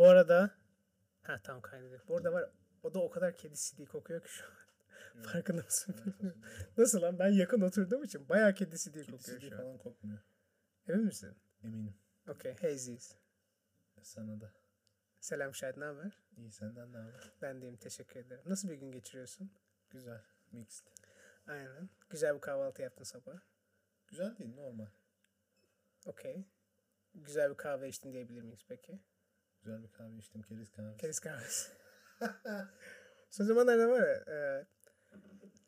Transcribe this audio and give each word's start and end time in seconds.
Bu 0.00 0.08
arada 0.08 0.50
ha 1.22 1.40
tam 1.42 1.60
kaydediyor. 1.60 2.00
Bu 2.08 2.16
arada 2.16 2.32
var 2.32 2.50
o 2.82 2.94
da 2.94 2.98
o 3.02 3.10
kadar 3.10 3.36
kedi 3.36 3.54
CD 3.56 3.84
kokuyor 3.84 4.22
ki 4.22 4.28
şu 4.32 4.44
an. 4.44 5.22
Farkında 5.22 5.62
mısın 5.62 5.94
bilmiyorum. 6.06 6.42
Nasıl 6.78 7.02
lan 7.02 7.18
ben 7.18 7.28
yakın 7.28 7.60
oturduğum 7.60 8.04
için 8.04 8.28
bayağı 8.28 8.54
kedi 8.54 8.78
CD 8.78 8.92
Kedi 8.92 9.10
kokuyor 9.10 9.40
CD 9.40 9.48
şu 9.48 9.54
an. 9.54 9.60
falan 9.60 9.78
kokmuyor. 9.78 10.18
Emin 10.88 11.04
misin? 11.04 11.36
Eminim. 11.64 11.94
Okey. 12.28 12.56
Hazy's. 12.56 13.14
Sana 14.02 14.40
da. 14.40 14.52
Selam 15.20 15.54
Şahit 15.54 15.76
ne 15.76 15.84
haber? 15.84 16.18
İyi 16.36 16.52
senden 16.52 16.92
de 16.92 16.98
haber. 16.98 17.32
Ben 17.42 17.62
deyim 17.62 17.76
teşekkür 17.76 18.20
ederim. 18.20 18.44
Nasıl 18.46 18.70
bir 18.70 18.74
gün 18.76 18.90
geçiriyorsun? 18.92 19.52
Güzel. 19.90 20.22
Mixed. 20.52 20.86
Aynen. 21.46 21.88
Güzel 22.10 22.34
bir 22.34 22.40
kahvaltı 22.40 22.82
yaptın 22.82 23.04
sabah. 23.04 23.40
Güzel 24.08 24.38
değil 24.38 24.54
normal. 24.54 24.88
Okey. 26.06 26.44
Güzel 27.14 27.50
bir 27.50 27.56
kahve 27.56 27.88
içtin 27.88 28.12
diyebilir 28.12 28.42
miyiz 28.42 28.64
peki? 28.68 29.00
Güzel 29.64 29.82
bir 29.82 29.92
kahve 29.92 30.16
içtim. 30.16 30.42
Keriz 30.42 30.70
kahvesi. 30.70 30.96
Keriz 30.98 31.20
kahvesi. 31.20 31.70
Son 33.30 33.44
zamanlarda 33.44 33.88
var 33.88 34.08
ya 34.08 34.14
e, 34.34 34.66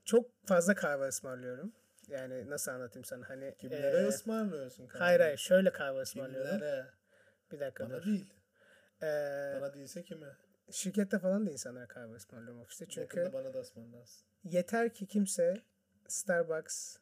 çok 0.05 0.47
fazla 0.47 0.75
kahve 0.75 1.09
ısmarlıyorum. 1.09 1.73
Yani 2.09 2.51
nasıl 2.51 2.73
anlatayım 2.73 3.05
sana 3.05 3.29
hani 3.29 3.55
Kimlere 3.59 3.97
e, 3.99 4.07
ısmarlıyorsun 4.09 4.87
kahve? 4.87 4.99
hayır 5.05 5.21
hayır 5.21 5.39
şöyle 5.39 5.73
kahve 5.73 6.01
ısmarlıyorum. 6.01 6.51
Kimlere? 6.51 6.87
Bir 7.53 7.61
dakika 7.61 7.85
Bana 7.85 7.97
dur. 7.97 8.05
değil. 8.07 8.27
E, 9.03 9.07
Bana 9.61 9.75
değilse 9.75 10.03
kime? 10.03 10.27
şirkette 10.71 11.19
falan 11.19 11.47
da 11.47 11.51
insanlara 11.51 11.87
kahve 11.89 12.15
ısmarlıyorum 12.15 12.61
ofiste. 12.61 12.87
Çünkü 12.89 13.19
Yakında 13.21 13.33
bana 13.45 13.55
da 13.55 13.61
ısmarlarsın. 13.61 14.27
yeter 14.45 14.95
ki 14.95 15.07
kimse 15.07 15.63
Starbucks 16.09 16.97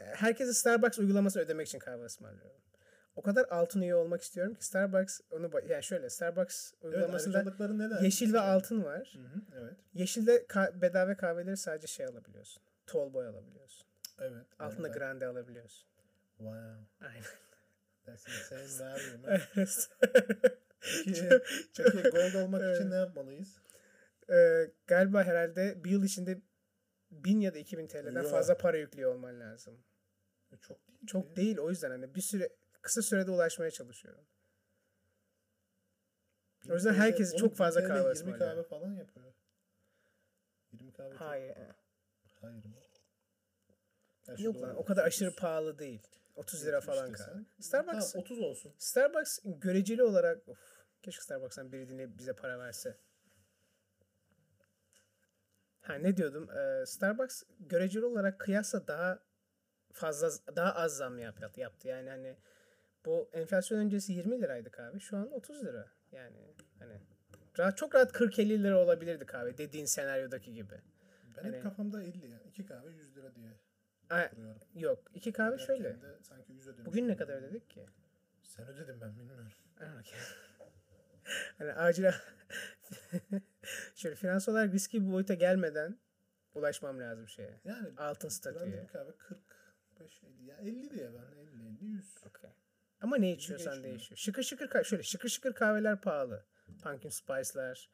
e, 0.00 0.04
herkese 0.04 0.52
Starbucks 0.54 0.98
uygulaması 0.98 1.40
ödemek 1.40 1.66
için 1.66 1.78
kahve 1.78 2.04
ısmarlıyorum. 2.04 2.60
O 3.18 3.22
kadar 3.22 3.46
altın 3.50 3.80
üye 3.80 3.94
olmak 3.94 4.22
istiyorum 4.22 4.54
ki 4.54 4.64
Starbucks 4.64 5.20
onu 5.30 5.50
yani 5.68 5.82
şöyle 5.84 6.10
Starbucks 6.10 6.72
Evet 6.72 6.94
uygulamasında 6.94 7.68
neler? 7.68 8.00
yeşil 8.00 8.32
ve 8.32 8.40
altın 8.40 8.84
var. 8.84 9.18
Hı 9.18 9.36
hı, 9.36 9.42
evet. 9.60 9.76
Yeşilde 9.94 10.36
ka- 10.36 10.80
bedava 10.80 11.16
kahveleri 11.16 11.56
sadece 11.56 11.86
şey 11.86 12.06
alabiliyorsun. 12.06 12.62
Tall 12.86 13.12
boy 13.12 13.26
alabiliyorsun. 13.26 13.86
Evet. 14.20 14.46
Altında 14.58 14.88
evet. 14.88 14.98
grande 14.98 15.26
alabiliyorsun. 15.26 15.88
Wow. 16.36 16.76
Aynen. 17.00 17.24
That's 18.06 18.28
insane 18.28 18.90
value 18.90 19.16
man. 19.22 19.40
Evet. 19.56 19.90
Peki, 21.04 21.28
peki 21.76 22.02
gold 22.10 22.34
olmak 22.34 22.76
için 22.76 22.90
ne 22.90 22.94
yapmalıyız? 22.94 23.58
Ee, 24.30 24.70
galiba 24.86 25.24
herhalde 25.24 25.84
bir 25.84 25.90
yıl 25.90 26.04
içinde 26.04 26.40
1000 27.10 27.40
ya 27.40 27.54
da 27.54 27.58
2000 27.58 27.86
TL'den 27.86 28.22
Yo. 28.22 28.28
fazla 28.28 28.56
para 28.58 28.76
yüklüyor 28.76 29.14
olman 29.14 29.40
lazım. 29.40 29.78
Çok 30.60 30.88
değil. 30.88 31.06
Çok 31.06 31.36
değil 31.36 31.58
o 31.58 31.70
yüzden 31.70 31.90
hani 31.90 32.14
bir 32.14 32.20
süre 32.20 32.48
kısa 32.88 33.02
sürede 33.02 33.30
ulaşmaya 33.30 33.70
çalışıyorum. 33.70 34.24
O 36.70 36.74
yüzden 36.74 36.94
herkes 36.94 37.36
çok 37.36 37.56
fazla 37.56 37.84
kahve 37.84 37.98
20 37.98 38.10
ısmarlıyor. 38.12 38.38
kahve 38.50 38.62
falan 38.62 38.92
yapıyor. 38.92 39.32
20 40.72 40.92
kahve 40.92 41.10
çok- 41.10 41.20
Hayır. 41.20 41.56
Hayır 42.40 42.64
mı? 42.64 42.74
Ya 44.28 44.36
şu 44.36 44.42
Yok 44.44 44.56
lan 44.62 44.76
o 44.76 44.84
kadar 44.84 45.04
aşırı 45.06 45.28
30 45.28 45.40
pahalı 45.40 45.78
değil. 45.78 46.02
30 46.36 46.66
lira 46.66 46.76
70 46.76 46.86
falan 46.96 47.12
kahve. 47.12 47.40
Starbucks 47.60 48.12
Tamam 48.12 48.24
30 48.24 48.38
olsun. 48.40 48.74
Starbucks 48.78 49.38
göreceli 49.44 50.02
olarak 50.02 50.48
of, 50.48 50.58
keşke 51.02 51.22
Starbucks'tan 51.22 51.72
biri 51.72 51.88
dinleyip 51.88 52.18
bize 52.18 52.32
para 52.32 52.58
verse. 52.58 52.96
Ha 55.80 55.94
ne 55.94 56.16
diyordum? 56.16 56.50
Ee, 56.50 56.86
Starbucks 56.86 57.42
göreceli 57.60 58.04
olarak 58.04 58.40
kıyasla 58.40 58.86
daha 58.86 59.22
fazla 59.92 60.56
daha 60.56 60.72
az 60.74 60.96
zam 60.96 61.18
yap- 61.18 61.58
yaptı. 61.58 61.88
Yani 61.88 62.10
hani 62.10 62.36
bu 63.08 63.28
enflasyon 63.32 63.78
öncesi 63.78 64.12
20 64.12 64.40
liraydı 64.42 64.70
kahve. 64.70 65.00
Şu 65.00 65.16
an 65.16 65.32
30 65.32 65.64
lira. 65.64 65.88
Yani 66.12 66.36
hani 66.78 67.00
rahat, 67.58 67.76
çok 67.76 67.94
rahat 67.94 68.12
40-50 68.12 68.62
lira 68.62 68.78
olabilirdi 68.78 69.26
kahve 69.26 69.58
dediğin 69.58 69.84
senaryodaki 69.84 70.54
gibi. 70.54 70.74
Ben 71.36 71.42
Hani- 71.42 71.56
hep 71.56 71.62
kafamda 71.62 72.02
50 72.02 72.30
ya. 72.30 72.40
2 72.48 72.66
kahve 72.66 72.90
100 72.92 73.16
lira 73.16 73.34
diye 73.34 73.50
Ay, 74.10 74.30
kuruyorum. 74.30 74.60
yok. 74.74 75.10
iki 75.14 75.32
kahve 75.32 75.56
Giderken 75.56 75.66
şöyle. 75.66 75.96
sanki 76.22 76.52
100 76.52 76.66
ödemişim. 76.68 76.86
Bugün 76.86 77.08
ne 77.08 77.16
kadar 77.16 77.34
ödedik 77.36 77.70
ki? 77.70 77.86
Sen 78.42 78.66
ödedin 78.68 79.00
ben 79.00 79.18
bilmiyorum. 79.18 79.48
Hani 81.58 81.72
acil 81.72 82.04
şöyle 83.94 84.14
finansal 84.16 84.52
olarak 84.52 84.74
riskli 84.74 85.06
bir 85.06 85.12
boyuta 85.12 85.34
gelmeden 85.34 85.98
ulaşmam 86.54 87.00
lazım 87.00 87.28
şeye. 87.28 87.60
Yani 87.64 87.88
Altın 87.96 88.28
statüye. 88.28 88.82
bir 88.82 88.88
kahve 88.88 89.10
45 89.16 90.22
50 90.22 90.44
ya 90.44 90.56
50 90.56 90.90
diye 90.90 91.10
ben 91.14 91.38
50 91.38 91.66
50 91.66 91.84
100. 91.84 92.14
Okey. 92.26 92.50
Ama 93.00 93.16
ne 93.16 93.32
içiyorsan 93.32 93.74
geçmiyor. 93.74 93.94
değişiyor. 93.94 94.18
Şıkır 94.18 94.42
şıkır 94.42 94.84
şöyle 94.84 95.02
şıkır 95.02 95.28
şıkır 95.28 95.52
kahveler 95.52 96.00
pahalı. 96.00 96.44
Pumpkin 96.82 97.08
spice'lar, 97.08 97.88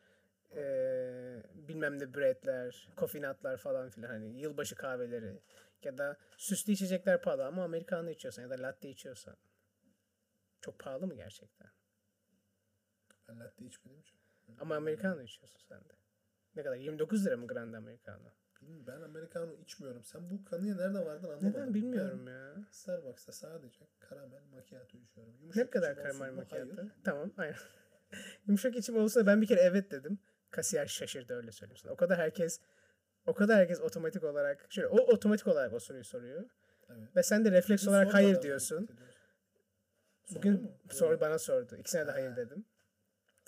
eee, 0.56 1.42
bilmem 1.54 1.98
ne 1.98 2.14
bread'ler, 2.14 2.88
kofinatlar 2.96 3.56
falan 3.56 3.90
filan 3.90 4.08
hani 4.08 4.40
yılbaşı 4.40 4.74
kahveleri 4.74 5.40
ya 5.82 5.98
da 5.98 6.16
süslü 6.36 6.72
içecekler 6.72 7.22
pahalı 7.22 7.46
ama 7.46 7.64
americano 7.64 8.10
içiyorsan 8.10 8.42
ya 8.42 8.50
da 8.50 8.62
latte 8.62 8.88
içiyorsan 8.88 9.36
çok 10.60 10.78
pahalı 10.78 11.06
mı 11.06 11.14
gerçekten? 11.14 11.70
Ben 13.28 13.40
latte 13.40 13.64
içmedim 13.64 14.00
için. 14.00 14.16
Ama 14.60 14.76
americano 14.76 15.22
içiyorsun 15.22 15.58
sen 15.68 15.80
de. 15.80 15.92
Ne 16.56 16.62
kadar? 16.62 16.76
29 16.76 17.26
lira 17.26 17.36
mı 17.36 17.46
grande 17.46 17.76
americano? 17.76 18.32
Ben 18.86 19.00
americano 19.02 19.52
içmiyorum. 19.62 20.04
Sen 20.04 20.30
bu 20.30 20.44
kanıya 20.44 20.76
nereden 20.76 21.06
vardın 21.06 21.24
anlamadım. 21.28 21.48
Neden 21.50 21.74
bilmiyorum 21.74 22.26
Ben 22.26 22.32
ya. 22.32 22.54
Starbucks'ta 22.70 23.32
sadece 23.32 23.78
karamel 24.00 24.42
macchiato 24.52 24.98
içiyorum. 24.98 25.32
Yumuşak 25.40 25.64
Ne 25.64 25.70
kadar 25.70 25.96
karamel? 25.96 26.18
Hayır. 26.20 26.32
macchiato? 26.34 26.82
Tamam 27.04 27.30
aynen. 27.36 27.56
Yumuşak 28.46 28.76
içim 28.76 28.96
olsa 28.96 29.26
ben 29.26 29.42
bir 29.42 29.46
kere 29.46 29.60
evet 29.60 29.90
dedim. 29.90 30.18
Kasiyer 30.50 30.86
şaşırdı 30.86 31.34
öyle 31.34 31.52
söyleyeyim 31.52 31.76
sana. 31.82 31.92
O 31.92 31.96
kadar 31.96 32.18
herkes 32.18 32.60
o 33.26 33.34
kadar 33.34 33.56
herkes 33.58 33.80
otomatik 33.80 34.24
olarak 34.24 34.66
şöyle 34.70 34.88
o 34.88 34.96
otomatik 34.98 35.46
olarak 35.46 35.72
o 35.72 35.78
soruyu 35.80 36.04
soruyor. 36.04 36.44
Evet. 36.90 37.16
Ve 37.16 37.22
sen 37.22 37.44
de 37.44 37.52
refleks 37.52 37.88
olarak 37.88 38.14
hayır 38.14 38.42
diyorsun. 38.42 38.88
Bugün 40.34 40.52
mu? 40.62 40.72
sor 40.90 41.10
Yok. 41.12 41.20
bana 41.20 41.38
sordu. 41.38 41.76
İkisine 41.76 42.06
de 42.06 42.10
hayır 42.10 42.30
Ha. 42.30 42.36
dedim. 42.36 42.64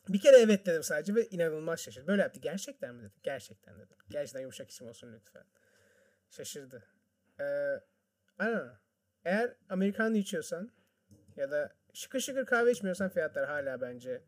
Bir 0.09 0.21
kere 0.21 0.37
evet 0.37 0.67
dedim 0.67 0.83
sadece 0.83 1.15
ve 1.15 1.27
inanılmaz 1.29 1.81
şaşırdı. 1.81 2.07
Böyle 2.07 2.23
yaptı. 2.23 2.41
Gerçekten 2.41 2.95
mi 2.95 3.01
dedim. 3.03 3.13
Gerçekten 3.23 3.79
dedim. 3.79 3.97
Gerçekten 4.11 4.41
yumuşak 4.41 4.71
içim 4.71 4.87
olsun 4.89 5.13
lütfen. 5.13 5.45
Şaşırdı. 6.31 6.85
Ee, 7.41 7.45
I 8.41 8.45
don't 8.45 8.53
know. 8.63 8.79
Eğer 9.25 9.57
Americano 9.69 10.17
içiyorsan 10.17 10.71
ya 11.37 11.51
da 11.51 11.77
şıkır 11.95 12.21
şıkır 12.21 12.47
kahve 12.47 12.73
içmiyorsan 12.73 13.09
fiyatlar 13.09 13.47
hala 13.47 13.81
bence 13.81 14.23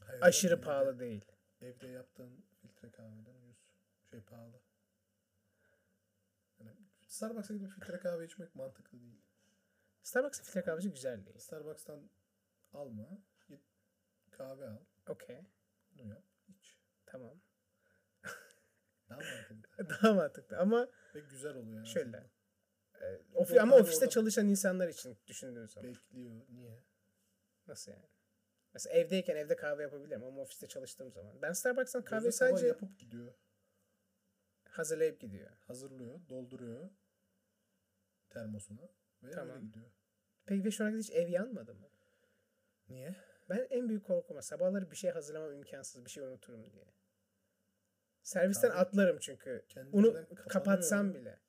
Hayır, 0.00 0.22
aşırı 0.22 0.54
evde- 0.54 0.60
pahalı 0.60 0.98
değil. 1.00 1.24
Evde 1.60 1.88
yaptığın 1.88 2.44
filtre 2.62 2.90
kahveden 2.90 3.34
ucuz. 3.34 3.56
Şey 4.10 4.20
pahalı. 4.20 4.60
Yani 6.60 6.76
Starbucks'a 7.08 7.54
gidip 7.54 7.70
filtre 7.70 7.98
kahve 7.98 8.24
içmek 8.26 8.54
mantıklı 8.54 9.00
değil. 9.00 9.20
Starbucks'ın 10.02 10.44
filtre 10.44 10.62
kahvesi 10.62 10.90
güzel 10.90 11.26
değil. 11.26 11.38
Starbucks'tan 11.38 12.10
alma. 12.72 13.08
Kahve 14.40 14.66
al. 14.68 14.78
Okey. 15.08 15.40
Bunu 15.98 16.08
yap. 16.14 16.22
iç. 16.48 16.78
Tamam. 17.06 17.40
Daha 19.10 19.18
mantıklı. 19.20 19.88
Daha 20.02 20.12
mantıklı 20.14 20.58
ama 20.58 20.88
Ve 21.14 21.20
güzel 21.20 21.54
oluyor. 21.54 21.86
Şöyle. 21.86 22.06
azından. 22.16 22.30
e, 23.00 23.22
ofi- 23.34 23.54
Bu 23.56 23.60
ama 23.60 23.76
ofiste 23.76 24.04
orada- 24.04 24.10
çalışan 24.10 24.46
insanlar 24.48 24.88
için 24.88 25.18
düşündüğün 25.26 25.66
zaman. 25.66 25.90
Bekliyor. 25.90 26.42
Niye? 26.48 26.84
Nasıl 27.66 27.92
yani? 27.92 28.06
Mesela 28.74 28.94
evdeyken 28.96 29.36
evde 29.36 29.56
kahve 29.56 29.82
yapabilirim 29.82 30.24
ama 30.24 30.40
ofiste 30.42 30.66
çalıştığım 30.68 31.12
zaman. 31.12 31.42
Ben 31.42 31.52
Starbucks'tan 31.52 32.04
kahve 32.04 32.24
Gözü 32.24 32.36
sadece 32.36 32.66
yapıp 32.66 32.98
gidiyor. 32.98 33.34
hazırlayıp 34.68 35.20
gidiyor. 35.20 35.50
Hazırlıyor. 35.66 36.20
Dolduruyor. 36.28 36.90
Termosuna. 38.30 38.88
Ve 39.22 39.30
Tamam. 39.30 39.56
öyle 39.56 39.66
gidiyor. 39.66 39.90
Peki 40.46 40.64
ve 40.64 40.70
şu 40.70 40.84
ana 40.84 40.90
kadar 40.90 41.02
hiç 41.02 41.10
ev 41.10 41.28
yanmadı 41.28 41.74
mı? 41.74 41.88
Niye? 42.88 43.16
Ben 43.50 43.66
en 43.70 43.88
büyük 43.88 44.04
korkum 44.04 44.42
sabahları 44.42 44.90
bir 44.90 44.96
şey 44.96 45.10
hazırlamam 45.10 45.52
imkansız. 45.52 46.04
Bir 46.04 46.10
şey 46.10 46.22
unuturum 46.22 46.70
diye. 46.72 46.84
Servisten 48.22 48.70
Kahve 48.70 48.80
atlarım 48.80 49.18
çünkü. 49.18 49.64
Onu 49.92 50.26
kapatsam 50.48 51.14
bile. 51.14 51.40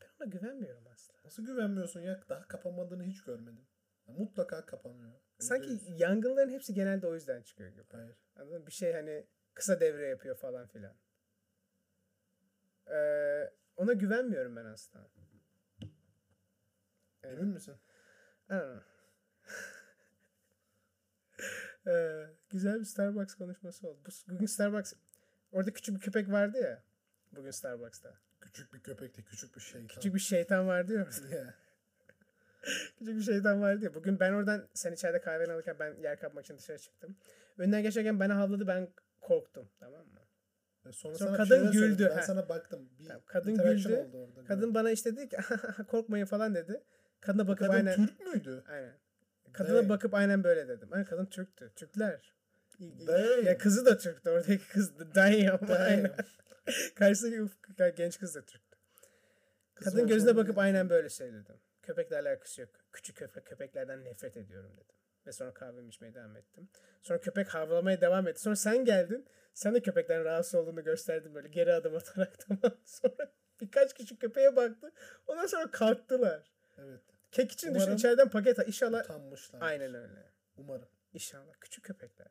Ben 0.00 0.08
ona 0.20 0.28
güvenmiyorum 0.30 0.84
aslında. 0.92 1.18
Nasıl 1.24 1.46
güvenmiyorsun 1.46 2.00
ya? 2.00 2.20
Daha 2.28 2.48
kapanmadığını 2.48 3.04
hiç 3.04 3.24
görmedim. 3.24 3.66
Ya 4.06 4.14
mutlaka 4.14 4.66
kapanıyor. 4.66 5.12
Yüzde 5.12 5.46
Sanki 5.48 5.68
yüz. 5.68 6.00
yangınların 6.00 6.50
hepsi 6.50 6.74
genelde 6.74 7.06
o 7.06 7.14
yüzden 7.14 7.42
çıkıyor 7.42 7.70
gibi. 7.70 7.84
Hayır. 7.92 8.16
Anladın 8.36 8.60
mı? 8.60 8.66
Bir 8.66 8.72
şey 8.72 8.92
hani 8.92 9.26
kısa 9.54 9.80
devre 9.80 10.08
yapıyor 10.08 10.36
falan 10.36 10.66
filan. 10.66 10.96
Ee, 12.86 13.50
ona 13.76 13.92
güvenmiyorum 13.92 14.56
ben 14.56 14.64
aslında. 14.64 15.08
Evet. 17.22 17.38
Emin 17.38 17.48
misin? 17.48 17.76
I 18.50 18.52
don't 18.52 18.62
know. 18.62 18.91
Ee, 21.86 22.26
güzel 22.50 22.80
bir 22.80 22.84
Starbucks 22.84 23.34
konuşması 23.34 23.88
oldu. 23.88 23.98
Bu- 24.06 24.34
Bugün 24.34 24.46
Starbucks 24.46 24.92
orada 25.52 25.72
küçük 25.72 25.94
bir 25.94 26.00
köpek 26.00 26.30
vardı 26.30 26.58
ya. 26.58 26.82
Bugün 27.36 27.50
Starbucks'ta. 27.50 28.14
Küçük 28.40 28.74
bir 28.74 28.80
köpek 28.80 29.16
de 29.16 29.22
küçük 29.22 29.56
bir 29.56 29.60
şeytan. 29.60 29.86
Küçük 29.88 30.14
bir 30.14 30.20
şeytan 30.20 30.66
vardı 30.66 30.92
ya. 30.94 31.06
Ya. 31.38 31.54
Küçük 32.98 33.16
bir 33.16 33.22
şeytan 33.22 33.60
vardı 33.60 33.84
ya. 33.84 33.94
Bugün 33.94 34.20
ben 34.20 34.32
oradan 34.32 34.68
sen 34.74 34.92
içeride 34.92 35.20
kahveni 35.20 35.52
alırken 35.52 35.76
ben 35.78 35.94
yer 36.02 36.20
kapmak 36.20 36.44
için 36.44 36.58
dışarı 36.58 36.78
çıktım. 36.78 37.16
Önünden 37.58 37.82
geçerken 37.82 38.20
bana 38.20 38.36
havladı 38.36 38.66
ben 38.66 38.88
korktum 39.20 39.68
tamam 39.80 40.00
mı? 40.06 40.18
Ve 40.86 40.92
sonra, 40.92 41.14
Sonra 41.14 41.36
kadın 41.36 41.62
güldü, 41.66 41.78
söyledi. 41.78 42.06
Ben 42.10 42.16
ha. 42.16 42.22
sana 42.22 42.48
baktım. 42.48 42.88
Bir 42.98 43.06
Tamam, 43.08 43.22
kadın 43.26 43.54
güldü. 43.54 43.94
oldu 43.96 44.16
orada. 44.18 44.44
Kadın 44.44 44.74
bana 44.74 44.90
işte 44.90 45.16
dedi 45.16 45.28
ki 45.28 45.36
korkmayın 45.88 46.26
falan 46.26 46.54
dedi. 46.54 46.82
Kadına 47.20 47.48
bakıp 47.48 47.58
kadın 47.66 47.72
aynen 47.78 47.96
Türk 47.96 48.20
müydü? 48.20 48.64
aynen. 48.68 48.92
Kadına 49.52 49.76
Dang. 49.76 49.88
bakıp 49.88 50.14
aynen 50.14 50.44
böyle 50.44 50.68
dedim. 50.68 50.88
Hani 50.90 51.04
kadın 51.04 51.26
Türktü. 51.26 51.72
Türkler. 51.76 52.34
Dang. 52.80 53.46
Ya 53.46 53.58
kızı 53.58 53.86
da 53.86 53.98
Türktü. 53.98 54.30
Oradaki 54.30 54.68
kız 54.68 54.98
da 54.98 55.14
Damn. 55.14 55.68
Damn. 55.68 55.82
Aynen. 55.82 56.12
Karşısındaki 56.94 57.96
genç 57.96 58.18
kız 58.18 58.34
da 58.34 58.40
Türktü. 58.40 58.78
Kız 59.74 59.92
Kadın 59.92 60.06
gözüne 60.06 60.30
olduğunu 60.30 60.44
bakıp 60.44 60.58
aynen 60.58 60.90
böyle 60.90 61.08
söyledim. 61.08 61.56
Köpekle 61.82 62.18
alakası 62.18 62.60
yok. 62.60 62.70
Küçük 62.92 63.16
köpek, 63.16 63.46
köpeklerden 63.46 64.04
nefret 64.04 64.36
ediyorum 64.36 64.72
dedim. 64.72 64.96
Ve 65.26 65.32
sonra 65.32 65.54
kahvemi 65.54 65.88
içmeye 65.88 66.14
devam 66.14 66.36
ettim. 66.36 66.68
Sonra 67.02 67.20
köpek 67.20 67.48
havlamaya 67.48 68.00
devam 68.00 68.28
etti. 68.28 68.40
Sonra 68.40 68.56
sen 68.56 68.84
geldin. 68.84 69.26
Sen 69.54 69.74
de 69.74 69.82
köpekten 69.82 70.24
rahatsız 70.24 70.54
olduğunu 70.54 70.84
gösterdin 70.84 71.34
böyle 71.34 71.48
geri 71.48 71.72
adım 71.72 71.96
atarak 71.96 72.38
tamam. 72.48 72.78
Sonra 72.84 73.32
birkaç 73.60 73.94
kişi 73.94 74.18
köpeğe 74.18 74.56
baktı. 74.56 74.92
Ondan 75.26 75.46
sonra 75.46 75.70
kalktılar. 75.70 76.52
Evet. 76.78 77.00
Kek 77.32 77.52
için 77.52 77.74
düşün 77.74 77.84
Umarım 77.84 77.96
içeriden 77.96 78.28
paket 78.28 78.58
al. 78.58 78.66
İnşallah. 78.66 79.04
Utanmışlar. 79.04 79.62
Aynen 79.62 79.94
öyle. 79.94 80.32
Umarım. 80.56 80.88
İnşallah. 81.14 81.52
Küçük 81.60 81.84
köpekler. 81.84 82.28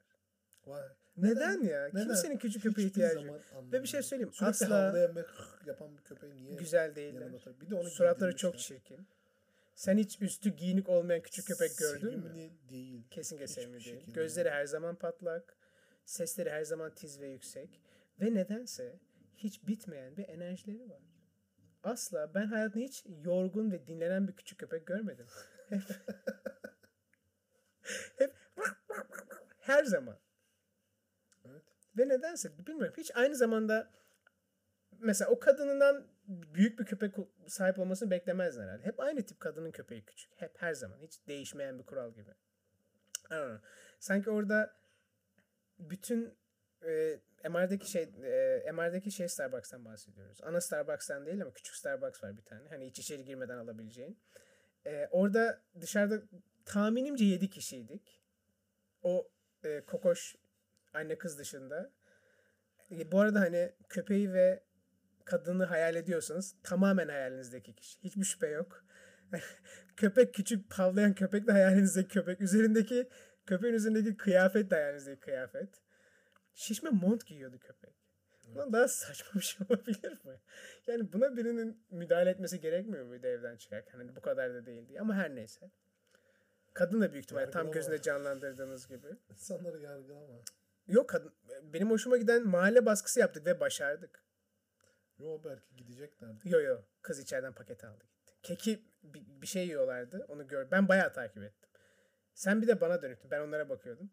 Vay. 0.66 0.84
Neden, 1.18 1.62
ya? 1.62 1.90
neden? 1.94 2.04
Kimsenin 2.04 2.38
küçük 2.38 2.64
köpeğe 2.64 2.88
ihtiyacı 2.88 3.28
yok. 3.28 3.42
Ve 3.72 3.84
bir 3.84 3.88
şey 3.88 4.02
söyleyeyim. 4.02 4.34
Sürekli 4.34 4.50
asla 4.50 4.88
havlayan 4.88 5.16
ve 5.16 5.26
yapan 5.66 5.98
bir 5.98 6.04
köpeği 6.04 6.36
niye 6.36 6.56
güzel 6.56 6.96
değiller. 6.96 7.30
Bir 7.62 7.70
de 7.70 7.76
onu 7.76 7.90
Suratları 7.90 8.36
çok 8.36 8.60
çirkin. 8.60 9.08
Sen 9.76 9.98
hiç 9.98 10.22
üstü 10.22 10.50
giyinik 10.50 10.90
olmayan 10.90 11.22
küçük 11.22 11.48
köpek 11.48 11.78
gördün 11.78 12.20
mü? 12.20 12.30
Sevimli 12.30 12.52
değil. 12.70 13.04
Kesinlikle 13.12 13.46
Hiçbir 13.46 13.62
sevimli 13.62 13.86
değil. 13.86 13.96
şekilde. 13.96 14.16
Gözleri 14.16 14.50
her 14.50 14.66
zaman 14.66 14.96
patlak. 14.96 15.58
Sesleri 16.06 16.50
her 16.50 16.64
zaman 16.64 16.96
tiz 16.96 17.20
ve 17.20 17.28
yüksek. 17.28 17.82
Ve 18.22 18.34
nedense 18.34 19.00
hiç 19.38 19.68
bitmeyen 19.68 20.18
bir 20.18 20.30
enerjileri 20.30 20.90
var. 20.90 21.02
Asla 21.84 22.34
ben 22.34 22.46
hayatımda 22.46 22.86
hiç 22.86 23.06
yorgun 23.24 23.72
ve 23.72 23.88
dinlenen 23.88 24.28
bir 24.28 24.36
küçük 24.36 24.60
köpek 24.60 24.88
görmedim. 24.88 25.28
Hep, 25.70 25.82
hep 28.18 28.36
her 29.60 29.84
zaman. 29.84 30.18
Evet. 31.46 31.62
Ve 31.98 32.08
nedense 32.08 32.58
bilmiyorum. 32.68 32.94
Hiç 32.98 33.12
aynı 33.16 33.36
zamanda 33.36 33.92
mesela 35.00 35.32
o 35.32 35.40
kadınından 35.40 36.08
büyük 36.28 36.80
bir 36.80 36.86
köpek 36.86 37.16
sahip 37.48 37.80
olmasını 37.80 38.12
beklemezler 38.12 38.64
herhalde. 38.64 38.86
Hep 38.86 39.00
aynı 39.00 39.26
tip 39.26 39.40
kadının 39.40 39.72
köpeği 39.72 40.06
küçük. 40.06 40.32
Hep 40.36 40.62
her 40.62 40.74
zaman. 40.74 41.00
Hiç 41.00 41.28
değişmeyen 41.28 41.80
bir 41.80 41.84
kural 41.84 42.12
gibi. 42.12 42.30
I 42.30 43.34
don't 43.34 43.50
know. 43.50 43.68
Sanki 44.00 44.30
orada 44.30 44.74
bütün 45.80 46.34
e, 46.86 47.20
MR'daki 47.50 47.92
şey 47.92 48.04
e, 48.04 48.72
MR'daki 48.72 49.12
şey 49.12 49.28
Starbucks'tan 49.28 49.86
bahsediyoruz. 49.86 50.40
Ana 50.44 50.62
Starbucks'tan 50.62 51.26
değil 51.26 51.42
ama 51.42 51.54
küçük 51.54 51.76
Starbucks 51.76 52.24
var 52.24 52.38
bir 52.38 52.44
tane. 52.44 52.70
Hani 52.70 52.88
hiç 52.88 53.00
içeri 53.00 53.26
girmeden 53.26 53.58
alabileceğin. 53.58 54.20
E, 54.86 55.08
orada 55.12 55.62
dışarıda 55.82 56.22
tahminimce 56.66 57.26
7 57.26 57.50
kişiydik. 57.50 58.22
O 59.04 59.30
e, 59.64 59.82
kokoş 59.82 60.36
anne 60.94 61.18
kız 61.18 61.40
dışında. 61.40 61.92
E, 62.92 63.12
bu 63.12 63.20
arada 63.20 63.40
hani 63.40 63.72
köpeği 63.90 64.34
ve 64.34 64.64
kadını 65.26 65.66
hayal 65.66 65.96
ediyorsanız 65.96 66.56
tamamen 66.64 67.08
hayalinizdeki 67.08 67.76
kişi. 67.76 68.00
Hiçbir 68.04 68.24
şüphe 68.24 68.48
yok. 68.48 68.84
köpek 69.98 70.34
küçük 70.34 70.70
pavlayan 70.70 71.14
köpek 71.14 71.48
de 71.48 71.52
hayalinizdeki 71.52 72.08
köpek. 72.08 72.42
Üzerindeki 72.42 73.10
köpeğin 73.46 73.74
üzerindeki 73.74 74.18
kıyafet 74.18 74.72
de 74.72 74.76
hayalinizdeki 74.76 75.20
kıyafet. 75.20 75.70
Şişme 76.54 76.90
mont 76.90 77.26
giyiyordu 77.26 77.60
köpek. 77.60 77.96
Bundan 78.48 78.74
daha 78.74 78.88
saçma 78.88 79.40
bir 79.40 79.46
şey 79.46 79.68
olabilir 79.70 80.26
mi? 80.26 80.42
Yani 80.88 81.14
buna 81.14 81.38
birinin 81.38 81.86
müdahale 81.90 82.30
etmesi 82.30 82.60
gerekmiyor 82.60 83.06
muydu 83.06 83.28
evden 83.28 83.58
çıkarken? 83.58 83.98
Hani 83.98 84.16
bu 84.16 84.22
kadar 84.22 84.54
da 84.54 84.66
değil 84.66 84.88
diye. 84.88 85.00
Ama 85.00 85.16
her 85.16 85.36
neyse. 85.36 85.72
Kadın 86.74 87.02
da 87.02 87.14
büyük 87.14 87.26
ihtimalle 87.26 87.50
tam 87.50 87.72
gözünde 87.72 88.02
canlandırdığınız 88.02 88.88
gibi. 88.88 89.08
İnsanları 89.30 89.80
yargılama. 89.80 90.44
Yok 90.88 91.10
kadın 91.10 91.34
benim 91.64 91.90
hoşuma 91.90 92.18
giden 92.18 92.48
mahalle 92.48 92.86
baskısı 92.86 93.20
yaptık 93.20 93.46
ve 93.46 93.60
başardık. 93.60 94.24
Yo 95.18 95.42
belki 95.44 95.76
gideceklerdi. 95.76 96.50
Yo 96.50 96.62
yo 96.62 96.82
kız 97.02 97.20
içeriden 97.20 97.54
paket 97.54 97.84
aldı 97.84 98.04
gitti. 98.04 98.34
Keki 98.44 98.86
bir, 99.04 99.42
bir 99.42 99.48
şey 99.48 99.66
yiyorlardı 99.66 100.26
onu 100.28 100.48
gör. 100.48 100.72
Ben 100.72 100.88
bayağı 100.88 101.14
takip 101.14 101.44
ettim. 101.44 101.70
Sen 102.34 102.62
bir 102.62 102.68
de 102.68 102.82
bana 102.82 103.02
dönüktün. 103.02 103.32
Ben 103.32 103.42
onlara 103.42 103.70
bakıyordum. 103.70 104.12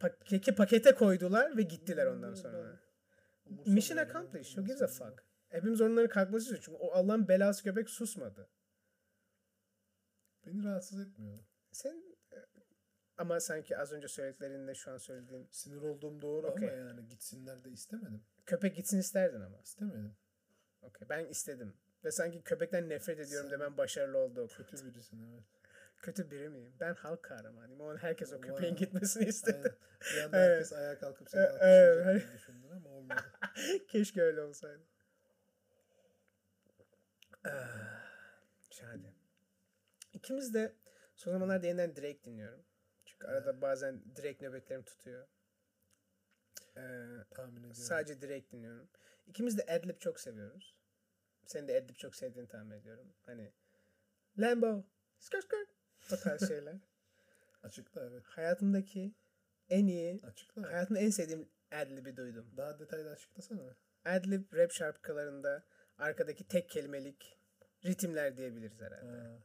Pa- 0.00 0.24
keki 0.24 0.54
pakete 0.54 0.94
koydular 0.94 1.56
ve 1.56 1.62
gittiler 1.62 2.06
ondan 2.06 2.34
sonra. 2.34 2.80
Mission 3.66 3.96
accomplished. 3.98 4.46
Who 4.54 4.64
gives 4.64 4.82
a 4.82 4.86
fuck? 4.86 5.24
Hepimiz 5.48 5.80
onların 5.80 6.08
kalkması 6.08 6.42
istiyor. 6.44 6.62
Çünkü 6.62 6.78
o 6.78 6.92
Allah'ın 6.92 7.28
belası 7.28 7.62
köpek 7.64 7.90
susmadı. 7.90 8.48
Beni 10.46 10.64
rahatsız 10.64 11.00
etmiyor. 11.00 11.38
Sen 11.72 12.02
e, 12.32 12.36
ama 13.16 13.40
sanki 13.40 13.76
az 13.78 13.92
önce 13.92 14.08
söylediklerinde 14.08 14.74
şu 14.74 14.90
an 14.90 14.96
söylediğin 14.98 15.48
Sinir 15.50 15.82
olduğum 15.82 16.22
doğru 16.22 16.46
Okey. 16.46 16.68
ama 16.68 16.78
yani 16.78 17.06
gitsinler 17.08 17.64
de 17.64 17.70
istemedim. 17.70 18.22
köpek 18.46 18.76
gitsin 18.76 18.98
isterdin 18.98 19.40
ama. 19.40 19.60
İstemedim. 19.60 20.16
Okey 20.82 21.08
ben 21.08 21.26
istedim. 21.26 21.74
Ve 22.04 22.10
sanki 22.10 22.42
köpekten 22.42 22.88
nefret 22.88 23.18
ediyorum 23.20 23.50
Sen- 23.50 23.60
demen 23.60 23.76
başarılı 23.76 24.18
oldu. 24.18 24.48
Kötü 24.56 24.86
birisin 24.86 25.22
evet. 25.32 25.44
Kötü 26.02 26.30
biri 26.30 26.48
miyim? 26.48 26.72
Ben 26.80 26.94
halk 26.94 27.22
kahramanıyım. 27.22 27.80
Onun 27.80 27.96
herkes 27.96 28.32
o 28.32 28.36
Wow. 28.36 28.48
köpeğin 28.54 28.76
gitmesini 28.76 29.24
istedi. 29.24 29.56
Aynen. 29.56 30.16
Bir 30.16 30.24
anda 30.24 30.38
Evet. 30.38 30.50
herkes 30.50 30.72
ayağa 30.72 30.98
kalkıp 30.98 31.30
seni 31.30 31.42
alkışlayacak 31.42 32.06
evet. 32.06 32.32
düşündün 32.34 32.70
ama 32.70 32.90
olmadı. 32.90 33.22
Keşke 33.88 34.22
öyle 34.22 34.40
olsaydı. 34.42 34.82
Ah, 37.44 38.02
Şahane. 38.70 39.14
İkimiz 40.12 40.54
de 40.54 40.74
son 41.14 41.32
zamanlarda 41.32 41.66
yeniden 41.66 41.96
Drake 41.96 42.24
dinliyorum. 42.24 42.64
Çünkü 43.04 43.26
arada 43.26 43.60
bazen 43.60 44.02
Drake 44.16 44.46
nöbetlerim 44.46 44.82
tutuyor. 44.82 45.26
Ee, 46.76 46.80
Tahmin 47.30 47.56
ediyorum. 47.56 47.74
sadece 47.74 48.20
Drake 48.20 48.50
dinliyorum. 48.50 48.88
İkimiz 49.26 49.58
de 49.58 49.62
Adlib 49.62 49.98
çok 49.98 50.20
seviyoruz. 50.20 50.76
Sen 51.46 51.68
de 51.68 51.76
Adlib 51.76 51.96
çok 51.96 52.16
sevdiğini 52.16 52.48
tahmin 52.48 52.70
ediyorum. 52.70 53.14
Hani 53.26 53.52
Lambo, 54.38 54.84
skirt 55.18 55.44
skirt 55.44 55.68
o 56.12 56.16
tarz 56.16 56.48
şeyler. 56.48 56.74
Açıkla 57.62 58.04
evet. 58.04 58.24
Hayatımdaki 58.26 59.14
en 59.68 59.86
iyi, 59.86 60.20
Açıkla. 60.22 60.62
hayatımda 60.62 61.00
en 61.00 61.10
sevdiğim 61.10 61.48
Adlib'i 61.72 62.16
duydum. 62.16 62.46
Daha 62.56 62.78
detaylı 62.78 63.10
açıklasana. 63.10 63.76
Adlib 64.04 64.52
rap 64.52 64.72
şarkılarında 64.72 65.64
arkadaki 65.98 66.48
tek 66.48 66.70
kelimelik 66.70 67.38
ritimler 67.84 68.36
diyebiliriz 68.36 68.80
herhalde. 68.80 69.18
Ha. 69.18 69.38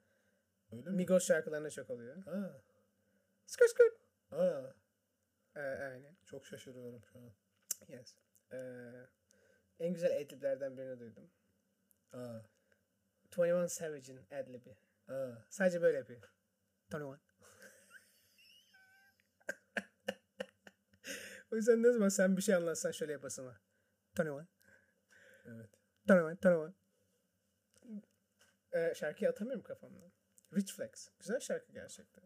Öyle 0.72 0.90
mi? 0.90 0.96
Migos 0.96 1.28
şarkılarında 1.28 1.70
çok 1.70 1.90
oluyor. 1.90 2.24
Ha. 2.24 2.62
Skirt 3.46 3.70
skirt. 3.70 3.94
Ha. 4.30 4.74
Ee, 5.56 5.60
aynen. 5.60 6.16
Çok 6.26 6.46
şaşırıyorum 6.46 7.04
şu 7.14 7.20
an. 7.20 7.32
Yes. 7.88 8.16
Ee, 8.54 8.58
en 9.80 9.94
güzel 9.94 10.22
adliblerden 10.22 10.78
birini 10.78 11.00
duydum. 11.00 11.32
Ha. 12.12 12.46
21 13.38 13.68
Savage'in 13.68 14.20
adlibi. 14.32 14.76
Ha. 15.08 15.46
Sadece 15.50 15.82
böyle 15.82 15.98
yapıyor. 15.98 16.33
21. 16.94 17.20
o 21.52 21.56
yüzden 21.56 21.84
ne 21.84 21.92
zaman 21.92 22.10
sen 22.10 22.38
bir 22.38 22.42
şey 22.42 22.56
anlatsan 22.56 22.92
şöyle 22.92 23.12
yapasın 23.12 23.46
var. 23.46 23.62
21. 24.20 24.46
Evet. 25.46 25.70
21. 26.10 26.38
21. 26.44 26.74
Ee, 28.74 28.94
şarkıyı 28.96 29.30
atamıyorum 29.30 29.64
kafamdan. 29.64 30.12
Rich 30.56 30.74
Flex. 30.74 31.10
Güzel 31.20 31.40
şarkı 31.40 31.72
gerçekten. 31.72 32.24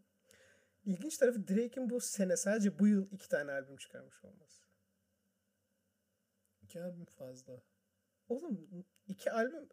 İlginç 0.84 1.18
tarafı 1.18 1.48
Drake'in 1.48 1.90
bu 1.90 2.00
sene 2.00 2.38
sadece 2.38 2.80
bu 2.80 2.88
yıl 2.88 3.12
iki 3.12 3.30
tane 3.30 3.52
albüm 3.52 3.78
çıkarmış 3.78 4.24
olması. 4.24 4.64
İki 6.62 6.82
albüm 6.82 7.06
fazla. 7.06 7.62
Oğlum 8.28 8.86
iki 9.08 9.32
albüm 9.32 9.70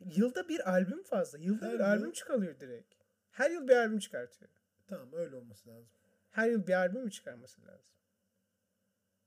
yılda 0.00 0.48
bir 0.48 0.70
albüm 0.70 1.02
fazla. 1.02 1.38
Yılda 1.38 1.66
Her 1.66 1.72
bir 1.74 1.78
yıl- 1.78 1.84
albüm 1.84 2.12
çıkarıyor 2.12 2.60
direkt. 2.60 2.94
Her 3.38 3.50
yıl 3.50 3.68
bir 3.68 3.76
albüm 3.76 3.98
çıkartıyor. 3.98 4.50
Tamam 4.86 5.08
öyle 5.12 5.36
olması 5.36 5.68
lazım. 5.68 5.90
Her 6.30 6.50
yıl 6.50 6.66
bir 6.66 6.72
albüm 6.72 7.04
mü 7.04 7.10
çıkarması 7.10 7.62
lazım? 7.66 7.90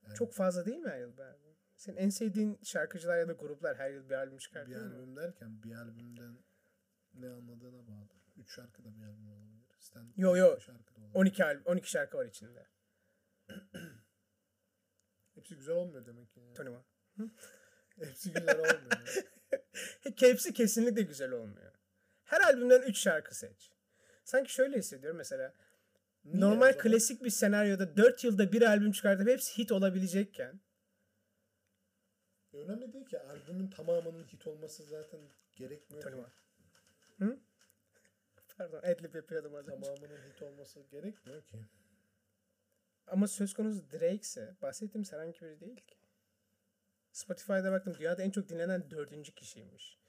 Yani 0.04 0.16
Çok 0.16 0.34
fazla 0.34 0.66
değil 0.66 0.78
mi 0.78 0.90
her 0.90 1.00
yıl 1.00 1.18
bir 1.18 1.22
albüm? 1.22 1.56
Senin 1.76 1.98
en 1.98 2.10
sevdiğin 2.10 2.60
şarkıcılar 2.64 3.18
ya 3.18 3.28
da 3.28 3.34
gruplar 3.34 3.78
her 3.78 3.92
yıl 3.92 4.10
bir 4.10 4.16
albüm 4.16 4.34
bir 4.34 4.40
çıkartıyor 4.42 4.86
mu? 4.86 4.96
albüm 4.96 5.16
derken 5.16 5.64
bir 5.64 5.76
albümden 5.76 6.38
ne 7.14 7.30
anladığına 7.30 7.88
bağlı. 7.88 8.10
Üç 8.38 8.56
şarkı 8.56 8.84
da 8.84 8.96
bir 8.96 9.04
albüm 9.04 9.32
olabilir. 9.32 9.66
Stand 9.80 10.14
Yo, 10.18 10.36
yo. 10.36 10.60
şarkı 10.60 10.96
da 10.96 11.00
olabilir. 11.00 11.16
12 11.16 11.46
albüm, 11.46 11.66
12 11.66 11.90
şarkı 11.90 12.18
var 12.18 12.26
içinde. 12.26 12.68
Hepsi 15.36 15.56
güzel 15.56 15.76
olmuyor 15.76 16.06
demek 16.06 16.34
ki. 16.34 16.40
yani. 16.40 16.78
21. 17.18 18.08
Hepsi 18.08 18.34
güzel 18.34 18.60
olmuyor. 18.60 19.24
Hepsi 20.16 20.54
kesinlikle 20.54 21.02
güzel 21.02 21.32
olmuyor. 21.32 21.74
Her 22.24 22.42
albümden 22.42 22.82
3 22.82 22.98
şarkı 22.98 23.36
seç. 23.36 23.71
Sanki 24.32 24.54
şöyle 24.54 24.78
hissediyorum 24.78 25.18
mesela. 25.18 25.54
Niye 26.26 26.42
normal 26.42 26.72
zaman? 26.72 26.78
klasik 26.78 27.24
bir 27.24 27.30
senaryoda 27.30 27.98
4 27.98 28.24
yılda 28.24 28.52
bir 28.52 28.62
albüm 28.62 28.92
çıkartıp 28.92 29.28
hepsi 29.28 29.58
hit 29.58 29.72
olabilecekken 29.72 30.60
Önemli 32.54 32.94
değil 32.94 33.06
ki. 33.06 33.20
Albümün 33.20 33.68
tamamının 33.68 34.24
hit 34.24 34.48
olması 34.48 34.84
zaten 34.84 35.20
gerekmiyor. 35.56 36.14
One. 36.14 36.28
Hı? 37.18 37.40
Pardon 38.58 38.78
adlib 38.78 39.16
yapıyordum 39.16 39.56
az. 39.56 39.66
Tamamının 39.66 40.18
hit 40.18 40.42
olması 40.42 40.82
gerekmiyor 40.82 41.42
ki. 41.42 41.66
Ama 43.08 43.28
söz 43.28 43.54
konusu 43.54 43.92
Drake 43.92 44.16
ise 44.16 44.56
bahsettiğimiz 44.62 45.14
herhangi 45.14 45.42
biri 45.42 45.60
değil 45.60 45.76
ki. 45.76 45.96
Spotify'da 47.12 47.72
baktım 47.72 47.96
dünyada 48.00 48.24
en 48.24 48.32
çok 48.32 48.50
dinlenen 48.50 48.92
dördüncü 48.92 49.36
kişiymiş. 49.36 50.01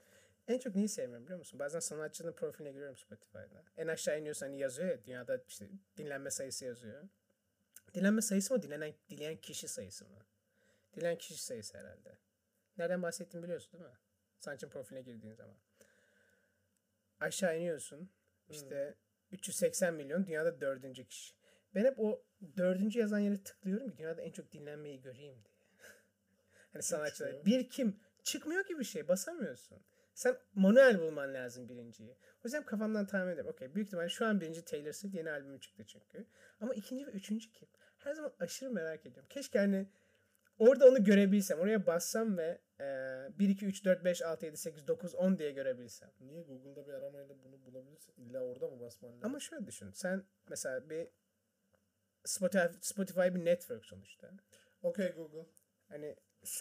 En 0.47 0.59
çok 0.59 0.75
neyi 0.75 0.89
sevmiyorum 0.89 1.25
biliyor 1.25 1.39
musun? 1.39 1.59
Bazen 1.59 1.79
sanatçının 1.79 2.33
profiline 2.33 2.71
giriyorum 2.71 2.97
Spotify'da. 2.97 3.63
En 3.77 3.87
aşağı 3.87 4.19
iniyorsan 4.19 4.47
hani 4.47 4.59
yazıyor 4.59 4.89
ya 4.89 5.03
dünyada 5.03 5.43
işte 5.47 5.69
dinlenme 5.97 6.31
sayısı 6.31 6.65
yazıyor. 6.65 7.09
Dinlenme 7.93 8.21
sayısı 8.21 8.53
mı 8.53 8.61
dinlenen 8.61 8.93
dinleyen 9.09 9.37
kişi 9.37 9.67
sayısı 9.67 10.05
mı? 10.05 10.25
Dinleyen 10.95 11.17
kişi 11.17 11.43
sayısı 11.43 11.77
herhalde. 11.77 12.17
Nereden 12.77 13.01
bahsettiğimi 13.01 13.43
biliyorsun 13.43 13.73
değil 13.73 13.83
mi? 13.83 13.97
Sanatçının 14.39 14.71
profiline 14.71 15.01
girdiğin 15.01 15.33
zaman. 15.33 15.55
Aşağı 17.19 17.57
iniyorsun. 17.57 18.09
İşte 18.49 18.95
380 19.31 19.93
milyon 19.93 20.27
dünyada 20.27 20.61
dördüncü 20.61 21.07
kişi. 21.07 21.33
Ben 21.75 21.85
hep 21.85 21.99
o 21.99 22.23
dördüncü 22.57 22.99
yazan 22.99 23.19
yere 23.19 23.43
tıklıyorum 23.43 23.89
ki 23.89 23.97
dünyada 23.97 24.21
en 24.21 24.31
çok 24.31 24.51
dinlenmeyi 24.51 25.01
göreyim 25.01 25.35
diye. 25.45 25.55
hani 26.73 26.83
sanatçılar. 26.83 27.31
çıkıyor? 27.31 27.45
Bir 27.45 27.69
kim? 27.69 27.99
Çıkmıyor 28.23 28.65
ki 28.65 28.79
bir 28.79 28.83
şey. 28.83 29.07
Basamıyorsun. 29.07 29.81
Sen 30.13 30.37
manuel 30.53 30.99
bulman 30.99 31.33
lazım 31.33 31.69
birinciyi. 31.69 32.11
O 32.11 32.41
yüzden 32.43 32.65
kafamdan 32.65 33.05
tahmin 33.05 33.31
ederim. 33.31 33.47
Okey 33.47 33.75
büyük 33.75 33.87
ihtimalle 33.87 34.09
şu 34.09 34.25
an 34.25 34.41
birinci 34.41 34.65
Taylor 34.65 34.91
Swift 34.91 35.15
yeni 35.15 35.31
albümü 35.31 35.59
çıktı 35.59 35.83
çünkü. 35.87 36.25
Ama 36.61 36.73
ikinci 36.73 37.07
ve 37.07 37.11
üçüncü 37.11 37.51
kim? 37.51 37.67
Her 37.97 38.13
zaman 38.13 38.33
aşırı 38.39 38.71
merak 38.71 39.05
ediyorum. 39.05 39.29
Keşke 39.29 39.59
hani 39.59 39.89
orada 40.57 40.87
onu 40.87 41.03
görebilsem. 41.03 41.59
Oraya 41.59 41.87
bassam 41.87 42.37
ve 42.37 42.61
e, 42.79 42.85
1, 43.39 43.49
2, 43.49 43.65
3, 43.65 43.85
4, 43.85 44.05
5, 44.05 44.21
6, 44.21 44.45
7, 44.45 44.57
8, 44.57 44.87
9, 44.87 45.15
10 45.15 45.37
diye 45.37 45.51
görebilsem. 45.51 46.11
Niye 46.19 46.43
Google'da 46.43 46.87
bir 46.87 46.93
aramayla 46.93 47.35
bunu 47.43 47.65
bulabilirsin? 47.65 48.13
İlla 48.17 48.39
orada 48.39 48.67
mı 48.67 48.79
basman 48.79 49.11
lazım? 49.11 49.25
Ama 49.25 49.39
şöyle 49.39 49.67
düşün. 49.67 49.91
Sen 49.91 50.23
mesela 50.49 50.89
bir 50.89 51.07
Spotify, 52.25 52.65
Spotify 52.81 53.19
bir 53.21 53.45
network 53.45 53.85
sonuçta. 53.85 54.31
Okey 54.81 55.11
Google. 55.11 55.49
Hani 55.87 56.15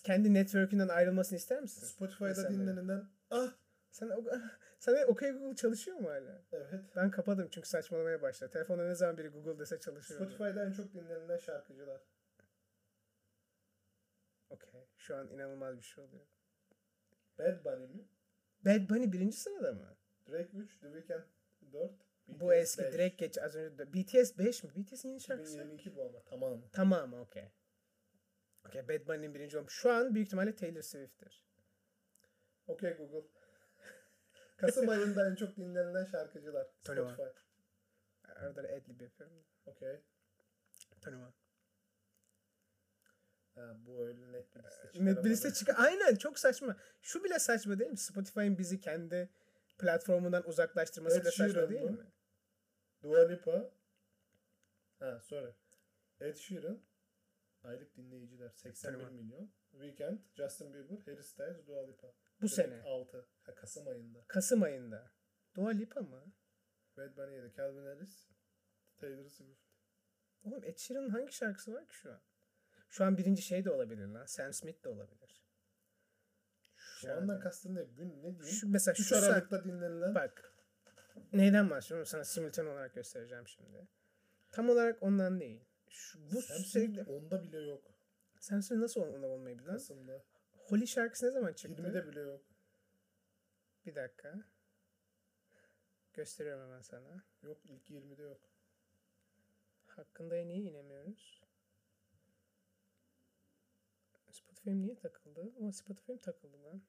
kendi 0.05 0.35
network'ünden 0.35 0.89
ayrılmasını 0.89 1.39
ister 1.39 1.61
misin? 1.61 1.87
Spotify'da 1.87 2.31
İnsanların. 2.31 3.11
Ah 3.33 3.53
Sen, 3.91 4.09
o, 4.09 4.25
sen 4.79 5.07
OK 5.07 5.31
Google 5.31 5.57
çalışıyor 5.57 5.97
mu 5.97 6.09
hala? 6.09 6.43
evet. 6.53 6.81
Ben 6.97 7.11
kapadım 7.11 7.49
çünkü 7.51 7.69
saçmalamaya 7.69 8.23
başladı. 8.23 8.51
Telefonda 8.53 8.87
ne 8.89 8.95
zaman 8.95 9.19
biri 9.19 9.29
Google 9.29 9.59
dese 9.59 9.81
çalışıyor. 9.81 10.21
Spotify'da 10.21 10.65
en 10.65 10.73
çok 10.73 10.95
dinlenilen 10.95 11.39
şarkıcılar. 11.39 12.01
Okey. 14.51 14.81
Şu 14.97 15.17
an 15.17 15.29
inanılmaz 15.29 15.77
bir 15.77 15.83
şey 15.83 16.05
oluyor. 16.05 16.27
Bad 17.39 17.65
Bunny 17.65 17.87
mi? 17.87 18.05
Bad 18.65 18.89
Bunny 18.91 19.13
birinci 19.13 19.37
sırada 19.37 19.73
mı? 19.73 19.97
Drake 20.29 20.57
3, 20.57 20.79
The 20.81 20.87
Weeknd 20.93 21.23
4, 21.73 21.91
Bu 22.29 22.51
BTS 22.51 22.55
eski 22.57 22.83
5. 22.83 22.93
direkt 22.93 23.19
geç 23.19 23.39
az 23.39 23.57
önce 23.57 23.79
de. 23.79 23.93
BTS 23.93 24.39
5 24.39 24.65
mi? 24.65 24.71
BTS'in 24.77 25.09
yeni 25.09 25.21
şarkısı. 25.21 25.53
2022 25.53 25.97
bu 25.97 26.03
ama 26.03 26.23
tamamı. 26.23 26.63
Tamam 26.73 27.15
okey. 27.15 27.49
Okey 28.67 28.89
Bad 28.89 29.07
Bunny'nin 29.09 29.35
birinci 29.35 29.59
olmuş. 29.59 29.73
Şu 29.75 29.91
an 29.93 30.15
büyük 30.15 30.27
ihtimalle 30.27 30.55
Taylor 30.57 30.83
Swift'tir. 30.83 31.45
Okey 32.67 32.97
Google. 32.97 33.29
Kasım 34.57 34.89
ayında 34.89 35.31
en 35.31 35.35
çok 35.35 35.57
dinlenilen 35.57 36.05
şarkıcılar. 36.05 36.67
Spotify. 36.81 37.23
Arada 38.25 38.61
adlib 38.61 39.01
yapıyorum. 39.01 39.45
Okey. 39.67 40.01
Ha, 43.55 43.77
bu 43.87 44.05
öyle 44.07 44.33
net 44.33 44.55
bir 44.55 44.63
liste 44.63 45.05
Net 45.05 45.25
bir 45.25 45.31
liste 45.31 45.53
çıkar. 45.53 45.75
Aynen 45.79 46.17
çok 46.17 46.39
saçma. 46.39 46.77
Şu 47.03 47.25
bile 47.25 47.39
saçma 47.39 47.79
değil 47.79 47.91
mi? 47.91 47.99
Spotify'ın 47.99 48.59
bizi 48.59 48.81
kendi 48.81 49.31
platformundan 49.79 50.49
uzaklaştırması 50.49 51.17
Ed 51.17 51.21
bile 51.21 51.31
saçma 51.31 51.49
Sheeran 51.49 51.71
değil 51.71 51.83
mı? 51.83 51.91
mi? 51.91 52.13
Dua 53.03 53.29
Lipa. 53.29 53.71
Ha 54.99 55.21
sorry. 55.21 55.53
Ed 56.21 56.37
Sheeran. 56.37 56.83
Aylık 57.63 57.97
dinleyiciler 57.97 58.49
81 58.49 58.99
Tamam. 58.99 59.15
milyon. 59.15 59.51
Weekend, 59.71 60.19
Justin 60.35 60.75
Bieber, 60.75 60.99
Harry 61.07 61.23
Styles, 61.23 61.67
Dua 61.67 61.87
Lipa. 61.87 62.13
Bu 62.43 62.49
sene. 62.49 62.83
6. 62.83 63.27
Ha, 63.43 63.55
Kasım 63.55 63.89
ayında. 63.89 64.25
Kasım 64.29 64.63
ayında. 64.63 65.11
Dua 65.55 65.71
Lipa 65.71 66.01
mı? 66.01 66.33
Bad 66.97 67.17
Bunny 67.17 67.35
7, 67.35 67.53
Calvin 67.57 67.87
Harris, 67.87 68.29
Taylor 68.99 69.29
Swift. 69.29 69.61
Oğlum 70.45 70.65
Ed 70.65 70.79
Sheeran'ın 70.79 71.09
hangi 71.11 71.33
şarkısı 71.33 71.73
var 71.75 71.89
ki 71.89 71.95
şu 71.95 72.13
an? 72.13 72.21
Şu 72.89 73.05
an 73.05 73.19
birinci 73.19 73.43
şey 73.43 73.65
de 73.65 73.71
olabilir 73.71 74.07
lan. 74.07 74.27
Sam 74.27 74.53
Smith 74.53 74.85
de 74.85 74.89
olabilir. 74.89 75.43
Şu 76.77 77.07
Yani. 77.09 77.21
andan 77.21 77.41
kastın 77.41 77.75
ne? 77.75 77.85
Gün 77.85 78.09
ne 78.19 78.23
diyeyim? 78.23 78.45
Şu, 78.45 78.69
mesela 78.69 78.93
3 78.93 79.09
şu 79.09 79.17
Aralık'ta 79.17 79.65
dinlenilen. 79.65 80.15
bak 80.15 80.55
neyden 81.33 81.71
bahsediyorum 81.71 82.07
sana 82.07 82.25
simultan 82.25 82.67
olarak 82.67 82.95
göstereceğim 82.95 83.49
şimdi. 83.49 83.89
Tam 84.51 84.71
olarak 84.71 85.03
ondan 85.03 85.41
değil. 85.41 85.65
Şu, 85.89 86.19
bu 86.33 86.43
Sam 86.43 86.57
sürekli... 86.59 87.03
Onda 87.03 87.43
bile 87.43 87.59
yok. 87.59 87.85
Sam 88.41 88.63
Smith 88.63 88.81
nasıl 88.81 89.01
onda 89.01 89.27
olmayabilir? 89.27 89.67
Kasım'da. 89.67 90.25
Holy 90.69 90.87
şarkısı 90.87 91.27
ne 91.27 91.31
zaman 91.31 91.53
çıktı? 91.53 91.83
20'de 91.83 92.07
bile 92.07 92.21
yok. 92.21 92.45
Bir 93.87 93.95
dakika. 93.95 94.45
Gösteriyorum 96.13 96.63
hemen 96.63 96.83
sana. 96.83 97.25
Yok 97.43 97.59
ilk 97.65 97.91
20'de 97.91 98.23
yok. 98.23 98.41
Hakkında 99.87 100.35
niye 100.35 100.59
inemiyoruz? 100.59 101.43
Spotify'ım 104.31 104.83
niye 104.83 104.95
takıldı? 104.97 105.53
Ama 105.59 105.73
Spotify'ım 105.73 106.19
takıldı 106.19 106.65
lan. 106.65 106.83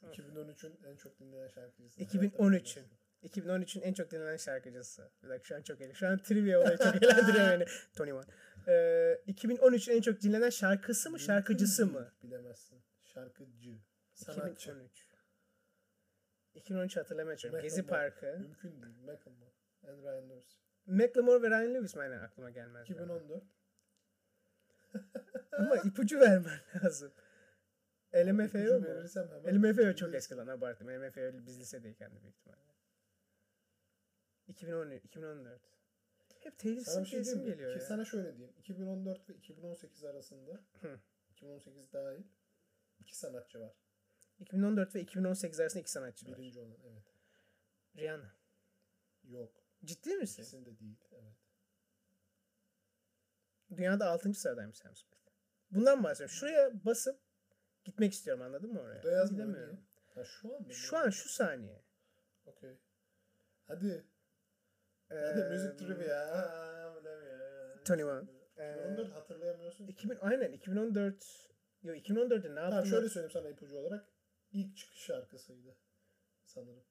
Ha. 0.00 0.06
2013'ün 0.06 0.78
en 0.84 0.96
çok 0.96 1.18
dinlenen 1.20 1.48
şarkıcısı. 1.48 2.00
2013'ün. 2.00 2.86
2013'ün 3.22 3.82
en 3.82 3.92
çok 3.92 4.10
dinlenen 4.10 4.36
şarkıcısı. 4.36 5.10
Bir 5.22 5.28
dakika 5.28 5.46
şu 5.46 5.56
an 5.56 5.62
çok 5.62 5.80
eğlenceli. 5.80 5.98
Şu 5.98 6.08
an 6.08 6.22
trivia 6.22 6.60
olayı 6.60 6.78
çok 6.78 6.94
eğlendiriyor 7.02 7.60
beni. 7.60 7.64
Tony 7.96 8.12
One. 8.12 8.26
Ee, 8.68 9.22
2013'ün 9.26 9.96
en 9.96 10.00
çok 10.00 10.20
dinlenen 10.20 10.50
şarkısı 10.50 11.10
mı 11.10 11.20
şarkıcısı 11.20 11.86
mı? 11.86 12.12
Bilemezsin. 12.22 12.82
Şarkıcı. 13.14 13.78
Sanatçı. 14.14 14.70
2013. 14.70 15.06
2013 16.54 16.96
hatırlamaya 16.96 17.36
çalışıyorum. 17.36 17.68
Gezi. 17.68 17.86
Parkı. 17.86 18.26
Mümkün 18.40 18.82
değil. 18.82 18.98
Macklemore. 18.98 19.50
And 19.82 20.02
Ryan 20.02 20.30
Lewis. 20.30 20.58
Macklemore 20.86 21.42
ve 21.42 21.50
Ryan 21.50 21.74
Lewis 21.74 21.96
mi 21.96 22.02
aynen 22.02 22.18
aklıma 22.18 22.50
gelmez. 22.50 22.90
benim. 22.90 23.02
2014. 23.02 23.44
Ama 25.58 25.76
ipucu 25.76 26.20
vermen 26.20 26.60
lazım. 26.84 27.12
LMFAO 28.14 28.80
mu? 28.80 28.86
LMFAO 29.46 29.94
çok 29.94 30.08
bilirsin. 30.08 30.12
eski 30.12 30.34
lan 30.34 30.46
abarttım. 30.46 30.88
LMFAO 30.88 31.46
biz 31.46 31.60
lisedeyken 31.60 32.16
de 32.16 32.22
büyük 32.22 32.36
ihtimalle. 32.36 32.74
2013, 34.46 35.04
2014. 35.04 35.60
Hep 36.40 36.58
Taylor 36.58 36.80
Swift 36.80 37.08
şey 37.10 37.20
isim 37.20 37.44
geliyor 37.44 37.72
Ki 37.72 37.78
ya. 37.78 37.86
Sana 37.86 38.04
şöyle 38.04 38.36
diyeyim. 38.36 38.54
2014 38.58 39.28
ve 39.28 39.34
2018 39.34 40.04
arasında 40.04 40.60
Hı. 40.80 41.00
2018 41.30 41.92
dahil 41.92 42.24
iki 43.04 43.18
sanatçı 43.18 43.60
var. 43.60 43.72
2014 44.38 44.94
ve 44.94 45.00
2018 45.00 45.60
arasında 45.60 45.80
iki 45.80 45.90
sanatçı 45.90 46.30
var. 46.30 46.38
Birinci 46.38 46.60
olan 46.60 46.78
evet. 46.84 47.04
Rihanna. 47.96 48.34
Yok. 49.24 49.64
Ciddi 49.84 50.16
misin? 50.16 50.42
İkisinde 50.42 50.78
değil. 50.78 50.96
Evet. 51.12 51.36
Dünyada 53.76 54.10
6. 54.10 54.34
sıradaymış 54.34 54.78
Sam 54.78 54.96
Smith. 54.96 55.14
Bundan 55.70 56.04
bahsediyorum. 56.04 56.34
Şuraya 56.34 56.84
basıp 56.84 57.20
gitmek 57.84 58.12
istiyorum 58.12 58.42
anladın 58.42 58.72
mı 58.72 58.80
oraya? 58.80 59.10
Yazmıyor 59.10 59.46
Gidemiyorum. 59.46 59.80
Ha 60.14 60.24
şu 60.24 60.54
an 60.56 60.62
mı? 60.62 60.74
Şu 60.74 60.96
an 60.96 61.10
şu 61.10 61.28
saniye. 61.28 61.82
Okey. 62.46 62.78
Hadi. 63.66 64.06
Ee, 65.10 65.14
Hadi 65.14 65.42
müzik 65.50 65.78
trivia. 65.78 66.54
Tony 67.84 68.04
One. 68.04 68.28
Ee, 68.56 68.70
2014 68.72 69.12
hatırlayamıyorsun. 69.12 69.86
ki. 69.86 69.92
2000, 69.92 70.18
aynen 70.20 70.52
2014 70.52 71.53
Yo 71.84 71.94
2014'te 71.94 72.50
ne 72.50 72.54
Tamam 72.54 72.72
yaptım? 72.72 72.90
şöyle 72.90 73.08
söyleyeyim 73.08 73.30
sana 73.32 73.48
ipucu 73.48 73.78
olarak. 73.78 74.04
ilk 74.52 74.76
çıkış 74.76 74.98
şarkısıydı. 74.98 75.76
Sanırım. 76.44 76.84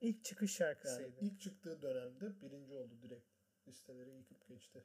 İlk 0.00 0.24
çıkış 0.24 0.52
şarkısıydı. 0.56 1.02
Yani 1.02 1.14
ilk 1.20 1.40
çıktığı 1.40 1.82
dönemde 1.82 2.40
birinci 2.42 2.74
oldu 2.74 2.94
direkt. 3.02 3.26
Listeleri 3.68 4.10
yıkıp 4.10 4.48
geçti. 4.48 4.84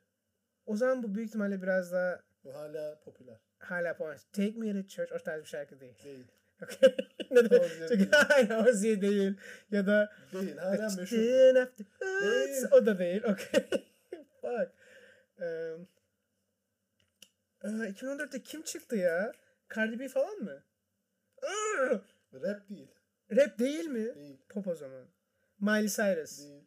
O 0.66 0.76
zaman 0.76 1.04
bu 1.04 1.16
büyük 1.16 1.28
ihtimalle 1.28 1.62
biraz 1.62 1.92
daha 1.92 2.24
Bu 2.44 2.56
hala 2.56 3.00
popüler. 3.00 3.38
hala 3.60 3.98
puan. 3.98 4.18
Take 4.32 4.52
Me 4.58 4.74
to 4.82 4.88
Church 4.88 5.12
o 5.14 5.18
tarz 5.20 5.42
bir 5.42 5.48
şarkı 5.48 5.80
değil. 5.80 5.96
Değil. 6.04 6.28
Okay. 6.64 6.96
ne 7.32 7.50
de 7.50 7.70
çünkü 7.90 8.10
aynen 8.16 8.66
Oziye 8.66 9.02
değil. 9.02 9.38
Ya 9.72 9.88
da 9.88 10.14
Değil. 10.34 10.58
Hala 10.58 10.96
meşhur. 10.96 11.18
Değil. 11.18 12.66
O 12.72 12.86
da 12.86 13.00
değil. 13.00 13.24
Okay. 13.24 13.70
Fuck. 14.42 14.72
Um, 15.38 15.88
aa, 17.62 17.88
2014'te 17.88 18.42
kim 18.44 18.62
çıktı 18.62 18.96
ya? 18.96 19.32
Cardi 19.76 20.00
B 20.00 20.08
falan 20.10 20.38
mı? 20.38 20.64
Rap 22.34 22.70
değil. 22.70 22.92
Rap 23.32 23.60
değil 23.60 23.86
mi? 23.86 24.16
Değil. 24.16 24.42
Pop 24.50 24.68
o 24.68 24.76
zaman. 24.76 25.08
Miley 25.60 25.90
Cyrus. 25.90 26.40
Değil. 26.40 26.64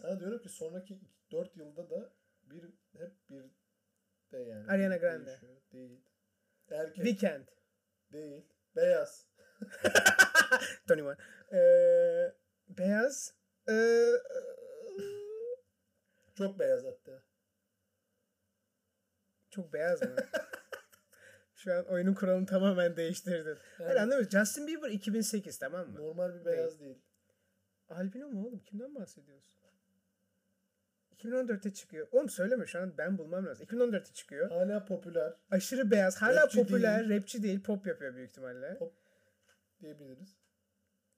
Sana 0.00 0.20
diyorum 0.20 0.42
ki 0.42 0.48
sonraki 0.48 1.00
4 1.32 1.56
yılda 1.56 1.90
da 1.90 2.12
bir 2.42 2.62
hep 2.98 3.12
bir 3.30 3.50
de 4.32 4.38
yani. 4.38 4.70
Ariana 4.70 4.96
Grande. 4.96 5.26
Değişiyor. 5.26 5.56
Değil. 5.72 6.04
Erkek. 6.70 7.04
Weekend. 7.04 7.48
Değil. 8.12 8.44
Beyaz. 8.76 9.28
Tony 10.88 11.02
One. 11.02 11.16
Ee, 11.52 12.34
beyaz. 12.68 13.34
Ee, 13.68 14.06
Çok 16.34 16.58
beyaz 16.58 16.84
hatta. 16.84 17.22
çok 19.50 19.72
beyaz 19.72 20.02
mı? 20.02 20.16
Şu 21.64 21.74
an 21.74 21.86
oyunun 21.86 22.14
kuralını 22.14 22.46
tamamen 22.46 22.96
değiştirdin. 22.96 23.58
Yani 23.80 23.92
anlamıyorum. 23.92 24.30
Justin 24.30 24.66
Bieber 24.66 24.90
2008 24.90 25.58
tamam 25.58 25.90
mı? 25.90 25.98
normal 25.98 26.34
bir 26.34 26.44
beyaz 26.44 26.80
değil. 26.80 26.98
Albino 27.88 28.28
mu 28.28 28.46
oğlum? 28.46 28.58
Kimden 28.58 28.94
bahsediyorsun? 28.94 29.54
2014'te 31.16 31.72
çıkıyor. 31.72 32.08
Oğlum 32.12 32.28
söyleme 32.28 32.66
şu 32.66 32.80
an 32.80 32.98
ben 32.98 33.18
bulmam 33.18 33.46
lazım. 33.46 33.66
2014'te 33.66 34.12
çıkıyor. 34.12 34.50
Hala 34.50 34.84
popüler 34.84 35.32
Aşırı 35.50 35.90
beyaz. 35.90 36.22
Hala 36.22 36.42
Rapçi 36.42 36.58
popüler. 36.58 37.08
Rapçi 37.08 37.42
değil. 37.42 37.62
Pop 37.62 37.86
yapıyor 37.86 38.14
büyük 38.14 38.30
ihtimalle. 38.30 38.78
Pop. 38.78 38.94
diyebiliriz. 39.80 40.36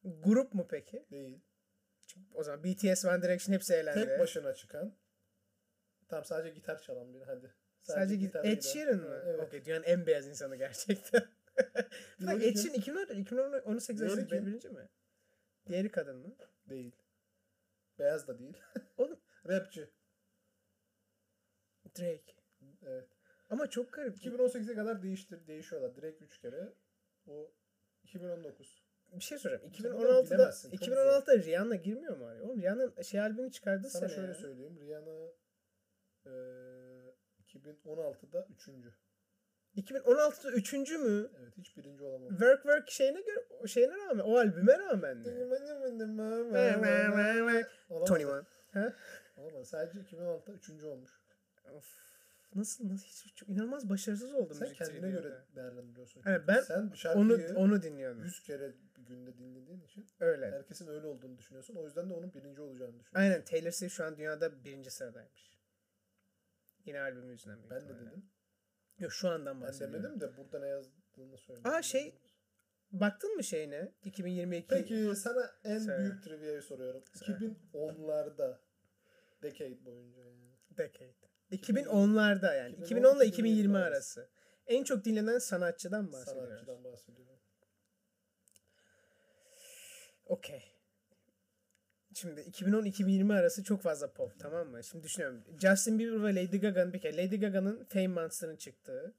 Grup 0.04 0.54
mu 0.54 0.66
peki? 0.70 1.06
Değil. 1.10 1.40
Çünkü 2.06 2.34
o 2.34 2.42
zaman 2.42 2.64
BTS, 2.64 3.04
One 3.04 3.22
Direction 3.22 3.54
hepsi 3.54 3.74
elendi. 3.74 4.06
Tek 4.06 4.18
başına 4.18 4.54
çıkan. 4.54 4.96
Tam 6.08 6.24
sadece 6.24 6.54
gitar 6.54 6.82
çalan 6.82 7.14
biri 7.14 7.24
hadi. 7.24 7.54
Sadece 7.94 8.16
git. 8.16 8.26
gitarıyla. 8.26 8.56
Ed 8.56 8.62
Sheeran 8.62 8.96
mı? 8.96 9.22
Evet. 9.26 9.40
Okey. 9.40 9.64
Dünyanın 9.64 9.84
en 9.84 10.06
beyaz 10.06 10.28
insanı 10.28 10.56
gerçekten. 10.56 11.22
Bak 12.20 12.42
Ed? 12.42 12.56
Sheeran 12.56 12.74
2014, 12.74 13.10
2018 13.18 14.00
Diğeri 14.00 14.12
arasında 14.12 14.36
kim? 14.36 14.46
birinci 14.46 14.68
mi? 14.68 14.88
Diğeri 15.68 15.88
kadın 15.90 16.16
mı? 16.16 16.36
Değil. 16.68 16.96
Beyaz 17.98 18.28
da 18.28 18.38
değil. 18.38 18.56
Oğlum 18.96 19.20
Rapçi. 19.48 19.90
Drake. 21.98 22.32
Evet. 22.86 23.08
Ama 23.50 23.70
çok 23.70 23.92
garip. 23.92 24.16
2018'e 24.16 24.74
kadar 24.74 25.02
değiştir, 25.02 25.46
değişiyorlar. 25.46 25.96
Direkt 25.96 26.22
3 26.22 26.38
kere. 26.38 26.72
O 27.26 27.52
2019. 28.04 28.86
Bir 29.12 29.20
şey 29.24 29.38
soracağım. 29.38 29.72
Bunları 29.78 29.94
2016'da 29.94 30.30
bilemezsin, 30.30 30.70
çok 30.70 30.88
2016'da 30.88 31.38
Rihanna 31.38 31.74
girmiyor 31.76 32.16
mu 32.16 32.26
araya? 32.26 32.42
Oğlum 32.42 32.62
Rihanna 32.62 33.02
şey 33.02 33.20
albümünü 33.20 33.52
çıkardı 33.52 33.90
Sana 33.90 34.08
sene 34.08 34.16
şöyle 34.16 34.28
ya. 34.28 34.34
söyleyeyim. 34.34 34.78
Rihanna 34.80 35.28
e, 36.26 36.30
2016'da 37.56 38.46
3. 38.50 38.68
2016'da 39.76 40.50
üçüncü 40.52 40.98
mü? 40.98 41.30
Evet 41.40 41.56
hiç 41.56 41.76
birinci 41.76 42.04
olamadı. 42.04 42.30
Work 42.30 42.62
Work 42.62 42.90
şeyine 42.90 43.20
göre 43.20 43.46
o 43.60 43.66
şeyine 43.66 43.96
rağmen 43.96 44.24
o 44.24 44.36
albüme 44.36 44.78
rağmen 44.78 45.16
mi? 45.16 45.24
Tony 48.06 48.26
Olamadı. 48.26 48.46
One. 48.74 48.82
Ha? 48.82 48.92
Olamadı. 49.36 49.64
Sadece 49.64 49.98
2016'da 49.98 50.52
3. 50.52 50.84
olmuş. 50.84 51.10
Of. 51.72 52.06
Nasıl 52.54 52.88
nasıl 52.88 53.06
hiç 53.06 53.34
çok 53.36 53.48
inanılmaz 53.48 53.88
başarısız 53.88 54.34
oldum 54.34 54.56
Sen 54.56 54.72
kendine 54.72 55.10
göre 55.10 55.44
değerlendiriyorsun. 55.56 56.22
Evet, 56.26 56.40
çünkü. 56.40 56.48
ben 56.48 56.60
Sen 56.94 57.14
onu 57.14 57.38
onu 57.56 57.82
dinliyordum. 57.82 58.24
100 58.24 58.42
kere 58.42 58.72
bir 58.96 59.02
günde 59.02 59.38
dinlediğin 59.38 59.80
için 59.80 60.06
Öyle. 60.20 60.50
herkesin 60.50 60.88
öyle 60.88 61.06
olduğunu 61.06 61.38
düşünüyorsun. 61.38 61.74
O 61.74 61.84
yüzden 61.84 62.10
de 62.10 62.14
onun 62.14 62.34
birinci 62.34 62.60
olacağını 62.60 63.00
düşünüyorsun. 63.00 63.20
Aynen 63.20 63.44
Taylor 63.44 63.70
Swift 63.70 63.94
şu 63.94 64.04
an 64.04 64.16
dünyada 64.16 64.64
birinci 64.64 64.90
sıradaymış. 64.90 65.55
Yine 66.86 67.00
albümü 67.00 67.32
yüzünden 67.32 67.58
büyük 67.58 67.70
Ben 67.70 67.88
de 67.88 67.94
dedim. 68.00 68.30
Yok 68.98 69.12
şu 69.12 69.28
andan 69.28 69.60
Ben 69.60 69.68
bahsediyorum. 69.68 70.04
demedim 70.04 70.20
de 70.20 70.36
burada 70.36 70.58
ne 70.60 70.66
yazdığını 70.68 71.38
söyledim. 71.38 71.70
Aa, 71.72 71.82
şey- 71.82 72.18
Baktın 72.92 73.36
mı 73.36 73.44
şeyine? 73.44 73.92
2022 74.04 74.66
Peki 74.68 75.12
sana 75.16 75.50
en 75.64 75.78
Söyle. 75.78 75.98
büyük 75.98 76.22
trivia'yı 76.24 76.62
soruyorum. 76.62 77.04
Söyle. 77.14 77.38
2010'larda 77.72 78.58
decade 79.42 79.84
boyunca 79.84 80.20
yani. 80.24 80.52
Decade. 80.78 81.14
2010'larda 81.52 82.54
yani. 82.56 82.72
2010 82.72 82.84
2010 82.84 83.16
ile 83.16 83.26
2020 83.26 83.28
2020 83.28 83.78
arası. 83.78 84.28
En 84.66 84.84
çok 84.84 85.04
dinlenen 85.04 85.38
sanatçıdan 85.38 86.12
bahsediyoruz. 86.12 86.48
Sanatçıdan 86.48 86.84
bahsediyorum. 86.84 87.38
Okey. 90.26 90.75
Şimdi 92.16 92.40
2010-2020 92.40 93.34
arası 93.38 93.64
çok 93.64 93.82
fazla 93.82 94.12
pop 94.12 94.38
tamam 94.40 94.68
mı? 94.68 94.84
Şimdi 94.84 95.04
düşünüyorum. 95.04 95.44
Justin 95.60 95.98
Bieber 95.98 96.22
ve 96.22 96.34
Lady 96.34 96.58
Gaga'nın 96.60 96.92
bir 96.92 97.00
kere 97.00 97.16
Lady 97.26 97.36
Gaga'nın 97.36 97.84
Fame 97.84 98.06
Monster'ın 98.08 98.56
çıktığı 98.56 99.14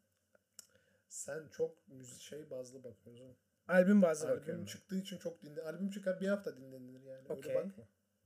Sen 1.10 1.48
çok 1.52 1.88
müzik 1.88 2.22
şey 2.22 2.50
bazlı 2.50 2.84
bakıyorsun. 2.84 3.36
albüm 3.68 4.02
bazlı 4.02 4.28
Albüm 4.28 4.40
bakıyorum. 4.40 4.66
çıktığı 4.66 4.96
için 4.98 5.18
çok 5.18 5.44
dinle. 5.44 5.62
Albüm 5.62 5.90
çıkar 5.90 6.22
bir 6.22 6.28
hafta 6.28 6.58
dinlenilir 6.58 7.02
yani. 7.04 7.28
Okey. 7.30 7.56
Öyle 7.56 7.70
bakma. 7.70 7.84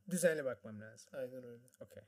Düzenli 0.09 0.45
bakmam 0.45 0.81
lazım. 0.81 1.09
Aynen 1.13 1.43
öyle. 1.43 1.63
Okey. 1.79 2.03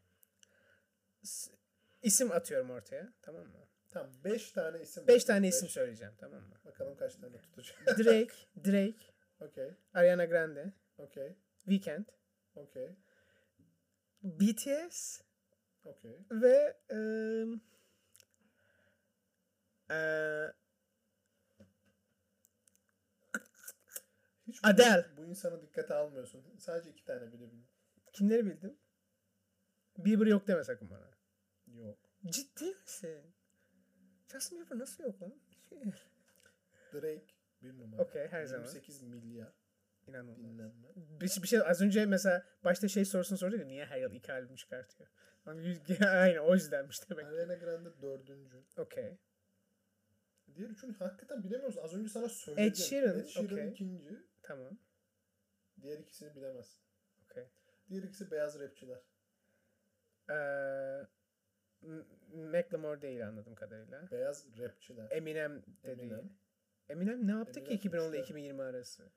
İsim 2.02 2.32
atıyorum 2.32 2.70
ortaya 2.70 3.14
tamam 3.22 3.42
mı? 3.42 3.68
Tamam 3.90 4.12
5 4.24 4.52
tane 4.52 4.82
isim. 4.82 5.08
5 5.08 5.22
var. 5.22 5.28
tane 5.28 5.48
Beş. 5.48 5.54
isim 5.56 5.70
söyleyeceğim 5.70 6.14
tamam 6.18 6.40
mı? 6.42 6.56
Bakalım 6.66 6.96
kaç 6.98 7.16
tane 7.16 7.42
tutacak. 7.42 7.78
Drake, 7.88 8.34
Drake, 8.66 8.96
Okey. 9.40 9.72
Ariana 9.94 10.26
Grande, 10.26 10.74
Okey. 10.98 11.36
Weekend, 11.58 12.06
Okey. 12.56 12.96
BTS 14.24 15.22
Okey. 15.86 16.20
ve 16.32 16.78
eee 16.92 17.60
eee, 19.90 20.54
Hiç 24.48 24.60
Adele. 24.64 25.06
Bu, 25.18 25.22
bu 25.22 25.26
insanı 25.26 25.62
dikkate 25.62 25.94
almıyorsun. 25.94 26.44
Sadece 26.60 26.90
iki 26.90 27.06
tane 27.06 27.28
bilebildim. 27.34 27.68
kimleri 28.14 28.46
bildim? 28.46 28.78
Bieber 29.98 30.26
yok 30.26 30.48
deme 30.48 30.64
sakın 30.64 30.90
bana. 30.90 31.10
Yok. 31.68 32.00
Ciddi 32.26 32.66
misin? 32.66 33.34
Justin 34.32 34.60
Bieber 34.60 34.80
nasıl 34.80 35.04
yok 35.04 35.22
lan? 35.22 35.34
Drake 36.94 37.34
bir 37.62 37.80
numara. 37.80 38.02
Okey, 38.02 38.28
her 38.28 38.46
zaman. 38.46 38.64
28 38.66 39.02
milyar 39.02 39.63
İnanılmaz. 40.08 40.38
dinlenme. 40.38 40.88
Bir, 40.96 41.44
bir 41.44 41.48
şey 41.48 41.60
az 41.66 41.82
önce 41.82 42.06
mesela 42.06 42.46
başta 42.64 42.88
şey 42.88 43.06
sorusunu 43.06 43.38
sorduk 43.38 43.60
ya 43.60 43.66
niye 43.66 43.86
her 43.86 44.02
yıl 44.02 44.12
iki 44.12 44.34
albüm 44.34 44.56
çıkartıyor? 44.56 45.10
Yüz- 45.56 46.02
Aynen 46.02 46.38
o 46.38 46.54
yüzdenmiş 46.54 47.10
demek. 47.10 47.26
Ariana 47.26 47.54
Grande 47.56 48.02
dördüncü. 48.02 48.64
Okey. 48.78 49.18
Diğer 50.56 50.70
üçünü 50.70 50.94
hakikaten 50.94 51.44
bilemiyoruz. 51.44 51.78
Az 51.78 51.94
önce 51.94 52.10
sana 52.10 52.30
söyledim. 52.30 52.64
Ed 52.68 52.76
Sheeran, 52.76 53.20
Ed 53.20 53.26
Sheeran 53.26 53.54
okey. 53.54 53.70
ikinci. 53.70 54.20
Tamam. 54.42 54.78
Diğer 55.82 56.00
ikisini 56.00 56.36
bilemezsin. 56.36 56.82
Okey. 57.26 57.44
Diğer 57.90 58.04
ikisi 58.04 58.32
beyaz 58.32 58.60
rapçiler. 58.60 59.00
Ee, 60.30 61.08
Macklemore 62.34 63.02
değil 63.02 63.28
anladığım 63.28 63.56
kadarıyla. 63.56 64.12
Beyaz 64.12 64.48
rapçiler. 64.60 65.08
Eminem 65.12 65.62
de 65.84 65.92
Eminem. 65.92 66.10
değil. 66.20 66.32
Eminem 66.90 67.28
ne 67.28 67.32
yaptı 67.32 67.60
Eminem 67.60 67.70
ki 67.70 67.76
2010 67.76 68.02
ile 68.10 68.20
üçte. 68.20 68.20
2020 68.24 68.62
arası? 68.62 69.12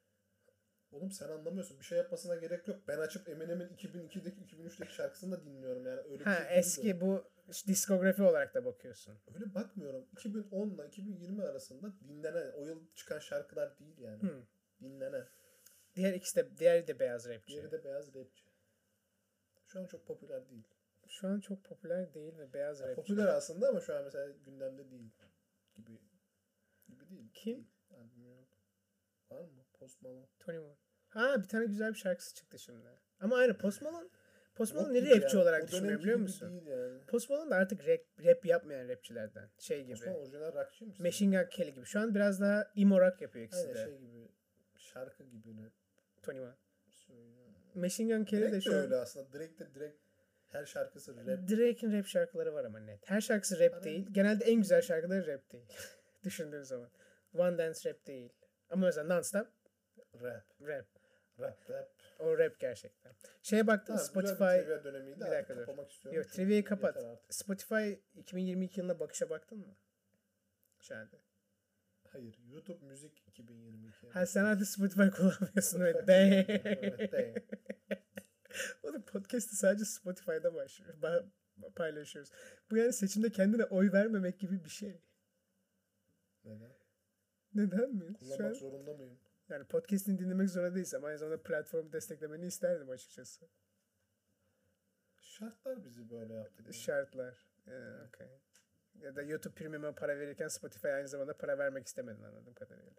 Oğlum 0.93 1.13
sen 1.13 1.29
anlamıyorsun. 1.29 1.79
Bir 1.81 1.85
şey 1.85 1.99
yapmasına 1.99 2.37
gerek 2.37 2.69
yok. 2.69 2.83
Ben 2.89 2.99
açıp 2.99 3.29
Eminem'in 3.29 3.69
2002'deki 3.69 4.41
2003'teki 4.41 4.95
şarkısını 4.95 5.33
da 5.33 5.45
dinliyorum 5.45 5.87
yani. 5.87 6.01
Öyle 6.01 6.21
bir 6.21 6.25
Ha 6.25 6.35
şey 6.49 6.59
eski 6.59 7.01
bu 7.01 7.25
diskografi 7.67 8.23
olarak 8.23 8.55
da 8.55 8.65
bakıyorsun. 8.65 9.19
Öyle 9.35 9.55
bakmıyorum. 9.55 10.09
2010 10.13 10.71
ile 10.71 10.87
2020 10.87 11.43
arasında 11.43 11.93
dinlenen, 12.09 12.53
o 12.53 12.67
yıl 12.67 12.87
çıkan 12.95 13.19
şarkılar 13.19 13.79
değil 13.79 13.99
yani. 13.99 14.23
Hmm. 14.23 14.43
Dinlenen. 14.81 15.29
Diğer 15.95 16.13
ikisi 16.15 16.37
de 16.37 16.57
diğeri 16.59 16.87
de 16.87 16.99
beyaz 16.99 17.29
rapçi. 17.29 17.53
Diğeri 17.53 17.71
de 17.73 17.85
beyaz 17.85 18.15
rapçi. 18.15 18.45
Şu 19.67 19.81
an 19.81 19.87
çok 19.87 20.07
popüler 20.07 20.49
değil. 20.51 20.65
Şu 21.09 21.29
an 21.29 21.41
çok 21.41 21.65
popüler 21.65 22.15
değil 22.15 22.39
ve 22.39 22.53
beyaz 22.53 22.81
Ya 22.81 22.89
rapçi. 22.89 22.97
popüler 22.97 23.27
aslında 23.27 23.69
ama 23.69 23.81
şu 23.81 23.97
an 23.97 24.05
mesela 24.05 24.29
gündemde 24.45 24.91
değil. 24.91 25.11
Gibi. 25.75 25.99
Gibi 26.89 27.09
değil. 27.11 27.31
Kim? 27.35 27.69
Albüm 27.91 28.31
yok. 28.31 28.49
Var 29.31 29.41
mı? 29.45 29.66
Post 29.79 30.03
Malone. 30.03 30.27
Tony 30.39 30.59
Moore. 30.59 30.77
Ha 31.09 31.43
bir 31.43 31.49
tane 31.49 31.67
güzel 31.67 31.93
bir 31.93 31.99
şarkısı 31.99 32.35
çıktı 32.35 32.59
şimdi. 32.59 32.89
Ama 33.21 33.37
aynı 33.37 33.59
Post 33.59 33.83
Malone. 33.83 34.09
Post 34.55 34.75
Yok 34.75 34.83
Malone 34.83 35.01
gibi 35.01 35.11
ne 35.11 35.21
rapçi 35.21 35.37
yani. 35.37 35.43
olarak 35.43 35.69
düşünüyor 35.69 36.01
biliyor 36.01 36.19
musun? 36.19 36.63
Yani. 36.67 37.01
Post 37.07 37.31
Malone 37.31 37.51
da 37.51 37.57
artık 37.57 37.89
rap, 37.89 38.01
rap 38.25 38.47
yapmayan 38.47 38.89
rapçilerden. 38.89 39.49
Şey 39.59 39.83
gibi. 39.85 39.93
Osman 39.95 40.15
orijinal 40.17 40.55
rockçıymış. 40.55 40.99
Machine 41.01 41.37
Gun 41.43 41.49
Kelly 41.51 41.75
gibi. 41.75 41.87
Şu 41.87 42.01
an 42.01 42.15
biraz 42.15 42.41
daha 42.41 42.73
emo 42.77 43.01
rock 43.01 43.21
yapıyor 43.21 43.47
ikisi 43.47 43.61
Aynen 43.63 43.75
de. 43.75 43.85
şey 43.85 43.99
gibi. 43.99 44.29
Şarkı 44.77 45.25
gibi 45.25 45.65
rap 45.65 45.73
Tony 46.23 46.39
söylüyor. 46.91 47.37
Machine 47.75 48.17
Gun 48.17 48.25
Kelly 48.25 48.53
de 48.53 48.61
şu 48.61 48.73
an 48.73 48.79
öyle 48.79 48.97
aslında. 48.97 49.33
Drake 49.33 49.59
de 49.59 49.75
direkt 49.75 49.97
her 50.49 50.65
şarkısı 50.67 51.17
rap. 51.17 51.27
Drake'in 51.27 51.93
rap 51.99 52.07
şarkıları 52.07 52.55
var 52.55 52.65
ama 52.65 52.79
net. 52.79 53.11
Her 53.11 53.21
şarkısı 53.21 53.59
rap 53.61 53.73
Hani- 53.73 53.85
değil. 53.85 54.07
Genelde 54.13 54.45
en 54.45 54.55
güzel 54.57 54.83
şarkıları 54.83 55.27
rap 55.27 55.53
değil. 55.53 55.67
Düşündüğün 56.25 56.63
zaman. 56.63 56.91
One 57.35 57.59
Dance 57.59 57.91
rap 57.91 58.07
değil. 58.07 58.33
Ama 58.71 58.87
mesela 58.87 59.15
Nonstop 59.15 59.49
Rap. 60.23 60.45
rap. 60.61 60.87
Rap 61.41 61.71
rap. 61.71 61.91
O 62.19 62.39
rap 62.39 62.61
gerçekten. 62.61 63.13
Şeye 63.43 63.67
baktım 63.67 63.97
Tamam, 63.97 64.09
güzel 64.15 64.23
bir 64.23 64.29
Spotify. 64.29 64.65
trivia 64.65 64.85
dönemiydi. 64.85 65.21
Bir 65.21 65.31
dakika 65.31 65.57
dur. 65.57 65.61
kapamak 65.61 65.91
istiyorum. 65.91 66.21
Yok 66.23 66.33
trivia'yı 66.33 66.65
kapat. 66.65 67.05
Spotify 67.31 67.93
2022 68.15 68.81
yılına 68.81 69.01
bakışa 69.01 69.31
baktın 69.31 69.59
mı? 69.59 69.77
Şahane. 70.81 71.09
Hayır. 72.09 72.39
YouTube 72.49 72.87
Müzik 72.87 73.25
2022. 73.29 74.09
Ha 74.09 74.27
sen 74.27 74.45
hadi 74.45 74.67
Spotify 74.67 75.09
kullanmıyorsun 75.17 75.81
evet. 75.81 75.97
Spotify 76.03 76.07
kullanmıyorum, 76.07 76.97
evet, 76.99 77.13
de. 77.13 77.45
Oğlum 78.83 79.03
podcast'i 79.03 79.57
sadece 79.57 79.85
Spotify'da 79.85 80.55
başlıyor. 80.55 80.95
Ba- 81.03 81.27
paylaşıyoruz. 81.77 82.31
Bu 82.71 82.77
yani 82.77 82.93
seçimde 82.93 83.31
kendine 83.31 83.65
oy 83.65 83.93
vermemek 83.93 84.39
gibi 84.41 84.65
bir 84.65 84.71
şey. 84.71 85.01
Neden? 86.45 86.73
Neden 87.55 87.95
mi? 87.95 88.05
Şu 88.05 88.33
an, 88.33 88.37
Kullanmak 88.37 88.57
zorunda 88.57 88.95
mıyım? 88.95 89.19
Yani 89.49 89.65
podcast'ini 89.65 90.19
dinlemek 90.19 90.51
zorunda 90.51 90.75
değilsem 90.75 91.05
aynı 91.05 91.19
zamanda 91.19 91.43
platformu 91.43 91.93
desteklemeni 91.93 92.47
isterdim 92.47 92.91
açıkçası. 92.91 93.49
Şartlar 95.21 95.85
bizi 95.85 96.11
böyle 96.11 96.35
yaptı. 96.35 96.73
Şartlar. 96.75 97.47
Ee, 97.67 98.07
okey. 98.09 98.29
Ya 98.95 99.17
da 99.17 99.23
YouTube 99.23 99.55
Premium'a 99.55 99.95
para 99.95 100.19
verirken 100.19 100.49
Spotify 100.49 100.89
aynı 100.89 101.09
zamanda 101.09 101.37
para 101.37 101.59
vermek 101.59 101.87
istemedin 101.87 102.23
anladığım 102.23 102.55
kadarıyla. 102.55 102.93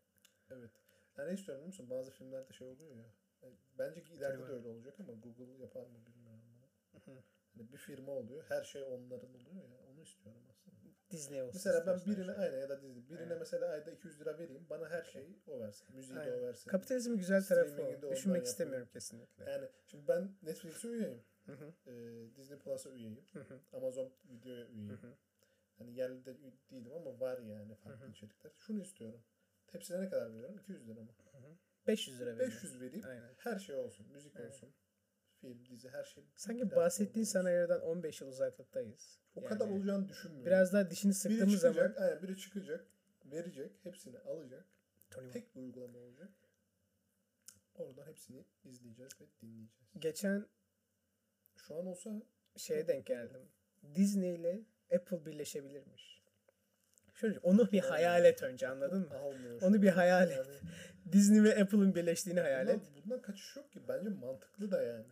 Evet. 0.50 0.72
Yani 1.18 1.30
ne 1.30 1.34
istiyorum 1.34 1.62
biliyor 1.62 1.68
musun? 1.68 1.90
Bazı 1.90 2.12
filmlerde 2.12 2.54
şey 2.54 2.68
oluyor 2.68 2.96
ya. 2.96 3.06
Yani 3.42 3.56
Bence 3.80 4.04
ki 4.04 4.14
ileride 4.14 4.38
de 4.38 4.46
Firma. 4.46 4.58
öyle 4.58 4.68
olacak 4.68 5.00
ama 5.00 5.14
Google 5.14 5.62
yapar 5.62 5.82
mı 5.82 6.06
bilmiyorum. 6.06 6.42
Hani 7.54 7.72
bir 7.72 7.78
firma 7.78 8.12
oluyor. 8.12 8.44
Her 8.50 8.64
şey 8.64 8.84
onların 8.84 9.30
oluyor 9.36 9.70
ya. 9.70 9.80
Onu 9.92 10.02
istiyorum 10.02 10.42
aslında. 10.50 10.78
Disney 11.12 11.42
olsun. 11.44 11.62
Mesela 11.66 11.88
ben 11.88 12.06
birine 12.06 12.32
an. 12.32 12.40
aynen 12.40 12.58
ya 12.60 12.70
da 12.70 12.82
Disney. 12.82 13.10
Birine 13.10 13.22
Evet. 13.28 13.38
mesela 13.40 13.70
ayda 13.70 13.92
200 13.92 14.20
lira 14.20 14.40
vereyim. 14.40 14.70
Bana 14.70 14.90
her 14.90 15.04
şeyi 15.04 15.40
o 15.48 15.60
versin. 15.60 15.96
Müziği 15.96 16.16
de 16.16 16.20
Aynen. 16.22 16.34
o 16.40 16.42
versin. 16.42 16.70
Kapitalizmin 16.70 17.18
güzel 17.18 17.44
tarafı 17.44 17.78
de 17.78 18.06
o. 18.08 18.12
Düşünmek 18.12 18.46
istemiyorum 18.46 18.88
kesinlikle. 18.94 19.52
Yani 19.52 19.68
şimdi 19.86 20.08
ben 20.08 20.38
Netflix'e 20.42 20.88
üyeyim. 20.88 21.24
Hı 21.46 21.52
hı, 21.52 21.74
Ee, 21.92 22.36
Disney 22.36 22.60
Plus'a 22.60 22.90
üyeyim. 22.90 23.26
hı 23.34 23.40
hı, 23.40 23.60
Amazon 23.74 24.14
Video'ya 24.26 24.68
üyeyim. 24.68 24.90
hı. 24.98 25.14
Hani 25.78 25.94
yerli 25.96 26.26
de 26.26 26.38
değilim 26.72 26.92
ama 26.94 27.20
var 27.20 27.40
yani 27.40 27.76
farklı 27.76 28.02
Hı 28.02 28.08
hı. 28.08 28.12
içerikler. 28.12 28.52
Şunu 28.58 28.82
istiyorum. 28.82 29.24
Hepsine 29.72 30.02
ne 30.02 30.10
kadar 30.10 30.34
veriyorum? 30.34 30.58
200 30.58 30.88
lira 30.88 31.02
mı? 31.02 31.10
500 31.88 32.20
lira 32.20 32.30
veriyorum. 32.30 32.54
500 32.54 32.82
vereyim. 32.82 33.06
Aynen. 33.06 33.36
Her 33.38 33.60
şey 33.60 33.76
olsun. 33.76 34.08
Müzik 34.14 34.36
Evet. 34.36 34.50
olsun. 34.50 34.74
Film, 35.42 35.66
dizi 35.70 35.90
her 35.90 36.04
şey. 36.04 36.24
Sanki 36.36 36.76
bahsettiğin 36.76 37.26
senaryodan 37.26 37.82
15 37.82 38.22
yıl 38.22 38.28
uzaklıktayız. 38.28 39.20
O 39.36 39.42
Yani 39.42 39.50
kadar 39.50 39.70
olacağını 39.70 40.10
düşünmüyorum. 40.10 40.46
Biraz 40.46 40.74
daha 40.74 40.90
dişini 40.90 41.10
biri 41.10 41.18
sıktığımız 41.18 41.60
zaman 41.60 41.74
çıkacak, 41.74 42.02
aynen 42.02 42.22
biri 42.24 42.38
çıkacak, 42.38 42.86
verecek, 43.26 43.72
hepsini 43.84 44.20
alacak. 44.20 44.66
Tony. 45.10 45.32
Tek 45.32 45.56
bir 45.56 45.62
uygulama 45.62 46.00
olacak. 46.00 46.30
Oradan 47.76 48.06
hepsini 48.08 48.46
izleyeceğiz 48.64 49.12
ve 49.22 49.26
dinleyeceğiz. 49.42 49.92
geçen 50.00 50.46
Şu 51.56 51.76
an 51.76 51.86
olsa 51.86 52.22
şeye 52.58 52.88
denk 52.88 53.06
geldim. 53.06 53.42
Disney 53.96 54.36
ile 54.36 54.62
Apple 54.96 55.26
birleşebilirmiş. 55.26 56.24
Şöyle 57.14 57.40
onu 57.40 57.72
bir 57.72 57.80
hayal 57.80 58.26
et 58.26 58.44
önce 58.44 58.68
anladın 58.68 59.08
mı? 59.08 59.18
almıyor. 59.18 59.62
Onu 59.62 59.82
bir 59.82 59.90
hayal 59.90 60.32
et. 60.32 60.38
Yani 60.38 60.60
Disney 61.12 61.44
ve 61.44 61.62
Apple'ın 61.62 61.96
birleştiğini 61.96 62.40
hayal 62.40 62.68
et. 62.68 62.76
bundan, 62.76 63.04
bundan 63.04 63.22
kaçış 63.22 63.56
yok 63.56 63.72
ki. 63.72 63.80
Bence 63.88 64.10
mantıklı 64.10 64.72
da 64.72 64.84
yani. 64.84 65.06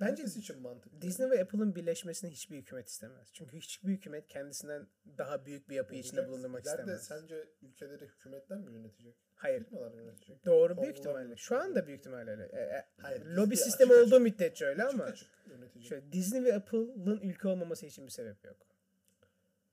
Bence 0.00 0.06
Herkes 0.22 0.36
için 0.36 0.62
mantıklı. 0.62 1.02
Disney 1.02 1.30
ve 1.30 1.42
Apple'ın 1.42 1.74
birleşmesini 1.74 2.30
hiçbir 2.30 2.56
hükümet 2.56 2.88
istemez. 2.88 3.28
Çünkü 3.32 3.56
hiçbir 3.56 3.88
hükümet 3.88 4.28
kendisinden 4.28 4.86
daha 5.18 5.46
büyük 5.46 5.68
bir 5.68 5.74
yapı 5.74 5.94
içinde 5.94 6.20
Olacak. 6.20 6.32
bulundurmak 6.32 6.62
İleride 6.64 6.80
istemez. 6.82 7.02
sence 7.06 7.48
ülkeleri 7.62 8.04
hükümetler 8.06 8.58
mi 8.58 8.72
yönetecek? 8.74 9.14
Hayır. 9.34 9.64
Firmalar 9.64 9.92
yönetecek. 9.92 10.44
Doğru 10.46 10.82
büyük 10.82 10.98
ihtimalle. 10.98 11.36
Şu 11.36 11.56
anda 11.58 11.86
büyük 11.86 12.00
ihtimalle 12.00 12.30
öyle. 12.30 12.44
E, 12.44 12.58
e, 12.60 12.86
Hayır, 13.02 13.24
lobi 13.26 13.50
Disney 13.50 13.56
sistemi 13.70 13.92
açık 13.92 14.06
olduğu 14.06 14.20
müddetçe 14.20 14.66
öyle 14.66 14.84
Açık 14.84 15.00
ama 15.00 15.04
açık 15.10 15.28
yönetecek. 15.50 15.88
şöyle 15.88 16.12
Disney 16.12 16.44
ve 16.44 16.54
Apple'ın 16.54 17.20
ülke 17.20 17.48
olmaması 17.48 17.86
için 17.86 18.06
bir 18.06 18.10
sebep 18.10 18.44
yok. 18.44 18.56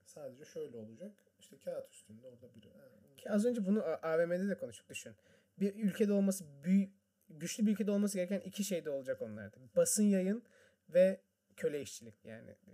Sadece 0.04 0.44
şöyle 0.44 0.76
olacak. 0.76 1.12
İşte 1.40 1.56
kağıt 1.64 1.92
üstünde 1.92 2.26
orada 2.26 2.54
biri. 2.54 2.68
Ha, 2.70 2.84
Ki 3.16 3.30
az 3.30 3.44
önce 3.46 3.66
bunu 3.66 3.82
A- 3.82 4.00
AVM'de 4.02 4.48
de 4.48 4.54
konuştuk 4.58 4.88
düşün. 4.88 5.12
Bir 5.60 5.74
ülkede 5.74 6.12
olması 6.12 6.44
büyük 6.64 6.92
güçlü 7.40 7.66
bir 7.66 7.72
ülkede 7.72 7.90
olması 7.90 8.16
gereken 8.18 8.40
iki 8.40 8.64
şey 8.64 8.84
de 8.84 8.90
olacak 8.90 9.22
onlarda. 9.22 9.56
Basın 9.76 10.04
yayın 10.04 10.42
ve 10.88 11.20
köle 11.56 11.82
işçilik 11.82 12.24
yani. 12.24 12.56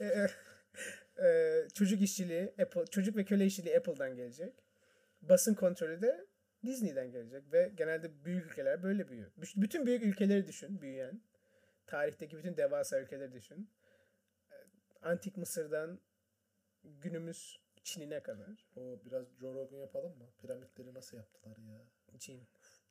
E, 0.00 0.26
e, 1.24 1.68
çocuk 1.74 2.02
işçiliği 2.02 2.54
Apple 2.62 2.86
çocuk 2.86 3.16
ve 3.16 3.24
köle 3.24 3.46
işçiliği 3.46 3.76
Apple'dan 3.76 4.16
gelecek. 4.16 4.54
Basın 5.22 5.54
kontrolü 5.54 6.02
de 6.02 6.26
Disney'den 6.66 7.10
gelecek 7.10 7.52
ve 7.52 7.72
genelde 7.74 8.24
büyük 8.24 8.46
ülkeler 8.46 8.82
böyle 8.82 9.08
büyüyor. 9.08 9.30
Bütün 9.56 9.86
büyük 9.86 10.02
ülkeleri 10.02 10.46
düşün, 10.46 10.80
büyüyen. 10.80 11.22
Tarihteki 11.86 12.38
bütün 12.38 12.56
devasa 12.56 13.00
ülkeleri 13.00 13.32
düşün. 13.32 13.70
E, 14.50 14.56
Antik 15.02 15.36
Mısır'dan 15.36 16.00
günümüz 16.84 17.63
Çin'ine 17.84 18.22
kadar. 18.22 18.68
O 18.76 19.00
biraz 19.04 19.26
Joe 19.40 19.54
Rogan 19.54 19.76
yapalım 19.76 20.18
mı? 20.18 20.28
Piramitleri 20.38 20.94
nasıl 20.94 21.16
yaptılar 21.16 21.56
ya? 21.56 21.86
Çin. 22.18 22.42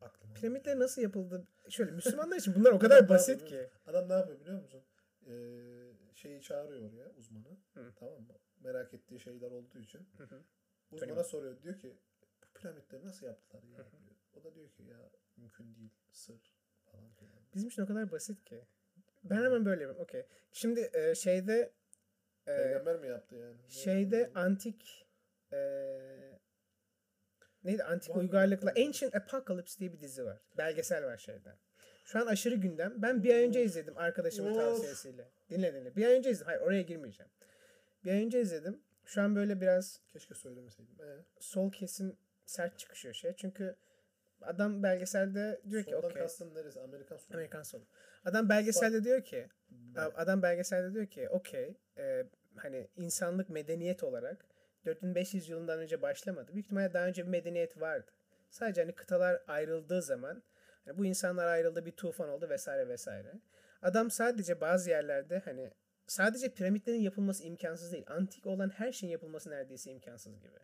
Aklıma. 0.02 0.34
Piramitler 0.34 0.80
nasıl 0.80 1.02
yapıldı? 1.02 1.48
Şöyle 1.70 1.92
Müslümanlar 1.92 2.38
için 2.38 2.56
bunlar 2.56 2.72
o 2.72 2.76
Adam 2.76 2.80
kadar 2.80 3.04
ne 3.04 3.10
basit 3.10 3.46
ki. 3.46 3.70
Adam 3.86 4.10
ne 4.10 4.14
yapıyor 4.14 4.40
biliyor 4.40 4.62
musun? 4.62 4.84
Ee, 5.28 5.34
şeyi 6.14 6.42
çağırıyor 6.42 6.92
oraya 6.92 7.10
uzmanı. 7.10 7.58
Hı. 7.74 7.94
Tamam 7.96 8.22
mı? 8.22 8.38
Merak 8.64 8.94
ettiği 8.94 9.20
şeyler 9.20 9.52
olduğu 9.52 9.80
için. 9.80 10.08
Hı 10.18 10.24
hı. 10.24 10.44
Uzmana 10.92 11.24
soruyor. 11.24 11.62
Diyor 11.62 11.80
ki 11.80 11.98
bu 12.42 12.60
piramitleri 12.60 13.06
nasıl 13.06 13.26
yaptılar 13.26 13.64
ya? 13.64 13.78
Hı 13.78 13.82
hı. 13.82 13.92
diyor. 13.92 14.16
O 14.34 14.44
da 14.44 14.56
diyor 14.56 14.70
ki 14.70 14.84
ya 14.84 15.10
mümkün 15.38 15.76
değil. 15.76 15.92
Sır 16.12 16.54
falan 16.86 17.14
filan. 17.14 17.36
Bizim 17.56 17.70
için 17.70 17.82
o 17.82 17.88
kadar 17.88 18.12
basit 18.12 18.44
ki. 18.46 18.66
Ben 19.24 19.44
hemen 19.44 19.66
böyle 19.66 19.82
yapayım. 19.82 20.04
Okey. 20.04 20.26
Şimdi 20.52 20.90
e, 20.94 21.16
şeyde 21.16 21.74
e, 22.48 22.58
Peygamber 22.58 22.96
mi 23.00 23.08
yaptı 23.08 23.36
yani? 23.36 23.58
Şeyde 23.68 24.32
antik 24.36 25.08
e, 25.54 25.58
neydi 27.64 27.84
antik 27.84 28.10
Var- 28.16 28.22
uygarlıkla. 28.22 28.74
Ancient 28.78 29.16
Apocalypse 29.16 29.80
diye 29.80 29.94
bir 29.94 30.00
dizi 30.00 30.26
var. 30.26 30.42
Belgesel 30.58 31.06
var 31.06 31.18
şeyde. 31.18 31.56
Şu 32.06 32.20
an 32.20 32.26
aşırı 32.28 32.56
gündem. 32.56 32.94
Ben 32.98 33.24
bir 33.24 33.34
ay 33.36 33.44
önce 33.44 33.64
izledim 33.64 33.98
arkadaşımın 33.98 34.52
Of. 34.52 34.58
tavsiyesiyle. 34.58 35.32
Dinle 35.50 35.74
dinle. 35.74 35.96
Bir 35.96 36.06
ay 36.06 36.14
önce 36.18 36.30
izledim. 36.30 36.46
Hayır 36.46 36.62
oraya 36.62 36.82
girmeyeceğim. 36.82 37.32
Bir 38.04 38.12
ay 38.12 38.26
önce 38.26 38.42
izledim. 38.42 38.84
Şu 39.06 39.22
an 39.22 39.36
böyle 39.36 39.62
biraz 39.62 40.02
Keşke 40.14 40.36
söylemeseydim. 40.36 40.96
Ee, 41.02 41.26
sol 41.40 41.72
kesim 41.72 42.18
sert 42.46 42.80
çıkışıyor 42.80 43.14
şey. 43.14 43.34
Çünkü 43.36 43.76
adam 44.42 44.84
belgeselde 44.84 45.62
diyor 45.70 45.84
ki 45.84 45.92
soldan 45.92 46.10
okey. 46.10 46.22
kastın 46.22 46.56
neresi? 46.56 46.80
Amerikan 46.80 47.18
solu. 47.18 47.34
Amerikan 47.34 47.64
solu. 47.64 47.86
Adam 48.26 48.50
belgeselde 48.50 49.04
diyor 49.04 49.24
ki 49.24 49.48
adam 50.16 50.42
belgeselde 50.42 50.94
diyor 50.94 51.08
ki 51.08 51.30
okey 51.30 51.76
e, 51.98 52.26
hani 52.56 52.88
insanlık 52.96 53.50
medeniyet 53.50 54.04
olarak 54.04 54.46
4500 54.86 55.50
yılından 55.50 55.80
önce 55.80 56.02
başlamadı. 56.02 56.54
Büyük 56.54 56.66
ihtimalle 56.66 56.94
daha 56.94 57.08
önce 57.08 57.24
bir 57.24 57.30
medeniyet 57.30 57.82
vardı. 57.82 58.12
Sadece 58.50 58.82
hani 58.82 58.96
kıtalar 58.96 59.44
ayrıldığı 59.48 60.02
zaman 60.02 60.44
hani 60.86 60.98
bu 60.98 61.06
insanlar 61.06 61.48
ayrıldı 61.48 61.86
bir 61.86 61.92
tufan 61.92 62.30
oldu 62.30 62.50
vesaire 62.50 62.88
vesaire. 62.88 63.34
Adam 63.82 64.12
sadece 64.12 64.62
bazı 64.62 64.90
yerlerde 64.90 65.40
hani 65.40 65.72
sadece 66.08 66.54
piramitlerin 66.54 67.02
yapılması 67.02 67.44
imkansız 67.44 67.92
değil. 67.92 68.06
Antik 68.08 68.48
olan 68.48 68.70
her 68.70 68.92
şeyin 68.92 69.12
yapılması 69.12 69.50
neredeyse 69.50 69.92
imkansız 69.92 70.40
gibi. 70.40 70.60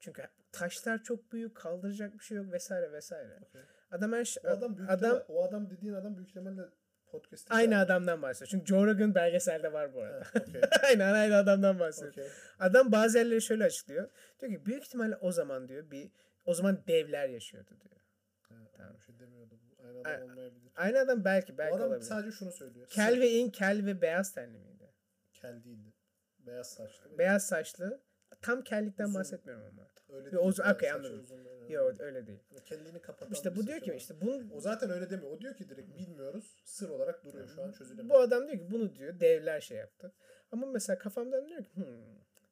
Çünkü 0.00 0.22
taşlar 0.52 1.02
çok 1.02 1.32
büyük, 1.32 1.56
kaldıracak 1.56 2.14
bir 2.14 2.24
şey 2.24 2.36
yok 2.36 2.52
vesaire 2.52 2.92
vesaire. 2.92 3.38
Okey. 3.42 3.62
Adam 3.90 4.12
her 4.12 4.24
şey, 4.24 4.42
O 4.46 4.48
adam 4.48 4.76
büyük 4.76 4.90
adam 4.90 5.22
o 5.28 5.44
adam 5.44 5.70
dediğin 5.70 5.94
adam 5.94 6.16
büyük 6.16 6.28
ihtimalle 6.28 6.62
podcast'te 7.06 7.54
aynı 7.54 7.78
adamdan 7.78 8.22
bahsediyor. 8.22 8.48
Çünkü 8.50 8.66
Joe 8.66 8.86
Rogan 8.86 9.14
belgeselde 9.14 9.72
var 9.72 9.94
bu 9.94 10.00
arada. 10.02 10.24
Ha, 10.24 10.40
okey. 10.48 10.60
Aynen 10.82 11.12
aynı 11.14 11.36
adamdan 11.36 11.78
bahsediyor. 11.78 12.26
Okey. 12.26 12.38
Adam 12.58 12.92
bazı 12.92 13.18
yerleri 13.18 13.42
şöyle 13.42 13.64
açıklıyor. 13.64 14.10
Diyor 14.40 14.52
ki 14.52 14.66
büyük 14.66 14.82
ihtimalle 14.84 15.16
o 15.16 15.32
zaman 15.32 15.68
diyor 15.68 15.90
bir 15.90 16.10
o 16.44 16.54
zaman 16.54 16.84
devler 16.88 17.28
yaşıyordu 17.28 17.70
diyor. 17.84 18.00
Ha, 18.48 18.54
Tamam. 18.76 18.94
Bir 18.94 19.00
şey 19.00 19.18
demiyordu. 19.18 19.54
Bu 19.62 19.82
Aynı 19.86 20.02
Ay- 20.08 20.14
adam 20.14 20.30
olmayabilir. 20.30 20.72
Aynı 20.76 20.98
adam 20.98 21.24
belki 21.24 21.58
belki 21.58 21.76
adam 21.76 21.88
olabilir. 21.88 22.06
sadece 22.08 22.32
şunu 22.32 22.52
söylüyor. 22.52 22.86
Kel 22.88 23.20
ve 23.20 23.30
in, 23.30 23.50
kel 23.50 23.86
ve 23.86 24.02
beyaz 24.02 24.32
tenli 24.34 24.58
miydi? 24.58 24.90
Kel 25.32 25.64
değildi. 25.64 25.92
Beyaz 26.38 26.70
saçlı. 26.74 27.18
Beyaz 27.18 27.46
saçlı. 27.46 28.00
Tam 28.42 28.62
kellikten 28.62 29.04
Uzun. 29.04 29.14
bahsetmiyorum 29.20 29.66
ama. 29.66 29.88
Öyle 30.08 30.30
değil. 30.32 30.42
Okey, 30.42 30.52
saçı 30.52 30.94
anladım. 30.94 31.18
uzun. 31.18 31.44
Yok 31.68 32.00
öyle 32.00 32.26
değil. 32.26 32.38
Yani 32.50 32.64
Kendini 32.64 33.00
kapatan 33.02 33.32
İşte 33.32 33.56
bu 33.56 33.66
diyor 33.66 33.80
ki 33.80 33.94
işte 33.96 34.20
bunu 34.20 34.54
O 34.54 34.60
zaten 34.60 34.90
öyle 34.90 35.10
demiyor. 35.10 35.30
O 35.30 35.40
diyor 35.40 35.56
ki 35.56 35.68
direkt 35.68 35.98
bilmiyoruz. 35.98 36.62
Sır 36.64 36.88
olarak 36.88 37.24
duruyor. 37.24 37.48
Şu 37.48 37.62
an 37.62 37.72
çözülemiyor. 37.72 38.14
bu 38.14 38.20
adam 38.20 38.46
diyor 38.48 38.58
ki 38.58 38.70
bunu 38.70 38.94
diyor 38.94 39.20
devler 39.20 39.60
şey 39.60 39.78
yaptı. 39.78 40.14
Ama 40.52 40.66
mesela 40.66 40.98
kafamdan 40.98 41.48
diyor 41.48 41.64
ki 41.64 41.70
hmm, 41.74 41.84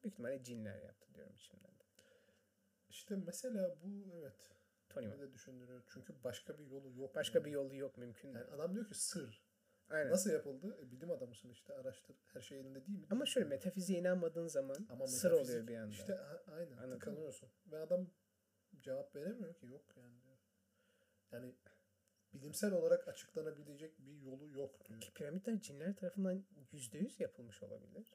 büyük 0.03 0.13
ihtimalle 0.13 0.43
cinler 0.43 0.83
yaptı 0.83 1.15
diyorum 1.15 1.35
içimden. 1.35 1.71
İşte 2.89 3.17
mesela 3.27 3.77
bu 3.83 4.15
evet. 4.15 4.33
Tony 4.89 5.19
de 5.21 5.33
düşündürüyor. 5.33 5.83
Çünkü 5.93 6.15
başka 6.25 6.59
bir 6.59 6.67
yolu 6.67 6.91
yok. 6.91 7.15
Başka 7.15 7.39
yani. 7.39 7.47
bir 7.47 7.51
yolu 7.51 7.77
yok 7.77 7.99
mümkün 7.99 8.29
Yani 8.29 8.39
değil. 8.39 8.55
adam 8.55 8.75
diyor 8.75 8.89
ki 8.89 8.95
sır. 8.95 9.44
Aynen. 9.91 10.11
Nasıl 10.11 10.31
yapıldı? 10.31 10.79
E, 10.83 10.91
bilim 10.91 11.11
adamısın 11.11 11.51
işte 11.51 11.75
araştır. 11.75 12.17
Her 12.33 12.41
şey 12.41 12.61
elinde 12.61 12.87
değil 12.87 12.99
mi? 12.99 13.07
Ama 13.11 13.27
şöyle 13.27 13.49
metafiziğe 13.49 13.99
inanmadığın 14.01 14.47
zaman 14.47 14.87
Ama 14.91 15.07
sır 15.07 15.31
oluyor 15.31 15.67
bir 15.67 15.77
anda. 15.77 15.91
İşte 15.93 16.19
a- 16.19 16.43
aynen 16.53 16.73
Anladın 16.73 16.89
mı? 16.89 16.99
tıkanıyorsun. 16.99 17.49
Ve 17.67 17.79
adam 17.79 18.11
cevap 18.81 19.17
veremiyor 19.17 19.55
ki 19.55 19.67
yok 19.67 19.95
yani 19.97 20.23
diyor. 20.23 20.37
Yani 21.33 21.55
bilimsel 22.35 22.73
olarak 22.73 23.09
açıklanabilecek 23.09 23.99
bir 23.99 24.21
yolu 24.21 24.49
yok 24.49 24.85
diyor. 24.85 25.01
Ki 25.01 25.13
piramitler 25.15 25.61
cinler 25.61 25.97
tarafından 25.97 26.45
%100 26.73 27.23
yapılmış 27.23 27.63
olabilir. 27.63 28.15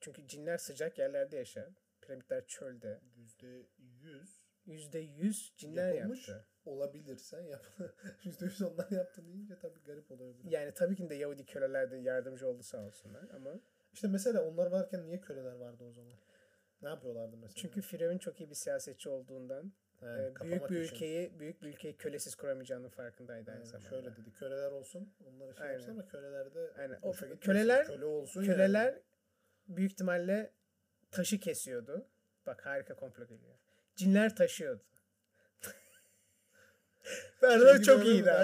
Çünkü 0.00 0.26
cinler 0.28 0.58
sıcak 0.58 0.98
yerlerde 0.98 1.36
yaşar. 1.36 1.68
Piramitler 2.00 2.46
çölde. 2.46 3.00
Yüzde 3.16 3.66
yüz 3.78 4.47
Yüzde 4.68 4.98
yüz 4.98 5.52
cinler 5.56 5.92
yapılmış 5.94 6.28
yaptı. 6.28 6.46
olabilir. 6.64 7.16
Sen 7.16 7.40
yap. 7.40 7.66
Yüzde 8.24 8.44
yüz 8.44 8.62
onlar 8.62 8.90
yaptı 8.90 9.26
deyince 9.26 9.58
tabii 9.58 9.80
garip 9.86 10.10
olabilir. 10.10 10.50
Yani 10.50 10.74
tabii 10.74 10.96
ki 10.96 11.10
de 11.10 11.14
Yahudi 11.14 11.44
köleler 11.44 11.90
de 11.90 11.96
yardımcı 11.96 12.48
oldu 12.48 12.62
sağ 12.62 12.78
olsunlar 12.86 13.24
ama 13.34 13.50
İşte 13.92 14.08
mesela 14.08 14.44
onlar 14.44 14.66
varken 14.66 15.06
niye 15.06 15.20
köleler 15.20 15.52
vardı 15.52 15.84
o 15.84 15.92
zaman? 15.92 16.12
Ne 16.82 16.88
yapıyorlardı 16.88 17.36
mesela? 17.36 17.54
çünkü 17.56 17.80
Firavun 17.82 18.18
çok 18.18 18.40
iyi 18.40 18.50
bir 18.50 18.54
siyasetçi 18.54 19.08
olduğundan 19.08 19.72
He, 20.00 20.06
e, 20.06 20.34
büyük 20.42 20.70
bir 20.70 20.80
için. 20.80 20.94
ülkeyi 20.94 21.38
büyük 21.40 21.62
bir 21.62 21.68
ülkeyi 21.68 21.96
kölesiz 21.96 22.34
kuramayacağının 22.34 22.88
farkındaydı 22.88 23.50
aynı 23.50 23.66
zamanda. 23.66 23.88
Şöyle 23.90 24.16
dedi. 24.16 24.32
Köleler 24.32 24.70
olsun. 24.70 25.12
Onlara 25.28 25.54
şey 25.54 25.66
yapsın 25.66 25.90
ama 25.90 26.06
köleler 26.06 26.54
de 26.54 26.72
Aynen. 26.78 26.98
O 27.02 27.12
köleler 27.40 27.86
köle 27.86 28.04
olsun 28.04 28.44
köleler 28.44 28.84
yani. 28.92 29.02
büyük 29.68 29.92
ihtimalle 29.92 30.52
taşı 31.10 31.40
kesiyordu. 31.40 32.06
Bak 32.46 32.66
harika 32.66 32.94
komplo 32.96 33.26
geliyor. 33.26 33.54
Cinler 33.98 34.36
taşıyordu. 34.36 34.82
Gibi 37.74 37.82
çok 37.84 38.06
iyiydi 38.06 38.30
ama. 38.32 38.40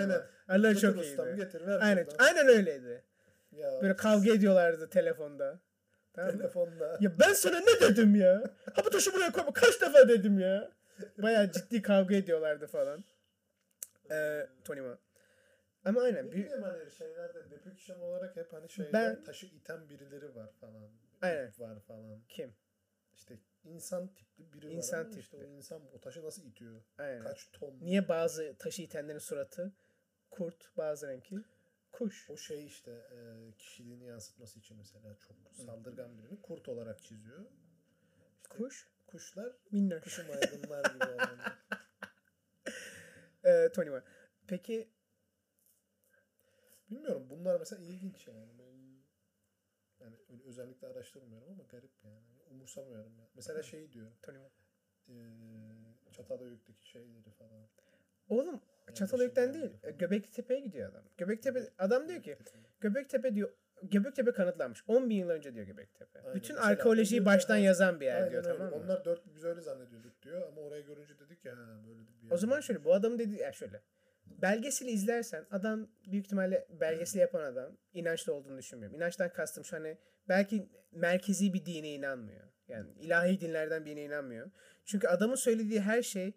Aynen. 0.48 0.72
Getir 0.72 0.80
çok 0.80 0.98
ustam, 0.98 1.26
iyiydi. 1.28 1.36
Getir 1.36 1.66
ver 1.66 1.78
Aynen, 1.80 2.04
şuradan. 2.04 2.24
aynen 2.24 2.48
öyleydi. 2.48 3.04
Ya, 3.52 3.82
Böyle 3.82 3.96
kavga 3.96 4.32
ediyorlardı 4.32 4.90
telefonda. 4.90 5.60
Tamam 6.12 6.30
telefonda. 6.38 6.98
Ya 7.00 7.18
ben 7.20 7.32
sana 7.32 7.60
ne 7.60 7.80
dedim 7.80 8.14
ya? 8.14 8.42
Ha 8.74 8.84
bu 8.84 8.90
taşı 8.90 9.14
buraya 9.14 9.32
koyma. 9.32 9.52
Kaç 9.52 9.80
defa 9.80 10.08
dedim 10.08 10.38
ya? 10.38 10.70
Bayağı 11.18 11.52
ciddi 11.52 11.82
kavga 11.82 12.14
ediyorlardı 12.14 12.66
falan. 12.66 13.04
Ee, 14.10 14.46
Tony 14.64 14.80
Ma. 14.80 14.98
Ama 15.84 16.00
aynen. 16.02 16.32
Bileyim 16.32 16.62
hani 16.62 16.90
şeylerde 16.90 17.50
depiction 17.50 18.00
olarak 18.00 18.36
hep 18.36 18.52
hani 18.52 18.70
şeyler 18.70 18.92
Ben- 18.92 19.24
taşı 19.24 19.46
iten 19.46 19.88
birileri 19.88 20.34
var 20.34 20.50
falan. 20.60 20.88
Aynen. 21.22 21.52
Var 21.58 21.80
falan. 21.88 22.20
kim? 22.28 22.54
İşte 23.14 23.34
insan 23.64 24.14
tipli 24.14 24.52
biri 24.52 24.72
İnsan 24.72 25.00
var 25.00 25.04
ama 25.06 25.18
işte 25.18 25.36
o 25.36 25.44
insan 25.44 25.82
o 25.92 26.00
taşı 26.00 26.24
nasıl 26.24 26.42
itiyor? 26.42 26.82
Aynen. 26.98 27.22
Kaç 27.22 27.50
ton? 27.52 27.78
Niye 27.80 28.08
bazı 28.08 28.56
taşı 28.58 28.82
itenlerin 28.82 29.18
suratı 29.18 29.72
kurt, 30.30 30.76
bazılarınki 30.76 31.36
kuş? 31.92 32.30
O 32.30 32.36
şey 32.36 32.66
işte 32.66 32.90
e, 32.90 33.50
kişiliğini 33.58 34.04
yansıtması 34.04 34.58
için 34.58 34.76
mesela 34.76 35.16
çok 35.18 35.36
saldırgan 35.66 36.18
birini 36.18 36.42
kurt 36.42 36.68
olarak 36.68 37.02
çiziyor. 37.02 37.44
İşte 38.42 38.48
Kuş, 38.48 38.88
Kuşlar 39.06 39.56
minnoş. 39.70 40.04
kuşu 40.04 40.22
maymunlar 40.26 40.94
gibi 40.94 41.04
olanlar. 41.04 41.58
Ee, 43.44 43.68
Tony 43.74 43.90
Ma. 43.90 44.04
Peki 44.46 44.88
Bilmiyorum 46.90 47.26
bunlar 47.30 47.58
mesela 47.60 47.82
ilginç 47.82 48.26
yani. 48.28 48.58
Ben, 48.58 48.94
yani 50.04 50.16
özellikle 50.44 50.86
araştırmıyorum 50.86 51.48
ama 51.48 51.62
garip 51.62 52.04
yani. 52.04 52.33
Umursamıyorum 52.54 53.18
ya. 53.18 53.24
Mesela 53.34 53.62
şey 53.62 53.92
diyor. 53.92 54.06
Tony 54.22 54.38
Ma. 54.38 54.50
E, 55.08 55.14
Çatalhöyük'teki 56.12 56.88
şeyleri 56.88 57.30
falan. 57.38 57.68
Oğlum 58.28 58.60
Yani 58.86 58.94
Çatalhöyük'ten 58.94 59.54
değil. 59.54 59.70
falan. 59.82 59.98
Göbektepe'ye 59.98 60.60
gidiyor 60.60 60.90
adam. 60.90 61.02
Göbektepe 61.16 61.70
adam 61.78 62.08
diyor 62.08 62.22
ki 62.22 62.36
Göbektepe. 62.80 63.34
Diyor 63.34 63.52
Göbektepe 63.82 64.32
kanıtlanmış. 64.32 64.84
10 64.88 65.10
bin 65.10 65.16
yıl 65.16 65.28
önce 65.28 65.54
diyor 65.54 65.66
Göbektepe. 65.66 66.18
Aynen. 66.20 66.34
Bütün 66.34 66.54
Mesela 66.56 66.70
arkeolojiyi 66.72 67.24
baştan 67.24 67.54
ha, 67.54 67.58
yazan 67.60 68.00
bir 68.00 68.04
yer 68.06 68.16
Aynen 68.16 68.30
diyor 68.30 68.44
öyle. 68.44 68.56
tamam 68.58 68.72
mı? 68.72 68.84
Onlar 68.84 69.04
dört 69.04 69.34
biz 69.34 69.44
öyle 69.44 69.60
zannediyorduk 69.60 70.22
diyor 70.22 70.48
ama 70.48 70.60
oraya 70.60 70.80
görünce 70.80 71.18
dedik 71.18 71.44
ha 71.44 71.50
böyle 71.88 72.00
bir 72.08 72.22
yer. 72.22 72.30
O 72.30 72.36
zaman 72.36 72.60
şöyle 72.60 72.84
bu 72.84 72.94
adam 72.94 73.18
dedi 73.18 73.34
ya 73.34 73.52
şöyle. 73.52 73.80
Belgeseli 74.26 74.90
izlersen 74.90 75.46
adam 75.50 75.88
büyük 76.06 76.24
ihtimalle 76.26 76.66
belgeseli 76.80 77.20
yapan 77.20 77.40
adam 77.42 77.76
inançlı 77.92 78.34
olduğunu 78.34 78.58
düşünmüyorum. 78.58 78.96
İnançtan 78.96 79.32
kastım 79.32 79.64
şu 79.64 79.76
hani 79.76 79.98
belki 80.28 80.68
merkezi 80.92 81.54
bir 81.54 81.66
dine 81.66 81.88
inanmıyor. 81.94 82.43
Yani 82.68 82.90
ilahi 83.00 83.40
dinlerden 83.40 83.84
birine 83.84 84.04
inanmıyor. 84.04 84.50
Çünkü 84.84 85.08
adamın 85.08 85.34
söylediği 85.34 85.80
her 85.80 86.02
şey 86.02 86.32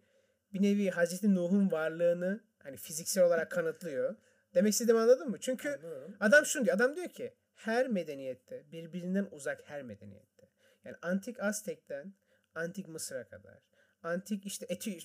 bir 0.53 0.61
nevi 0.61 0.89
Hazreti 0.89 1.35
Nuh'un 1.35 1.71
varlığını 1.71 2.43
hani 2.59 2.77
fiziksel 2.77 3.23
olarak 3.23 3.51
kanıtlıyor. 3.51 4.15
Demek 4.53 4.73
istediğimi 4.73 4.99
anladın 4.99 5.29
mı? 5.29 5.37
Çünkü 5.39 5.69
Anlıyorum. 5.69 6.15
Adam 6.19 6.45
şunu 6.45 6.65
diyor. 6.65 6.75
Adam 6.75 6.95
diyor 6.95 7.09
ki 7.09 7.33
her 7.53 7.87
medeniyette 7.87 8.71
birbirinden 8.71 9.27
uzak 9.31 9.69
her 9.69 9.83
medeniyette. 9.83 10.49
Yani 10.85 10.95
antik 11.01 11.39
Aztek'ten 11.39 12.13
antik 12.55 12.87
Mısır'a 12.87 13.27
kadar. 13.27 13.59
Antik 14.03 14.45
işte 14.45 14.65
Eti 14.69 14.97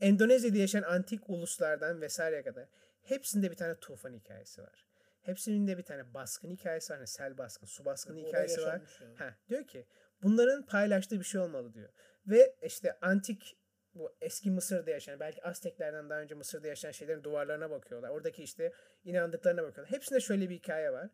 Endonezya'da 0.00 0.58
yaşayan 0.58 0.82
antik 0.82 1.30
uluslardan 1.30 2.00
vesaireye 2.00 2.42
kadar. 2.42 2.68
Hepsinde 3.02 3.50
bir 3.50 3.56
tane 3.56 3.74
tufan 3.80 4.12
hikayesi 4.12 4.62
var. 4.62 4.86
Hepsinin 5.22 5.66
de 5.66 5.78
bir 5.78 5.82
tane 5.82 6.14
baskın 6.14 6.50
hikayesi 6.50 6.92
var. 6.92 6.98
Hani 6.98 7.08
sel 7.08 7.38
baskın, 7.38 7.66
su 7.66 7.84
baskını 7.84 8.18
hikayesi 8.18 8.62
var. 8.62 8.80
yani. 9.00 9.16
Ha, 9.16 9.36
diyor 9.48 9.66
ki 9.66 9.86
bunların 10.22 10.66
paylaştığı 10.66 11.18
bir 11.18 11.24
şey 11.24 11.40
olmalı 11.40 11.74
diyor. 11.74 11.88
Ve 12.26 12.54
işte 12.62 12.98
antik 13.00 13.56
bu 13.94 14.16
eski 14.20 14.50
Mısır'da 14.50 14.90
yaşayan 14.90 15.20
belki 15.20 15.42
Azteklerden 15.42 16.10
daha 16.10 16.20
önce 16.20 16.34
Mısır'da 16.34 16.68
yaşayan 16.68 16.90
şeylerin 16.90 17.22
duvarlarına 17.22 17.70
bakıyorlar. 17.70 18.08
Oradaki 18.08 18.42
işte 18.42 18.72
inandıklarına 19.04 19.62
bakıyorlar. 19.62 19.92
Hepsinde 19.92 20.20
şöyle 20.20 20.50
bir 20.50 20.54
hikaye 20.54 20.92
var. 20.92 21.10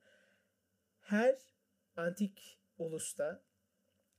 Her 1.00 1.38
antik 1.96 2.58
ulusta 2.78 3.42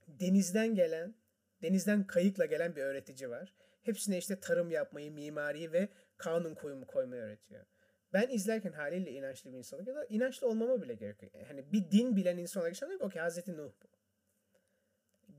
denizden 0.08 0.76
gelen, 0.76 1.16
denizden 1.62 2.08
kayıkla 2.08 2.46
gelen 2.46 2.76
bir 2.76 2.82
öğretici 2.82 3.30
var. 3.30 3.54
Hepsine 3.82 4.18
işte 4.18 4.40
tarım 4.40 4.72
yapmayı, 4.72 5.12
mimariyi 5.12 5.72
ve 5.72 5.90
kanun 6.18 6.56
koyumu 6.56 6.88
koymayı 6.88 7.22
öğretiyor. 7.22 7.66
Ben 8.14 8.30
izlerken 8.30 8.72
haliyle 8.72 9.12
inançlı 9.12 9.54
bir 9.54 9.58
insan 9.58 9.86
ya 9.86 9.96
da 9.96 10.06
inançlı 10.06 10.48
olmama 10.48 10.82
bile 10.82 10.94
gerek 10.94 11.24
yok. 11.24 11.32
Hani 11.48 11.72
bir 11.72 11.92
din 11.92 12.16
bilen 12.16 12.38
insan 12.38 12.62
olarak 12.62 12.74
düşünüyorum 12.74 13.00
ki 13.00 13.06
okey 13.06 13.22
Hazreti 13.22 13.58
Nuh 13.58 13.72
bu. 13.84 13.93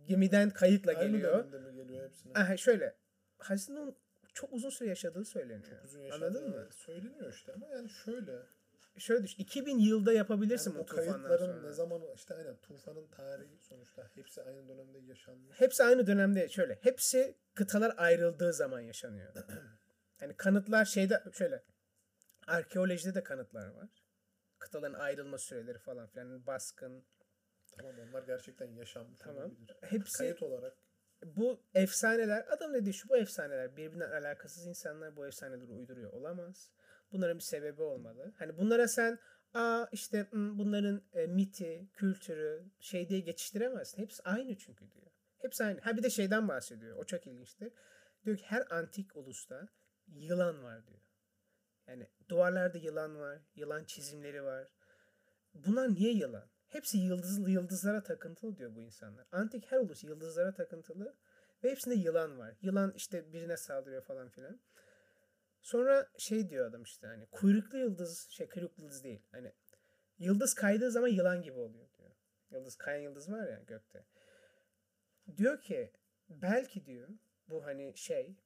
Gemiden 0.06 0.50
kayıkla 0.50 0.92
Aynı 0.92 1.10
geliyor. 1.16 1.44
mi 1.44 1.74
geliyor 1.74 2.04
hepsine? 2.04 2.32
Aha, 2.34 2.56
şöyle. 2.56 2.96
Hazreti 3.38 3.74
Nuh 3.74 3.94
çok 4.34 4.52
uzun 4.52 4.70
süre 4.70 4.88
yaşadığı 4.88 5.24
söyleniyor. 5.24 5.84
Uzun 5.84 6.00
yaşadığı 6.00 6.26
Anladın 6.26 6.50
mı? 6.50 6.68
Söyleniyor 6.70 7.32
işte 7.32 7.52
ama 7.52 7.66
yani 7.66 7.90
şöyle. 7.90 8.32
Şöyle 8.98 9.24
düşün. 9.24 9.42
2000 9.42 9.78
yılda 9.78 10.12
yapabilirsin 10.12 10.70
Yani 10.70 10.78
bu 10.78 10.82
o 10.82 10.86
tufandan 10.86 11.12
kayıtların 11.12 11.52
sonra. 11.52 11.68
ne 11.68 11.72
zaman 11.72 12.02
işte 12.14 12.34
aynen 12.34 12.56
tufanın 12.56 13.06
tarihi 13.06 13.58
sonuçta 13.60 14.10
hepsi 14.14 14.42
aynı 14.42 14.68
dönemde 14.68 14.98
yaşanmış. 14.98 15.60
Hepsi 15.60 15.84
aynı 15.84 16.06
dönemde 16.06 16.48
şöyle. 16.48 16.78
Hepsi 16.82 17.34
kıtalar 17.54 17.94
ayrıldığı 17.96 18.52
zaman 18.52 18.80
yaşanıyor. 18.80 19.32
hani 20.16 20.36
kanıtlar 20.36 20.84
şeyde 20.84 21.22
şöyle. 21.32 21.62
Arkeolojide 22.46 23.14
de 23.14 23.22
kanıtlar 23.22 23.66
var. 23.68 23.88
Kıtaların 24.58 24.98
ayrılma 24.98 25.38
süreleri 25.38 25.78
falan 25.78 26.06
filan. 26.06 26.46
Baskın. 26.46 27.04
Tamam 27.76 27.94
onlar 28.08 28.22
gerçekten 28.22 28.66
yaşanmış 28.66 29.20
Tamam. 29.20 29.36
olabilir. 29.36 29.76
Hepsi 29.80 30.18
Kayıt 30.18 30.42
olarak 30.42 30.76
bu 31.24 31.60
efsaneler 31.74 32.46
adam 32.50 32.74
dediği 32.74 32.94
şu 32.94 33.08
bu 33.08 33.16
efsaneler 33.16 33.76
birbirinden 33.76 34.10
alakasız 34.10 34.66
insanlar 34.66 35.16
bu 35.16 35.26
efsaneleri 35.26 35.72
uyduruyor 35.72 36.12
olamaz. 36.12 36.70
Bunların 37.12 37.38
bir 37.38 37.42
sebebi 37.42 37.82
olmalı. 37.82 38.32
Hani 38.38 38.56
bunlara 38.56 38.88
sen 38.88 39.18
aa 39.54 39.86
işte 39.92 40.28
bunların 40.32 41.02
e, 41.12 41.26
miti, 41.26 41.88
kültürü 41.92 42.64
şey 42.80 43.08
diye 43.08 43.20
geçiştiremezsin. 43.20 44.02
Hepsi 44.02 44.22
aynı 44.22 44.56
çünkü 44.56 44.90
diyor. 44.90 45.10
Hepsi 45.38 45.64
aynı. 45.64 45.80
Ha 45.80 45.96
bir 45.96 46.02
de 46.02 46.10
şeyden 46.10 46.48
bahsediyor. 46.48 46.96
O 46.96 47.04
çok 47.04 47.26
ilginçti. 47.26 47.72
Diyor 48.24 48.36
ki 48.36 48.44
her 48.46 48.64
antik 48.70 49.16
ulusta 49.16 49.68
yılan 50.06 50.64
var 50.64 50.86
diyor. 50.86 51.00
Yani 51.86 52.06
duvarlarda 52.28 52.78
yılan 52.78 53.18
var. 53.18 53.38
Yılan 53.54 53.84
çizimleri 53.84 54.44
var. 54.44 54.68
Bunlar 55.54 55.94
niye 55.94 56.12
yılan? 56.12 56.50
Hepsi 56.74 56.98
yıldızlı 56.98 57.50
yıldızlara 57.50 58.02
takıntılı 58.02 58.56
diyor 58.56 58.74
bu 58.74 58.80
insanlar. 58.80 59.26
Antik 59.32 59.72
her 59.72 59.78
ulus 59.78 60.04
yıldızlara 60.04 60.54
takıntılı 60.54 61.16
ve 61.64 61.70
hepsinde 61.70 61.94
yılan 61.94 62.38
var. 62.38 62.54
Yılan 62.62 62.92
işte 62.96 63.32
birine 63.32 63.56
saldırıyor 63.56 64.02
falan 64.02 64.28
filan. 64.28 64.60
Sonra 65.62 66.10
şey 66.18 66.50
diyor 66.50 66.66
adam 66.66 66.82
işte 66.82 67.06
hani 67.06 67.26
kuyruklu 67.26 67.78
yıldız 67.78 68.28
şey 68.30 68.48
kuyruklu 68.48 68.82
yıldız 68.82 69.04
değil. 69.04 69.22
Hani 69.30 69.52
yıldız 70.18 70.54
kaydığı 70.54 70.90
zaman 70.90 71.08
yılan 71.08 71.42
gibi 71.42 71.58
oluyor 71.58 71.86
diyor. 71.98 72.10
Yıldız 72.50 72.76
kayan 72.76 73.00
yıldız 73.00 73.32
var 73.32 73.48
ya 73.48 73.60
gökte. 73.66 74.04
Diyor 75.36 75.60
ki 75.60 75.92
belki 76.28 76.86
diyor 76.86 77.08
bu 77.48 77.64
hani 77.64 77.96
şey 77.96 78.36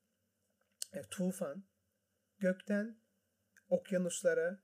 e, 0.93 1.03
tufan 1.03 1.65
gökten 2.39 2.97
okyanuslara 3.69 4.59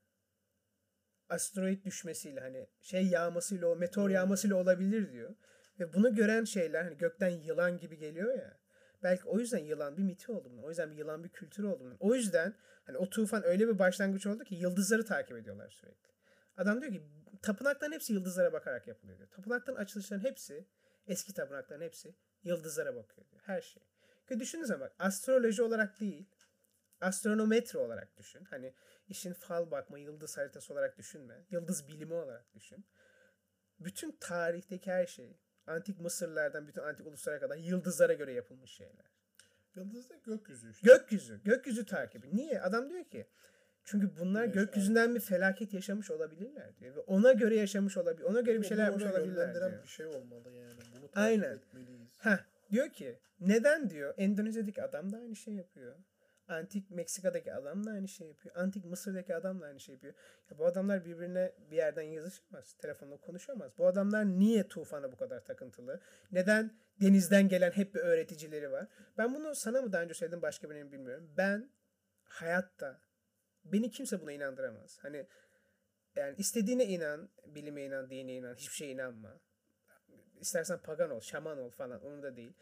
asteroid 1.34 1.84
düşmesiyle 1.84 2.40
hani 2.40 2.68
şey 2.80 3.06
yağmasıyla 3.06 3.68
o 3.68 3.76
meteor 3.76 4.10
yağmasıyla 4.10 4.56
olabilir 4.56 5.12
diyor. 5.12 5.34
Ve 5.80 5.92
bunu 5.92 6.14
gören 6.14 6.44
şeyler 6.44 6.84
hani 6.84 6.96
gökten 6.96 7.28
yılan 7.28 7.78
gibi 7.78 7.98
geliyor 7.98 8.38
ya. 8.38 8.58
Belki 9.02 9.24
o 9.24 9.38
yüzden 9.38 9.58
yılan 9.58 9.96
bir 9.96 10.02
miti 10.02 10.32
oldu 10.32 10.48
bunun. 10.52 10.62
O 10.62 10.68
yüzden 10.68 10.90
bir 10.90 10.96
yılan 10.96 11.24
bir 11.24 11.28
kültür 11.28 11.64
oldu 11.64 11.80
bunun. 11.84 11.96
O 12.00 12.14
yüzden 12.14 12.54
hani 12.84 12.98
o 12.98 13.10
tufan 13.10 13.44
öyle 13.44 13.68
bir 13.68 13.78
başlangıç 13.78 14.26
oldu 14.26 14.44
ki 14.44 14.54
yıldızları 14.54 15.04
takip 15.04 15.36
ediyorlar 15.36 15.70
sürekli. 15.70 16.08
Adam 16.56 16.80
diyor 16.80 16.92
ki 16.92 17.02
tapınakların 17.42 17.92
hepsi 17.92 18.12
yıldızlara 18.12 18.52
bakarak 18.52 18.86
yapılıyor 18.86 19.18
diyor. 19.18 19.30
Tapınakların 19.30 19.76
açılışların 19.76 20.24
hepsi 20.24 20.68
eski 21.06 21.34
tapınakların 21.34 21.80
hepsi 21.80 22.14
yıldızlara 22.42 22.94
bakıyor 22.94 23.28
diyor. 23.30 23.42
Her 23.44 23.60
şey. 23.60 23.82
Ki 24.28 24.40
düşünün 24.40 24.80
bak 24.80 24.92
astroloji 24.98 25.62
olarak 25.62 26.00
değil 26.00 26.28
astronometre 27.00 27.78
olarak 27.78 28.16
düşün. 28.16 28.44
Hani 28.44 28.74
işin 29.08 29.32
fal 29.32 29.70
bakma, 29.70 29.98
yıldız 29.98 30.36
haritası 30.38 30.72
olarak 30.72 30.98
düşünme. 30.98 31.44
Yıldız 31.50 31.88
bilimi 31.88 32.14
olarak 32.14 32.54
düşün. 32.54 32.84
Bütün 33.80 34.16
tarihteki 34.20 34.92
her 34.92 35.06
şey 35.06 35.36
Antik 35.66 36.00
Mısırlardan 36.00 36.68
bütün 36.68 36.80
antik 36.80 37.06
uluslara 37.06 37.40
kadar 37.40 37.56
yıldızlara 37.56 38.12
göre 38.12 38.32
yapılmış 38.32 38.70
şeyler. 38.70 39.14
Yıldız 39.74 40.10
da 40.10 40.14
gökyüzü 40.16 40.70
işte. 40.70 40.90
Gökyüzü, 40.90 41.40
gökyüzü 41.44 41.86
takibi. 41.86 42.36
Niye? 42.36 42.60
Adam 42.60 42.90
diyor 42.90 43.04
ki 43.04 43.26
çünkü 43.84 44.16
bunlar 44.16 44.44
Güneş, 44.44 44.54
gökyüzünden 44.54 45.14
bir 45.14 45.20
felaket 45.20 45.74
yaşamış 45.74 46.10
olabilirler 46.10 46.76
diyor. 46.76 46.96
Ve 46.96 47.00
ona 47.00 47.32
göre 47.32 47.56
yaşamış 47.56 47.96
olabilir. 47.96 48.24
Ona 48.24 48.40
göre 48.40 48.60
bir 48.60 48.66
şeyler 48.66 48.84
yapmış 48.84 49.04
olabilirler 49.04 49.54
diyor. 49.54 49.82
bir 49.82 49.88
şey 49.88 50.06
olmalı 50.06 50.50
yani. 50.50 50.78
Bunu 50.96 51.08
Aynen. 51.14 51.52
etmeliyiz. 51.52 52.18
Heh, 52.18 52.38
diyor 52.70 52.88
ki 52.90 53.18
neden 53.40 53.90
diyor 53.90 54.14
Endonezya'daki 54.16 54.82
adam 54.82 55.12
da 55.12 55.16
aynı 55.16 55.36
şey 55.36 55.54
yapıyor. 55.54 55.96
Antik 56.48 56.90
Meksika'daki 56.90 57.54
adam 57.54 57.86
da 57.86 57.90
aynı 57.90 58.08
şey 58.08 58.28
yapıyor. 58.28 58.56
Antik 58.56 58.84
Mısır'daki 58.84 59.34
adam 59.34 59.60
da 59.60 59.66
aynı 59.66 59.80
şey 59.80 59.94
yapıyor. 59.94 60.14
Ya 60.50 60.58
bu 60.58 60.66
adamlar 60.66 61.04
birbirine 61.04 61.52
bir 61.70 61.76
yerden 61.76 62.02
yazışamaz. 62.02 62.72
Telefonla 62.72 63.16
konuşamaz. 63.16 63.78
Bu 63.78 63.86
adamlar 63.86 64.24
niye 64.24 64.68
tufana 64.68 65.12
bu 65.12 65.16
kadar 65.16 65.44
takıntılı? 65.44 66.00
Neden 66.32 66.76
denizden 67.00 67.48
gelen 67.48 67.70
hep 67.70 67.94
bir 67.94 68.00
öğreticileri 68.00 68.70
var? 68.70 68.86
Ben 69.18 69.34
bunu 69.34 69.54
sana 69.54 69.82
mı 69.82 69.92
daha 69.92 70.02
önce 70.02 70.14
söyledim 70.14 70.42
başka 70.42 70.70
birine 70.70 70.84
mi 70.84 70.92
bilmiyorum. 70.92 71.34
Ben 71.36 71.70
hayatta 72.24 73.00
beni 73.64 73.90
kimse 73.90 74.20
buna 74.20 74.32
inandıramaz. 74.32 74.98
Hani 75.02 75.26
yani 76.16 76.34
istediğine 76.38 76.86
inan, 76.86 77.28
bilime 77.46 77.84
inan, 77.84 78.10
dine 78.10 78.34
inan, 78.34 78.54
hiçbir 78.54 78.74
şeye 78.74 78.92
inanma. 78.92 79.40
İstersen 80.40 80.78
pagan 80.78 81.10
ol, 81.10 81.20
şaman 81.20 81.58
ol 81.58 81.70
falan 81.70 82.04
onun 82.04 82.22
da 82.22 82.36
değil. 82.36 82.52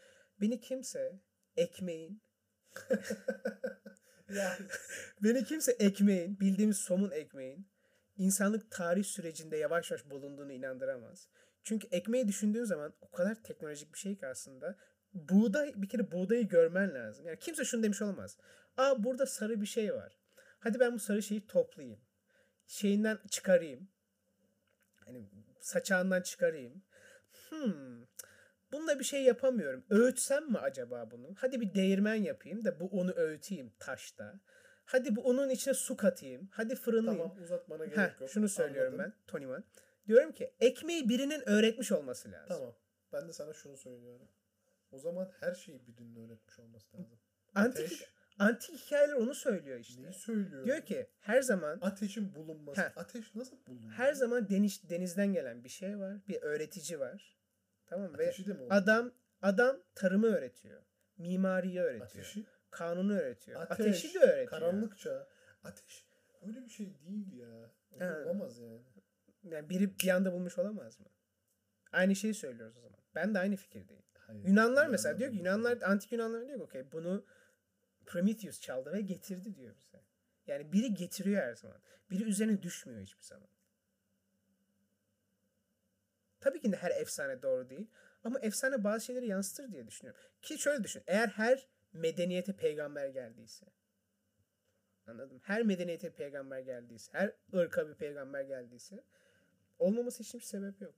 Beni 0.41 0.59
kimse 0.59 1.19
ekmeğin, 1.57 2.21
Ya 4.33 4.57
beni 5.23 5.43
kimse 5.43 5.71
ekmeğin, 5.71 6.39
bildiğimiz 6.39 6.77
somun 6.77 7.11
ekmeğin 7.11 7.67
insanlık 8.17 8.71
tarih 8.71 9.03
sürecinde 9.03 9.57
yavaş 9.57 9.91
yavaş 9.91 10.09
bulunduğunu 10.09 10.51
inandıramaz. 10.51 11.27
Çünkü 11.63 11.87
ekmeği 11.91 12.27
düşündüğün 12.27 12.63
zaman 12.63 12.93
o 13.01 13.11
kadar 13.11 13.43
teknolojik 13.43 13.93
bir 13.93 13.99
şey 13.99 14.17
ki 14.17 14.27
aslında 14.27 14.77
buğday 15.13 15.73
bir 15.75 15.89
kere 15.89 16.11
buğdayı 16.11 16.47
görmen 16.47 16.93
lazım. 16.93 17.27
Yani 17.27 17.39
kimse 17.39 17.65
şunu 17.65 17.83
demiş 17.83 18.01
olamaz. 18.01 18.37
Aa 18.77 19.03
burada 19.03 19.25
sarı 19.25 19.61
bir 19.61 19.65
şey 19.65 19.93
var. 19.93 20.19
Hadi 20.59 20.79
ben 20.79 20.93
bu 20.93 20.99
sarı 20.99 21.23
şeyi 21.23 21.47
toplayayım. 21.47 21.99
Şeyinden 22.67 23.19
çıkarayım. 23.29 23.87
Hani 25.05 25.29
saçağından 25.59 26.21
çıkarayım. 26.21 26.83
Hmm. 27.49 28.03
Bunda 28.73 28.99
bir 28.99 29.03
şey 29.03 29.23
yapamıyorum. 29.23 29.85
Öğütsem 29.89 30.51
mi 30.51 30.57
acaba 30.57 31.11
bunu? 31.11 31.33
Hadi 31.37 31.61
bir 31.61 31.73
değirmen 31.73 32.15
yapayım 32.15 32.65
da 32.65 32.79
bu 32.79 32.87
onu 32.87 33.11
öğüteyim 33.15 33.73
taşta. 33.79 34.39
Hadi 34.85 35.15
bu 35.15 35.21
onun 35.21 35.49
içine 35.49 35.73
su 35.73 35.97
katayım. 35.97 36.49
Hadi 36.51 36.75
fırınlayayım. 36.75 37.27
tamam 37.27 37.43
uzatmana 37.43 37.85
gerek 37.85 37.97
Heh, 37.97 38.21
yok. 38.21 38.29
şunu 38.29 38.49
söylüyorum 38.49 38.93
Anladım. 38.93 39.13
ben 39.17 39.25
Tony 39.27 39.45
Man. 39.45 39.63
Diyorum 40.07 40.31
ki 40.31 40.53
ekmeği 40.59 41.09
birinin 41.09 41.49
öğretmiş 41.49 41.91
olması 41.91 42.31
lazım. 42.31 42.47
Tamam. 42.57 42.75
Ben 43.13 43.27
de 43.27 43.33
sana 43.33 43.53
şunu 43.53 43.77
söylüyorum. 43.77 44.27
O 44.91 44.99
zaman 44.99 45.31
her 45.39 45.53
şeyi 45.53 45.87
birinin 45.87 46.15
öğretmiş 46.27 46.59
olması 46.59 46.97
lazım. 46.97 47.19
Antik, 47.55 47.85
Ateş 47.85 48.03
antik 48.39 48.75
hikayeler 48.85 49.13
onu 49.13 49.33
söylüyor 49.35 49.79
işte. 49.79 50.03
neyi 50.03 50.13
söylüyor? 50.13 50.65
Diyor 50.65 50.81
ki 50.81 51.07
her 51.19 51.41
zaman 51.41 51.79
ateşin 51.81 52.35
bulunması. 52.35 52.81
Heh. 52.81 52.97
Ateş 52.97 53.35
nasıl 53.35 53.57
bulunur? 53.67 53.91
her 53.91 54.13
zaman 54.13 54.49
deniz, 54.49 54.89
denizden 54.89 55.33
gelen 55.33 55.63
bir 55.63 55.69
şey 55.69 55.99
var. 55.99 56.27
Bir 56.27 56.41
öğretici 56.41 56.99
var. 56.99 57.37
Tamam 57.93 58.11
mı? 58.11 58.17
Ve 58.17 58.27
Ateşi 58.27 58.53
oldu? 58.53 58.67
adam 58.69 59.11
adam 59.41 59.77
tarımı 59.95 60.27
öğretiyor. 60.27 60.81
Mimariyi 61.17 61.79
öğretiyor. 61.81 62.05
Ateşi 62.25 62.45
kanunu 62.71 63.13
öğretiyor. 63.13 63.61
Ateş, 63.61 63.79
Ateşi 63.87 64.13
de 64.13 64.19
öğretiyor. 64.19 64.47
karanlıkça 64.47 65.27
ateş 65.63 66.05
öyle 66.47 66.65
bir 66.65 66.69
şey 66.69 66.93
değil 67.07 67.33
ya. 67.33 67.71
Ha. 67.99 68.23
olamaz 68.25 68.59
yani. 68.59 68.81
Yani 69.43 69.69
biri 69.69 69.99
bir 69.99 70.09
anda 70.09 70.33
bulmuş 70.33 70.57
olamaz 70.57 70.99
mı? 70.99 71.05
Aynı 71.91 72.15
şeyi 72.15 72.33
söylüyoruz 72.33 72.77
o 72.77 72.81
zaman. 72.81 72.99
Ben 73.15 73.33
de 73.35 73.39
aynı 73.39 73.55
fikirdeyim. 73.55 74.03
Hayır. 74.17 74.47
Yunanlar 74.47 74.87
mesela 74.87 75.19
diyor 75.19 75.31
ki 75.31 75.37
Yunanlar 75.37 75.81
antik 75.81 76.11
Yunanlar 76.11 76.47
diyor 76.47 76.57
ki 76.57 76.63
okey 76.63 76.91
bunu 76.91 77.25
Prometheus 78.05 78.61
çaldı 78.61 78.93
ve 78.93 79.01
getirdi 79.01 79.55
diyor 79.55 79.75
bize. 79.77 80.03
Yani 80.47 80.73
biri 80.73 80.93
getiriyor 80.93 81.41
her 81.41 81.55
zaman. 81.55 81.77
Biri 82.11 82.23
üzerine 82.23 82.61
düşmüyor 82.61 83.01
hiçbir 83.01 83.23
zaman. 83.23 83.47
Tabii 86.43 86.61
ki 86.61 86.71
de 86.71 86.75
her 86.75 86.91
efsane 86.91 87.41
doğru 87.41 87.69
değil. 87.69 87.87
Ama 88.23 88.39
efsane 88.39 88.83
bazı 88.83 89.05
şeyleri 89.05 89.27
yansıtır 89.27 89.71
diye 89.71 89.87
düşünüyorum. 89.87 90.21
Ki 90.41 90.57
şöyle 90.59 90.83
düşün. 90.83 91.03
Eğer 91.07 91.27
her 91.27 91.67
medeniyete 91.93 92.55
peygamber 92.55 93.07
geldiyse. 93.07 93.65
Anladım. 95.07 95.39
Her 95.43 95.63
medeniyete 95.63 96.13
peygamber 96.13 96.59
geldiyse. 96.59 97.11
Her 97.13 97.33
ırka 97.53 97.87
bir 97.87 97.95
peygamber 97.95 98.41
geldiyse. 98.41 99.03
Olmaması 99.79 100.23
için 100.23 100.39
bir 100.39 100.45
sebep 100.45 100.81
yok. 100.81 100.95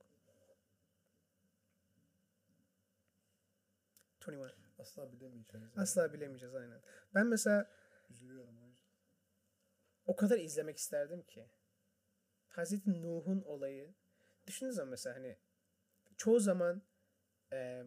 21. 4.27 4.55
Asla 4.79 5.11
bilemeyeceğiz. 5.11 5.53
yani. 5.53 5.71
Asla 5.77 6.13
bilemeyeceğiz 6.13 6.55
aynen. 6.55 6.81
Ben 7.15 7.27
mesela 7.27 7.69
Üzülüyorum 8.09 8.57
o 8.63 8.67
yüzden. 8.67 8.89
o 10.05 10.15
kadar 10.15 10.39
izlemek 10.39 10.77
isterdim 10.77 11.21
ki. 11.21 11.45
Hazreti 12.47 13.01
Nuh'un 13.01 13.41
olayı 13.41 13.93
düşündüğünüz 14.47 14.75
zaman 14.75 14.89
mesela 14.89 15.15
hani 15.15 15.37
çoğu 16.17 16.39
zaman 16.39 16.81
e, 17.53 17.83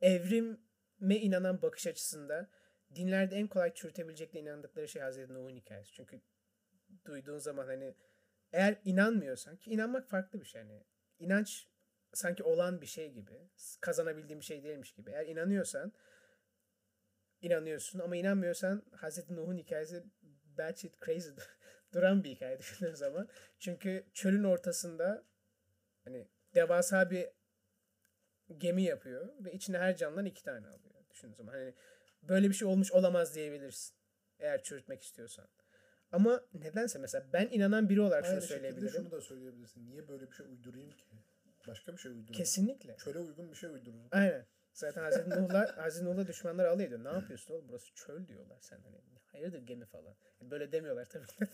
evrime 0.00 1.16
inanan 1.16 1.62
bakış 1.62 1.86
açısında 1.86 2.50
dinlerde 2.94 3.36
en 3.36 3.48
kolay 3.48 3.74
çürütebileceklerine 3.74 4.48
inandıkları 4.48 4.88
şey 4.88 5.02
Hazreti 5.02 5.34
Nuh'un 5.34 5.56
hikayesi. 5.56 5.92
Çünkü 5.92 6.20
duyduğun 7.04 7.38
zaman 7.38 7.66
hani 7.66 7.94
eğer 8.52 8.80
inanmıyorsan 8.84 9.56
ki 9.56 9.70
inanmak 9.70 10.08
farklı 10.08 10.40
bir 10.40 10.46
şey 10.46 10.62
hani 10.62 10.84
inanç 11.18 11.68
sanki 12.12 12.42
olan 12.42 12.80
bir 12.80 12.86
şey 12.86 13.12
gibi 13.12 13.50
kazanabildiğin 13.80 14.40
bir 14.40 14.44
şey 14.44 14.62
değilmiş 14.62 14.92
gibi. 14.92 15.10
Eğer 15.10 15.26
inanıyorsan 15.26 15.92
inanıyorsun 17.40 17.98
ama 17.98 18.16
inanmıyorsan 18.16 18.82
Hazreti 18.96 19.36
Nuh'un 19.36 19.56
hikayesi 19.56 20.04
bad 20.58 20.76
shit 20.76 21.00
crazy 21.04 21.28
duran 21.92 22.24
bir 22.24 22.30
hikaye 22.30 22.58
düşündüğün 22.58 22.94
zaman. 22.94 23.28
Çünkü 23.58 24.04
çölün 24.14 24.44
ortasında 24.44 25.24
hani 26.04 26.28
devasa 26.54 27.10
bir 27.10 27.28
gemi 28.58 28.82
yapıyor 28.82 29.28
ve 29.40 29.52
içine 29.52 29.78
her 29.78 29.96
canlıdan 29.96 30.26
iki 30.26 30.42
tane 30.42 30.66
alıyor. 30.66 30.94
Düşündüğün 31.10 31.34
zaman 31.34 31.52
hani 31.52 31.74
böyle 32.22 32.48
bir 32.48 32.54
şey 32.54 32.68
olmuş 32.68 32.92
olamaz 32.92 33.34
diyebilirsin. 33.34 33.96
Eğer 34.38 34.62
çürütmek 34.62 35.02
istiyorsan. 35.02 35.48
Ama 36.12 36.40
nedense 36.54 36.98
mesela 36.98 37.26
ben 37.32 37.48
inanan 37.50 37.88
biri 37.88 38.00
olarak 38.00 38.24
şunu 38.24 38.34
Aynı 38.34 38.42
şekilde 38.42 38.56
söyleyebilirim. 38.58 38.92
şunu 39.02 39.10
da 39.10 39.20
söyleyebilirsin. 39.20 39.86
Niye 39.86 40.08
böyle 40.08 40.30
bir 40.30 40.32
şey 40.36 40.46
uydurayım 40.46 40.90
ki? 40.90 41.04
Başka 41.68 41.92
bir 41.92 41.98
şey 41.98 42.12
uydurayım. 42.12 42.32
Kesinlikle. 42.32 42.96
Çöle 42.96 43.18
uygun 43.18 43.50
bir 43.50 43.56
şey 43.56 43.70
uydururum. 43.70 44.08
Aynen. 44.10 44.46
Zaten 44.72 45.02
Hazreti 45.02 45.30
Nuh'la 45.30 45.76
Hazreti 45.76 46.04
Nuh'la 46.06 46.26
düşmanlar 46.26 46.64
alıyor 46.64 46.90
diyor. 46.90 47.04
Ne 47.04 47.08
yapıyorsun 47.08 47.54
oğlum? 47.54 47.68
Burası 47.68 47.94
çöl 47.94 48.28
diyorlar 48.28 48.58
sen 48.60 48.80
hani. 48.80 48.96
Hayırdır 49.32 49.58
gemi 49.58 49.86
falan. 49.86 50.14
Yani 50.40 50.50
böyle 50.50 50.72
demiyorlar 50.72 51.08
tabii. 51.08 51.26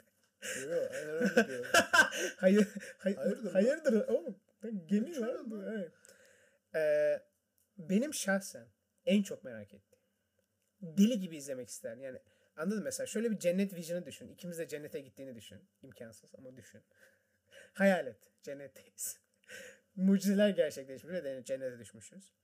Yok 0.62 0.90
aynen 0.92 1.08
öyle 1.08 1.48
diyor. 1.48 1.66
Hayır, 2.36 2.68
hay, 2.98 3.14
Hayırdır 3.14 3.52
hayırdır, 3.52 4.08
oğlum. 4.08 4.40
Gemi 4.86 5.12
Çöl 5.14 5.50
var. 5.50 5.72
Evet. 5.74 5.92
Ee, 6.74 7.22
benim 7.78 8.14
şahsen 8.14 8.66
en 9.06 9.22
çok 9.22 9.44
merak 9.44 9.74
ettiğim. 9.74 10.04
Deli 10.80 11.20
gibi 11.20 11.36
izlemek 11.36 11.68
isterim. 11.68 12.00
Yani 12.00 12.18
anladın 12.56 12.78
mı? 12.78 12.84
Mesela 12.84 13.06
şöyle 13.06 13.30
bir 13.30 13.38
cennet 13.38 13.74
vision'ı 13.74 14.06
düşün. 14.06 14.28
İkimiz 14.28 14.58
de 14.58 14.68
cennete 14.68 15.00
gittiğini 15.00 15.34
düşün. 15.34 15.68
İmkansız 15.82 16.34
ama 16.34 16.56
düşün. 16.56 16.82
Hayal 17.74 18.06
et. 18.06 18.30
Cennetteyiz. 18.42 19.20
Mucizeler 19.96 20.48
gerçekleşmiş 20.48 21.12
ve 21.12 21.44
cennete 21.44 21.78
düşmüşüz. 21.78 22.34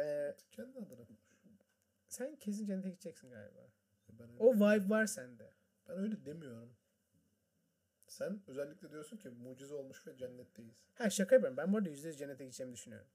Ee, 0.00 0.36
Kendi 0.50 0.78
adına 0.78 1.06
sen 2.08 2.36
kesin 2.36 2.66
cennete 2.66 2.88
gideceksin 2.90 3.30
galiba. 3.30 3.60
Ben 4.08 4.28
öyle, 4.28 4.38
O 4.38 4.54
vibe 4.54 4.88
var 4.88 5.06
sende. 5.06 5.50
ben 5.88 5.98
öyle 5.98 6.24
demiyorum. 6.24 6.76
Sen 8.12 8.42
özellikle 8.46 8.90
diyorsun 8.90 9.16
ki 9.16 9.28
mucize 9.28 9.74
olmuş 9.74 10.06
ve 10.06 10.16
cennetteyiz. 10.16 10.76
Ha 10.94 11.10
şaka 11.10 11.34
yapıyorum. 11.34 11.56
Ben 11.56 11.72
bu 11.72 11.76
arada 11.76 11.88
%100 11.88 12.16
cennete 12.16 12.44
gideceğimi 12.44 12.72
düşünüyorum. 12.74 13.08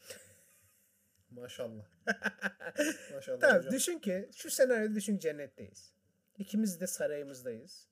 Maşallah. 1.30 1.84
Maşallah 3.14 3.40
Tamam 3.40 3.58
hocam. 3.58 3.72
düşün 3.72 3.98
ki 3.98 4.30
şu 4.34 4.50
senaryoda 4.50 4.94
düşün 4.94 5.18
cennetteyiz. 5.18 5.94
İkimiz 6.38 6.80
de 6.80 6.86
sarayımızdayız. 6.86 7.88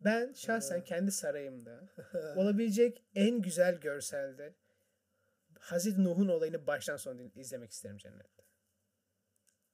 Ben 0.00 0.32
şahsen 0.32 0.84
kendi 0.84 1.12
sarayımda 1.12 1.88
olabilecek 2.36 3.04
en 3.14 3.42
güzel 3.42 3.80
görselde 3.80 4.54
Hazreti 5.58 6.04
Nuh'un 6.04 6.28
olayını 6.28 6.66
baştan 6.66 6.96
sona 6.96 7.22
izlemek 7.22 7.70
isterim 7.70 7.98
cennette. 7.98 8.42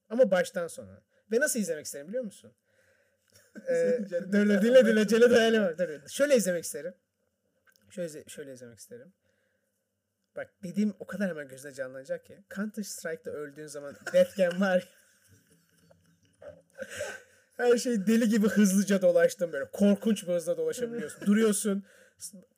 Ama 0.09 0.31
baştan 0.31 0.67
sona. 0.67 1.03
Ve 1.31 1.39
nasıl 1.39 1.59
izlemek 1.59 1.85
isterim 1.85 2.07
biliyor 2.07 2.23
musun? 2.23 2.53
Ee, 3.69 3.99
dur 4.09 4.31
dur 4.31 4.61
dinle 4.61 4.85
dinle 4.85 5.07
cennet 5.07 5.31
hayali 5.31 5.61
var. 5.61 5.77
Dur, 5.77 5.87
dur. 5.87 6.09
Şöyle 6.09 6.35
izlemek 6.35 6.63
isterim. 6.63 6.93
Şöyle, 7.89 8.23
şöyle 8.27 8.53
izlemek 8.53 8.79
isterim. 8.79 9.13
Bak 10.35 10.47
dediğim 10.63 10.93
o 10.99 11.05
kadar 11.05 11.29
hemen 11.29 11.47
gözüne 11.47 11.73
canlanacak 11.73 12.25
ki. 12.25 12.43
Counter 12.55 12.83
Strike'da 12.83 13.31
öldüğün 13.31 13.67
zaman 13.67 13.95
Deathgen 14.13 14.61
var. 14.61 14.89
Her 17.57 17.77
şey 17.77 18.07
deli 18.07 18.29
gibi 18.29 18.47
hızlıca 18.47 19.01
dolaştın 19.01 19.53
böyle. 19.53 19.65
Korkunç 19.71 20.27
bir 20.27 20.33
hızla 20.33 20.57
dolaşabiliyorsun. 20.57 21.25
Duruyorsun. 21.25 21.83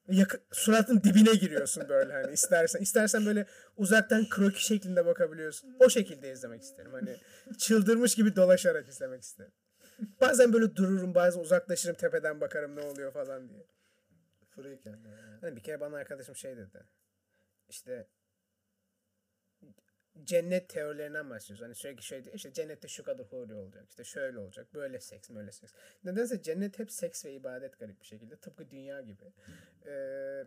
yakın, 0.10 0.40
suratın 0.52 1.04
dibine 1.04 1.34
giriyorsun 1.34 1.90
böyle 1.90 2.14
hani 2.14 2.34
istersen. 2.34 2.80
istersen 2.80 3.26
böyle 3.26 3.46
uzaktan 3.78 4.30
kroki 4.30 4.66
şeklinde 4.66 5.06
bakabiliyorsun. 5.06 5.76
O 5.80 5.90
şekilde 5.90 6.32
izlemek 6.32 6.62
isterim. 6.62 6.92
Hani 6.92 7.18
çıldırmış 7.58 8.16
gibi 8.16 8.36
dolaşarak 8.36 8.88
izlemek 8.88 9.24
isterim. 9.24 9.52
Bazen 10.22 10.54
böyle 10.54 10.76
dururum, 10.76 11.16
bazen 11.16 11.40
uzaklaşırım, 11.40 11.96
tepeden 11.96 12.42
bakarım 12.42 12.76
ne 12.76 12.82
oluyor 12.82 13.12
falan 13.12 13.50
diye. 13.50 13.66
Freak 14.50 14.86
yani. 14.86 15.08
Hani 15.42 15.56
bir 15.56 15.64
kere 15.64 15.80
bana 15.80 15.98
arkadaşım 15.98 16.36
şey 16.36 16.58
dedi. 16.58 16.84
İşte 17.70 18.08
cennet 20.24 20.70
teorilerinden 20.70 21.30
bahsediyoruz. 21.30 21.66
Hani 21.66 21.76
sürekli 21.76 22.04
şey 22.04 22.24
diyor. 22.24 22.36
İşte 22.36 22.54
cennette 22.54 22.88
şu 22.88 23.04
kadar 23.04 23.26
huri 23.26 23.54
olacak. 23.54 23.86
İşte 23.90 24.04
şöyle 24.04 24.40
olacak. 24.40 24.74
Böyle 24.74 25.00
seks, 25.00 25.30
böyle 25.30 25.52
seks. 25.52 25.74
Nedense 26.04 26.42
cennet 26.42 26.80
hep 26.80 26.92
seks 26.92 27.26
ve 27.26 27.34
ibadet 27.34 27.80
garip 27.80 28.02
bir 28.02 28.06
şekilde. 28.06 28.36
Tıpkı 28.36 28.70
dünya 28.70 29.02
gibi. 29.02 29.34
Ee, 29.86 30.44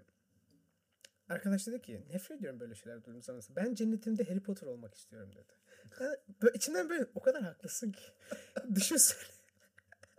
arkadaş 1.28 1.66
dedi 1.66 1.82
ki 1.82 2.04
nefret 2.12 2.38
ediyorum 2.38 2.60
böyle 2.60 2.74
şeyler 2.74 3.04
duyduğum 3.04 3.22
zaman. 3.22 3.42
Ben 3.56 3.74
cennetimde 3.74 4.24
Harry 4.24 4.40
Potter 4.40 4.66
olmak 4.66 4.94
istiyorum 4.94 5.30
dedi. 5.32 5.52
Yani 6.00 6.16
böyle, 6.42 6.56
içinden 6.56 6.88
böyle 6.88 7.06
o 7.14 7.20
kadar 7.20 7.42
haklısın 7.42 7.92
ki. 7.92 8.02
Düşünsene. 8.74 9.39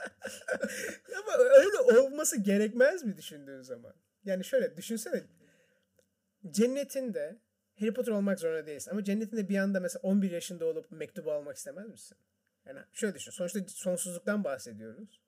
Ama 1.18 1.38
öyle 1.38 1.80
olması 2.00 2.42
gerekmez 2.42 3.04
mi 3.04 3.18
düşündüğün 3.18 3.62
zaman? 3.62 3.94
Yani 4.26 4.46
şöyle 4.46 4.78
düşünsene. 4.78 5.24
Cennetinde 6.52 7.40
Harry 7.80 7.94
Potter 7.94 8.12
olmak 8.12 8.40
zorunda 8.40 8.68
değilsin. 8.68 8.92
Ama 8.92 9.04
cennetinde 9.04 9.50
bir 9.50 9.58
anda 9.58 9.80
mesela 9.80 10.02
11 10.02 10.32
yaşında 10.32 10.66
olup 10.66 10.92
mektubu 10.92 11.32
almak 11.32 11.58
istemez 11.58 11.88
misin? 11.88 12.18
Yani 12.66 12.80
şöyle 12.92 13.16
düşün. 13.16 13.32
Sonuçta 13.32 13.60
sonsuzluktan 13.68 14.44
bahsediyoruz. 14.44 15.22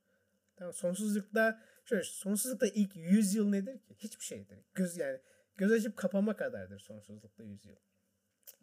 Tamam 0.55 0.73
sonsuzlukta 0.73 1.61
şöyle 1.85 2.03
sonsuzlukta 2.03 2.67
ilk 2.67 2.95
100 2.95 3.35
yıl 3.35 3.49
nedir 3.49 3.79
ki? 3.79 3.95
Hiçbir 3.97 4.23
şeydir. 4.23 4.57
Göz 4.73 4.97
yani 4.97 5.19
göz 5.57 5.71
açıp 5.71 5.97
kapama 5.97 6.35
kadardır 6.35 6.79
sonsuzlukta 6.79 7.43
100 7.43 7.65
yıl. 7.65 7.75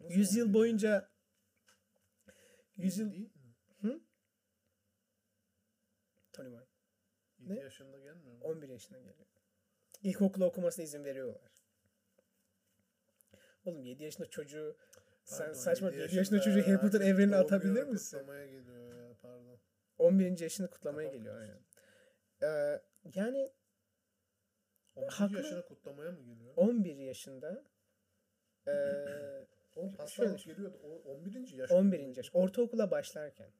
100 0.09 0.35
yıl 0.35 0.53
boyunca 0.53 1.09
100 2.77 2.97
yıl 2.97 3.11
Değil 3.11 3.95
mi? 3.95 4.01
Tony 6.33 6.49
White 6.49 6.71
7 7.41 7.53
Ne? 7.53 7.59
yaşında 7.59 7.99
gelmiyor 7.99 8.33
mu? 8.37 8.39
11 8.43 8.69
yaşına 8.69 8.97
geliyor. 8.97 9.27
İlkokula 10.03 10.45
okumasına 10.45 10.83
izin 10.85 11.03
veriyorlar. 11.03 11.51
Oğlum 13.65 13.83
7 13.83 14.03
yaşında 14.03 14.29
çocuğu 14.29 14.77
sen 15.23 15.37
Pardon, 15.45 15.53
saçma 15.53 15.89
yedi 15.91 16.01
7 16.01 16.15
yaşında 16.15 16.41
çocuğu 16.41 16.67
Harry 16.67 16.77
Potter 16.81 17.01
evrenine 17.01 17.35
atabilir 17.35 17.83
misin? 17.83 18.17
Kutlamaya 18.17 18.45
geliyor 18.45 18.93
ya 19.09 19.15
pardon. 19.21 19.59
11. 19.97 20.39
yaşını 20.39 20.69
kutlamaya 20.69 21.07
Tamam. 21.09 21.19
geliyor 21.19 21.41
aynen. 21.41 21.59
Ee, 22.43 22.81
yani 23.15 23.51
11 24.95 25.11
Haklı. 25.13 25.37
yaşına 25.37 25.65
kutlamaya 25.65 26.11
mı 26.11 26.21
geliyor? 26.21 26.53
11 26.57 26.95
yaşında 26.95 27.65
ee, 28.67 28.71
Oğlum 29.75 29.95
pasta 29.95 30.07
şöyle 30.07 30.29
alıp 30.29 30.39
düşün. 30.39 30.51
geliyordu. 30.51 30.79
O 30.83 31.11
11. 31.11 31.47
yaş. 31.53 31.71
11. 31.71 32.15
yaş. 32.15 32.29
Ortaokula 32.33 32.91
başlarken 32.91 33.51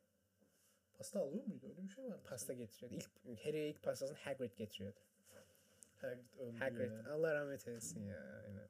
Pasta 1.01 1.19
alıyor 1.19 1.45
muydu? 1.45 1.65
Öyle 1.69 1.83
bir 1.83 1.89
şey 1.89 2.03
var 2.03 2.09
mı? 2.09 2.21
pasta 2.23 2.53
getiriyordu. 2.53 2.95
İlk 3.25 3.45
Harry'e 3.45 3.69
ilk 3.69 3.83
pastasını 3.83 4.17
Hagrid 4.17 4.57
getiriyordu. 4.57 4.99
Hagrid 5.97 6.39
öldü 6.39 6.57
Hagrid. 6.59 6.91
ya. 6.91 7.13
Allah 7.13 7.35
rahmet 7.35 7.67
eylesin 7.67 8.03
ya. 8.03 8.41
Aynen. 8.45 8.67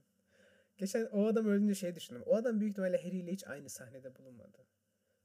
Geçen 0.77 1.05
o 1.05 1.27
adam 1.27 1.47
ölünce 1.47 1.75
şey 1.75 1.95
düşündüm. 1.95 2.23
O 2.25 2.35
adam 2.35 2.59
büyük 2.59 2.71
ihtimalle 2.71 2.97
Harry 2.97 3.17
ile 3.19 3.31
hiç 3.31 3.47
aynı 3.47 3.69
sahnede 3.69 4.15
bulunmadı. 4.15 4.57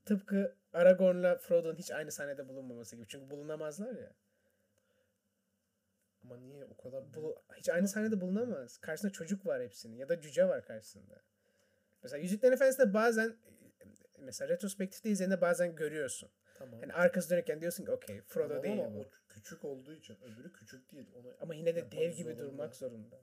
Tıpkı 0.04 0.56
Aragorn'la 0.72 1.38
Frodo'nun 1.38 1.76
hiç 1.76 1.90
aynı 1.90 2.12
sahnede 2.12 2.48
bulunmaması 2.48 2.96
gibi. 2.96 3.06
Çünkü 3.08 3.30
bulunamazlar 3.30 3.94
ya. 3.94 4.12
Ama 6.24 6.36
niye 6.36 6.64
o 6.64 6.76
kadar 6.76 7.02
Bulu- 7.02 7.42
hiç 7.56 7.68
aynı 7.68 7.88
sahnede 7.88 8.20
bulunamaz. 8.20 8.78
Karşısında 8.78 9.12
çocuk 9.12 9.46
var 9.46 9.62
hepsinin 9.62 9.96
ya 9.96 10.08
da 10.08 10.20
cüce 10.20 10.48
var 10.48 10.64
karşısında. 10.64 11.22
Mesela 12.02 12.22
Yüzüklerin 12.22 12.52
Efendisi'nde 12.52 12.94
bazen 12.94 13.36
mesela 14.18 14.48
retrospektifte 14.48 15.10
izlediğinde 15.10 15.40
bazen 15.40 15.76
görüyorsun. 15.76 16.30
Tamam. 16.58 16.80
Hani 16.80 16.92
arkası 16.92 17.30
dönükken 17.30 17.60
diyorsun 17.60 17.84
ki 17.84 17.90
okey 17.90 18.20
Frodo 18.22 18.48
Tamam 18.48 18.62
değil 18.62 18.84
ama 18.84 18.98
o 19.00 19.10
küçük 19.28 19.64
olduğu 19.64 19.92
için 19.94 20.16
öbürü 20.22 20.52
küçük 20.52 20.92
değil. 20.92 21.10
Onu 21.14 21.36
Ama 21.40 21.54
yine 21.54 21.74
de 21.76 21.90
dev 21.92 22.10
gibi 22.12 22.22
zorunda. 22.34 22.38
durmak 22.42 22.76
zorunda. 22.76 23.16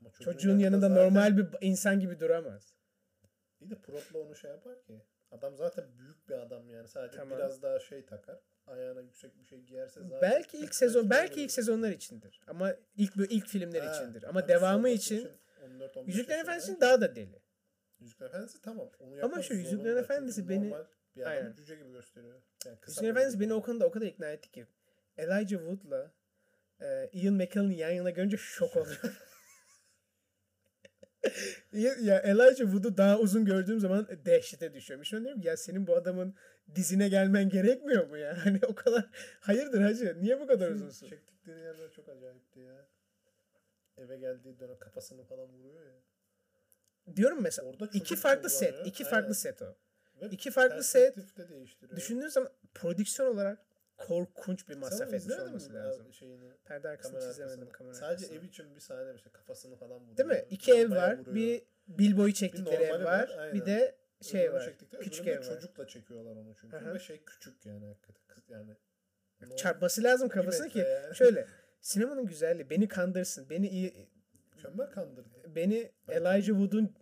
Ama 0.00 0.10
çocuğun, 0.10 0.32
Çocuğun 0.32 0.58
yanında 0.58 0.88
zaten- 0.88 1.04
normal 1.04 1.36
bir 1.36 1.46
insan 1.60 2.00
gibi 2.00 2.20
duramaz. 2.20 2.74
İyi 3.60 3.70
de 3.70 3.74
propla 3.80 4.18
onu 4.18 4.36
şey 4.36 4.50
yapar 4.50 4.82
ki. 4.82 5.02
Adam 5.30 5.56
zaten 5.56 5.98
büyük 5.98 6.28
bir 6.28 6.34
adam 6.34 6.70
yani. 6.70 6.88
Sadece 6.88 7.16
Tamam. 7.16 7.38
biraz 7.38 7.62
daha 7.62 7.78
şey 7.80 8.06
takar. 8.06 8.40
Ayağına 8.66 9.00
yüksek 9.00 9.38
bir 9.38 9.44
şey 9.44 9.60
giyerse 9.60 10.00
zaten. 10.02 10.20
Belki 10.22 10.58
ilk 10.58 10.74
sezon 10.74 11.10
belki 11.10 11.32
olur. 11.34 11.40
ilk 11.42 11.50
sezonlar 11.52 11.90
içindir. 11.90 12.40
Ama 12.46 12.74
ilk 12.96 13.12
ilk 13.30 13.46
filmler 13.46 13.80
Ha, 13.80 13.92
içindir. 13.94 14.22
Ama 14.22 14.40
tabii 14.40 14.48
devamı 14.52 14.88
için 14.88 15.28
14-15 15.62 16.06
Yüzüklerin 16.06 16.40
Efendisi 16.40 16.80
daha 16.80 17.00
da 17.00 17.16
deli. 17.16 17.42
Yüzüklerin 18.00 18.28
Efendisi 18.30 18.60
tamam. 18.62 18.90
Onu 18.98 19.24
Ama 19.24 19.42
şu 19.42 19.54
Yüzüklerin. 19.54 19.96
Efendisi 19.96 20.48
beni- 20.48 20.70
normal 20.70 20.84
bir 21.18 21.22
adamı 21.22 21.36
Aynen. 21.36 21.52
cüce 21.52 21.76
gibi 21.76 21.92
gösteriyor. 21.92 22.42
Yani 22.66 22.80
kısa 22.80 23.06
Efendisi 23.06 23.40
beni 23.40 23.54
o 23.54 23.62
konuda 23.62 23.86
o 23.86 23.90
kadar 23.90 24.06
ikna 24.06 24.28
etti 24.30 24.50
ki. 24.50 24.66
Elijah 25.16 25.58
Wood'la 25.58 26.12
e, 26.80 27.08
Ian 27.12 27.34
McKellen'ı 27.34 27.74
yan 27.74 27.90
yana 27.90 28.10
görünce 28.10 28.36
şok 28.36 28.76
oluyorum. 28.76 29.12
ya, 31.72 31.94
ya 32.00 32.18
Elijah 32.20 32.64
Wood'u 32.64 32.96
daha 32.96 33.18
uzun 33.18 33.44
gördüğüm 33.44 33.80
zaman 33.80 34.08
dehşete 34.26 34.74
düşüyorum. 34.74 35.04
Şimdi 35.04 35.24
diyorum 35.24 35.42
ya 35.42 35.56
senin 35.56 35.86
bu 35.86 35.96
adamın 35.96 36.34
dizine 36.74 37.08
gelmen 37.08 37.48
gerekmiyor 37.48 38.06
mu 38.06 38.16
ya? 38.16 38.38
Hani 38.44 38.60
o 38.66 38.74
kadar 38.74 39.08
hayırdır 39.40 39.80
hacı? 39.80 40.16
Niye 40.20 40.40
bu 40.40 40.46
kadar 40.46 40.70
uzunsun? 40.70 41.08
Çektikleri 41.08 41.60
yerler 41.60 41.90
çok 41.90 42.08
acayipti 42.08 42.60
ya. 42.60 42.86
Eve 43.96 44.16
geldiği 44.16 44.58
dönem 44.60 44.78
kafasını 44.78 45.24
falan 45.24 45.48
vuruyor 45.48 45.86
ya. 45.86 46.02
Diyorum 47.16 47.42
mesela 47.42 47.68
Orada 47.68 47.88
iki 47.92 48.16
farklı 48.16 48.50
set, 48.50 48.70
kullanıyor. 48.70 48.86
iki 48.86 49.04
Aynen. 49.04 49.10
farklı 49.10 49.34
set 49.34 49.62
o. 49.62 49.76
Ve 50.22 50.26
İki 50.30 50.50
farklı 50.50 50.82
set. 50.82 51.36
de 51.36 51.48
değiştiriyor. 51.48 51.96
Düşündüğün 51.96 52.28
zaman 52.28 52.50
prodüksiyon 52.74 53.34
olarak 53.34 53.58
korkunç 53.96 54.68
bir 54.68 54.76
masraf 54.76 55.14
etmiş 55.14 55.38
olması 55.38 55.74
lazım. 55.74 56.12
Şeyini, 56.12 56.52
Perde 56.64 56.88
arkasını 56.88 57.20
çizemedim 57.20 57.70
kamera 57.70 57.94
Sadece 57.94 58.34
ev 58.34 58.42
için 58.42 58.74
bir 58.74 58.80
sahne 58.80 59.14
işte 59.16 59.30
kafasını 59.30 59.76
falan 59.76 60.00
vuruyor. 60.00 60.16
Değil 60.16 60.28
mi? 60.28 60.44
İki 60.50 60.72
ev 60.72 60.90
var. 60.90 61.18
vuruyor. 61.18 61.34
Bir 61.34 61.62
Bilbo'yu 61.88 62.32
çektikleri 62.32 62.82
ev 62.82 62.88
normali 62.88 63.04
var. 63.04 63.36
aynen. 63.38 63.54
Bir 63.54 63.66
de 63.66 63.94
şey 64.22 64.40
Öbürünü 64.40 64.54
var. 64.54 64.74
Küçük 65.00 65.26
ev 65.26 65.38
var. 65.38 65.42
Çocukla 65.42 65.86
çekiyorlar 65.86 66.36
onu 66.36 66.54
çünkü. 66.60 66.76
Hı. 66.76 66.94
Ve 66.94 66.98
şey 66.98 67.24
küçük 67.24 67.66
yani 67.66 67.86
hakikaten. 67.86 68.22
Kız 68.28 68.50
yani. 68.50 68.76
Çarpması 69.56 70.02
lazım 70.02 70.28
Bir 70.28 70.34
kafasına 70.34 70.68
ki 70.68 70.78
yani. 70.78 71.14
şöyle 71.16 71.46
sinemanın 71.80 72.26
güzelliği 72.26 72.70
beni 72.70 72.88
kandırsın. 72.88 73.50
Beni 73.50 73.68
iyi 73.68 74.08
Mükemmel 74.56 74.90
kandırdı. 74.90 75.54
beni 75.54 75.92
Ben 76.08 76.14
Elijah 76.14 76.46
Wood'un 76.46 76.94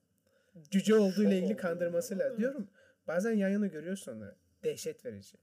cüce 0.70 0.94
olduğu 0.94 1.22
ile 1.22 1.34
ilgili 1.34 1.44
oldum 1.44 1.56
kandırması 1.56 2.14
ama 2.14 2.22
lazım. 2.22 2.32
evet. 2.32 2.40
Diyorum 2.40 2.68
bazen 3.06 3.32
yan 3.32 3.48
yana 3.48 3.66
görüyorsun 3.66 4.12
onu. 4.16 4.34
Dehşet 4.64 5.04
verici. 5.04 5.38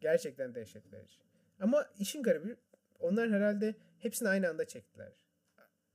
Gerçekten 0.00 0.54
dehşet 0.54 0.92
verici. 0.92 1.18
Ama 1.60 1.90
işin 1.98 2.22
garibi 2.22 2.56
onlar 3.00 3.30
herhalde 3.30 3.74
hepsini 3.98 4.28
aynı 4.28 4.48
anda 4.48 4.66
çektiler. 4.66 5.12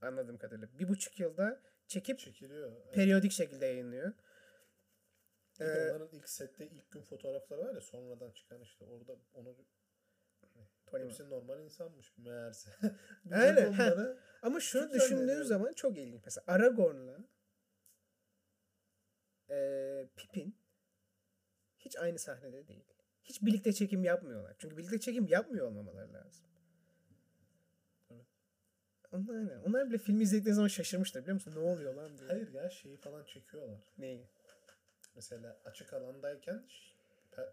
Anladığım 0.00 0.38
kadarıyla. 0.38 0.68
Bir 0.78 0.88
buçuk 0.88 1.20
yılda 1.20 1.60
çekip 1.86 2.18
Çekiliyor. 2.18 2.72
Periyodik 2.92 3.32
şekilde 3.32 3.66
yayınlıyor. 3.66 4.12
Bir 5.60 5.64
de 5.66 5.72
Ee, 5.72 5.90
onların 5.90 6.08
ilk 6.12 6.28
sette 6.28 6.66
ilk 6.66 6.90
gün 6.90 7.02
fotoğrafları 7.02 7.60
var 7.60 7.74
ya 7.74 7.80
sonradan 7.80 8.30
çıkan 8.30 8.60
işte 8.60 8.84
orada 8.84 9.16
onu 9.34 9.56
Tony 10.86 11.04
hepsi 11.04 11.30
normal 11.30 11.60
insanmış 11.60 12.12
meğerse. 12.18 12.70
Aynen, 13.32 13.72
ha. 13.72 13.84
onları 13.84 14.18
Ama 14.42 14.60
şunu 14.60 14.82
Çok 14.82 14.92
düşündüğün 14.92 15.16
zannediyorum. 15.16 15.46
zaman 15.46 15.72
çok 15.72 15.98
ilginç. 15.98 16.22
Mesela 16.24 16.44
Aragorn'la 16.46 17.18
eee 19.52 20.08
Pippin 20.16 20.56
hiç 21.78 21.96
aynı 21.96 22.18
sahnede 22.18 22.68
değil. 22.68 22.84
Hiç 23.24 23.42
birlikte 23.42 23.72
çekim 23.72 24.04
yapmıyorlar. 24.04 24.56
Çünkü 24.58 24.76
birlikte 24.76 25.00
çekim 25.00 25.26
yapmıyor 25.26 25.66
olmamaları 25.66 26.12
lazım. 26.12 26.44
Evet. 28.10 28.26
Onlar, 29.12 29.34
aynen. 29.34 29.58
Onlar 29.62 29.90
bile 29.90 29.98
filmi 29.98 30.22
izledikleri 30.22 30.54
zaman 30.54 30.68
şaşırmışlar 30.68 31.22
biliyor 31.22 31.34
musun? 31.34 31.54
Ne 31.54 31.58
oluyor 31.60 31.94
lan 31.94 32.18
diye. 32.18 32.28
hayır 32.28 32.52
ya 32.52 32.70
şeyi 32.70 32.96
falan 32.96 33.24
çekiyorlar. 33.24 33.80
Neyi? 33.98 34.26
Mesela 35.14 35.60
açık 35.64 35.92
alandayken 35.92 36.68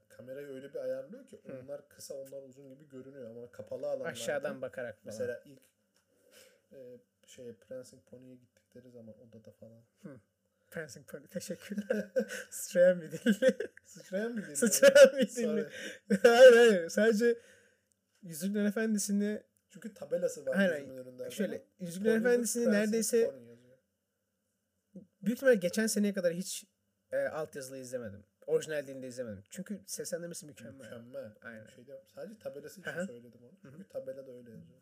kamerayı 0.09 0.47
öyle 0.47 0.73
bir 0.73 0.79
ayarlıyor 0.79 1.27
ki 1.27 1.41
Hı. 1.45 1.59
onlar 1.63 1.89
kısa 1.89 2.13
onlar 2.13 2.43
uzun 2.43 2.69
gibi 2.69 2.89
görünüyor 2.89 3.29
ama 3.29 3.51
kapalı 3.51 3.87
alanlarda 3.87 4.09
Aşağıdan 4.09 4.61
bakarak 4.61 4.95
falan. 4.95 5.05
mesela 5.05 5.43
ilk 5.45 5.61
e, 6.71 6.99
şeye 7.27 7.53
Prancing 7.53 8.03
Pony'ye 8.05 8.35
gittikleri 8.35 8.89
zaman 8.91 9.15
odada 9.21 9.51
falan. 9.51 9.83
Prancing 10.71 11.07
Pony. 11.07 11.27
Teşekkürler. 11.27 12.11
Sıçrayan 12.49 13.01
bir 13.01 13.11
dil. 13.11 13.33
Sıçrayan 13.85 14.31
mı 14.31 14.55
Sıçrayan 14.55 15.17
bir 15.17 15.27
dil. 15.29 15.43
Sorry. 15.43 15.69
hayır 16.23 16.53
hayır. 16.53 16.89
Sadece 16.89 17.37
Yüzüklerin 18.21 18.65
Efendisi'ni 18.65 19.43
Çünkü 19.69 19.93
tabelası 19.93 20.45
var 20.45 20.55
Aynen. 20.57 20.79
gözümün 20.79 20.97
önünde. 20.97 21.31
şöyle 21.31 21.63
Pony'de 21.79 22.13
Efendisi'ni 22.13 22.71
neredeyse 22.71 23.33
büyük 25.21 25.37
ihtimalle 25.37 25.55
geçen 25.55 25.87
seneye 25.87 26.13
kadar 26.13 26.33
hiç 26.33 26.65
e, 27.11 27.17
altyazılı 27.17 27.77
izlemedim. 27.77 28.25
Orijinal 28.47 28.87
dilinde 28.87 29.07
izlemedim. 29.07 29.43
Çünkü 29.49 29.81
seslendirmesi 29.85 30.45
mükemmel. 30.45 30.73
Mükemmel. 30.73 31.31
Aynen. 31.41 31.65
Bir 31.65 31.71
şey 31.71 31.85
diyemem. 31.85 32.05
Sadece 32.15 32.39
tabelası 32.39 32.81
için 32.81 32.91
hı. 32.91 33.05
söyledim 33.05 33.43
onu. 33.43 33.57
Çünkü 33.61 33.89
tabelada 33.89 34.31
öyle 34.31 34.51
yazıyor. 34.51 34.79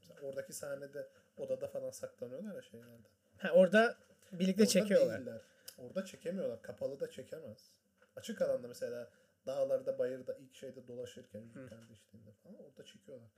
Mesela 0.00 0.20
oradaki 0.20 0.52
sahnede 0.52 1.08
odada 1.36 1.68
falan 1.68 1.90
saklanıyorlar 1.90 2.54
ya 2.54 2.62
şeylerde. 2.62 3.08
Ha, 3.38 3.50
orada 3.50 3.98
birlikte 4.32 4.62
Orada 4.62 4.72
çekiyorlar. 4.72 5.18
değiller. 5.18 5.40
Orada 5.78 6.04
çekemiyorlar. 6.04 6.62
Kapalı 6.62 7.00
da 7.00 7.10
çekemez. 7.10 7.72
Açık 8.16 8.42
alanda 8.42 8.68
mesela 8.68 9.10
dağlarda 9.46 9.98
bayırda 9.98 10.34
ilk 10.34 10.54
şeyde 10.54 10.86
dolaşırken 10.86 11.40
yüzük 11.40 11.68
kardeşliğinde 11.68 12.32
falan 12.32 12.56
orada 12.64 12.84
çekiyorlar. 12.84 13.30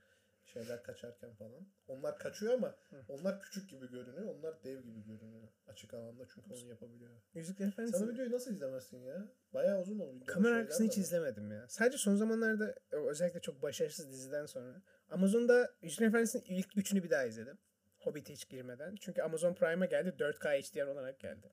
Şeyler 0.45 0.83
kaçarken 0.83 1.33
falan. 1.33 1.67
Onlar 1.87 2.19
kaçıyor 2.19 2.53
ama 2.53 2.75
onlar 3.07 3.41
küçük 3.41 3.69
gibi 3.69 3.89
görünüyor. 3.89 4.35
Onlar 4.35 4.63
dev 4.63 4.81
gibi 4.81 5.03
görünüyor. 5.05 5.47
Açık 5.67 5.93
alanda 5.93 6.27
çünkü 6.33 6.53
onu 6.53 6.67
yapabiliyor. 6.69 7.11
Yüzüklerin 7.33 7.69
Efendisi. 7.69 7.97
Sen 7.99 8.07
o 8.07 8.09
videoyu 8.09 8.31
nasıl 8.31 8.51
izlemezsin 8.51 9.03
ya? 9.03 9.27
Bayağı 9.53 9.81
uzun 9.81 9.99
o 9.99 10.13
video. 10.13 10.25
Kamera 10.25 10.55
arkasını 10.55 10.87
hiç 10.87 10.97
izlemedim 10.97 11.51
ya. 11.51 11.65
Sadece 11.69 11.97
son 11.97 12.15
zamanlarda 12.15 12.75
e, 12.91 12.95
özellikle 12.95 13.39
çok 13.39 13.61
başarısız 13.61 14.11
diziden 14.11 14.45
sonra 14.45 14.81
Amazon'da 15.09 15.71
Yüzüklerin 15.81 16.09
Efendisi'nin 16.09 16.43
ilk 16.43 16.77
üçünü 16.77 17.03
bir 17.03 17.09
daha 17.09 17.25
izledim. 17.25 17.57
Hobbit'e 18.05 18.33
hiç 18.33 18.49
girmeden. 18.49 18.95
Çünkü 18.95 19.21
Amazon 19.21 19.53
Prime'a 19.53 19.85
geldi. 19.85 20.09
4K 20.19 20.61
HDR 20.61 20.87
olarak 20.87 21.19
geldi. 21.19 21.51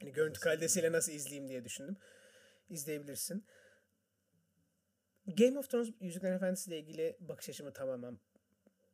Hani 0.00 0.12
görüntü 0.12 0.40
kalitesiyle 0.40 0.92
nasıl 0.92 1.12
izleyeyim 1.12 1.48
diye 1.48 1.64
düşündüm. 1.64 1.96
İzleyebilirsin. 2.68 3.46
Game 5.26 5.58
of 5.58 5.70
Thrones 5.70 5.88
Yüzüklerin 6.00 6.34
Efendisi 6.34 6.70
ile 6.70 6.78
ilgili 6.78 7.16
bakış 7.20 7.48
açımı 7.48 7.72
tamamen 7.72 8.18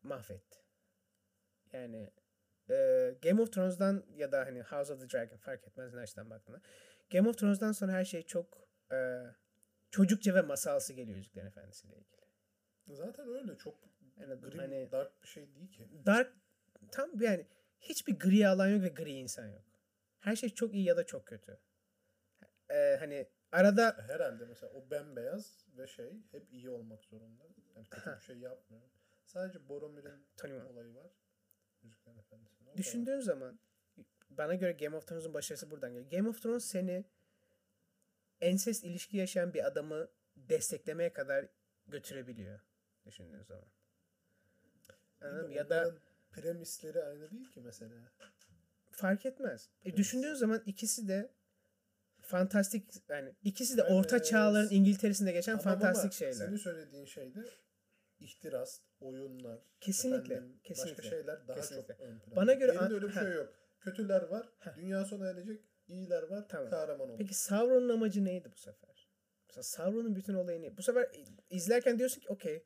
mahvetti. 0.03 0.59
Yani 1.73 2.11
e, 2.71 2.75
Game 3.23 3.43
of 3.43 3.53
Thrones'dan 3.53 4.05
ya 4.17 4.33
da 4.33 4.41
hani 4.47 4.63
House 4.63 4.93
of 4.93 5.01
the 5.01 5.11
Dragon 5.11 5.37
fark 5.37 5.69
etmez 5.69 5.95
ne 5.95 6.01
açıdan 6.01 6.31
baktığında. 6.31 6.61
Game 7.11 7.29
of 7.29 7.39
Thrones'dan 7.39 7.73
sonra 7.73 7.93
her 7.93 8.05
şey 8.05 8.23
çok 8.23 8.69
e, 8.93 9.23
çocukça 9.91 10.35
ve 10.35 10.41
masalsı 10.41 10.93
geliyor 10.93 11.17
Yüzüklerin 11.17 11.47
Efendisi 11.47 11.87
ile 11.87 11.95
ilgili. 11.97 12.27
Zaten 12.89 13.29
öyle 13.29 13.59
çok 13.59 13.75
Yani 14.17 14.41
grim, 14.41 14.59
hani 14.59 14.93
dark 14.93 15.23
bir 15.23 15.29
şey 15.29 15.55
değil 15.55 15.73
ki. 15.73 15.89
dark 16.07 16.33
tam 16.93 17.21
yani 17.21 17.47
hiçbir 17.81 18.19
gri 18.19 18.49
alan 18.49 18.69
yok 18.69 18.83
ve 18.83 18.89
gri 18.89 19.11
insan 19.11 19.49
yok. 19.49 19.65
Her 20.19 20.37
şey 20.37 20.51
çok 20.51 20.75
iyi 20.75 20.85
ya 20.85 20.97
da 20.97 21.07
çok 21.07 21.27
kötü. 21.27 21.59
E, 22.71 22.97
hani 22.99 23.29
arada 23.53 23.97
Herhalde 24.09 24.45
mesela 24.45 24.73
o 24.73 24.91
bembeyaz 24.91 25.67
ve 25.79 25.87
şey 25.87 26.13
hep 26.33 26.53
iyi 26.53 26.71
olmak 26.71 27.05
zorunda. 27.05 27.45
Yani 27.77 27.87
kötü 27.91 28.17
bir 28.17 28.25
şey 28.25 28.39
yapmıyor. 28.39 28.83
Sadece 29.25 29.69
Boromir'in 29.69 30.65
olayı 30.65 30.95
var. 30.95 31.13
Yüzüklerin 31.83 32.19
Efendisi'nde. 32.19 32.71
O 32.71 32.73
kadar. 32.73 32.77
Düşündüğün 32.77 33.21
zaman 33.21 33.59
bana 34.31 34.55
göre 34.55 34.73
Game 34.73 34.97
of 34.97 35.07
Thrones'un 35.07 35.35
başarısı 35.35 35.71
buradan 35.71 35.93
geliyor. 35.93 36.11
Game 36.11 36.29
of 36.29 36.43
Thrones 36.43 36.65
seni 36.65 37.05
ensest 38.41 38.85
ilişki 38.85 39.17
yaşayan 39.17 39.55
bir 39.55 39.67
adamı 39.67 40.09
desteklemeye 40.37 41.13
kadar 41.13 41.49
götürebiliyor. 41.87 42.61
Düşündüğün 43.07 43.43
zaman. 43.43 43.69
Anladın 45.21 45.47
mı? 45.47 45.55
Ya 45.55 45.71
da 45.71 45.95
premisleri 46.41 47.03
aynı 47.05 47.31
değil 47.31 47.51
ki 47.51 47.61
mesela. 47.61 47.93
fark 48.91 49.27
etmez. 49.27 49.69
E, 49.85 49.97
düşündüğün 49.97 50.35
zaman 50.35 50.63
ikisi 50.67 51.09
de 51.09 51.31
fantastik 52.21 52.85
yani 53.09 53.35
ikisi 53.43 53.77
de 53.77 53.81
Evet. 53.83 53.93
orta 53.93 54.23
çağların 54.23 54.69
İngiltere'sinde 54.71 55.33
geçen 55.33 55.59
Tamam 55.59 55.79
fantastik 55.81 56.05
ama 56.05 56.13
şeyler. 56.33 56.47
Senin 56.47 56.57
söylediğin 56.57 57.05
şeyde 57.05 57.45
ihtiras, 58.21 58.81
oyunlar, 59.01 59.61
Kesinlikle, 59.81 60.35
efendim, 60.35 60.61
kesinlikle, 60.65 60.93
başka 61.03 61.11
şeyler 61.11 61.49
daha 61.49 61.57
kesinlikle. 61.57 61.95
çok 61.95 62.01
ön 62.03 62.19
planda. 62.19 62.37
Bana 62.37 62.53
göre 62.53 62.67
Yerinde 62.73 62.85
an- 62.85 62.93
öyle 62.93 63.09
bir 63.09 63.13
Heh. 63.15 63.21
şey 63.21 63.33
yok. 63.33 63.55
Kötüler 63.81 64.23
var, 64.23 64.49
Heh. 64.59 64.77
dünya 64.77 65.05
sona 65.05 65.27
erecek, 65.31 65.61
iyiler 65.89 66.23
var, 66.23 66.49
Tamam. 66.49 66.71
kahraman 66.71 67.01
olacak. 67.01 67.19
Peki 67.19 67.35
Sauron'un 67.35 67.89
amacı 67.89 68.25
neydi 68.25 68.53
bu 68.53 68.57
sefer? 68.57 69.09
Mesela 69.49 69.63
Sauron'un 69.63 70.17
bütün 70.17 70.35
olayı 70.35 70.63
ne? 70.63 70.77
Bu 70.77 70.83
sefer 70.83 71.11
izlerken 71.51 71.99
diyorsun 71.99 72.21
ki 72.21 72.29
okey 72.29 72.65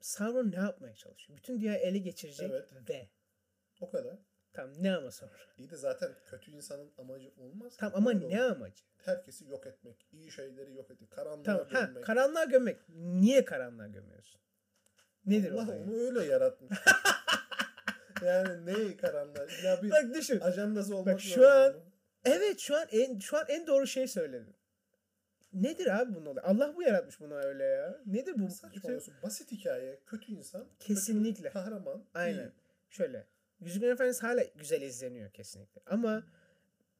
Sauron 0.00 0.50
ne 0.50 0.56
yapmaya 0.56 0.94
çalışıyor? 0.94 1.38
Bütün 1.38 1.60
dünyayı 1.60 1.78
ele 1.78 1.98
geçirecek 1.98 2.50
Evet. 2.50 2.88
ve 2.90 3.08
O 3.80 3.90
kadar. 3.90 4.18
tam 4.52 4.70
ne 4.82 4.96
ama 4.96 5.10
sonra? 5.10 5.32
İyi 5.58 5.70
de 5.70 5.76
zaten 5.76 6.14
kötü 6.26 6.50
insanın 6.50 6.92
amacı 6.98 7.30
olmaz. 7.36 7.72
ki. 7.72 7.78
Tam 7.80 7.92
ama 7.94 8.12
ne 8.12 8.44
olur. 8.44 8.56
amacı? 8.56 8.84
Herkesi 8.96 9.44
yok 9.48 9.66
etmek, 9.66 10.06
iyi 10.12 10.30
şeyleri 10.30 10.74
yok 10.74 10.90
etmek, 10.90 11.10
karanlığa 11.10 11.42
Tamam. 11.44 11.66
Ha, 11.70 11.80
gömmek. 11.80 12.04
karanlığa 12.04 12.44
gömmek. 12.44 12.88
Niye 12.88 13.44
karanlığa 13.44 13.86
gömüyorsun? 13.86 14.40
Nedir 15.26 15.52
Allah 15.52 15.62
onu 15.78 15.96
öyle 15.96 16.24
yaratmış. 16.24 16.78
yani 18.24 18.66
ne 18.66 18.96
karanlığa? 18.96 19.44
İlla 19.46 19.82
bir 19.82 19.90
Bak 19.90 20.14
düşün. 20.14 20.40
ajandası 20.40 20.96
olmak 20.96 21.14
Bak 21.14 21.20
şu 21.20 21.48
an- 21.48 21.74
bunun. 21.74 21.84
Evet 22.24 22.58
şu 22.60 22.76
an 22.76 22.86
en 22.90 23.18
şu 23.18 23.36
an 23.36 23.44
en 23.48 23.66
doğru 23.66 23.86
şey 23.86 24.08
söyledin. 24.08 24.56
Nedir 25.52 26.00
abi 26.00 26.14
bunun 26.14 26.26
olayı? 26.26 26.46
Allah 26.46 26.76
bu 26.76 26.82
yaratmış 26.82 27.20
bunu 27.20 27.34
öyle 27.34 27.64
ya. 27.64 28.00
Nedir 28.06 28.34
bu? 28.38 28.50
Saçmalıyorsun. 28.50 29.14
Basit 29.22 29.52
hikaye. 29.52 30.00
Kötü 30.06 30.32
insan. 30.32 30.66
Kesinlikle. 30.80 31.42
Kötü 31.42 31.52
kahraman. 31.52 32.04
Aynen. 32.14 32.38
iyi. 32.46 32.52
Şöyle. 32.90 33.26
Yüzüklerin 33.60 33.92
Efendisi 33.92 34.20
hala 34.20 34.44
güzel 34.56 34.82
izleniyor 34.82 35.30
kesinlikle. 35.30 35.80
Ama 35.86 36.22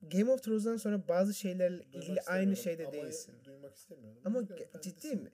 Game 0.03 0.33
of 0.33 0.43
Thrones'dan 0.43 0.77
sonra 0.77 1.09
bazı 1.09 1.35
şeylerle 1.35 1.79
Duymak 1.79 1.95
ilgili 1.95 2.21
aynı 2.21 2.57
şeyde 2.57 2.85
Ama 2.85 2.93
değilsin. 2.93 3.35
Duymak 3.45 3.75
istemiyorum. 3.75 4.23
Ama 4.25 4.41
ge- 4.41 4.83
ciddi 4.83 5.17
mi? 5.17 5.33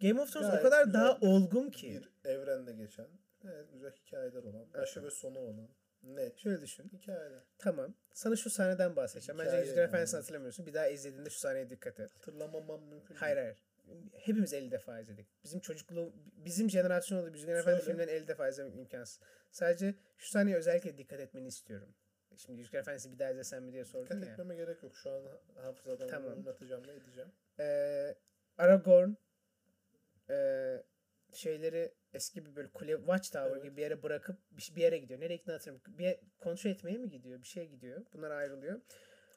Game 0.00 0.20
of 0.20 0.32
Thrones 0.32 0.46
o 0.46 0.50
Gayet 0.50 0.62
kadar 0.62 0.84
güzel 0.84 1.00
daha 1.00 1.18
olgun 1.20 1.70
ki. 1.70 2.02
Bir 2.24 2.30
evrende 2.30 2.72
geçen. 2.72 3.06
Evet, 3.44 3.66
güzel 3.72 3.92
hikayeler 3.92 4.42
olan. 4.42 4.72
Başı 4.74 5.02
ve 5.04 5.10
sonu 5.10 5.38
olan. 5.38 5.68
Net. 6.02 6.38
Şöyle 6.38 6.60
düşün. 6.60 6.90
Hikayeler. 6.92 7.42
Tamam. 7.58 7.94
Sana 8.12 8.36
şu 8.36 8.50
sahneden 8.50 8.96
bahsedeceğim. 8.96 9.38
Bence 9.38 9.56
yani. 9.56 9.80
Efendisi'ni 9.80 10.20
hatırlamıyorsun. 10.20 10.66
Bir 10.66 10.74
daha 10.74 10.88
izlediğinde 10.88 11.30
şu 11.30 11.38
sahneye 11.38 11.70
dikkat 11.70 12.00
et. 12.00 12.14
Hatırlamamam 12.14 12.82
mümkün 12.84 13.14
Hayır 13.14 13.36
değil. 13.36 13.46
hayır. 13.46 13.64
Hepimiz 14.12 14.52
50 14.52 14.70
defa 14.70 15.00
izledik. 15.00 15.26
Bizim 15.44 15.60
çocukluğu, 15.60 16.12
bizim 16.36 16.70
jenerasyonda 16.70 17.38
Söyle. 17.38 17.58
Efendisi 17.58 17.86
filmlerini 17.86 18.12
50 18.12 18.28
defa 18.28 18.48
izlemek 18.48 18.76
imkansız. 18.76 19.20
Sadece 19.50 19.94
şu 20.18 20.30
sahneye 20.30 20.56
özellikle 20.56 20.98
dikkat 20.98 21.20
etmeni 21.20 21.48
istiyorum. 21.48 21.94
Şimdi 22.36 22.58
Yüzüklerin 22.58 22.82
Efendisi 22.82 23.12
bir 23.12 23.18
daha 23.18 23.30
izlesem 23.30 23.64
mi 23.64 23.72
diye 23.72 23.84
sordun 23.84 24.06
Dikkat 24.06 24.26
ya. 24.26 24.32
etmeme 24.32 24.56
gerek 24.56 24.82
yok. 24.82 24.96
Şu 24.96 25.10
an 25.10 25.22
hafızadan 25.62 26.08
Tamam. 26.08 26.32
oynatacağım 26.32 26.86
ve 26.86 26.92
edeceğim. 26.92 27.30
Ee, 27.60 28.14
Aragorn 28.58 29.10
ee, 30.30 30.82
şeyleri 31.32 31.94
eski 32.14 32.46
bir 32.46 32.56
böyle 32.56 32.68
kule 32.70 32.96
Watchtower 32.96 33.50
Evet. 33.52 33.62
gibi 33.62 33.76
bir 33.76 33.82
yere 33.82 34.02
bırakıp 34.02 34.38
bir, 34.50 34.72
bir 34.76 34.82
yere 34.82 34.98
gidiyor. 34.98 35.20
Nereye 35.20 35.36
gittiğini 35.36 35.52
hatırlamıyorum. 35.52 35.98
Bir 35.98 36.16
kontrol 36.38 36.70
etmeye 36.70 36.98
mi 36.98 37.10
gidiyor? 37.10 37.42
Bir 37.42 37.46
şeye 37.46 37.66
gidiyor. 37.66 38.06
Bunlar 38.12 38.30
ayrılıyor. 38.30 38.80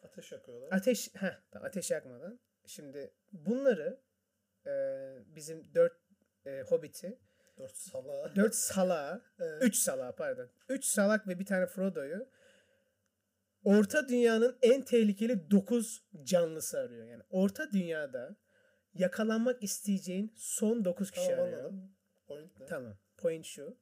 Ateş 0.04 0.32
yakıyorlar. 0.32 0.70
Ateş 0.72 1.16
heh, 1.16 1.42
ateş 1.54 1.92
yakmadan. 1.92 2.40
Şimdi 2.66 3.14
bunları 3.32 4.00
ee, 4.68 5.16
bizim 5.36 5.74
dört 5.76 5.94
ee, 6.46 6.62
hobbiti 6.68 7.20
Dört 7.58 7.76
salağı. 7.76 8.32
dört 8.36 8.56
salağı 8.56 9.22
Evet. 9.40 9.64
üç 9.64 9.76
salağı 9.76 10.16
pardon. 10.16 10.50
Üç 10.70 10.86
salak 10.86 11.28
ve 11.28 11.40
bir 11.40 11.46
tane 11.46 11.66
Frodo'yu 11.66 12.30
Orta 13.64 14.08
Dünya'nın 14.08 14.58
en 14.62 14.82
tehlikeli 14.82 15.52
dokuz 15.52 16.04
canlısı 16.24 16.80
arıyor. 16.80 17.06
Yani 17.08 17.24
Orta 17.30 17.72
Dünya'da 17.72 18.36
yakalanmak 18.94 19.64
isteyeceğin 19.64 20.34
son 20.38 20.86
dokuz 20.86 21.12
kişi 21.12 21.28
Tamam 21.30 21.46
arıyor. 21.46 21.60
anladım. 21.60 21.96
Point 22.34 22.60
ne? 22.60 22.66
Tamam. 22.66 22.98
Point 23.18 23.46
şu. 23.46 23.78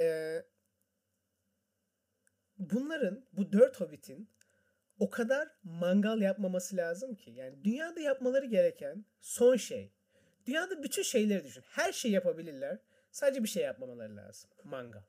Ee, 0.00 0.42
bunların, 2.58 3.26
bu 3.32 3.52
dört 3.52 3.80
hobbitin 3.80 4.30
o 4.98 5.10
kadar 5.10 5.48
mangal 5.62 6.20
yapmaması 6.20 6.76
lazım 6.76 7.14
ki. 7.14 7.30
Yani 7.30 7.64
dünyada 7.64 8.00
yapmaları 8.00 8.46
gereken 8.46 9.04
son 9.20 9.56
şey. 9.56 9.92
Dünyada 10.46 10.82
bütün 10.82 11.02
şeyleri 11.02 11.44
düşün. 11.44 11.64
Her 11.66 11.92
şeyi 11.92 12.14
yapabilirler. 12.14 12.78
Sadece 13.10 13.42
bir 13.42 13.48
şey 13.48 13.62
yapmamaları 13.62 14.16
lazım. 14.16 14.50
Mangal. 14.64 15.02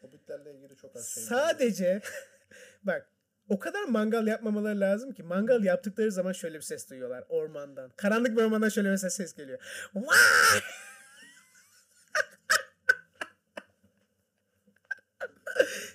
Hobbitlerle 0.00 0.54
ilgili 0.54 0.76
çok 0.76 0.96
az 0.96 1.08
şey. 1.08 1.22
Sadece 1.22 2.00
bak 2.82 3.08
o 3.48 3.58
kadar 3.58 3.82
mangal 3.82 4.26
yapmamaları 4.26 4.80
lazım 4.80 5.12
ki 5.12 5.22
mangal 5.22 5.64
yaptıkları 5.64 6.12
zaman 6.12 6.32
şöyle 6.32 6.56
bir 6.56 6.62
ses 6.62 6.90
duyuyorlar 6.90 7.24
ormandan. 7.28 7.92
Karanlık 7.96 8.36
bir 8.36 8.42
ormandan 8.42 8.68
şöyle 8.68 8.90
mesela 8.90 9.10
ses 9.10 9.34
geliyor. 9.34 9.88
Vay! 9.94 10.60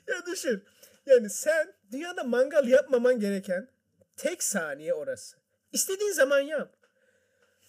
ya 0.08 0.17
düşün. 0.32 0.64
Yani 1.06 1.30
sen 1.30 1.74
dünyada 1.92 2.24
mangal 2.24 2.68
yapmaman 2.68 3.20
gereken 3.20 3.68
tek 4.16 4.44
saniye 4.44 4.94
orası. 4.94 5.38
İstediğin 5.72 6.12
zaman 6.12 6.40
yap. 6.40 6.74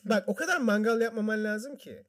Bak 0.05 0.29
o 0.29 0.35
kadar 0.35 0.57
mangal 0.57 1.01
yapmaman 1.01 1.45
lazım 1.45 1.77
ki. 1.77 2.07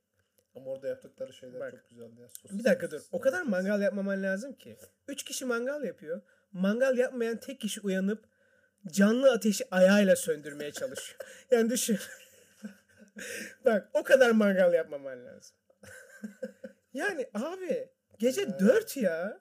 Ama 0.56 0.72
orada 0.72 0.88
yaptıkları 0.88 1.34
şeyler 1.34 1.60
Bak. 1.60 1.72
çok 1.72 1.90
güzeldi 1.90 2.22
ya. 2.22 2.28
Sosis, 2.30 2.60
Bir 2.60 2.64
dakika 2.64 2.92
dur. 2.92 3.02
O 3.12 3.20
kadar 3.20 3.42
mangal 3.42 3.82
yapmaman 3.82 4.24
lazım 4.24 4.54
ki. 4.54 4.78
Üç 5.08 5.24
kişi 5.24 5.46
mangal 5.46 5.84
yapıyor. 5.84 6.22
Mangal 6.52 6.98
yapmayan 6.98 7.38
tek 7.38 7.60
kişi 7.60 7.82
uyanıp 7.82 8.26
canlı 8.88 9.32
ateşi 9.32 9.66
ayağıyla 9.72 10.16
söndürmeye 10.16 10.72
çalışıyor. 10.72 11.20
Yani 11.52 11.70
düşün. 11.70 12.00
Bak 13.66 13.90
o 13.94 14.04
kadar 14.04 14.32
mangal 14.32 14.74
yapmaman 14.74 15.26
lazım. 15.26 15.56
Yani 16.94 17.30
abi 17.34 17.90
gece 18.20 18.42
Ya. 18.42 18.60
dört 18.60 18.98
ya. 18.98 19.40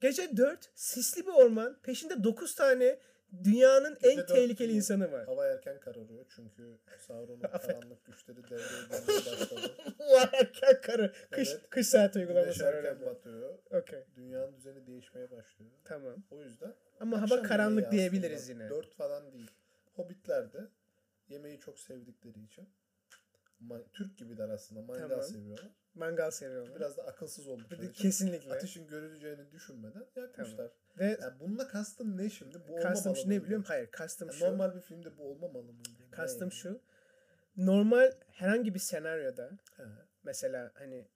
Gece 0.00 0.36
dört 0.36 0.70
sisli 0.74 1.26
bir 1.26 1.32
orman. 1.32 1.76
Peşinde 1.82 2.24
dokuz 2.24 2.54
tane 2.54 2.98
dünyanın 3.44 3.98
Gece 4.02 4.20
en 4.20 4.26
tehlikeli 4.26 4.72
insanı 4.72 5.12
var. 5.12 5.26
Hava 5.26 5.46
erken 5.46 5.80
kararıyor 5.80 6.24
çünkü 6.36 6.78
Sauron'un 7.06 7.40
karanlık 7.62 8.04
güçleri 8.04 8.44
devreye 8.44 8.58
girmeye 8.82 9.16
başladı. 9.26 9.76
Erken 10.32 10.80
Karı. 10.80 11.12
Kış, 11.30 11.48
Evet. 11.52 11.70
kış 11.70 11.86
saat 11.86 12.16
uygulaması 12.16 12.64
var 12.64 12.74
erken 12.74 13.06
batıyor. 13.06 13.58
Okey. 13.70 14.04
Dünyanın 14.16 14.56
düzeni 14.56 14.86
değişmeye 14.86 15.30
başlıyor. 15.30 15.70
Tamam. 15.84 16.14
O 16.30 16.42
yüzden 16.42 16.74
Ama 17.00 17.22
hava 17.22 17.42
karanlık 17.42 17.92
diyebiliriz 17.92 18.48
yine. 18.48 18.70
Dört 18.70 18.94
falan 18.94 19.32
değil. 19.32 19.50
Hobbitler 19.92 20.52
de 20.52 20.58
yemeği 21.28 21.60
çok 21.60 21.78
sevdikleri 21.78 22.44
için 22.44 22.68
Türk 23.92 24.18
gibiler 24.18 24.48
aslında. 24.48 24.82
Mangal 24.82 25.08
Tamam. 25.08 25.22
seviyorlar. 25.24 25.70
Mangal 25.94 26.30
seviyorlar. 26.30 26.76
Biraz 26.76 26.96
da 26.96 27.02
akılsız 27.02 27.48
oldukları 27.48 27.84
için 27.84 28.02
kesinlikle. 28.02 28.52
ateşin 28.54 28.86
görüleceğini 28.86 29.50
düşünmeden 29.52 30.06
yakmışlar. 30.16 30.70
Ve 30.98 31.04
Yani 31.22 31.40
bununla 31.40 31.68
kastın 31.68 32.18
ne 32.18 32.30
şimdi? 32.30 32.56
Bu 32.68 32.76
kastım 32.76 33.16
şu 33.16 33.30
ne 33.30 33.44
biliyorum? 33.44 33.64
Hayır 33.68 33.90
kastım 33.90 34.28
Yani 34.28 34.38
şu. 34.38 34.44
normal 34.44 34.74
bir 34.74 34.80
filmde 34.80 35.18
bu 35.18 35.30
olmamalı 35.30 35.72
mıydı? 35.72 36.10
Kastım 36.10 36.40
yani? 36.42 36.52
şu. 36.52 36.80
Normal 37.56 38.12
herhangi 38.30 38.74
bir 38.74 38.78
senaryoda 38.78 39.50
He. 39.76 39.82
mesela 40.24 40.70
hani 40.74 41.08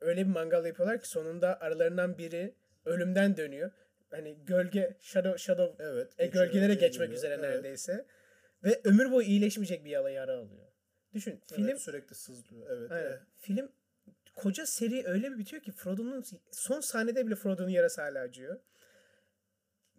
öyle 0.00 0.20
bir 0.26 0.30
mangal 0.30 0.66
yapıyorlar 0.66 1.00
ki 1.02 1.08
sonunda 1.08 1.60
aralarından 1.60 2.18
biri 2.18 2.54
ölümden 2.84 3.36
dönüyor. 3.36 3.70
Hani 4.10 4.44
gölge 4.44 4.96
shadow 5.00 5.38
shadow 5.38 5.84
Evet. 5.84 6.12
e, 6.18 6.26
gölgelere 6.26 6.74
geçmek 6.74 7.12
üzere 7.12 7.34
Evet. 7.34 7.42
neredeyse. 7.42 8.06
Ve 8.64 8.80
ömür 8.84 9.12
boyu 9.12 9.26
iyileşmeyecek 9.26 9.84
bir 9.84 9.90
yala 9.90 10.10
yara 10.10 10.32
alıyor. 10.38 10.66
Düşün 11.14 11.30
Evet, 11.30 11.52
film 11.54 11.78
sürekli 11.78 12.14
sızlıyor. 12.14 12.66
Evet. 12.70 12.90
aynen, 12.92 13.06
evet. 13.06 13.20
film 13.38 13.72
koca 14.36 14.66
seri 14.66 15.06
öyle 15.06 15.30
bir 15.32 15.38
bitiyor 15.38 15.62
ki 15.62 15.72
Frodo'nun 15.72 16.24
son 16.50 16.80
sahnede 16.80 17.26
bile 17.26 17.34
Frodo'nun 17.34 17.68
yarası 17.68 18.02
hala 18.02 18.20
acıyor. 18.20 18.60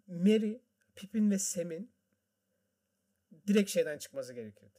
Merry, 0.06 0.60
Pippin 0.96 1.30
ve 1.30 1.38
Sam'in 1.38 1.92
direkt 3.46 3.70
şeyden 3.70 3.98
çıkması 3.98 4.32
gerekirdi. 4.32 4.74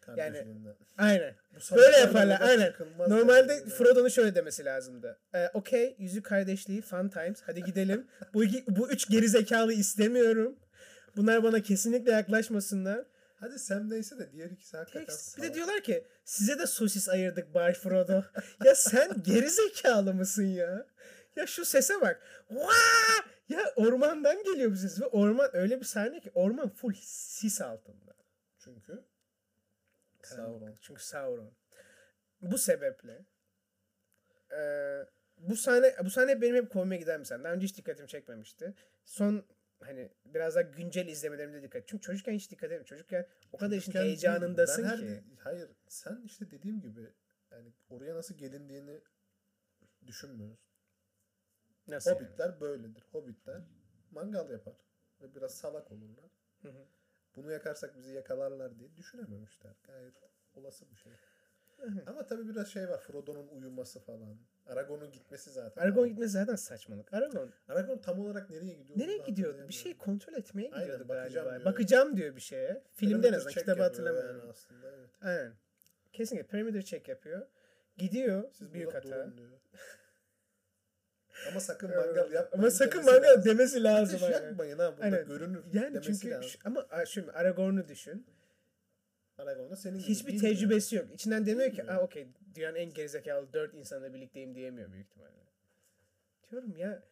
Kardeşliğinden. 0.00 0.76
Aynen. 0.98 1.34
Bu 1.72 1.76
Böyle 1.76 1.96
yaparlar. 1.96 2.40
Aynen. 2.40 2.74
Normalde 3.08 3.52
yani. 3.52 3.68
Frodo'nun 3.70 4.08
şöyle 4.08 4.34
demesi 4.34 4.64
lazımdı. 4.64 5.18
Ee, 5.34 5.48
Okey, 5.54 5.96
yüzük 5.98 6.24
kardeşliği, 6.24 6.80
fun 6.82 7.08
times. 7.08 7.40
Hadi 7.46 7.62
gidelim. 7.62 8.06
bu, 8.34 8.44
iki- 8.44 8.64
bu 8.68 8.90
üç 8.90 9.08
geri 9.10 9.28
zekalı 9.28 9.72
istemiyorum. 9.72 10.58
Bunlar 11.16 11.42
bana 11.42 11.62
kesinlikle 11.62 12.12
yaklaşmasınlar. 12.12 13.04
Hadi 13.40 13.58
Sam 13.58 13.90
neyse 13.90 14.18
de 14.18 14.32
diğer 14.32 14.50
ikisi 14.50 14.76
hakikaten 14.76 15.06
Tek, 15.06 15.36
bir 15.38 15.42
de 15.42 15.54
diyorlar 15.54 15.82
ki 15.82 16.06
size 16.24 16.58
de 16.58 16.66
sosis 16.66 17.08
ayırdık 17.08 17.54
Bay 17.54 17.74
Frodo. 17.74 18.22
ya 18.64 18.74
sen 18.74 19.22
geri 19.22 19.50
zekalı 19.50 20.14
mısın 20.14 20.46
ya? 20.46 20.86
Ya 21.36 21.46
şu 21.46 21.64
sese 21.64 22.00
bak. 22.00 22.22
Vaa! 22.50 23.24
Ya 23.48 23.72
ormandan 23.76 24.44
geliyor 24.44 24.70
bu 24.70 24.76
ses 24.76 25.00
ve 25.00 25.06
orman 25.06 25.50
öyle 25.52 25.80
bir 25.80 25.84
sahne 25.84 26.20
ki 26.20 26.30
orman 26.34 26.68
full 26.68 26.94
sis 27.02 27.60
altında. 27.60 28.14
Çünkü. 28.58 29.04
Sauron. 30.22 30.74
Çünkü 30.80 31.04
Sauron. 31.04 31.52
Bu 32.40 32.58
sebeple 32.58 33.24
eee, 34.52 35.06
bu 35.38 35.56
sahne 35.56 35.94
bu 36.04 36.10
sahne 36.10 36.40
benim 36.40 36.56
hep 36.56 36.70
komime 36.72 36.96
giden 36.96 37.20
bir 37.20 37.24
sahne. 37.24 37.44
Daha 37.44 37.52
önce 37.52 37.66
hiç 37.66 37.76
dikkatimi 37.76 38.08
çekmemişti. 38.08 38.74
Son 39.04 39.44
hani 39.80 40.12
biraz 40.24 40.54
daha 40.54 40.62
güncel 40.62 41.08
izlemelerimde 41.08 41.62
dikkat. 41.62 41.88
Çünkü 41.88 42.02
çocukken 42.02 42.32
hiç 42.32 42.50
dikkat 42.50 42.64
etmiyorum. 42.64 42.86
Çocukken 42.86 43.26
o 43.52 43.56
kadar 43.58 43.70
işin 43.76 43.80
Çocukken 43.80 44.02
değil, 44.02 44.08
heyecanındasın 44.22 44.84
ben 44.84 44.88
her- 44.88 44.98
ki. 44.98 45.22
hayır 45.38 45.70
sen 45.88 46.22
işte 46.24 46.50
dediğim 46.50 46.80
gibi 46.80 47.12
yani 47.50 47.72
oraya 47.88 48.14
nasıl 48.14 48.34
gelindiğini 48.34 49.00
düşünmüyoruz. 50.06 50.68
Nasıl 51.88 52.10
yani? 52.10 52.20
Hobbitler 52.20 52.60
böyledir. 52.60 53.04
Hobbitler 53.12 53.62
mangal 54.10 54.50
yapar 54.50 54.74
ve 55.20 55.34
biraz 55.34 55.54
salak 55.54 55.92
olurlar. 55.92 56.30
Hı 56.62 56.68
hı. 56.68 56.86
Bunu 57.36 57.52
yakarsak 57.52 57.96
bizi 57.96 58.12
yakalarlar 58.14 58.78
diye 58.78 58.96
düşünememişler. 58.96 59.72
Gayet 59.84 60.14
olası 60.54 60.90
bir 60.90 60.96
şey. 60.96 61.12
Ama 62.06 62.26
tabii 62.26 62.48
biraz 62.48 62.68
şey 62.68 62.88
var. 62.88 63.00
Frodo'nun 63.00 63.48
uyuması 63.48 64.00
falan. 64.00 64.38
Aragorn'un 64.68 65.10
gitmesi 65.10 65.50
zaten. 65.50 65.82
Aragorn 65.82 65.98
Ama 65.98 66.06
gitmesi 66.08 66.32
zaten 66.32 66.56
saçmalık. 66.56 67.14
Aragorn 67.14 67.48
Aragorn 67.68 67.98
tam 67.98 68.20
olarak 68.20 68.50
nereye 68.50 68.74
gidiyor? 68.74 68.98
nereye 68.98 69.18
gidiyordu? 69.18 69.68
Bir 69.68 69.72
şey 69.74 69.96
kontrol 69.98 70.34
etmeye 70.34 70.70
Aynen, 70.72 70.80
gidiyordu 70.80 71.08
bakacağım 71.08 71.44
galiba. 71.48 71.60
diyor. 71.64 71.72
Bakacağım 71.72 72.16
diyor 72.16 72.36
bir 72.36 72.40
şeye. 72.40 72.82
Filmde 72.94 73.28
en 73.28 73.32
azından 73.32 73.54
kitabı 73.54 73.82
hatırlamıyorum. 73.82 74.38
Yani 74.40 74.50
aslında 74.50 74.88
evet. 74.98 75.10
Aynen. 75.22 75.52
Kesinlikle 76.12 76.46
perimeter 76.48 76.82
check 76.82 77.08
yapıyor. 77.08 77.46
Gidiyor 77.96 78.44
Siz 78.52 78.72
büyük 78.74 78.94
hata. 78.94 79.28
Ama 81.50 81.60
sakın 81.60 81.90
mangal 81.90 82.16
yapmayın. 82.32 82.48
Ama 82.52 82.70
sakın 82.70 83.04
mangal 83.04 83.22
lazım. 83.28 83.44
demesi 83.44 83.82
lazım. 83.84 84.20
Ateş 84.22 84.30
yakmayın 84.42 84.78
ha 84.78 84.92
burada 84.92 85.04
Aynen. 85.04 85.26
görünür 85.26 85.64
Yani 85.72 85.94
demesi 85.94 86.12
çünkü 86.20 86.30
lazım. 86.30 86.50
ama 86.64 86.86
şimdi 87.06 87.30
Aragorn'u 87.32 87.88
düşün. 87.88 88.26
Aragorn 89.38 89.70
da 89.70 89.76
senin 89.76 89.98
Hiçbir 89.98 90.38
tecrübesi 90.38 90.96
yok. 90.96 91.14
İçinden 91.14 91.46
demiyor 91.46 91.72
ki. 91.72 91.90
Aa, 91.90 92.00
okey 92.00 92.28
dünyanın 92.54 92.76
en 92.76 92.92
gerizekalı 92.92 93.52
dört 93.52 93.74
insanla 93.74 94.14
birlikteyim 94.14 94.54
diyemiyor 94.54 94.92
büyük 94.92 95.06
ihtimalle. 95.06 95.48
Diyorum 96.50 96.76
ya 96.76 97.02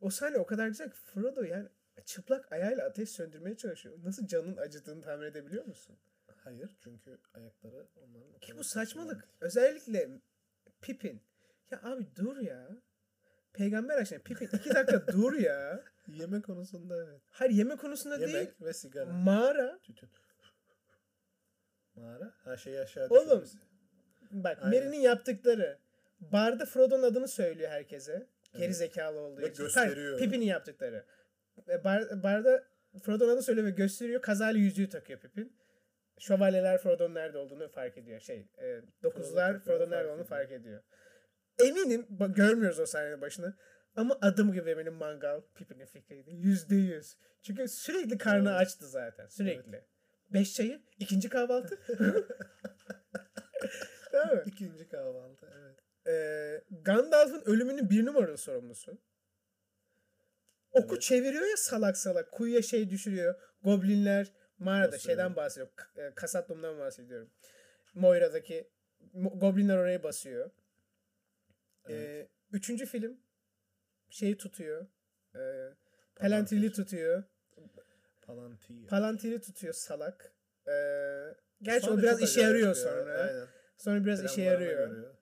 o 0.00 0.10
sahne 0.10 0.38
o 0.38 0.46
kadar 0.46 0.68
güzel 0.68 0.90
ki 0.90 0.96
Frodo 0.96 1.42
yani 1.42 1.68
çıplak 2.04 2.52
ayağıyla 2.52 2.86
ateş 2.86 3.10
söndürmeye 3.10 3.56
çalışıyor. 3.56 3.98
Nasıl 4.04 4.26
canın 4.26 4.56
acıdığını 4.56 5.02
tahmin 5.02 5.26
edebiliyor 5.26 5.64
musun? 5.64 5.96
Hayır 6.36 6.76
çünkü 6.80 7.18
ayakları 7.34 7.86
onların 7.96 8.38
Ki 8.40 8.58
bu 8.58 8.64
saçmalık. 8.64 9.20
güçlü 9.22 9.36
Özellikle 9.40 10.08
Pippin. 10.80 11.20
Ya 11.70 11.80
abi 11.82 12.06
dur 12.16 12.36
ya. 12.36 12.68
Peygamber 13.52 13.98
aşkına 13.98 14.18
Pippin 14.18 14.46
iki 14.46 14.74
dakika 14.74 15.06
dur 15.12 15.32
ya. 15.32 15.84
değil. 16.08 16.20
Yemek 16.20 16.44
konusunda 16.44 17.04
evet. 17.04 17.20
Hayır 17.30 17.52
yeme 17.52 17.76
konusunda 17.76 18.20
değil. 18.20 18.34
Yemek 18.34 18.60
ve 18.62 18.72
sigara. 18.72 19.12
Mağara. 19.12 19.78
Tütün. 19.82 20.08
Mağara. 21.96 22.34
Her 22.44 22.56
şeyi 22.56 22.80
aşağı 22.80 23.08
Oğlum, 23.08 23.24
düşürmesi. 23.24 23.58
Bak 24.30 24.58
Aynen. 24.62 24.70
Merry'nin 24.70 25.00
yaptıkları. 25.00 25.78
Barda 26.20 26.66
Frodo'nun 26.66 27.02
adını 27.02 27.28
söylüyor 27.28 27.70
herkese. 27.70 28.26
Geri 28.52 28.64
Evet. 28.64 28.76
zekalı 28.76 29.18
olduğu 29.18 29.40
Ve 29.40 29.50
için. 29.50 29.64
gösteriyor. 29.64 30.18
Pippin'in 30.18 30.44
yaptıkları. 30.46 31.04
Ve 31.68 31.84
Bar, 31.84 32.22
barda 32.22 32.64
Frodo'nun 33.02 33.28
adını 33.30 33.42
söylüyor 33.42 33.66
ve 33.66 33.70
gösteriyor. 33.70 34.22
Kazayla 34.22 34.60
yüzüğü 34.60 34.88
takıyor 34.88 35.20
Pippin. 35.20 35.56
Şövalyeler 36.18 36.78
Frodo'nun 36.78 37.14
nerede 37.14 37.38
olduğunu 37.38 37.68
fark 37.68 37.98
ediyor. 37.98 38.20
Şey, 38.20 38.48
e, 38.58 38.80
dokuzlar 39.02 39.58
Frodo'nun 39.60 39.90
nerede 39.90 40.08
olduğunu 40.10 40.24
fark 40.24 40.52
ediyor. 40.52 40.82
Eminim, 41.58 42.06
görmüyoruz 42.36 42.78
o 42.78 42.86
sahnenin 42.86 43.20
başını. 43.20 43.54
Ama 43.96 44.18
adım 44.22 44.52
gibi 44.52 44.78
benim 44.78 44.94
mangal 44.94 45.40
Pippin'in 45.54 45.86
fikriydi. 45.86 46.30
Yüzde 46.30 46.74
yüz. 46.76 47.16
Çünkü 47.42 47.68
sürekli 47.68 48.18
karnı 48.18 48.50
Evet. 48.50 48.60
açtı 48.60 48.88
zaten. 48.88 49.26
Sürekli. 49.26 49.84
Beş 50.34 50.54
çayı, 50.54 50.82
ikinci 50.98 51.28
kahvaltı. 51.28 51.78
Değil 54.12 54.24
mi? 54.32 54.42
İkinci 54.46 54.88
kahvaltı 54.88 55.46
evet. 55.58 55.78
Ee, 56.06 56.64
Gandalf'ın 56.82 57.42
ölümünün 57.44 57.90
bir 57.90 58.06
numaralı 58.06 58.38
sorumlusu. 58.38 58.98
Oku 60.70 60.88
Evet. 60.94 61.02
çeviriyor 61.02 61.46
ya 61.50 61.56
salak 61.56 61.96
salak. 61.96 62.32
Kuyuya 62.32 62.62
şey 62.62 62.90
düşürüyor. 62.90 63.34
Goblinler 63.62 64.32
mağarada 64.58 64.92
Basıyor. 64.92 65.02
şeyden 65.16 65.36
bahsediyor. 65.36 65.68
K- 65.76 66.02
e, 66.02 66.14
Kasatlum'dan 66.14 66.78
bahsediyorum. 66.78 67.30
Moira'daki 67.94 68.70
Mo- 69.14 69.38
Goblinler 69.38 69.76
oraya 69.76 70.02
basıyor. 70.02 70.50
Ee, 71.88 71.94
Evet. 71.94 72.30
üçüncü 72.52 72.86
film 72.86 73.20
şeyi 74.10 74.36
tutuyor. 74.36 74.86
Ee, 75.36 75.68
Palantir'i 76.16 76.72
tutuyor. 76.72 77.24
Palantir. 78.22 78.86
Palantir'i 78.86 79.40
tutuyor 79.40 79.74
salak. 79.74 80.34
Ee, 80.68 80.72
gerçi 81.62 81.86
Sonra 81.86 82.00
o 82.00 82.02
biraz 82.02 82.22
işe 82.22 82.40
yarıyor 82.40 82.68
ya, 82.68 82.74
sonra. 82.74 83.18
Aynen. 83.18 83.48
Sonra 83.78 84.04
biraz 84.04 84.24
işe 84.24 84.42
yarıyor. 84.42 85.14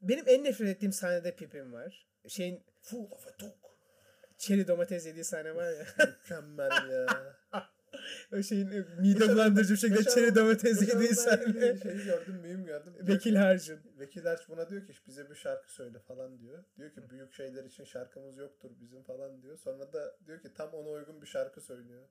Benim 0.00 0.24
en 0.28 0.44
nefret 0.44 0.68
ettiğim 0.68 0.92
sahnede 0.92 1.36
Pippin 1.36 1.72
var. 1.72 2.06
Şeyin 2.28 2.64
Full 2.82 3.10
of 3.10 3.26
a 3.26 3.38
dog. 3.40 3.54
çeri 4.38 4.68
domates 4.68 5.06
yediği 5.06 5.24
sahne 5.24 5.54
var 5.54 5.72
ya. 5.72 5.86
Mükemmel 6.06 6.90
ya. 6.90 7.06
o 8.32 8.42
şeyin 8.42 8.68
mide 9.00 9.28
bulandırıcı 9.28 9.72
bir 9.74 9.78
şekilde 9.78 10.02
çeri 10.04 10.34
domates 10.34 10.78
sahne. 11.14 11.78
Şeyi 11.82 12.04
gördüm, 12.04 12.34
mühim 12.42 12.64
gördüm. 12.64 12.92
Vekil 13.00 13.18
ki- 13.32 13.38
Harcın. 13.38 13.80
Vekil 13.98 14.22
Harç 14.24 14.40
buna 14.48 14.70
diyor 14.70 14.86
ki 14.86 14.92
bize 15.06 15.30
bir 15.30 15.34
şarkı 15.34 15.72
söyle 15.72 15.98
falan 15.98 16.38
diyor. 16.40 16.64
Diyor 16.78 16.90
ki 16.90 17.00
büyük 17.10 17.32
şeyler 17.32 17.64
için 17.64 17.84
şarkımız 17.84 18.36
yoktur 18.36 18.70
bizim 18.80 19.02
falan 19.02 19.42
diyor. 19.42 19.58
Sonra 19.58 19.92
da 19.92 20.16
diyor 20.26 20.40
ki 20.42 20.48
tam 20.54 20.70
ona 20.74 20.88
uygun 20.88 21.22
bir 21.22 21.26
şarkı 21.26 21.60
söylüyor. 21.60 22.02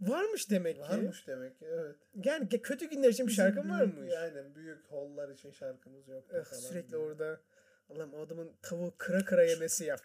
Varmış 0.00 0.50
demek 0.50 0.76
ki. 0.76 0.82
Varmış 0.82 1.26
demek 1.26 1.58
ki 1.58 1.64
evet. 1.70 1.96
Yani 2.24 2.48
kötü 2.48 2.90
günler 2.90 3.08
için 3.08 3.26
bir 3.26 3.32
büyük- 3.32 3.70
varmış. 3.70 4.12
Aynen 4.14 4.54
büyük 4.54 4.84
hollar 4.86 5.28
için 5.28 5.50
şarkımız 5.50 6.08
Eh, 6.08 6.44
falan. 6.44 6.60
sürekli 6.60 6.90
diyor. 6.90 7.02
orada. 7.10 7.40
Allah'ım 7.90 8.14
o 8.14 8.20
adamın 8.22 8.52
tavuğu 8.62 8.94
kıra 8.98 9.24
kıra 9.24 9.42
yemesi 9.50 9.84
yap. 9.84 10.00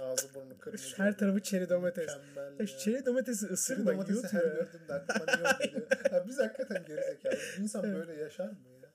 Ağzı 0.00 0.34
burnu 0.34 0.58
kırmızı. 0.58 0.96
Her 0.96 1.18
tarafı 1.18 1.40
çeri 1.42 1.68
domates. 1.68 2.06
Mükemmel 2.16 2.60
Ya 2.60 2.66
şu 2.66 2.78
çeri 2.78 3.06
domatesi 3.06 3.40
Çeri 3.40 3.52
ısırma 3.52 3.92
domatesi 3.92 4.12
yut 4.18 4.32
her 4.32 4.42
ya. 4.44 4.48
gördüğümde 4.48 4.92
aklıma 4.94 5.24
niye 5.36 5.66
geliyor? 5.70 5.86
Ya 6.12 6.24
biz 6.28 6.38
hakikaten 6.38 6.84
gerizekalı. 6.84 7.34
İnsan 7.58 7.84
Evet. 7.84 7.96
böyle 7.96 8.22
yaşar 8.22 8.48
mı 8.48 8.56
ya? 8.82 8.90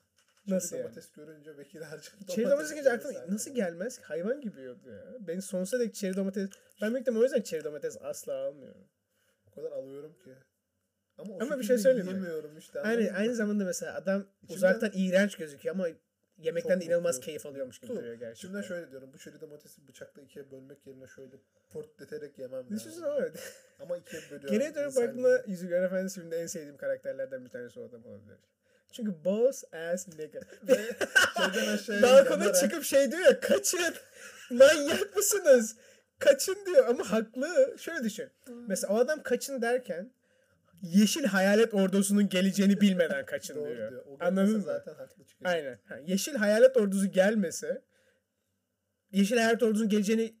Çeri 0.46 0.54
Nasıl 0.54 0.76
yani? 0.76 0.84
domates 0.84 1.12
görünce 1.12 1.56
vekil 1.58 1.80
harcın 1.80 2.12
Çeri 2.28 2.50
domates 2.50 2.70
gelince 2.70 2.92
aklıma 2.92 3.20
nasıl 3.28 3.54
gelmez 3.54 3.98
ki? 3.98 4.04
Hayvan 4.04 4.40
gibi 4.40 4.60
yiyordu 4.60 4.90
ya. 4.90 5.04
Ben 5.20 5.40
sonsuza 5.40 5.80
dek 5.84 5.94
çeri 5.94 6.16
domates... 6.16 6.50
Ben 6.82 6.94
ihtimalle 6.94 7.20
o 7.20 7.22
yüzden 7.22 7.42
çeri 7.42 7.64
domates 7.64 7.96
asla 8.02 8.32
almıyorum. 8.34 8.88
O 9.46 9.54
kadar 9.54 9.72
alıyorum 9.72 10.12
ki. 10.24 10.30
Ama, 11.18 11.34
o 11.34 11.42
Ama 11.42 11.58
bir 11.58 11.64
şey 11.64 11.78
söyleyeyim 11.78 12.06
mi? 12.06 12.12
yiyemiyorum 12.12 12.58
işte. 12.58 12.80
Mı? 12.80 12.86
aynı 13.16 13.34
zamanda 13.34 13.64
mesela 13.64 13.94
adam 13.94 14.20
İçimden- 14.42 14.54
uzaktan 14.54 14.90
iğrenç 14.94 15.36
gözüküyor 15.36 15.74
ama 15.74 15.88
yemekten 16.38 16.74
Çok 16.74 16.80
de 16.80 16.84
inanılmaz 16.84 17.16
mutlu. 17.16 17.26
keyif 17.26 17.46
alıyormuş 17.46 17.78
gibi 17.78 17.86
Mutlu. 17.90 18.02
duruyor 18.02 18.14
gerçekten. 18.18 18.48
İçimden 18.48 18.62
şöyle 18.62 18.90
diyorum. 18.90 19.10
Bu 19.12 19.18
çeri 19.18 19.40
domatesi 19.40 19.88
bıçakla 19.88 20.22
ikiye 20.22 20.50
bölmek 20.50 20.86
yerine 20.86 21.06
şöyle 21.06 21.36
portleterek 21.72 22.38
yemem 22.38 22.58
lazım. 22.60 22.76
Düşünsene 22.76 23.06
evet. 23.18 23.52
Ama 23.80 23.96
ikiye 23.96 24.22
bölüyorum. 24.22 24.50
Geriye 24.50 24.74
dönüp 24.74 24.96
baktığımda 24.96 25.38
gibi. 25.38 25.50
Yüzüklerin 25.50 25.82
Efendisi 25.84 26.14
filminde 26.14 26.40
en 26.40 26.46
sevdiğim 26.46 26.76
karakterlerden 26.76 27.44
bir 27.44 27.50
tanesi 27.50 27.80
o 27.80 27.84
adam 27.88 28.06
olabilir. 28.06 28.38
Çünkü 28.92 29.24
boss 29.24 29.64
ass 29.74 30.08
nigga. 30.08 30.40
Şeyden 31.54 31.74
aşağıya 31.74 32.02
Balkona 32.02 32.52
çıkıp 32.52 32.84
şey 32.84 33.12
diyor 33.12 33.22
ya 33.22 33.40
kaçın. 33.40 33.94
Manyak 34.50 35.16
mısınız? 35.16 35.76
Kaçın 36.18 36.56
diyor 36.66 36.86
ama 36.88 37.10
haklı. 37.12 37.74
Şöyle 37.78 38.04
düşün. 38.04 38.30
Mesela 38.66 38.94
o 38.94 38.98
adam 38.98 39.22
kaçın 39.22 39.62
derken 39.62 40.10
yeşil 40.86 41.24
hayalet 41.24 41.74
ordusunun 41.74 42.28
geleceğini 42.28 42.80
bilmeden 42.80 43.26
kaçın 43.26 43.54
Doğru 43.56 43.76
diyor. 43.76 44.04
O 44.06 44.16
Anladın 44.20 44.56
mı? 44.56 44.62
Zaten 44.62 44.94
haklı 44.94 45.24
çıkacak. 45.24 45.52
Aynen. 45.52 45.78
Ha, 45.88 45.96
yeşil 46.06 46.34
hayalet 46.34 46.76
ordusu 46.76 47.06
gelmese 47.06 47.82
yeşil 49.10 49.36
hayalet 49.36 49.62
ordusunun 49.62 49.88
geleceğini 49.88 50.34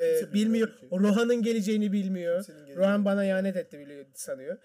e, 0.00 0.32
bilmiyor. 0.32 0.68
Rohan'ın 0.92 1.42
geleceğini 1.42 1.92
bilmiyor. 1.92 2.46
Geleceğini 2.46 2.76
Rohan 2.76 3.04
bana 3.04 3.24
ihanet 3.24 3.56
etti 3.56 3.78
biliyor 3.78 4.06
sanıyor. 4.14 4.58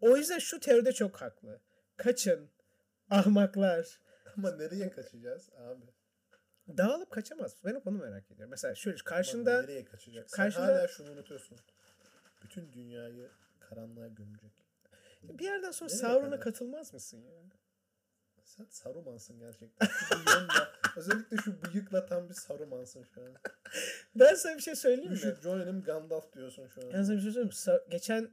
O 0.00 0.16
yüzden 0.16 0.38
şu 0.38 0.60
teoride 0.60 0.92
çok 0.92 1.16
haklı. 1.16 1.60
Kaçın. 1.96 2.50
Ahmaklar. 3.10 4.00
Ama 4.36 4.56
nereye 4.56 4.90
kaçacağız 4.90 5.50
abi? 5.56 5.84
Dağılıp 6.78 7.10
kaçamaz. 7.10 7.56
Ben 7.64 7.74
onu 7.74 7.98
merak 7.98 8.30
ediyorum. 8.30 8.50
Mesela 8.50 8.74
şöyle 8.74 8.96
Ama 8.96 9.04
karşında 9.04 9.60
nereye 9.60 9.84
kaçacak? 9.84 10.30
Sen 10.30 10.36
karşında- 10.36 10.66
hala 10.66 10.88
şunu 10.88 11.10
unutuyorsun. 11.10 11.58
Bütün 12.42 12.72
dünyayı 12.72 13.30
karanlığa 13.60 14.08
gömecek. 14.08 14.52
Bir 15.28 15.44
yerden 15.44 15.70
sonra 15.70 15.88
Nereye 15.88 16.00
Sauron'a 16.00 16.30
kadar? 16.30 16.40
katılmaz 16.40 16.94
mısın 16.94 17.22
ya? 17.24 17.32
Sen 18.44 18.66
Saruman'sın 18.70 19.38
gerçekten. 19.38 19.86
Şu 19.86 20.14
bıyığınla, 20.14 20.72
özellikle 20.96 21.36
şu 21.36 21.62
bıyıkla 21.62 22.06
tam 22.06 22.28
bir 22.28 22.34
Saruman'sın 22.34 23.02
şu 23.14 23.20
an. 23.22 23.28
Ben 24.14 24.34
sana 24.34 24.56
bir 24.56 24.62
şey 24.62 24.74
söyleyeyim 24.74 25.10
mi? 25.12 25.18
Şu 25.18 25.34
Johnny'nin 25.42 25.82
Gandalf 25.82 26.32
diyorsun 26.32 26.66
şu 26.66 26.80
an. 26.82 26.92
Ben 26.92 27.02
sana 27.02 27.16
bir 27.16 27.22
şey 27.22 27.30
söyleyeyim 27.32 27.46
mi? 27.46 27.52
Sa- 27.52 27.90
Geçen 27.90 28.30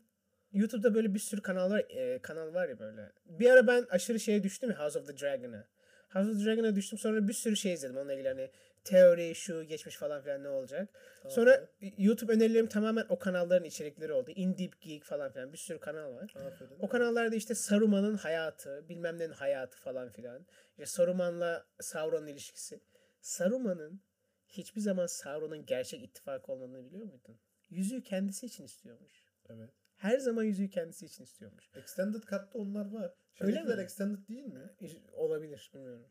YouTube'da 0.52 0.96
böyle 0.96 1.14
bir 1.14 1.20
sürü 1.20 1.42
kanal 1.42 1.72
var, 1.72 1.86
e, 1.90 2.22
kanal 2.22 2.54
var 2.54 2.70
ya 2.70 2.80
böyle. 2.80 3.12
Bir 3.26 3.50
ara 3.50 3.68
ben 3.68 3.86
aşırı 3.90 4.20
şeye 4.20 4.44
düştüm 4.44 4.70
ya 4.70 4.80
House 4.80 5.00
of 5.00 5.08
the 5.08 5.18
Dragon'a. 5.18 5.68
House 6.10 6.32
of 6.32 6.38
the 6.40 6.46
Dragon'a 6.46 6.76
düştüm 6.76 7.00
sonra 7.00 7.28
bir 7.28 7.34
sürü 7.34 7.56
şey 7.58 7.74
izledim. 7.74 7.98
Onunla 7.98 8.14
ilgili 8.14 8.28
hani 8.28 8.52
teori, 8.84 9.36
şu, 9.36 9.64
geçmiş 9.64 9.96
falan 9.96 10.22
filan 10.22 10.44
ne 10.44 10.50
olacak. 10.50 10.90
Tamam, 11.22 11.32
Sonra 11.32 11.70
YouTube 11.98 12.34
önerilerim 12.34 12.68
tamamen 12.68 13.06
o 13.10 13.20
kanalların 13.20 13.64
içerikleri 13.66 14.14
oldu. 14.14 14.32
In 14.36 14.58
Deep 14.58 14.82
Geek 14.82 15.04
falan 15.04 15.32
filan 15.32 15.54
bir 15.54 15.58
sürü 15.58 15.80
kanal 15.80 16.14
var. 16.16 16.34
Aferin. 16.36 16.76
O 16.80 16.90
kanallarda 16.90 17.36
işte 17.36 17.56
Saruman'ın 17.56 18.18
hayatı, 18.18 18.90
bilmem 18.90 19.20
nenin 19.20 19.34
hayatı 19.34 19.78
falan 19.78 20.10
filan. 20.10 20.46
İşte 20.72 20.86
Saruman'la 20.86 21.66
Sauron'un 21.80 22.28
ilişkisi. 22.28 22.80
Saruman'ın 23.22 24.02
hiçbir 24.48 24.82
zaman 24.82 25.06
Sauron'un 25.06 25.66
gerçek 25.66 26.04
ittifak 26.04 26.50
olmadığını 26.50 26.86
biliyor 26.86 27.06
muydun? 27.06 27.40
Yüzüğü 27.70 28.04
kendisi 28.04 28.46
için 28.46 28.64
istiyormuş. 28.64 29.24
Evet. 29.50 29.70
Her 29.96 30.18
zaman 30.18 30.44
yüzüğü 30.44 30.70
kendisi 30.70 31.06
için 31.06 31.24
istiyormuş. 31.24 31.70
Extended 31.76 32.20
Cut'ta 32.20 32.50
onlar 32.54 32.92
var. 32.92 33.14
Öyle 33.40 33.54
Şeydekiler 33.54 33.78
mi? 33.78 33.84
Extended 33.84 34.28
değil 34.28 34.46
mi? 34.46 34.70
Olabilir 35.14 35.72
bilmiyorum. 35.74 36.06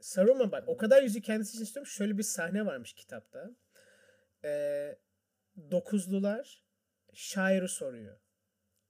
Saruman 0.00 0.52
bak 0.52 0.64
o 0.68 0.76
kadar 0.76 1.02
yüzüğü 1.02 1.20
kendisi 1.20 1.50
için 1.52 1.64
istiyormuş. 1.64 1.94
Şöyle 1.94 2.18
bir 2.18 2.22
sahne 2.22 2.66
varmış 2.66 2.92
kitapta. 2.92 3.50
Ee, 4.44 4.98
dokuzlular 5.70 6.64
şairi 7.12 7.68
soruyor. 7.68 8.16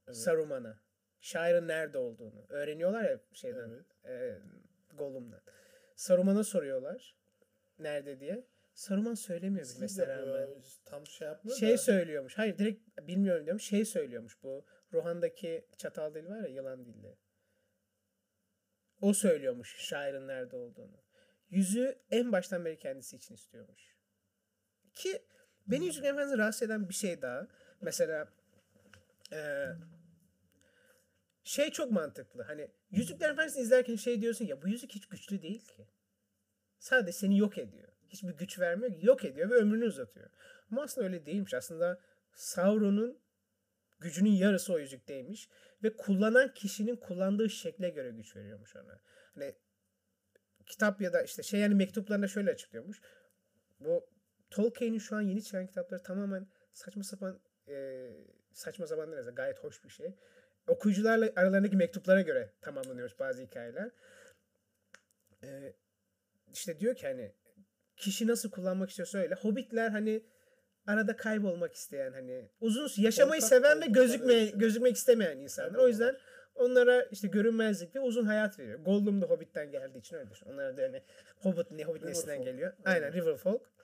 Evet. 0.06 0.16
Saruman'a. 0.16 0.80
Şairin 1.20 1.68
nerede 1.68 1.98
olduğunu. 1.98 2.46
Öğreniyorlar 2.48 3.04
ya 3.04 3.20
şeyden. 3.32 3.84
Evet. 4.04 4.40
e, 4.92 4.96
Gollum'dan. 4.96 5.40
Saruman'a 5.96 6.44
soruyorlar. 6.44 7.16
Nerede 7.78 8.20
diye. 8.20 8.46
Saruman 8.74 9.14
söylemiyor 9.14 9.64
Siz 9.64 9.98
böyle 9.98 10.48
tam 10.84 11.06
şey 11.06 11.28
yapmıyor 11.28 11.58
Şey 11.58 11.72
da. 11.72 11.78
söylüyormuş. 11.78 12.38
Hayır 12.38 12.58
direkt 12.58 12.98
bilmiyorum 13.02 13.44
diyorum. 13.44 13.60
Şey 13.60 13.84
söylüyormuş 13.84 14.42
bu. 14.42 14.64
Rohan'daki 14.92 15.66
çatal 15.76 16.14
dil 16.14 16.26
var 16.28 16.38
ya 16.38 16.46
yılan 16.46 16.84
dilli. 16.84 17.16
O 19.00 19.12
söylüyormuş 19.12 19.76
şairin 19.78 20.28
nerede 20.28 20.56
olduğunu. 20.56 21.04
Yüzü 21.50 21.98
en 22.10 22.32
baştan 22.32 22.64
beri 22.64 22.78
kendisi 22.78 23.16
için 23.16 23.34
istiyormuş. 23.34 23.96
Ki 24.94 25.22
beni 25.66 25.86
Yüzüklerin 25.86 26.14
Efendisi'ni 26.14 26.38
rahatsız 26.38 26.62
eden 26.62 26.88
bir 26.88 26.94
şey 26.94 27.22
daha. 27.22 27.48
Mesela 27.80 28.28
eee, 29.32 29.76
şey 31.44 31.70
çok 31.70 31.90
mantıklı. 31.90 32.42
Hani 32.42 32.70
Yüzüklerin 32.90 33.32
Efendisi'ni 33.32 33.62
izlerken 33.62 33.96
şey 33.96 34.20
diyorsun 34.20 34.44
ya 34.44 34.62
bu 34.62 34.68
yüzük 34.68 34.92
hiç 34.92 35.06
güçlü 35.06 35.42
değil 35.42 35.64
ki. 35.64 35.86
Sadece 36.78 37.12
seni 37.12 37.38
yok 37.38 37.58
ediyor. 37.58 37.88
Hiçbir 38.08 38.32
güç 38.32 38.58
vermiyor 38.58 38.92
ki. 38.92 39.06
Yok 39.06 39.24
ediyor 39.24 39.50
ve 39.50 39.54
ömrünü 39.54 39.84
uzatıyor. 39.84 40.30
Ama 40.70 40.82
aslında 40.82 41.06
öyle 41.06 41.26
değilmiş. 41.26 41.54
Aslında 41.54 42.00
Sauron'un 42.34 43.18
gücünün 44.00 44.30
yarısı 44.30 44.72
o 44.72 44.78
yüzükteymiş. 44.78 45.48
Ve 45.84 45.96
kullanan 45.96 46.54
kişinin 46.54 46.96
kullandığı 46.96 47.50
şekle 47.50 47.88
göre 47.90 48.10
güç 48.10 48.36
veriyormuş 48.36 48.76
ona. 48.76 49.00
Hani 49.34 49.54
kitap 50.66 51.00
ya 51.00 51.12
da 51.12 51.22
işte 51.22 51.42
şey 51.42 51.60
yani 51.60 51.74
mektuplarında 51.74 52.28
şöyle 52.28 52.50
açıklıyormuş. 52.50 53.00
Bu 53.80 54.06
Tolkien'in 54.50 54.98
şu 54.98 55.16
an 55.16 55.20
yeni 55.20 55.44
çıkan 55.44 55.66
kitapları 55.66 56.02
tamamen 56.02 56.46
saçma 56.72 57.02
sapan 57.02 57.40
e, 57.68 58.08
saçma 58.52 58.86
sapan 58.86 59.12
aslında, 59.12 59.30
gayet 59.30 59.58
hoş 59.58 59.84
bir 59.84 59.88
şey. 59.88 60.14
Okuyucularla 60.66 61.32
aralarındaki 61.36 61.76
mektuplara 61.76 62.20
göre 62.20 62.52
tamamlanıyormuş 62.60 63.18
bazı 63.18 63.42
hikayeler. 63.42 63.90
E, 65.42 65.74
işte 66.52 66.80
diyor 66.80 66.94
ki 66.94 67.06
hani 67.06 67.32
kişi 67.96 68.26
nasıl 68.26 68.50
kullanmak 68.50 68.90
istiyorsa 68.90 69.18
öyle. 69.18 69.34
Hobbitler 69.34 69.90
hani 69.90 70.26
arada 70.86 71.16
kaybolmak 71.16 71.74
isteyen 71.74 72.12
hani 72.12 72.48
uzun 72.60 73.02
yaşamayı 73.02 73.40
Korkak 73.40 73.58
seven 73.58 73.80
ve 73.80 74.42
için. 74.44 74.58
gözükmek 74.58 74.96
istemeyen 74.96 75.38
insanlar. 75.38 75.78
O 75.78 75.88
yüzden 75.88 76.08
onlar. 76.08 76.20
onlara 76.54 77.02
işte 77.02 77.28
görünmezlik 77.28 77.94
ve 77.94 78.00
uzun 78.00 78.24
hayat 78.24 78.58
veriyor. 78.58 78.78
Gollum 78.78 79.22
da 79.22 79.26
Hobbit'ten 79.26 79.70
geldiği 79.70 79.98
için 79.98 80.16
öyle 80.16 80.30
düşün. 80.30 80.46
Onlara 80.46 80.76
da 80.76 80.82
hani 80.82 81.02
Hobbit 81.36 81.70
ne 81.70 81.84
Hobbit 81.84 82.04
neslinden 82.04 82.44
geliyor. 82.44 82.72
Aynen. 82.84 83.02
Aynen 83.02 83.12
Riverfolk. 83.12 83.74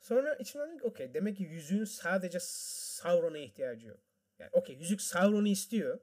Sonra 0.00 0.34
içimden 0.34 0.68
dedim 0.68 0.78
ki 0.78 0.84
okey 0.84 1.14
demek 1.14 1.36
ki 1.36 1.42
yüzüğün 1.42 1.84
sadece 1.84 2.38
Sauron'a 2.40 3.38
ihtiyacı 3.38 3.86
yok. 3.86 4.00
Yani 4.38 4.50
okey 4.52 4.76
yüzük 4.76 5.00
Sauron'u 5.00 5.48
istiyor 5.48 6.00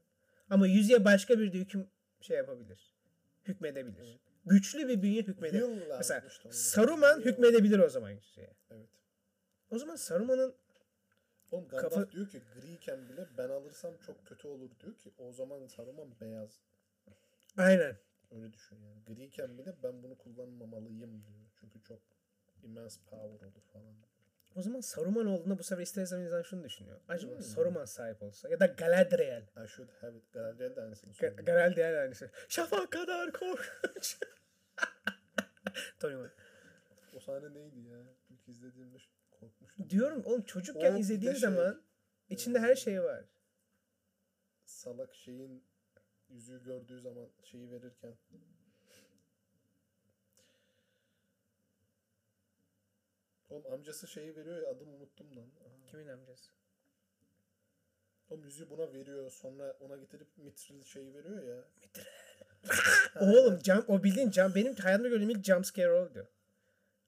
ama 0.50 0.68
yüzüğe 0.68 1.06
başka 1.06 1.40
bir 1.40 1.54
de 1.54 1.58
hüküm 1.58 1.88
şey 2.22 2.38
yapabilir. 2.38 2.96
Hükmedebilir. 3.48 4.20
Güçlü 4.46 4.88
bir 4.88 5.02
bünye 5.02 5.22
hükmedebilir. 5.22 5.62
Yıllar 5.62 5.98
Mesela. 5.98 6.24
Saruman 6.52 7.20
hükmedebilir 7.22 7.80
o 7.80 7.90
zaman 7.90 8.12
yüzüğe. 8.12 8.54
Evet. 8.72 8.90
O 9.70 9.78
zaman 9.80 9.96
Saruman'ın 9.96 10.56
Oğlum 11.52 11.68
Gandalf 11.68 11.94
Kafa- 11.94 12.12
diyor 12.12 12.30
ki 12.30 12.42
griyken 12.54 13.10
bile 13.10 13.28
ben 13.38 13.50
alırsam 13.50 13.98
çok 13.98 14.26
kötü 14.28 14.48
olur 14.48 14.70
diyor 14.80 14.96
ki 15.00 15.12
o 15.18 15.32
zaman 15.32 15.68
Saruman 15.68 16.20
beyaz. 16.22 16.60
aynen 17.58 17.98
Öyle 18.32 18.54
düşün 18.54 18.76
yani. 18.82 19.04
Griyken 19.04 19.58
bile 19.58 19.76
ben 19.84 20.04
bunu 20.04 20.18
kullanmamalıyım 20.18 21.26
diyor. 21.26 21.50
Çünkü 21.60 21.82
çok 21.84 22.00
immense 22.64 23.00
power 23.10 23.48
olur 23.48 23.62
falan. 23.74 23.96
o 24.56 24.62
zaman 24.62 24.80
Saruman 24.82 25.26
olduğunda 25.26 25.58
bu 25.60 25.64
sefer 25.64 25.84
ister 25.84 26.04
istemez 26.04 26.26
insan 26.28 26.42
şunu 26.42 26.64
düşünüyor. 26.64 27.00
Acaba 27.08 27.34
Hmm. 27.36 27.42
Saruman 27.42 27.86
sahip 27.86 28.24
olsa 28.24 28.50
ya 28.50 28.60
da 28.60 28.66
Galadriel. 28.66 29.48
I 29.66 29.68
should 29.68 29.90
have 30.02 30.18
it. 30.18 30.34
Galadriel 30.34 30.76
de 30.76 30.82
aynısını 30.82 31.12
Ga- 31.12 31.16
söylüyor. 31.16 31.46
Galadriel 31.46 32.02
aynı 32.02 32.16
şey. 32.16 32.28
Şafak 32.50 32.92
kadar 32.92 33.32
korkunç. 33.34 34.18
Tony 36.00 36.16
Moore. 36.16 36.32
O 37.16 37.20
sahne 37.20 37.54
neydi 37.54 37.80
ya? 37.80 38.00
İlk 38.30 38.48
izlediğimde 38.48 39.00
ş- 39.00 39.10
korkmuştum. 39.46 39.90
Diyorum 39.90 40.26
oğlum 40.26 40.42
çocukken 40.42 40.94
O 40.94 40.98
izlediğin 40.98 41.32
şey, 41.32 41.42
zaman 41.42 41.82
içinde 42.30 42.60
her 42.60 42.76
şey 42.76 43.04
var. 43.04 43.26
Salak 44.66 45.16
şeyin 45.16 45.64
yüzüğü 46.30 46.64
gördüğü 46.64 47.00
zaman 47.00 47.30
şeyi 47.44 47.72
verirken 47.72 48.16
Oğlum 53.50 53.74
amcası 53.74 54.08
şeyi 54.08 54.36
veriyor 54.36 54.62
ya 54.62 54.70
adımı 54.70 54.92
unuttum 54.92 55.36
lan. 55.36 55.52
Aha. 55.68 55.86
Kimin 55.92 56.08
amcası? 56.08 56.52
O 58.30 58.38
yüzüğü 58.38 58.70
buna 58.70 58.94
veriyor 58.94 59.32
sonra 59.32 59.78
ona 59.80 59.98
getirip 59.98 60.38
mitril 60.38 60.84
şeyi 60.84 61.14
veriyor 61.14 61.44
ya. 61.44 61.64
Oğlum 63.22 63.60
cam 63.60 63.86
o 63.88 64.04
bildiğin 64.04 64.32
cam 64.32 64.56
benim 64.56 64.76
hayatımda 64.76 65.10
gördüğüm 65.10 65.30
ilk 65.30 65.46
jump 65.46 65.66
scare 65.66 65.92
oldu. 65.92 66.28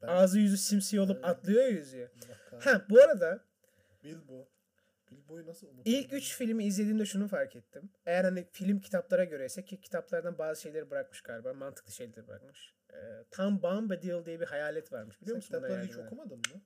Ağzı 0.02 0.40
yüzü 0.40 0.58
simsiyah 0.58 1.04
olup 1.04 1.26
Aynen. 1.26 1.28
atlıyor 1.36 1.94
ya. 1.94 2.08
Ha 2.60 2.86
bu 2.90 3.02
arada 3.02 3.44
Bilbo. 4.04 4.48
Bilbo'yu 5.12 5.48
nasıl 5.48 5.68
unuttum? 5.68 5.84
ilk 5.86 6.14
üç 6.14 6.36
filmi 6.38 6.66
izlediğimde 6.66 7.06
şunu 7.06 7.28
fark 7.28 7.56
ettim. 7.56 7.90
Eğer 8.06 8.24
hani 8.24 8.48
film 8.52 8.80
kitaplara 8.80 9.24
göre 9.24 9.46
ise 9.46 9.66
ki 9.66 9.82
kitaplardan 9.82 10.38
bazı 10.38 10.62
şeyleri 10.62 10.90
bırakmış 10.90 11.22
galiba. 11.22 11.54
Mantıklı 11.54 11.92
şeyleri 11.92 12.28
bırakmış. 12.28 12.74
Ee, 12.94 13.24
Tom 13.32 13.62
Bombadil 13.62 14.26
diye 14.26 14.40
bir 14.40 14.46
hayalet 14.46 14.92
varmış. 14.94 15.22
Biliyor 15.22 15.42
Sen 15.42 15.60
musun? 15.60 15.68
kitapları 15.68 15.88
hiç 15.88 15.98
okumadın 15.98 16.38
mı? 16.38 16.62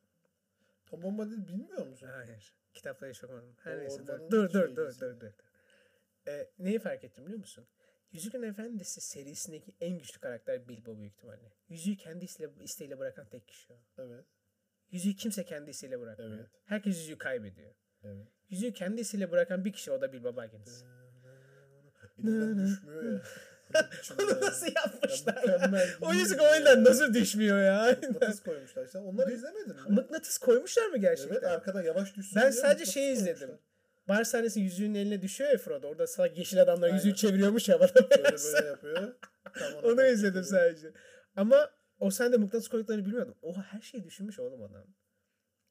Tom 0.85 1.01
Bombadil 1.01 1.47
bilmiyor 1.47 1.87
musun? 1.87 2.07
Hayır. 2.11 2.53
Kitapları 2.73 3.11
hiç 3.11 3.23
okumadım. 3.23 3.55
Her 3.63 3.77
O 3.77 3.79
neyse. 3.79 4.07
Dur 4.07 4.19
dur 4.31 4.51
dur 4.53 4.75
dur 4.75 4.87
bizi. 4.87 5.01
dur 5.01 5.19
dur. 5.21 5.31
e, 6.27 6.49
neyi 6.59 6.79
fark 6.79 7.03
ettim 7.03 7.25
biliyor 7.25 7.39
musun? 7.39 7.65
Yüzüklerin 8.11 8.43
Efendisi 8.43 9.01
serisindeki 9.01 9.75
en 9.81 9.97
güçlü 9.97 10.19
karakter 10.19 10.67
Bilbo 10.67 10.97
büyük 10.97 11.13
ihtimalle. 11.13 11.53
Yüzüğü 11.69 11.97
kendi 11.97 12.25
isteğiyle, 12.63 12.99
bırakan 12.99 13.29
tek 13.29 13.47
kişi 13.47 13.73
o. 13.73 13.77
Evet. 13.97 14.25
Yüzüğü 14.91 15.15
kimse 15.15 15.45
kendi 15.45 15.69
isteğiyle 15.69 15.99
bırakmıyor. 15.99 16.37
Evet. 16.37 16.49
Herkes 16.65 16.97
yüzüğü 16.97 17.17
kaybediyor. 17.17 17.73
Evet. 18.03 18.27
Yüzüğü 18.49 18.73
kendi 18.73 19.01
isteğiyle 19.01 19.31
bırakan 19.31 19.65
bir 19.65 19.73
kişi 19.73 19.91
o 19.91 20.01
da 20.01 20.13
Bilbo 20.13 20.35
Baggins. 20.35 20.83
Elinden 22.19 22.65
düşmüyor 22.65 23.03
ya. 23.03 23.21
Onu 24.19 24.41
nasıl 24.41 24.67
yapmışlar? 24.75 25.43
Ya 25.43 25.85
o 26.01 26.13
yüzük 26.13 26.41
o 26.41 26.55
yüzden 26.55 26.83
nasıl 26.83 27.13
düşmüyor 27.13 27.61
ya? 27.61 27.97
Mıknatıs 28.09 28.43
koymuşlar 28.43 28.85
işte. 28.85 28.99
Onları 28.99 29.31
izlemedin 29.31 29.75
mi? 29.75 29.81
Mıknatıs 29.89 30.37
koymuşlar 30.37 30.87
mı 30.87 30.97
gerçekten? 30.97 31.35
Evet 31.35 31.43
arkada 31.43 31.83
yavaş 31.83 32.15
düşsün 32.15 32.41
Ben 32.41 32.51
sadece 32.51 32.67
mıknatıs 32.67 32.93
şeyi 32.93 33.15
koymuşlar. 33.15 33.49
Bar 34.11 34.23
sahnesi 34.23 34.59
yüzüğün 34.59 34.93
eline 34.93 35.21
düşüyor 35.21 35.51
ya 35.51 35.57
Frodo. 35.57 35.87
Orada 35.87 36.07
salak 36.07 36.37
yeşil 36.37 36.61
adamlar 36.61 36.87
Aynen. 36.87 36.95
yüzüğü 36.97 37.15
çeviriyormuş 37.15 37.69
havada. 37.69 38.09
Böyle 38.09 38.23
böyle 38.23 38.67
yapıyor. 38.67 39.13
Tam 39.53 39.73
Onu 39.83 40.05
izledim 40.05 40.43
sadece. 40.43 40.91
Ama 41.35 41.69
o 41.99 42.11
sende 42.11 42.37
mıknatıs 42.37 42.67
koyduklarını 42.67 43.05
bilmiyordum. 43.05 43.35
Oha 43.41 43.63
her 43.63 43.81
şeyi 43.81 44.03
düşünmüş 44.03 44.39
oğlum 44.39 44.63
adam. 44.63 44.85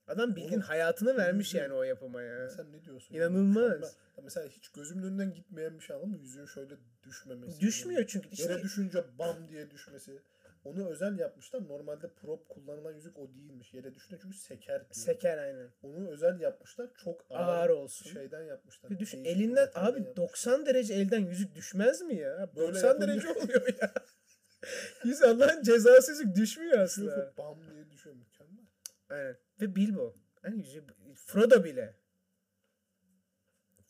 Adam 0.07 0.30
bildiğin 0.36 0.51
Oğlum, 0.53 0.61
hayatını 0.61 1.16
vermiş 1.16 1.55
yüzüğü- 1.55 1.59
yani 1.59 1.72
o 1.72 1.82
yapıma 1.82 2.22
ya. 2.22 2.51
Sen 2.51 2.72
ne 2.72 2.84
diyorsun? 2.84 3.14
İnanılmaz. 3.14 3.64
Mükemmel. 3.64 3.88
Ya 4.16 4.22
Mesela 4.24 4.49
hiç 4.49 4.68
gözümün 4.68 5.03
önünden 5.03 5.34
gitmeyen 5.34 5.78
bir 5.78 5.84
şey 5.84 5.97
anladın 5.97 6.11
mı? 6.12 6.18
Yüzüğün 6.18 6.47
şöyle 6.47 6.74
düşmemesi. 7.03 7.61
Düşmüyor 7.61 8.07
çünkü. 8.07 8.28
Yere 8.43 8.53
İşte, 8.53 8.62
düşünce 8.62 9.05
bam 9.18 9.49
diye 9.49 9.70
düşmesi. 9.70 10.22
Onu 10.65 10.89
özel 10.89 11.19
yapmışlar. 11.19 11.69
Normalde 11.69 12.09
prop 12.15 12.49
kullanılan 12.49 12.93
yüzük 12.93 13.19
o 13.19 13.35
değilmiş. 13.35 13.75
Yere 13.75 13.95
düşünce 13.95 14.19
çünkü 14.23 14.37
seker. 14.37 14.81
diyor. 14.81 14.91
seker 14.93 15.39
aynen. 15.39 15.71
Onu 15.83 16.11
özel 16.11 16.41
yapmışlar. 16.41 16.91
Çok 17.05 17.27
ağır, 17.31 17.49
Ağır 17.59 17.69
olsun. 17.71 18.11
şeyden 18.11 18.43
yapmışlar. 18.43 18.91
Bir 18.91 18.99
düş 18.99 19.13
Değişik 19.13 19.33
elinden 19.33 19.69
abi 19.75 19.99
yapmışlar. 19.99 20.17
90 20.17 20.67
derece 20.67 20.95
elden 20.95 21.21
yüzük 21.21 21.55
düşmez 21.55 22.03
mi 22.03 22.17
ya? 22.17 22.51
Böyle 22.57 22.73
90 22.73 22.89
yapınca- 22.89 23.09
derece 23.09 23.29
oluyor 23.29 23.67
ya. 23.83 23.93
Yüz 25.05 25.23
Allah'ın 25.23 25.63
cezası 25.63 26.11
yüzük 26.13 26.35
düşmüyor 26.37 26.73
Düşüyor, 26.73 26.85
aslında. 27.13 27.33
bam 27.39 27.59
diye 27.75 27.91
düşüyor. 27.91 28.17
Mükemmel. 28.17 28.65
Aynen. 29.09 29.37
Ve 29.61 29.77
Bilbo. 29.77 30.15
Yani 30.45 30.57
yüzüğü, 30.57 30.85
Frodo 31.27 31.65
bile. 31.65 31.95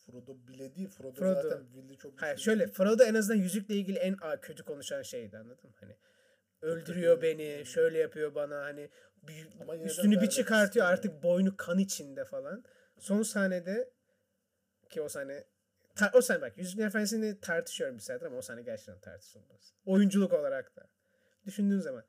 Frodo 0.07 0.37
bile 0.49 0.75
değil. 0.75 0.89
Frodo, 0.89 1.13
Frodo. 1.15 1.43
zaten 1.43 1.65
Will'i 1.73 1.99
çok 1.99 2.23
Hayır 2.23 2.37
şöyle 2.39 2.67
Frodo 2.67 3.03
en 3.05 3.15
azından 3.15 3.39
yüzükle 3.41 3.75
ilgili 3.75 3.99
en 3.99 4.17
a, 4.21 4.41
kötü 4.41 4.65
konuşan 4.65 5.03
şeydi 5.03 5.39
anladın 5.39 5.71
mı? 5.71 5.77
Hani 5.81 5.97
öldürüyor 6.63 7.23
beni, 7.23 7.67
şöyle 7.67 7.99
yapıyor 7.99 8.35
bana 8.35 8.61
hani 8.63 8.91
bir- 9.23 9.85
üstünü 9.85 10.21
bir 10.21 10.29
çıkartıyor 10.29 10.87
artık 10.87 11.23
boynu 11.23 11.57
kan 11.57 11.79
içinde 11.79 12.25
falan. 12.25 12.65
Son 12.99 13.23
sahnede 13.23 13.93
ki 14.91 15.01
o 15.03 15.09
sahne 15.09 15.45
ta- 15.97 16.11
o 16.15 16.21
sahne 16.21 16.41
bak 16.41 16.59
Yüzüklerin 16.59 16.87
Efendisi'ni 16.89 17.41
tartışıyorum 17.41 17.97
bir 17.97 18.03
saattir 18.03 18.27
ama 18.27 18.37
o 18.37 18.43
sahne 18.43 18.63
gerçekten 18.63 19.01
tartışılmaz. 19.01 19.75
Oyunculuk 19.85 20.33
olarak 20.33 20.77
da. 20.77 20.91
Düşündüğün 21.47 21.79
zaman 21.81 22.05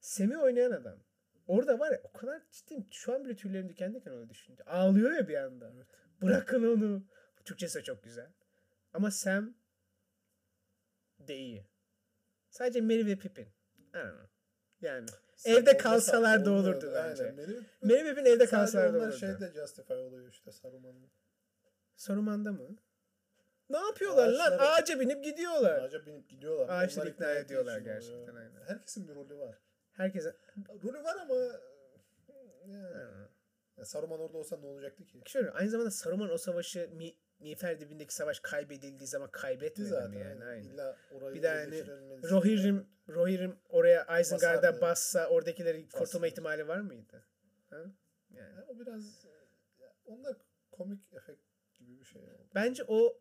Sem'i 0.00 0.38
oynayan 0.38 0.70
adam 0.72 0.98
orada 1.46 1.78
var 1.78 1.92
ya 1.92 2.00
o 2.04 2.12
kadar 2.12 2.42
ciddiyim 2.50 2.86
şu 2.90 3.14
an 3.14 3.24
bile 3.24 3.36
tüylerim 3.36 3.68
diken 3.68 3.94
diken 3.94 4.10
onu 4.10 4.28
düşünce. 4.30 4.62
Ağlıyor 4.64 5.12
ya 5.12 5.28
bir 5.28 5.34
anda. 5.36 5.72
Evet. 5.76 5.86
Bırakın 6.22 6.76
onu. 6.76 7.06
Türkçesi 7.44 7.78
de 7.78 7.82
çok 7.82 8.02
güzel. 8.02 8.32
Ama 8.92 9.10
Sam 9.10 9.54
de 11.18 11.36
iyi. 11.36 11.66
Sadece 12.50 12.80
Merry 12.80 13.06
ve 13.06 13.16
Pippin. 13.18 13.48
Yani 14.80 15.06
Sen 15.36 15.54
evde 15.54 15.76
kalsalar 15.76 16.44
da 16.44 16.50
olmuyordu, 16.50 16.86
olurdu 16.86 16.92
bence. 16.94 17.24
Aynen. 17.24 18.06
Pippin 18.06 18.24
evde 18.24 18.46
kalsalar 18.46 18.94
da 18.94 18.98
olurdu. 18.98 19.16
şeyde 19.16 19.52
justify 19.54 19.92
oluyor 19.94 20.28
işte 20.28 20.52
Saruman'ın. 20.52 21.10
Saruman'da 21.96 22.52
mı? 22.52 22.76
Ne 23.70 23.78
yapıyorlar 23.78 24.28
lan? 24.28 24.52
Ağaçlara- 24.52 24.74
Ağaca 24.74 25.00
binip 25.00 25.24
gidiyorlar. 25.24 25.82
Ağaca 25.82 26.06
binip 26.06 26.28
gidiyorlar. 26.28 26.68
Ağaçları 26.68 27.08
ikna 27.08 27.30
ediyorlar 27.30 27.78
gerçekten, 27.78 28.34
aynen. 28.34 28.60
Herkesin 28.66 29.08
bir 29.08 29.14
rolü 29.14 29.38
var. 29.38 29.58
Herkese... 29.92 30.36
Rolü 30.84 31.04
var 31.04 31.16
ama 31.22 31.34
yani, 32.66 33.28
ya 33.76 33.84
Saruman 33.84 34.20
orada 34.20 34.38
olsa 34.38 34.56
ne 34.56 34.66
olacaktı 34.66 35.04
ki? 35.06 35.22
Şöyle 35.26 35.50
aynı 35.50 35.70
zamanda 35.70 35.90
Saruman 35.90 36.30
o 36.30 36.38
savaşı 36.38 36.90
Mi 36.92 37.14
Miğfer 37.40 37.80
dibindeki 37.80 38.14
savaş 38.14 38.40
kaybedildiği 38.40 39.06
zaman 39.06 39.30
kaybetmedi 39.30 39.88
zaten. 39.88 40.18
yani? 40.18 40.44
aynen. 40.44 40.64
İlla 40.64 40.96
orayı 41.10 41.34
Bir 41.34 41.42
de 41.42 41.48
hani 41.48 41.84
Rohirrim, 42.30 42.86
Rohirrim 43.08 43.56
oraya 43.68 44.20
Isengard'a 44.20 44.80
bassa 44.80 45.28
oradakileri 45.28 45.82
kurtulma 45.82 46.04
Basardı. 46.06 46.26
ihtimali 46.26 46.68
var 46.68 46.80
mıydı? 46.80 47.24
Ha? 47.70 47.84
Yani. 48.30 48.56
Ya 48.56 48.64
o 48.68 48.78
biraz 48.78 49.26
onlar 50.06 50.36
komik 50.72 51.12
efekt 51.12 51.40
gibi 51.74 52.00
bir 52.00 52.04
şey 52.04 52.22
oldu. 52.22 52.48
Bence 52.54 52.84
o 52.88 53.20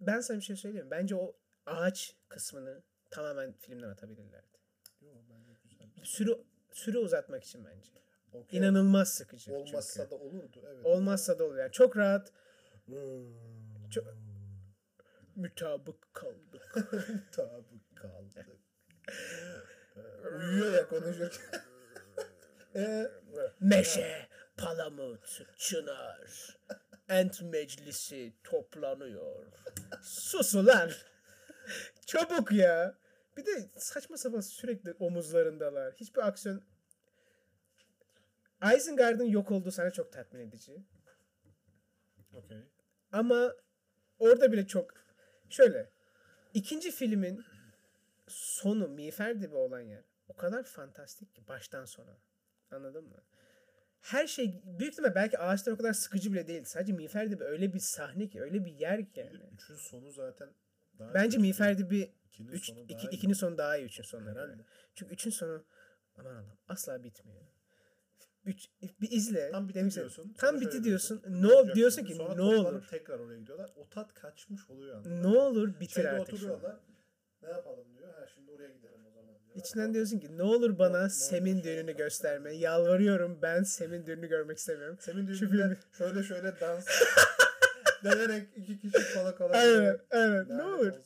ben 0.00 0.20
sana 0.20 0.36
bir 0.36 0.42
şey 0.42 0.56
söyleyeyim. 0.56 0.88
Bence 0.90 1.16
o 1.16 1.36
ağaç 1.66 2.16
kısmını 2.28 2.82
tamamen 3.10 3.52
filmden 3.52 3.88
atabilirlerdi. 3.88 4.58
Yo, 5.00 5.10
bence 5.30 5.52
güzel. 5.70 5.88
şey. 5.94 6.04
Süre 6.04 6.30
süre 6.72 6.98
uzatmak 6.98 7.44
için 7.44 7.64
bence. 7.64 7.90
Okey. 8.32 8.58
İnanılmaz 8.58 9.08
sıkıcı. 9.08 9.54
Olmazsa 9.54 10.02
çünkü. 10.02 10.10
da 10.10 10.24
olurdu. 10.24 10.62
Evet. 10.66 10.86
olmazsa 10.86 11.38
da 11.38 11.44
olur. 11.44 11.56
Yani 11.56 11.72
çok 11.72 11.96
rahat. 11.96 12.32
Çok- 13.90 14.14
mütabık 15.36 16.14
kaldık. 16.14 16.74
Tabi 17.32 17.80
kaldı. 17.94 18.46
Uyuyor 20.38 20.72
ya 20.72 20.88
konuşurken. 20.88 21.60
Eee 22.74 23.10
Meşe, 23.60 24.28
palamut, 24.56 25.42
çınar. 25.56 26.56
Ent 27.08 27.42
meclisi 27.42 28.32
toplanıyor. 28.44 29.46
Sus 30.02 30.54
ulan. 30.54 30.90
Çabuk 32.06 32.52
ya. 32.52 32.98
Bir 33.36 33.46
de 33.46 33.70
saçma 33.76 34.16
sapan 34.16 34.40
sürekli 34.40 34.92
omuzlarındalar. 34.92 35.94
Hiçbir 35.94 36.26
aksiyon. 36.28 36.62
Isengard'ın 38.76 39.24
yok 39.24 39.50
olduğu 39.50 39.70
sahne 39.70 39.90
çok 39.90 40.12
tatmin 40.12 40.40
edici. 40.40 40.84
Okey. 42.32 42.58
Ama 43.14 43.54
orada 44.18 44.52
bile 44.52 44.66
çok 44.66 44.94
şöyle 45.50 45.90
ikinci 46.54 46.90
filmin 46.90 47.44
sonu 48.28 48.88
Miğfer 48.88 49.30
gibi 49.30 49.54
olan 49.54 49.80
yer 49.80 50.04
o 50.28 50.36
kadar 50.36 50.64
fantastik 50.64 51.34
ki 51.34 51.48
baştan 51.48 51.84
sona. 51.84 52.18
Anladın 52.70 53.04
mı? 53.04 53.22
Her 54.00 54.26
şey 54.26 54.60
büyük 54.64 54.92
ihtimal 54.92 55.14
belki 55.14 55.38
ağaçlar 55.38 55.72
o 55.72 55.76
kadar 55.76 55.92
sıkıcı 55.92 56.32
bile 56.32 56.46
değil. 56.46 56.64
Sadece 56.64 56.92
Miğfer 56.92 57.24
gibi 57.24 57.44
öyle 57.44 57.74
bir 57.74 57.78
sahne 57.78 58.28
ki 58.28 58.42
öyle 58.42 58.64
bir 58.64 58.72
yer 58.72 59.06
ki 59.12 59.20
yani. 59.20 59.40
Üçün 59.54 59.76
sonu 59.76 60.10
zaten 60.10 60.48
daha 60.98 61.14
Bence. 61.14 61.38
Miğfer 61.38 61.72
gibi 61.72 62.14
İkinin 62.28 62.52
üç, 62.52 62.66
sonu 62.66 62.80
iki, 62.80 62.94
daha 62.94 63.10
iyi. 63.10 63.16
ikinin 63.16 63.34
sonu 63.34 63.58
daha 63.58 63.76
iyi 63.76 63.84
üçün 63.84 64.18
göre. 64.18 64.30
Herhalde. 64.30 64.62
Çünkü 64.94 65.14
üçün 65.14 65.30
sonu 65.30 65.64
aman 66.16 66.34
Allah'ım 66.34 66.58
asla 66.68 67.04
bitmiyor. 67.04 67.42
Üç, 68.46 68.68
bir 69.00 69.10
izle. 69.10 69.50
Tam 69.50 69.68
bitti 69.68 69.78
demiştim. 69.78 70.00
diyorsun. 70.02 70.34
Tam 70.38 70.60
bitti 70.60 70.84
diyorsun. 70.84 71.22
Ne 71.28 71.46
olacak 71.46 71.76
diyorsun 71.76 72.04
ki 72.04 72.14
Sonra 72.14 72.34
ne 72.34 72.42
olur. 72.42 72.82
tekrar 72.90 73.18
oraya 73.18 73.38
gidiyorlar. 73.38 73.70
O 73.76 73.88
tat 73.88 74.14
kaçmış 74.14 74.70
oluyor 74.70 74.96
anladın 74.96 75.22
Ne 75.22 75.26
olur 75.38 75.80
bitir 75.80 75.94
Şeyde 75.94 76.10
artık 76.10 76.38
şunu. 76.38 76.52
oturuyorlar. 76.52 76.80
Ne 77.42 77.48
yapalım 77.48 77.84
diyor. 77.98 78.14
Ha 78.14 78.26
şimdi 78.34 78.50
oraya 78.50 78.68
gidelim 78.68 79.00
o 79.06 79.10
zaman 79.10 79.34
diyor. 79.46 79.56
İçinden 79.56 79.94
diyorsun 79.94 80.18
ki 80.18 80.36
ne 80.38 80.42
olur 80.42 80.78
bana 80.78 80.98
Ne- 80.98 81.04
ne 81.04 81.08
Sem'in 81.08 81.54
olur 81.54 81.62
şey 81.62 81.76
düğününü 81.76 81.96
gösterme. 81.96 82.52
Yalvarıyorum 82.52 83.38
ben 83.42 83.62
Sem'in 83.62 84.06
düğününü 84.06 84.26
görmek 84.28 84.58
istemiyorum. 84.58 84.96
Semin 85.00 85.32
Şu 85.32 85.50
düğününde 85.52 85.74
filmi- 85.74 85.96
şöyle 85.98 86.22
şöyle 86.22 86.60
dans 86.60 86.86
denerek 88.04 88.48
iki 88.56 88.80
kişi 88.80 89.14
kola 89.14 89.34
kola 89.36 89.52
Aynen 89.52 89.98
aynen 90.10 90.58
ne 90.58 90.62
olur. 90.62 90.86
olsun. 90.88 91.02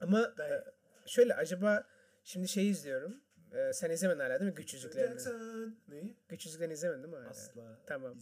Ama 0.00 0.20
e, 0.22 0.64
şöyle 1.06 1.34
acaba 1.34 1.84
şimdi 2.24 2.48
şey 2.48 2.70
izliyorum. 2.70 3.20
E, 3.54 3.72
sen 3.72 3.90
izlemedin 3.90 4.20
hala 4.20 4.40
değil 4.40 4.50
mi? 4.50 4.54
Güç 4.54 4.74
yüzüklerini. 4.74 5.10
Jackson. 5.10 5.76
Neyi? 5.88 6.16
Güç 6.28 6.46
yüzüklerini 6.46 6.74
izlemedin 6.74 7.02
değil 7.02 7.14
mi 7.14 7.18
hala? 7.18 7.30
Asla. 7.30 7.78
Tamam. 7.86 8.18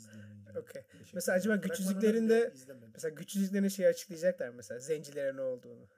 Okey. 0.56 0.82
Mesela 1.14 1.36
acaba 1.36 1.56
güç 1.56 1.78
yüzüklerinde 1.80 2.52
mesela 2.92 3.14
güç 3.14 3.36
yüzüklerine 3.36 3.70
şey 3.70 3.86
açıklayacaklar 3.86 4.48
mesela 4.48 4.80
zencilere 4.80 5.36
ne 5.36 5.40
olduğunu. 5.40 5.88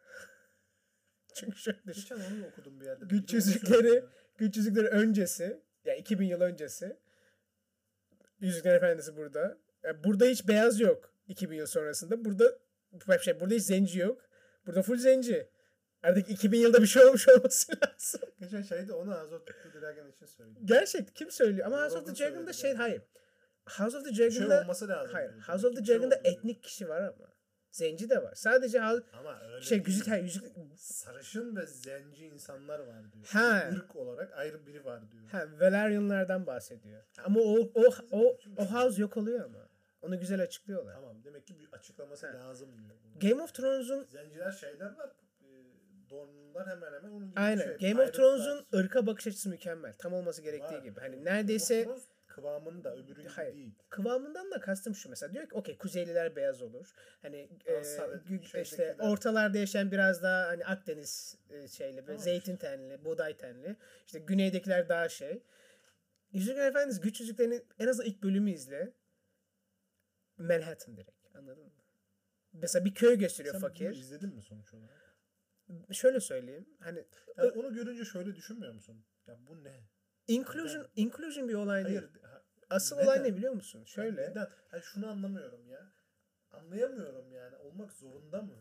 Çünkü 1.34 1.58
şöyle 1.58 1.78
düşün. 1.86 2.02
Geçen 2.02 2.16
onu 2.16 2.46
okudum 2.46 2.80
bir 2.80 2.86
yerde. 2.86 3.04
Güç 3.06 3.32
yüzükleri. 3.32 4.04
Güç 4.38 4.56
Yüzükleri 4.56 4.88
öncesi 4.88 5.60
ya 5.84 5.94
2000 5.94 6.26
yıl 6.26 6.40
öncesi 6.40 6.96
Yüzükler 8.40 8.74
Efendisi 8.74 9.16
burada. 9.16 9.58
Ya 9.82 10.04
burada 10.04 10.24
hiç 10.24 10.48
beyaz 10.48 10.80
yok 10.80 11.14
2000 11.28 11.56
yıl 11.56 11.66
sonrasında. 11.66 12.24
Burada 12.24 12.58
bu 12.92 13.18
şey 13.18 13.40
burada 13.40 13.54
hiç 13.54 13.62
zenci 13.62 13.98
yok. 13.98 14.28
Burada 14.66 14.82
full 14.82 14.96
zenci. 14.96 15.48
Artık 16.04 16.30
2000 16.30 16.58
yılda 16.58 16.82
bir 16.82 16.86
şey 16.86 17.04
olmuş 17.04 17.28
olması 17.28 17.72
lazım. 17.82 18.20
Geçen 18.40 18.62
şeyde 18.62 18.92
onu 18.92 19.14
House 19.20 19.34
of 19.34 19.46
the 19.46 19.80
Dragon 19.80 20.08
için 20.10 20.26
söyledim. 20.26 20.66
Gerçek 20.66 21.16
kim 21.16 21.30
söylüyor? 21.30 21.66
Ama 21.66 21.82
House 21.82 21.98
of 21.98 22.06
the 22.06 22.24
Dragon'da 22.24 22.52
şey 22.52 22.70
yani. 22.70 22.78
hayır. 22.78 23.02
House 23.66 23.96
of 23.98 24.04
the 24.04 24.14
şey 24.14 24.30
Dragon'da 24.30 24.60
olması 24.60 24.88
lazım. 24.88 25.10
hayır. 25.12 25.30
House 25.46 25.66
of 25.66 25.76
the 25.76 25.84
şey 25.84 25.94
Dragon'da 25.94 26.24
diyor. 26.24 26.36
etnik 26.36 26.62
kişi 26.62 26.88
var 26.88 27.00
ama. 27.00 27.34
Zenci 27.70 28.10
de 28.10 28.22
var. 28.22 28.34
Sadece 28.34 28.80
House, 28.80 29.02
Ama 29.12 29.40
öyle 29.52 29.64
şey 29.64 29.82
yüzük 29.86 30.08
hayır, 30.08 30.24
yüzük 30.24 30.44
Sarışın 30.76 31.56
ve 31.56 31.66
zenci 31.66 32.26
insanlar 32.26 32.78
var 32.78 33.12
diyor. 33.12 33.26
Ha. 33.28 33.68
Irk 33.72 33.96
olarak 33.96 34.32
ayrı 34.38 34.66
biri 34.66 34.84
var 34.84 35.10
diyor. 35.12 35.24
ha 35.30 35.44
Valerianlardan 35.60 36.46
bahsediyor. 36.46 37.02
Ama 37.24 37.40
o 37.40 37.70
o 37.74 37.84
o 38.10 38.36
o 38.58 38.64
House 38.64 39.02
yok 39.02 39.16
oluyor 39.16 39.44
ama. 39.44 39.68
Onu 40.02 40.20
güzel 40.20 40.42
açıklıyorlar. 40.42 40.94
Tamam 40.94 41.24
demek 41.24 41.46
ki 41.46 41.58
bir 41.58 41.68
açıklaması 41.72 42.26
Ha. 42.26 42.34
lazım 42.38 42.68
diyor. 42.78 43.30
Game 43.30 43.42
of 43.42 43.54
Thrones'un 43.54 44.04
Zenciler 44.04 44.52
şeyler 44.52 44.96
var. 44.96 45.10
E, 46.06 46.10
Dornlar 46.10 46.68
hemen 46.68 46.92
hemen 46.92 47.10
onun 47.10 47.30
gibi 47.30 47.40
aynen 47.40 47.76
şey. 47.78 47.90
Game 47.90 48.02
of. 48.04 48.14
Thrones'un 48.14 48.66
ırka 48.74 49.06
bakış 49.06 49.26
açısı 49.26 49.48
mükemmel. 49.48 49.94
Tam 49.98 50.12
olması 50.12 50.42
gerektiği 50.42 50.74
Var. 50.74 50.82
gibi. 50.82 51.00
Hani 51.00 51.10
Game 51.16 51.20
of 51.20 51.26
neredeyse 51.26 51.84
Thrones 51.84 52.04
kıvamında 52.26 52.94
öbürü 52.96 53.20
gibi 53.22 53.28
Hayır. 53.28 53.54
değil. 53.54 53.74
kıvamından 53.90 54.50
da 54.50 54.60
kastım 54.60 54.94
şu 54.94 55.08
mesela 55.10 55.32
diyor 55.32 55.48
ki 55.48 55.54
okey 55.54 55.78
kuzeyliler 55.78 56.36
beyaz 56.36 56.62
olur. 56.62 56.92
Hani 57.22 57.48
e, 57.66 57.72
Asar- 57.72 58.24
gü- 58.24 58.42
şeydekiler- 58.42 58.62
işte 58.62 58.96
ortalarda 58.98 59.58
yaşayan 59.58 59.90
biraz 59.92 60.22
daha 60.22 60.46
hani 60.48 60.64
Akdeniz 60.64 61.38
e, 61.50 61.68
şeyli 61.68 62.04
Tamam 62.04 62.20
zeytin 62.20 62.56
tenli, 62.56 63.04
buğday 63.04 63.36
tenli. 63.36 63.76
İşte 64.06 64.18
güneydekiler 64.18 64.88
daha 64.88 65.08
şey. 65.08 65.42
Yüzükler 66.32 66.68
Efendisi 66.68 67.00
güç 67.00 67.20
yüzüklerinin 67.20 67.64
en 67.78 67.86
azından 67.86 68.08
ilk 68.10 68.22
bölümü 68.22 68.50
izle. 68.50 68.92
Manhattan 70.38 70.96
direkt. 70.96 71.36
Anladın 71.36 71.64
mı? 71.64 71.70
Mesela 72.52 72.84
bir 72.84 72.94
köy 72.94 73.18
gösteriyor 73.18 73.54
Sen 73.54 73.60
fakir. 73.60 73.90
izledin 73.90 74.34
mi 74.34 74.42
sonuç 74.42 74.74
olarak? 74.74 75.03
Şöyle 75.92 76.20
söyleyeyim. 76.20 76.66
Hani 76.80 77.04
Yani 77.36 77.50
onu 77.50 77.74
görünce 77.74 78.04
şöyle 78.04 78.34
düşünmüyor 78.36 78.72
musun? 78.74 79.04
Ya 79.26 79.36
bu 79.48 79.64
ne? 79.64 79.80
inclusion 80.28 80.86
inclusion 80.96 81.48
bir 81.48 81.54
olay 81.54 81.84
değil. 81.84 81.98
Hayır. 81.98 82.10
ha- 82.22 82.42
Asıl 82.70 82.96
neden? 82.96 83.06
olay 83.06 83.22
ne 83.22 83.36
biliyor 83.36 83.52
musun? 83.52 83.84
Şöyle. 83.84 84.20
Yani 84.22 84.30
neden? 84.30 84.46
Hayır 84.70 84.84
şunu 84.84 85.08
anlamıyorum 85.10 85.68
ya. 85.68 85.92
Anlayamıyorum 86.50 87.32
yani. 87.32 87.56
Olmak 87.56 87.92
zorunda 87.92 88.42
mı? 88.42 88.52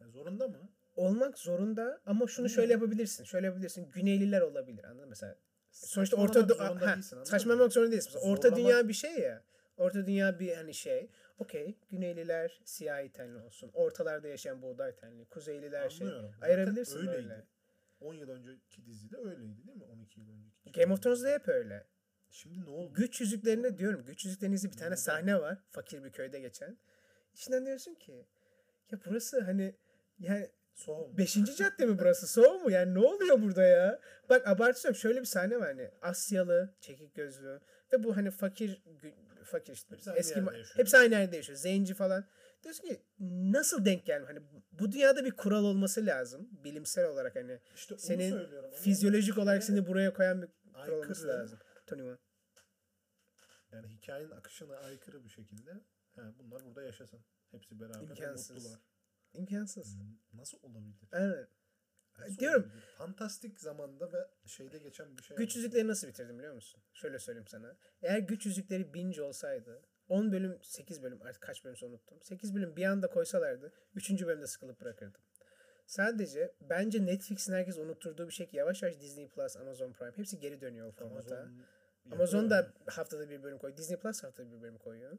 Ya 0.00 0.08
zorunda 0.08 0.48
mı? 0.48 0.68
olmak 0.96 1.38
zorunda 1.38 2.00
ama 2.06 2.26
şunu 2.26 2.48
şöyle 2.48 2.72
yapabilirsin. 2.72 3.24
Şöyle 3.24 3.46
yapabilirsin. 3.46 3.90
Güneyliler 3.90 4.40
olabilir. 4.40 4.84
Anladın 4.84 5.00
mı? 5.00 5.06
Mesela 5.08 5.36
sonuçta 5.70 6.16
orta 6.16 6.40
zorunda 6.40 6.86
ha, 6.90 6.94
değilsin, 6.96 7.22
saçmalamak 7.24 7.72
zorunda 7.72 7.92
değilsin. 7.92 8.12
Mesela 8.14 8.32
orta 8.32 8.48
Zorlamak- 8.48 8.56
dünya 8.56 8.88
bir 8.88 8.92
şey 8.92 9.18
ya. 9.18 9.44
Orta 9.76 10.06
dünya 10.06 10.38
bir 10.38 10.54
hani 10.56 10.74
şey. 10.74 11.10
Okey. 11.38 11.78
Güneyliler 11.90 12.60
siyahi 12.64 13.12
tenli 13.12 13.38
olsun. 13.38 13.70
Ortalarda 13.74 14.28
yaşayan 14.28 14.62
buğday 14.62 14.96
tenli. 14.96 15.24
Kuzeyliler 15.24 15.90
şey. 15.90 16.06
Anlıyorum. 16.06 16.30
Zaten 16.34 16.46
Ayırabilirsin 16.48 16.98
öyleydi. 16.98 17.16
böyle. 17.16 17.44
10 18.00 18.14
yıl 18.14 18.28
önceki 18.28 18.86
dizide 18.86 19.16
öyleydi 19.16 19.66
değil 19.66 19.76
mi? 19.76 19.84
12 19.84 20.20
yıl 20.20 20.28
önceki. 20.28 20.72
Game 20.80 20.92
of 20.92 21.02
Thrones'da 21.02 21.28
hep 21.30 21.48
öyle. 21.48 21.86
Şimdi 22.30 22.60
ne 22.60 22.70
oldu? 22.70 22.94
Güç 22.94 23.20
yüzüklerinde 23.20 23.78
diyorum. 23.78 24.04
Güç 24.04 24.24
yüzüklerinizde 24.24 24.70
bir 24.70 24.76
tane 24.76 24.96
sahne 24.96 25.40
var. 25.40 25.58
Fakir 25.70 26.04
bir 26.04 26.12
köyde 26.12 26.40
geçen. 26.40 26.78
İçinden 27.34 27.66
diyorsun 27.66 27.94
ki 27.94 28.26
ya 28.90 28.98
burası 29.06 29.40
hani 29.40 29.74
yani 30.18 30.50
Soğuk. 30.74 31.18
Beşinci 31.18 31.56
cadde 31.56 31.86
mi 31.86 31.98
burası? 31.98 32.26
Soğuk 32.26 32.64
mu? 32.64 32.70
Yani 32.70 32.94
ne 32.94 32.98
oluyor 32.98 33.42
burada 33.42 33.62
ya? 33.62 34.00
Bak 34.28 34.48
abartıyorum. 34.48 34.96
Şöyle 34.96 35.20
bir 35.20 35.26
sahne 35.26 35.60
var 35.60 35.66
hani 35.68 35.90
Asyalı, 36.02 36.74
çekik 36.80 37.14
gözlü 37.14 37.60
ve 37.94 38.04
bu 38.04 38.16
hani 38.16 38.30
fakir 38.30 38.82
fakir 39.44 39.72
işte 39.72 39.94
Hepsi 39.94 40.10
aynı 40.10 40.20
eski 40.20 40.38
yaşıyor. 40.38 40.64
hepsi 40.76 40.96
aynı 40.98 41.14
yerde 41.14 41.36
yaşıyor. 41.36 41.58
Zenci 41.58 41.94
falan. 41.94 42.24
Diyorsun 42.62 42.84
ki 42.88 43.02
nasıl 43.28 43.84
denk 43.84 44.06
gelme? 44.06 44.26
Hani 44.26 44.40
bu 44.72 44.92
dünyada 44.92 45.24
bir 45.24 45.30
kural 45.30 45.64
olması 45.64 46.06
lazım. 46.06 46.48
Bilimsel 46.64 47.04
olarak 47.06 47.36
hani 47.36 47.58
İşte 47.74 47.98
senin 47.98 48.48
fizyolojik 48.72 49.38
olarak 49.38 49.64
seni 49.64 49.86
buraya 49.86 50.12
koyan 50.14 50.42
bir 50.42 50.46
kural 50.46 50.80
aykırı, 50.80 50.96
olması 50.98 51.28
lazım. 51.28 51.58
Tony 51.86 52.02
One. 52.02 52.16
Yani 53.72 53.88
hikayenin 53.88 54.30
akışına 54.30 54.76
aykırı 54.76 55.24
bir 55.24 55.28
şekilde 55.28 55.70
ha, 56.16 56.34
bunlar 56.38 56.64
burada 56.64 56.82
yaşasın. 56.82 57.20
Hepsi 57.50 57.80
beraber 57.80 58.00
İmkansız. 58.00 58.50
mutlular. 58.50 58.80
İmkansız. 59.34 59.96
Hmm, 59.96 60.38
Nasıl 60.40 60.58
olabilir? 60.62 60.96
Aynen. 61.12 61.46
Nasıl 62.18 62.38
Diyorum. 62.38 62.72
Fantastik 62.98 63.60
zamanda 63.60 64.12
ve 64.12 64.18
şeyde 64.46 64.78
geçen 64.78 65.18
bir 65.18 65.22
şey. 65.22 65.36
Güç 65.36 65.56
yüzükleri 65.56 65.88
nasıl 65.88 66.08
bitirdim 66.08 66.38
biliyor 66.38 66.54
musun? 66.54 66.82
Şöyle 66.92 67.18
söyleyeyim 67.18 67.48
sana. 67.48 67.76
Eğer 68.02 68.18
güç 68.18 68.46
yüzükleri 68.46 68.94
binge 68.94 69.22
olsaydı 69.22 69.82
10 70.08 70.32
bölüm 70.32 70.58
8 70.62 71.02
bölüm 71.02 71.22
artık 71.22 71.42
kaç 71.42 71.64
bölüm 71.64 71.76
unuttum. 71.82 72.18
8 72.22 72.54
bölüm 72.54 72.76
bir 72.76 72.84
anda 72.84 73.10
koysalardı 73.10 73.72
3. 73.94 74.10
bölümde 74.26 74.46
sıkılıp 74.46 74.80
bırakırdım. 74.80 75.20
Sadece 75.86 76.54
bence 76.60 77.06
Netflix'in 77.06 77.52
herkes 77.52 77.78
unutturduğu 77.78 78.28
bir 78.28 78.32
şey 78.32 78.48
ki 78.48 78.56
yavaş 78.56 78.82
yavaş 78.82 79.00
Disney 79.00 79.28
Plus, 79.28 79.56
Amazon 79.56 79.92
Prime 79.92 80.12
hepsi 80.16 80.38
geri 80.38 80.60
dönüyor 80.60 80.88
o 80.88 80.90
formata. 80.92 81.48
Amazon, 82.12 82.50
da 82.50 82.72
haftada 82.86 83.30
bir 83.30 83.42
bölüm 83.42 83.58
koyuyor. 83.58 83.78
Disney 83.78 83.98
Plus 83.98 84.22
haftada 84.22 84.52
bir 84.52 84.62
bölüm 84.62 84.78
koyuyor. 84.78 85.18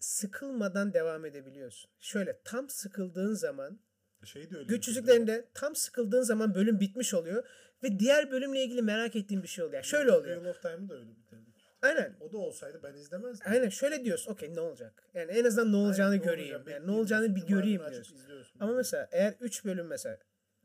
Sıkılmadan 0.00 0.94
devam 0.94 1.24
edebiliyorsun. 1.24 1.90
Şöyle 2.00 2.40
tam 2.44 2.68
sıkıldığın 2.68 3.34
zaman 3.34 3.70
yani. 3.70 3.89
Şey 4.24 4.50
de 4.50 4.56
öyle. 4.56 4.66
Güç 4.66 4.88
yüzüklerinde 4.88 5.48
tam 5.54 5.76
sıkıldığın 5.76 6.22
zaman 6.22 6.54
bölüm 6.54 6.80
bitmiş 6.80 7.14
oluyor 7.14 7.44
ve 7.82 7.98
diğer 7.98 8.30
bölümle 8.30 8.64
ilgili 8.64 8.82
merak 8.82 9.16
ettiğin 9.16 9.42
bir 9.42 9.48
şey 9.48 9.64
oluyor. 9.64 9.74
Yani 9.74 9.86
şöyle 9.86 10.12
oluyor. 10.12 10.36
Wheel 10.36 10.50
of 10.50 10.62
Time'ı 10.62 10.88
da 10.88 10.94
öyle 10.94 11.16
bitirdik. 11.16 11.54
Aynen. 11.82 12.16
O 12.20 12.32
da 12.32 12.38
olsaydı 12.38 12.80
ben 12.82 12.94
izlemezdim. 12.94 13.46
Aynen 13.50 13.68
şöyle 13.68 14.04
diyorsun. 14.04 14.32
Okey 14.32 14.54
ne 14.54 14.60
olacak? 14.60 15.02
Yani 15.14 15.32
en 15.32 15.44
azından 15.44 15.72
ne 15.72 15.76
olacağını 15.76 16.10
Aynen, 16.10 16.26
ne 16.26 16.30
göreyim. 16.30 16.56
olacak, 16.56 16.74
yani 16.74 16.86
ne 16.86 16.90
olacağını 16.90 17.36
bir 17.36 17.46
göreyim 17.46 17.82
diyorsun. 17.90 18.18
Ama 18.60 18.72
mesela 18.72 19.08
eğer 19.12 19.34
3 19.40 19.64
bölüm 19.64 19.86
mesela 19.86 20.18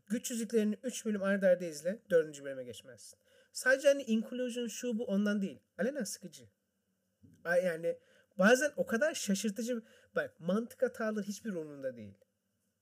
güç 0.07 0.31
yüzüklerini 0.31 0.77
3 0.83 1.05
bölüm 1.05 1.23
arda 1.23 1.47
arda 1.47 1.65
izle 1.65 1.99
4. 2.09 2.43
bölüme 2.43 2.63
geçmezsin. 2.63 3.19
Sadece 3.53 3.87
hani 3.87 4.03
inclusion 4.03 4.67
şu 4.67 4.97
bu 4.97 5.05
ondan 5.05 5.41
değil. 5.41 5.59
Alenen 5.77 6.03
sıkıcı. 6.03 6.43
Yani 7.45 7.97
bazen 8.37 8.71
o 8.75 8.85
kadar 8.85 9.13
şaşırtıcı 9.13 9.81
bak 10.15 10.39
mantık 10.39 10.81
hataları 10.81 11.25
hiçbir 11.25 11.53
umurumda 11.53 11.97
değil. 11.97 12.13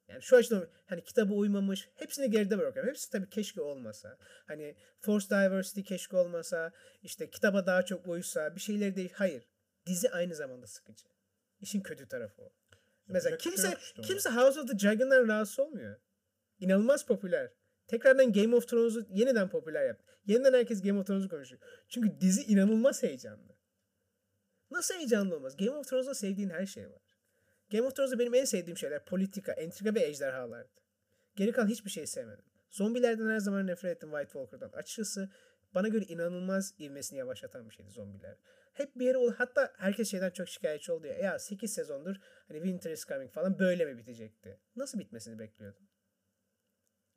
Yani 0.07 0.21
şu 0.21 0.35
açıdan 0.35 0.67
hani 0.85 1.03
kitaba 1.03 1.33
uymamış 1.33 1.89
hepsini 1.95 2.31
geride 2.31 2.57
bırakıyorum. 2.57 2.89
Hepsi 2.89 3.09
tabii 3.09 3.29
keşke 3.29 3.61
olmasa. 3.61 4.17
Hani 4.47 4.75
force 4.99 5.29
diversity 5.29 5.81
keşke 5.81 6.17
olmasa. 6.17 6.71
işte 7.01 7.29
kitaba 7.29 7.65
daha 7.65 7.85
çok 7.85 8.07
uysa 8.07 8.55
bir 8.55 8.61
şeyleri 8.61 8.95
değil. 8.95 9.13
Hayır. 9.15 9.43
Dizi 9.85 10.09
aynı 10.09 10.35
zamanda 10.35 10.67
sıkıcı. 10.67 11.05
İşin 11.59 11.81
kötü 11.81 12.07
tarafı 12.07 12.41
o. 12.41 12.53
Mesela 13.07 13.39
şey 13.39 13.51
kimse 13.51 13.77
kimse 14.03 14.29
House 14.29 14.59
of 14.59 14.67
the 14.67 14.79
Dragon'dan 14.79 15.27
rahatsız 15.27 15.59
olmuyor. 15.59 15.95
İnanılmaz 16.59 17.05
popüler. 17.05 17.51
Tekrardan 17.87 18.33
Game 18.33 18.55
of 18.55 18.67
Thrones'u 18.67 19.05
yeniden 19.09 19.49
popüler 19.49 19.87
yaptı. 19.87 20.13
Yeniden 20.25 20.53
herkes 20.53 20.81
Game 20.81 20.99
of 20.99 21.07
Thrones'u 21.07 21.29
konuşuyor. 21.29 21.61
Çünkü 21.89 22.21
dizi 22.21 22.41
inanılmaz 22.43 23.03
heyecanlı. 23.03 23.57
Nasıl 24.71 24.95
heyecanlı 24.95 25.35
olmaz? 25.35 25.57
Game 25.57 25.71
of 25.71 25.87
Thrones'da 25.87 26.15
sevdiğin 26.15 26.49
her 26.49 26.65
şey 26.65 26.89
var. 26.91 27.01
Game 27.73 27.87
of 27.87 27.95
Thrones'da 27.95 28.19
benim 28.19 28.33
en 28.33 28.45
sevdiğim 28.45 28.77
şeyler 28.77 29.05
politika, 29.05 29.51
entrika 29.51 29.95
ve 29.95 30.03
ejderhalardı. 30.03 30.81
Geri 31.35 31.51
kalan 31.51 31.67
hiçbir 31.67 31.89
şey 31.89 32.07
sevmedim. 32.07 32.45
Zombilerden 32.71 33.29
her 33.29 33.39
zaman 33.39 33.67
nefret 33.67 33.95
ettim 33.95 34.09
White 34.09 34.31
Walker'dan. 34.31 34.69
Açıkçası 34.69 35.29
bana 35.75 35.87
göre 35.87 36.05
inanılmaz 36.05 36.73
ivmesini 36.79 37.19
yavaşlatan 37.19 37.69
bir 37.69 37.75
şeydi 37.75 37.91
zombiler. 37.91 38.37
Hep 38.73 38.95
bir 38.95 39.05
yere 39.05 39.17
ol 39.17 39.33
hatta 39.33 39.73
herkes 39.77 40.11
şeyden 40.11 40.29
çok 40.29 40.49
şikayetçi 40.49 40.91
oldu 40.91 41.07
ya. 41.07 41.13
Ya 41.13 41.39
8 41.39 41.73
sezondur 41.73 42.15
hani 42.47 42.57
Winter 42.57 42.91
is 42.91 43.05
Coming 43.05 43.31
falan 43.31 43.59
böyle 43.59 43.85
mi 43.85 43.97
bitecekti? 43.97 44.59
Nasıl 44.75 44.99
bitmesini 44.99 45.39
bekliyordun? 45.39 45.89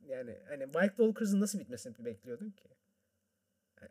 Yani 0.01 0.39
hani 0.49 0.65
White 0.65 0.97
Walkers'ın 0.97 1.41
nasıl 1.41 1.61
bitmesini 1.61 2.05
bekliyordun 2.05 2.51
ki? 2.51 2.69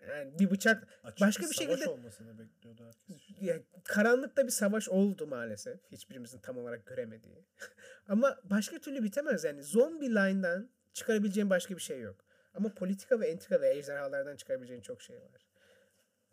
Yani 0.09 0.39
bir 0.39 0.51
bıçak 0.51 0.88
Açık 1.03 1.21
başka 1.21 1.43
bir 1.43 1.49
bir 1.49 1.55
savaş 1.55 1.69
şekilde 1.69 1.89
olmasını 1.89 2.39
bekliyordu 2.39 2.86
herkes. 2.86 3.17
işte. 3.17 3.45
ya, 3.45 3.59
karanlıkta 3.83 4.45
bir 4.45 4.51
savaş 4.51 4.89
oldu 4.89 5.27
maalesef. 5.27 5.79
Hiçbirimizin 5.91 6.39
tam 6.39 6.57
olarak 6.57 6.86
göremediği. 6.86 7.45
Ama 8.07 8.39
başka 8.43 8.79
türlü 8.79 9.03
bitemez 9.03 9.43
yani. 9.43 9.63
Zombie 9.63 10.09
line'dan 10.09 10.69
çıkarabileceğin 10.93 11.49
başka 11.49 11.75
bir 11.75 11.81
şey 11.81 12.01
yok. 12.01 12.25
Ama 12.53 12.73
politika 12.73 13.19
ve 13.19 13.27
entrika 13.27 13.61
ve 13.61 13.69
ejderhalardan 13.69 14.36
çıkarabileceğin 14.36 14.81
çok 14.81 15.01
şey 15.01 15.15
var. 15.21 15.45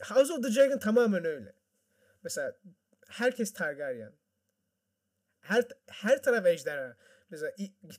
House 0.02 0.32
of 0.32 0.42
the 0.42 0.54
Dragon 0.54 0.78
tamamen 0.78 1.24
öyle. 1.24 1.52
Mesela 2.22 2.56
herkes 3.06 3.52
Targaryen. 3.52 4.12
Her 5.40 5.64
her 5.86 6.22
taraf 6.22 6.46
ejderha. 6.46 6.96
Mesela 7.30 7.52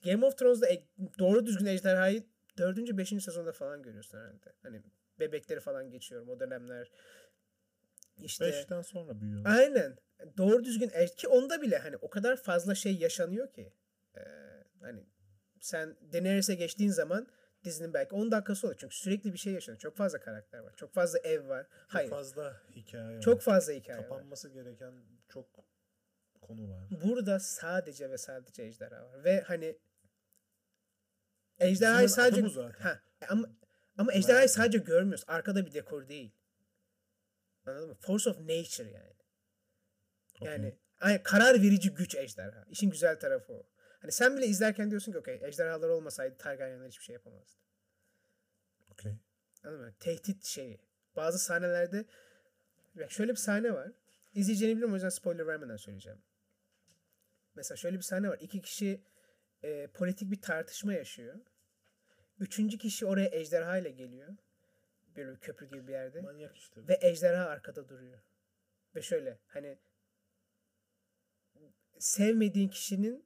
Game 0.04 0.26
of 0.26 0.38
Thrones'da 0.38 0.68
e- 0.68 0.88
doğru 1.20 1.46
düzgün 1.46 1.66
ejderhayı 1.66 2.24
4. 2.58 2.78
5. 2.98 3.10
sezonda 3.10 3.52
falan 3.52 3.84
görüyorsun 3.84 4.18
herhalde. 4.18 4.54
Hani 4.64 4.84
bebekleri 5.20 5.60
falan 5.60 5.90
geçiyorum 5.90 6.30
o 6.30 6.40
dönemler. 6.40 6.92
İşte 8.18 8.46
Beşten 8.46 8.82
sonra 8.82 9.22
büyüyor. 9.22 9.46
Aynen. 9.46 9.98
Doğru 10.38 10.64
düzgün 10.64 10.90
ej- 10.90 11.16
ki 11.16 11.28
onda 11.28 11.62
bile 11.62 11.78
hani 11.78 11.98
o 11.98 12.10
kadar 12.10 12.38
fazla 12.38 12.76
şey 12.76 12.98
yaşanıyor 12.98 13.54
ki. 13.54 13.74
Ee, 14.18 14.22
hani 14.82 15.06
sen 15.60 15.98
Daenerys'e 16.14 16.56
geçtiğin 16.56 16.90
zaman 16.90 17.28
dizinin 17.64 17.94
belki 17.94 18.16
10 18.16 18.32
dakikası 18.32 18.68
olur. 18.68 18.76
Çünkü 18.80 18.96
sürekli 18.96 19.34
bir 19.34 19.38
şey 19.38 19.54
yaşanıyor. 19.54 19.80
Çok 19.80 19.98
fazla 19.98 20.20
karakter 20.20 20.60
var. 20.60 20.74
Çok 20.76 20.94
fazla 20.94 21.20
ev 21.20 21.48
var. 21.48 21.64
Çok 21.64 21.96
Hayır. 21.96 22.10
fazla 22.10 22.62
hikaye 22.76 23.16
var. 23.16 23.22
Çok 23.22 23.42
fazla 23.42 23.74
hikaye 23.74 24.00
var. 24.00 24.10
Kapanması 24.10 24.50
gereken 24.50 24.94
çok 25.30 25.46
konu 26.42 26.70
var. 26.70 26.88
Burada 27.04 27.40
sadece 27.40 28.10
ve 28.10 28.18
sadece 28.18 28.64
ejderha 28.64 29.10
var. 29.10 29.24
Ve 29.24 29.42
hani 29.42 29.78
Dizinin 31.62 32.08
sadece 32.08 32.60
ha, 32.80 33.02
ama 33.30 33.50
ama 33.98 34.14
ejderhayı 34.14 34.50
sadece 34.50 34.78
görmüyoruz. 34.78 35.24
Arkada 35.28 35.66
bir 35.66 35.74
dekor 35.74 36.08
değil. 36.08 36.32
Anladın 37.66 37.90
mı? 37.90 37.96
Force 37.96 38.30
of 38.30 38.40
nature 38.40 38.92
yani. 38.92 39.14
Yani 40.42 40.68
Okey. 40.68 40.80
ay, 41.00 41.24
karar 41.24 41.62
verici 41.62 41.94
güç 41.94 42.16
ejderha. 42.16 42.66
İşin 42.70 42.90
güzel 42.90 43.20
tarafı 43.20 43.54
o. 43.54 43.70
Hani 44.00 44.12
sen 44.12 44.38
bile 44.38 44.48
izlerken 44.48 44.90
diyorsun 44.90 45.12
ki 45.12 45.18
okey 45.18 45.40
ejderhalar 45.44 45.90
olmasaydı 45.90 46.38
Targaryenler 46.38 46.88
hiçbir 46.88 47.04
şey 47.04 47.14
yapamazdı. 47.14 47.60
Okey. 48.92 49.20
Anladın 49.64 49.86
mı? 49.86 49.94
Tehdit 50.00 50.46
şeyi. 50.46 50.80
Bazı 51.16 51.40
sahnelerde 51.40 52.06
bak 52.96 53.12
şöyle 53.12 53.32
bir 53.32 53.38
sahne 53.38 53.74
var. 53.74 53.92
İzleyeceğini 54.34 54.76
biliyorum 54.76 54.94
o 54.94 54.96
yüzden 54.96 55.10
spoiler 55.10 55.48
vermeden 55.48 55.78
söyleyeceğim. 55.78 56.22
Mesela 57.56 57.78
şöyle 57.78 57.98
bir 57.98 58.02
sahne 58.02 58.30
var. 58.30 58.38
İki 58.42 58.62
kişi 58.62 59.04
e, 59.64 59.88
politik 59.88 60.32
bir 60.32 60.42
tartışma 60.42 60.94
yaşıyor. 60.94 61.40
Üçüncü 62.40 62.78
kişi 62.78 63.06
oraya 63.06 63.30
ejderha 63.32 63.78
ile 63.78 63.92
geliyor. 63.92 64.30
Böyle 65.16 65.32
bir 65.32 65.40
köprü 65.40 65.70
gibi 65.70 65.88
bir 65.88 65.92
yerde. 65.92 66.22
Manyak 66.22 66.58
işte. 66.58 66.88
Ve 66.88 67.00
ejderha 67.02 67.46
arkada 67.46 67.90
duruyor. 67.90 68.20
Ve 68.96 69.02
şöyle 69.02 69.38
hani 69.48 69.78
sevmediğin 72.00 72.70
kişinin 72.70 73.26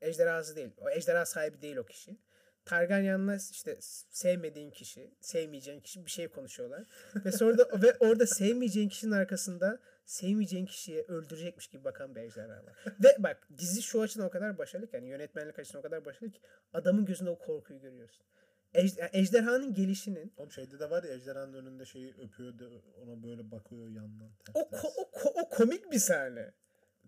ejderhası 0.00 0.56
değil. 0.56 0.70
O 0.78 0.90
ejderha 0.90 1.26
sahibi 1.26 1.62
değil 1.62 1.76
o 1.76 1.84
kişi. 1.84 2.16
Targaryen'la 2.64 3.36
işte 3.50 3.78
sevmediğin 4.10 4.70
kişi, 4.70 5.14
sevmeyeceğin 5.20 5.80
kişi 5.80 6.06
bir 6.06 6.10
şey 6.10 6.28
konuşuyorlar. 6.28 6.84
ve 7.24 7.32
sonra 7.32 7.58
da 7.58 7.82
ve 7.82 7.96
orada 8.00 8.26
sevmeyeceğin 8.26 8.88
kişinin 8.88 9.12
arkasında 9.12 9.80
sevmeyeceğin 10.10 10.66
kişiyi 10.66 11.02
öldürecekmiş 11.02 11.66
gibi 11.66 11.84
bakan 11.84 12.14
bir 12.14 12.20
ejderha 12.20 12.66
var. 12.66 12.84
ve 13.04 13.16
bak 13.18 13.48
dizi 13.58 13.82
şu 13.82 14.00
açıdan 14.02 14.26
o 14.26 14.30
kadar 14.30 14.58
başarılı 14.58 14.86
ki 14.86 14.96
yani 14.96 15.08
yönetmenlik 15.08 15.58
açısından 15.58 15.80
o 15.80 15.82
kadar 15.82 16.04
başarılı 16.04 16.30
ki 16.30 16.40
adamın 16.72 17.04
gözünde 17.04 17.30
o 17.30 17.38
korkuyu 17.38 17.80
görüyorsun. 17.80 18.26
Ejder, 18.74 19.10
ejderhanın 19.12 19.74
gelişinin 19.74 20.32
Oğlum 20.36 20.52
şeyde 20.52 20.78
de 20.78 20.90
var 20.90 21.02
ya 21.04 21.14
ejderhanın 21.14 21.54
önünde 21.54 21.84
şeyi 21.84 22.14
öpüyor 22.14 22.58
da 22.58 22.64
ona 22.96 23.22
böyle 23.22 23.50
bakıyor 23.50 23.88
yandan. 23.88 24.30
Ters 24.44 24.56
o, 24.56 24.60
ko- 24.60 24.92
o, 24.96 25.02
ko- 25.02 25.42
o 25.42 25.48
komik 25.48 25.92
bir 25.92 25.98
sahne. 25.98 26.54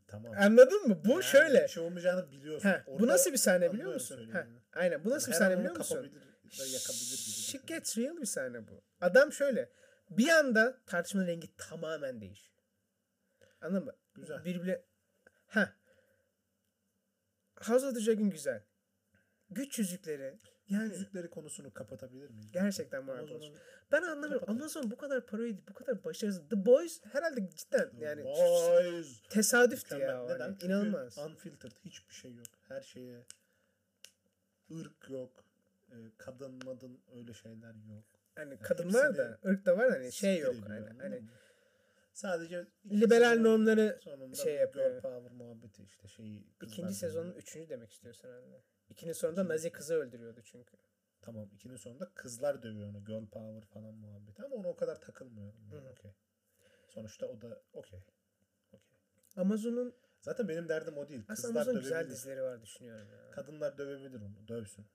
Tamam. 0.07 0.33
Anladın 0.39 0.89
mı? 0.89 1.05
Bu 1.05 1.11
Yani 1.11 1.25
şöyle. 1.25 1.63
Bir 1.63 1.69
şey 1.69 1.83
olmayacağını 1.83 2.31
biliyorsun. 2.31 2.69
Heh, 2.69 2.87
bu 2.87 2.91
Orada 2.93 3.07
nasıl 3.07 3.33
bir 3.33 3.37
sahne 3.37 3.73
biliyor 3.73 3.95
musun? 3.95 4.31
Heh, 4.33 4.47
aynen 4.73 5.05
bu 5.05 5.11
nasıl 5.11 5.29
bir 5.29 5.33
Her 5.35 5.39
sahne 5.39 5.59
biliyor 5.59 5.77
musun? 5.77 5.97
yakabilir 6.53 7.19
gibi. 7.27 7.37
Shit 7.37 7.67
gets 7.67 7.99
real 7.99 8.17
bir 8.17 8.27
sahne 8.27 8.69
bu. 8.69 8.85
Adam 9.01 9.33
şöyle. 9.33 9.71
Bir 10.11 10.29
anda 10.29 10.79
tartışmanın 10.87 11.27
rengi 11.27 11.57
tamamen 11.57 12.21
değişiyor. 12.21 12.52
Anladın 13.63 13.85
mı? 13.85 13.93
Güzel. 14.15 14.45
Birbirine... 14.45 14.83
Ha. 15.47 15.73
House 17.57 17.87
of 17.87 17.95
the 17.95 18.07
Dragon 18.07 18.31
güzel. 18.31 18.63
Güç 19.51 19.79
yüzükleri. 19.79 20.39
Yani 20.69 20.93
Yüzükleri 20.93 21.31
konusunu 21.31 21.75
kapatabilir 21.75 22.31
miyiz? 22.31 22.53
gerçekten 22.53 23.05
Marvel. 23.05 23.23
Amazon'un 23.23 23.59
Ben 23.93 24.03
anlamıyorum. 24.03 24.51
Amazon 24.51 24.91
bu 24.91 24.97
kadar 24.97 25.27
parayı 25.27 25.59
bu 25.69 25.75
kadar 25.75 26.05
başarısız. 26.05 26.49
The 26.49 26.67
Boys 26.67 27.01
herhalde 27.13 27.51
cidden 27.51 27.91
yani 27.99 28.25
Boys. 28.25 29.23
tesadüftü 29.31 29.95
Mükemmel. 29.95 30.15
ya. 30.15 30.25
Neden? 30.25 30.41
Hani, 30.41 30.53
Çünkü 30.59 30.67
inanılmaz. 30.67 31.19
unfiltered 31.19 31.73
hiçbir 31.85 32.15
şey 32.15 32.35
yok. 32.35 32.47
Her 32.69 32.81
şeye 32.81 33.25
ırk 34.71 35.11
yok. 35.11 35.45
e, 35.91 35.97
Kadın 36.19 36.65
madın 36.65 37.01
öyle 37.17 37.35
şeyler 37.35 37.75
yok. 37.75 38.05
Hani 38.35 38.51
Yani 38.51 38.63
kadınlar 38.63 39.17
da 39.17 39.39
ırk 39.47 39.67
da 39.67 39.79
var 39.79 39.91
hani 39.91 40.13
şey 40.13 40.39
yok 40.39 40.55
hani, 40.69 40.87
hani? 41.03 41.23
Sadece 42.13 42.67
liberal 42.91 43.41
normları 43.41 44.01
şey 44.43 44.55
yapıyor. 44.55 44.91
Girl 44.91 45.01
power 45.01 45.33
muhabbeti 45.33 45.83
işte 45.85 46.09
şeyi. 46.09 46.47
ikinci 46.63 46.95
sezonun 46.95 47.33
üçüncü 47.33 47.69
demek 47.69 47.93
istiyorsun 47.93 48.29
herhalde. 48.29 48.63
İkinci 48.89 49.15
sonunda 49.15 49.41
İkinci- 49.41 49.53
Nazi 49.55 49.73
kızı 49.73 49.95
öldürüyordu 49.95 50.41
çünkü. 50.45 50.77
Tamam 51.23 51.49
ikinin 51.55 51.77
sonunda 51.77 52.11
kızlar 52.15 52.63
dövüyor 52.63 52.89
onu. 52.89 53.05
Girl 53.05 53.27
power 53.27 53.67
falan 53.67 53.95
muhabbeti 53.95 54.43
ama 54.43 54.55
ona 54.57 54.69
o 54.69 54.77
kadar. 54.77 54.99
Yani. 55.21 55.53
Hı. 55.71 55.91
Okey. 55.91 56.11
Sonuçta 56.89 57.27
o 57.27 57.41
da 57.41 57.63
okey. 57.73 58.01
Okey. 58.73 58.81
Amazon'un 59.37 59.95
Zaten 60.21 60.49
benim 60.49 60.69
derdim 60.69 60.99
o 60.99 61.09
değil. 61.09 61.25
aslında 61.29 61.35
Kızlar 61.35 61.61
Amazon 61.61 61.75
dövebilir. 61.75 61.83
güzel 61.83 62.11
dizileri 62.11 62.43
var 62.43 62.63
düşünüyorum 62.63 63.09
ya. 63.13 63.31
Kadınlar 63.31 63.79
dövebilir 63.79 64.21
onu. 64.21 64.49
Dövsün. 64.49 64.87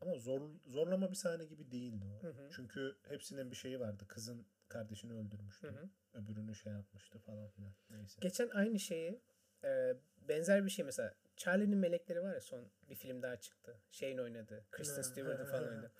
Ama 0.00 0.14
zor, 0.18 0.50
zorlama 0.66 1.10
bir 1.10 1.16
sahne 1.16 1.44
gibi 1.44 1.70
değildi 1.70 2.04
o. 2.06 2.22
Hı 2.22 2.28
hı. 2.30 2.48
Çünkü 2.56 2.96
hepsinin 3.08 3.50
bir 3.50 3.56
şeyi 3.56 3.80
vardı. 3.80 4.04
Kızın 4.08 4.46
kardeşini 4.68 5.12
öldürmüştü. 5.12 5.66
Hı 5.68 5.70
hı. 5.70 5.88
Öbürünü 6.14 6.54
şey 6.54 6.72
yapmıştı 6.72 7.18
falan 7.18 7.48
filan. 7.48 7.72
Neyse. 7.90 8.18
Geçen 8.20 8.48
aynı 8.48 8.78
şeyi 8.78 9.20
e, 9.64 9.96
benzer 10.28 10.64
bir 10.64 10.70
şey 10.70 10.84
mesela 10.84 11.14
Charlie'nin 11.36 11.78
Melekleri 11.78 12.22
var 12.22 12.34
ya 12.34 12.40
son 12.40 12.68
bir 12.90 12.94
film 12.94 13.22
daha 13.22 13.36
çıktı. 13.36 13.76
Şeyin 13.90 14.18
oynadı. 14.18 14.64
Kristen 14.70 15.02
Stewart'ın 15.02 15.44
falan 15.44 15.68
oynadı. 15.68 15.92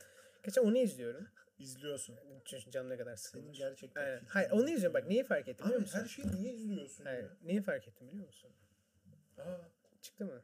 Geçen 0.44 0.62
onu 0.62 0.78
izliyorum. 0.78 1.28
İzliyorsun. 1.58 2.16
Çünkü 2.44 2.70
canım 2.70 2.90
ne 2.90 2.96
kadar 2.96 3.16
Senin 3.16 3.16
sıkılmış. 3.16 3.58
gerçekten 3.58 4.04
Aynen. 4.04 4.24
Hayır 4.28 4.50
onu 4.50 4.70
izliyorum. 4.70 4.94
Bak 4.94 5.06
neyi 5.06 5.24
fark 5.24 5.48
ettim 5.48 5.66
biliyor 5.66 5.80
musun? 5.80 5.98
her 5.98 6.08
şeyi 6.08 6.28
niye 6.32 6.54
izliyorsun 6.54 7.04
Hayır. 7.04 7.22
ya? 7.22 7.36
Neyi 7.42 7.62
fark 7.62 7.88
ettim 7.88 8.08
biliyor 8.08 8.26
musun? 8.26 8.50
Aa, 9.38 9.58
Çıktı 10.02 10.24
mı? 10.24 10.42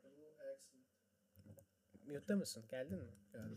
Mute'da 2.07 2.37
mısın? 2.37 2.65
Geldin 2.71 2.99
mi? 2.99 3.11
yani 3.35 3.57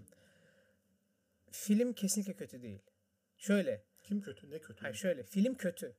Film 1.52 1.94
kesinlikle 1.94 2.34
kötü 2.34 2.62
değil. 2.62 2.82
Şöyle. 3.38 3.84
Kim 4.08 4.22
kötü 4.22 4.50
ne 4.50 4.60
kötü? 4.60 4.82
Hayır 4.82 4.96
şöyle. 4.96 5.24
Film 5.24 5.56
kötü. 5.56 5.96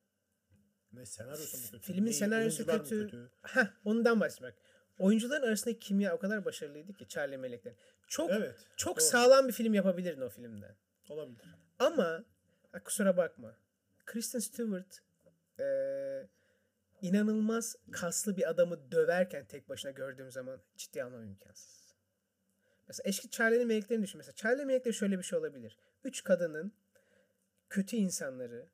Ne 0.92 1.06
senaryosu 1.06 1.56
mu 1.56 1.62
kötü? 1.70 1.92
Filmin 1.92 2.06
Ne, 2.06 2.12
senaryosu 2.12 2.66
mı 2.66 2.84
kötü. 2.84 3.30
Heh, 3.42 3.66
ondan 3.84 4.20
bahsetmek. 4.20 4.54
Oyuncuların 4.98 5.42
arasındaki 5.46 5.78
kimya 5.78 6.14
o 6.14 6.18
kadar 6.18 6.44
başarılıydı 6.44 6.92
ki 6.94 7.08
Charlie 7.08 7.36
Melek'ten. 7.36 7.74
Çok 8.08 8.30
Evet. 8.30 8.54
çok 8.76 8.96
doğru. 8.96 9.04
sağlam 9.04 9.48
bir 9.48 9.52
film 9.52 9.74
yapabilirdin 9.74 10.20
o 10.20 10.28
filmden. 10.28 10.76
Olabilir. 11.08 11.44
Ama 11.78 12.24
ha, 12.72 12.82
kusura 12.84 13.16
bakma. 13.16 13.56
Kristen 14.06 14.38
Stewart 14.38 14.98
eee, 15.58 16.28
inanılmaz 17.02 17.76
kaslı 17.92 18.36
bir 18.36 18.50
adamı 18.50 18.90
döverken 18.92 19.46
tek 19.46 19.68
başına 19.68 19.90
gördüğüm 19.90 20.30
zaman 20.30 20.60
ciddi 20.76 21.02
almam 21.02 21.22
imkansız. 21.24 21.94
Mesela 22.88 23.08
eski 23.08 23.30
Charlie'nin 23.30 23.66
meleklerini 23.66 24.02
düşün. 24.04 24.18
Mesela 24.18 24.34
Charlie 24.34 24.64
melekleri 24.64 24.94
şöyle 24.94 25.18
bir 25.18 25.22
şey 25.22 25.38
olabilir. 25.38 25.78
Üç 26.04 26.24
kadının 26.24 26.72
kötü 27.70 27.96
insanları 27.96 28.68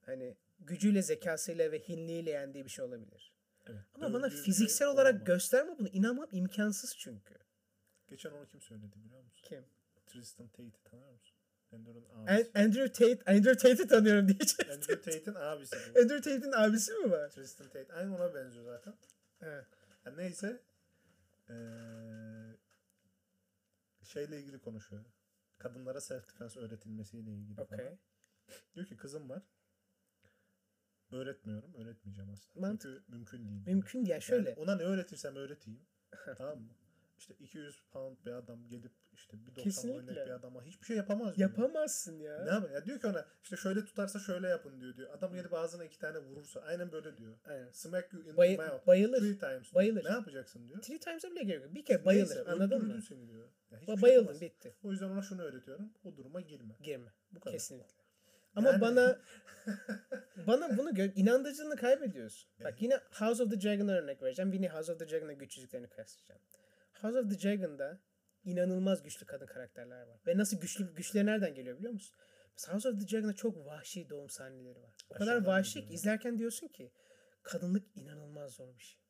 hani 0.00 0.36
gücüyle, 0.58 1.02
zekasıyla 1.02 1.72
ve 1.72 1.78
hinliğiyle 1.88 2.30
yendiği 2.30 2.64
bir 2.64 2.70
şey 2.70 2.84
olabilir. 2.84 3.32
Evet. 3.66 3.80
Ama 3.94 4.12
bana 4.12 4.28
fiziksel 4.28 4.88
olarak 4.88 5.12
olamaz. 5.12 5.26
gösterme 5.26 5.78
bunu. 5.78 5.88
İnanmam 5.88 6.28
imkansız 6.32 6.96
çünkü. 6.98 7.34
Geçen 8.08 8.30
onu 8.30 8.46
kim 8.46 8.60
söyledi 8.60 9.04
biliyor 9.04 9.22
musun? 9.22 9.46
Kim? 9.48 9.64
Tristan 10.06 10.48
Tate'i 10.48 10.82
tanıyor 10.84 11.12
musun? 11.12 11.36
Andrew'un. 11.72 12.26
Andrew 12.54 12.92
Tate, 12.92 13.32
Andrew 13.32 13.56
Tate'i 13.56 13.86
tanıyorum 13.88 14.28
diyecektim. 14.28 14.70
Andrew 14.70 15.00
Tate'in 15.00 15.34
abisi 15.34 15.76
bu. 15.76 16.00
Andrew 16.00 16.20
Tate'in 16.20 16.52
abisi 16.52 16.92
mi 16.92 17.10
var? 17.10 17.30
Tristan 17.30 17.68
Tate. 17.68 17.92
Aynı 17.92 18.16
ona 18.16 18.34
benziyor 18.34 18.64
zaten. 18.64 18.94
He. 19.40 19.64
Yani 20.06 20.16
neyse. 20.16 20.60
Ee, 21.50 21.54
şeyle 24.04 24.40
ilgili 24.40 24.58
konuşuyor. 24.58 25.04
Kadınlara 25.68 26.00
self 26.00 26.28
defense 26.28 26.60
öğretilmesiyle 26.60 27.30
ilgili 27.30 27.54
falan. 27.54 27.66
Okey. 27.72 27.98
Diyor 28.74 28.86
ki 28.86 28.96
kızım 28.96 29.28
var. 29.30 29.42
Öğretmiyorum. 31.12 31.74
Öğretmeyeceğim 31.74 32.30
asla. 32.30 32.60
Mantık- 32.60 32.82
Çünkü 32.82 33.12
mümkün 33.12 33.48
değil. 33.48 33.66
Mümkün. 33.66 34.04
Yani 34.04 34.22
şöyle. 34.22 34.48
Yani 34.50 34.58
ona 34.58 34.76
ne 34.76 34.82
öğretirsem 34.82 35.36
öğreteyim. 35.36 35.86
tamam 36.38 36.58
mı? 36.60 36.68
İşte 37.18 37.34
200 37.40 37.82
pound 37.92 38.16
bir 38.26 38.32
adam 38.32 38.68
gelip 38.68 38.92
işte 39.14 39.36
bir 39.40 39.46
90 39.50 39.62
Kesinlikle. 39.64 39.94
boyundaki 40.06 40.26
bir 40.26 40.30
adama 40.34 40.62
hiçbir 40.64 40.86
şey 40.86 40.96
yapamaz 40.96 41.36
diyor. 41.36 41.50
Yapamazsın 41.50 42.18
ya. 42.18 42.44
Ne 42.44 42.50
yapayım? 42.50 42.74
Ya 42.74 42.84
diyor 42.84 43.00
ki 43.00 43.06
ona 43.06 43.24
işte 43.42 43.56
şöyle 43.56 43.84
tutarsa 43.84 44.18
şöyle 44.18 44.48
yapın 44.48 44.80
diyor 44.80 44.96
diyor. 44.96 45.10
Adam 45.14 45.34
gelip 45.34 45.54
ağzına 45.54 45.84
iki 45.84 45.98
tane 45.98 46.18
vurursa 46.18 46.60
aynen 46.60 46.92
böyle 46.92 47.16
diyor. 47.16 47.34
Aynen. 47.48 47.70
Smack 47.72 48.12
you 48.12 48.22
in 48.22 48.36
Bayı- 48.36 48.56
the 48.56 48.66
mouth. 48.68 48.86
bayılır. 48.86 49.18
Three 49.20 49.38
times. 49.38 49.62
diyor. 49.62 49.74
Bayılır. 49.74 50.04
Ne 50.04 50.10
yapacaksın 50.10 50.68
diyor. 50.68 50.82
Three 50.82 50.98
times'a 51.00 51.30
bile 51.30 51.42
gerek 51.42 51.62
yok. 51.64 51.74
Bir 51.74 51.84
kere 51.84 52.04
bayılır. 52.04 52.36
Neyse, 52.36 52.50
anladın 52.50 52.86
mı? 52.86 53.02
seni 53.02 53.28
diyor. 53.28 53.48
Ya 53.70 53.78
hiçbir 53.78 53.92
Ba- 53.92 53.96
şey 53.96 54.02
bayıldın 54.02 54.20
yapamaz. 54.22 54.40
bitti. 54.40 54.74
O 54.82 54.90
yüzden 54.92 55.08
ona 55.08 55.22
şunu 55.22 55.42
öğretiyorum. 55.42 55.92
O 56.04 56.16
duruma 56.16 56.40
girme. 56.40 56.74
Girme. 56.82 57.12
Bu 57.32 57.40
kadar. 57.40 57.52
Kesinlikle. 57.52 57.96
Ama 58.56 58.68
Yani- 58.70 58.80
bana 58.80 59.18
bana 60.46 60.78
bunu 60.78 60.90
gö- 60.90 61.14
inandırıcılığını 61.14 61.76
kaybediyorsun. 61.76 62.50
Bak 62.64 62.82
yine 62.82 63.00
House 63.12 63.42
of 63.42 63.50
the 63.50 63.60
Dragon'a 63.60 63.92
örnek 63.92 64.22
vereceğim. 64.22 64.52
Yine 64.52 64.68
House 64.68 64.92
of 64.92 64.98
the 64.98 65.08
Dragon'la 65.08 65.32
güç 65.32 65.56
yüzüklerini 65.56 65.86
kıyaslayacağım. 65.88 66.40
House 67.00 67.18
of 67.18 67.30
the 67.30 67.48
Dragon'da 67.48 68.00
inanılmaz 68.44 69.02
güçlü 69.02 69.26
kadın 69.26 69.46
karakterler 69.46 70.02
var. 70.02 70.20
Ve 70.26 70.36
nasıl 70.36 70.60
güçlü 70.60 70.94
güçleri 70.94 71.26
nereden 71.26 71.54
geliyor 71.54 71.78
biliyor 71.78 71.92
musun? 71.92 72.16
Mesela 72.52 72.74
House 72.74 72.88
of 72.88 73.00
the 73.00 73.12
Dragon'da 73.12 73.34
çok 73.34 73.66
vahşi 73.66 74.10
doğum 74.10 74.30
sahneleri 74.30 74.82
var. 74.82 74.94
O 75.08 75.14
kadar 75.14 75.44
vahşi 75.44 75.86
ki 75.86 75.94
izlerken 75.94 76.38
diyorsun 76.38 76.68
ki 76.68 76.92
kadınlık 77.42 77.96
inanılmaz 77.96 78.52
zor 78.54 78.78
bir 78.78 78.82
şey. 78.82 79.00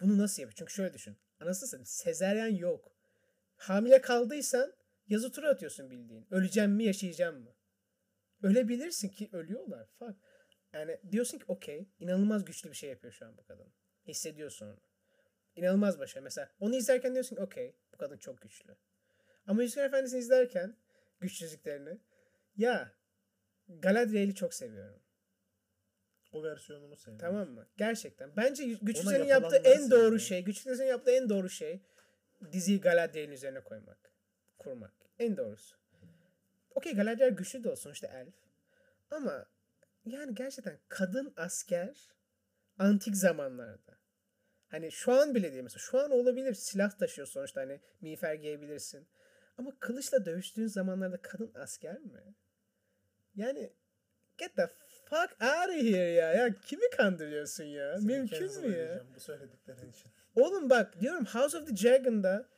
Bunu 0.00 0.18
nasıl 0.18 0.42
yapıyor? 0.42 0.56
Çünkü 0.58 0.72
şöyle 0.72 0.94
düşün. 0.94 1.18
Anasını 1.40 1.68
satayım 1.68 1.86
sezeryan 1.86 2.48
yok. 2.48 2.96
Hamile 3.56 4.00
kaldıysan 4.00 4.72
yazı 5.08 5.32
tura 5.32 5.48
atıyorsun 5.48 5.90
bildiğin. 5.90 6.26
Öleceğim 6.30 6.70
mi 6.70 6.84
yaşayacağım 6.84 7.42
mı? 7.42 7.54
Ölebilirsin 8.42 9.08
ki 9.08 9.28
ölüyorlar. 9.32 9.88
Fuck. 9.98 10.16
Yani 10.72 11.00
diyorsun 11.12 11.38
ki 11.38 11.44
okey 11.48 11.88
inanılmaz 11.98 12.44
güçlü 12.44 12.70
bir 12.70 12.76
şey 12.76 12.90
yapıyor 12.90 13.12
şu 13.12 13.26
an 13.26 13.36
bu 13.36 13.44
kadın. 13.44 13.72
Hissediyorsun 14.06 14.66
onu. 14.66 14.80
İnanılmaz 15.56 15.98
başarı. 15.98 16.24
Mesela 16.24 16.48
onu 16.60 16.76
izlerken 16.76 17.12
diyorsun 17.12 17.36
ki 17.36 17.42
okey 17.42 17.74
bu 17.92 17.96
kadın 17.96 18.16
çok 18.16 18.40
güçlü. 18.40 18.76
Ama 19.46 19.62
Yüzükler 19.62 19.84
Efendisi'ni 19.84 20.20
izlerken 20.20 20.76
güç 21.20 21.42
yüzüklerini 21.42 21.98
ya 22.56 22.92
Galadriel'i 23.68 24.34
çok 24.34 24.54
seviyorum. 24.54 25.00
O 26.32 26.42
versiyonunu 26.44 26.96
sevmiyorum. 26.96 27.28
Tamam 27.28 27.48
mı? 27.48 27.66
Gerçekten. 27.76 28.36
Bence 28.36 28.64
Güç 28.64 28.96
Ona 28.96 29.02
Yüzüklerin 29.02 29.24
yaptığı 29.24 29.56
en 29.56 29.80
doğru 29.80 29.88
seviyorum. 29.90 30.20
şey, 30.20 30.44
Güç 30.44 30.66
Yüzüklerin 30.66 30.88
yaptığı 30.88 31.10
en 31.10 31.28
doğru 31.28 31.50
şey 31.50 31.80
diziyi 32.52 32.80
Galadriel'in 32.80 33.32
üzerine 33.32 33.60
koymak. 33.60 34.12
Kurmak. 34.58 34.92
En 35.18 35.36
doğrusu. 35.36 35.76
Okey 36.74 36.94
Galadriel 36.94 37.30
güçlü 37.30 37.64
de 37.64 37.70
olsun 37.70 37.92
işte 37.92 38.10
elf. 38.14 38.34
Ama 39.10 39.46
yani 40.04 40.34
gerçekten 40.34 40.78
kadın 40.88 41.32
asker 41.36 42.08
antik 42.78 43.16
zamanlarda. 43.16 43.89
Hani 44.70 44.92
şu 44.92 45.12
an 45.12 45.34
bile 45.34 45.52
değil 45.52 45.62
mesela. 45.62 45.78
Şu 45.78 46.00
an 46.00 46.10
olabilir. 46.10 46.54
Silah 46.54 46.90
taşıyor 46.90 47.28
sonuçta 47.28 47.60
hani 47.60 47.80
miğfer 48.00 48.34
giyebilirsin. 48.34 49.08
Ama 49.58 49.72
kılıçla 49.80 50.24
dövüştüğün 50.24 50.66
zamanlarda 50.66 51.22
kadın 51.22 51.52
asker 51.54 52.00
mi? 52.00 52.34
Yani 53.34 53.72
get 54.38 54.56
the 54.56 54.66
fuck 55.04 55.42
out 55.42 55.68
of 55.68 55.82
here 55.82 56.10
ya. 56.10 56.32
Ya 56.32 56.60
kimi 56.60 56.90
kandırıyorsun 56.96 57.64
ya? 57.64 57.98
Seni 57.98 58.06
Mümkün 58.06 58.60
mü 58.60 58.76
ya? 58.76 59.04
Bu 59.14 59.20
söylediklerin 59.20 59.90
için. 59.90 60.10
Oğlum 60.34 60.70
bak 60.70 61.00
diyorum 61.00 61.24
House 61.24 61.58
of 61.58 61.68
the 61.68 61.76
Dragon'da 61.76 62.48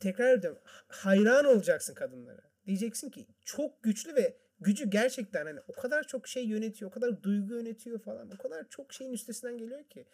tekrar 0.00 0.38
ediyorum 0.38 0.60
hayran 0.88 1.44
olacaksın 1.44 1.94
kadınlara. 1.94 2.42
Diyeceksin 2.66 3.10
ki 3.10 3.26
çok 3.44 3.82
güçlü 3.82 4.14
ve 4.14 4.36
gücü 4.60 4.90
gerçekten 4.90 5.46
hani 5.46 5.60
o 5.68 5.72
kadar 5.72 6.06
çok 6.06 6.28
şey 6.28 6.46
yönetiyor, 6.46 6.90
o 6.90 6.94
kadar 6.94 7.22
duygu 7.22 7.54
yönetiyor 7.54 7.98
falan. 7.98 8.30
O 8.30 8.42
kadar 8.42 8.68
çok 8.68 8.92
şeyin 8.92 9.12
üstesinden 9.12 9.58
geliyor 9.58 9.84
ki. 9.84 10.06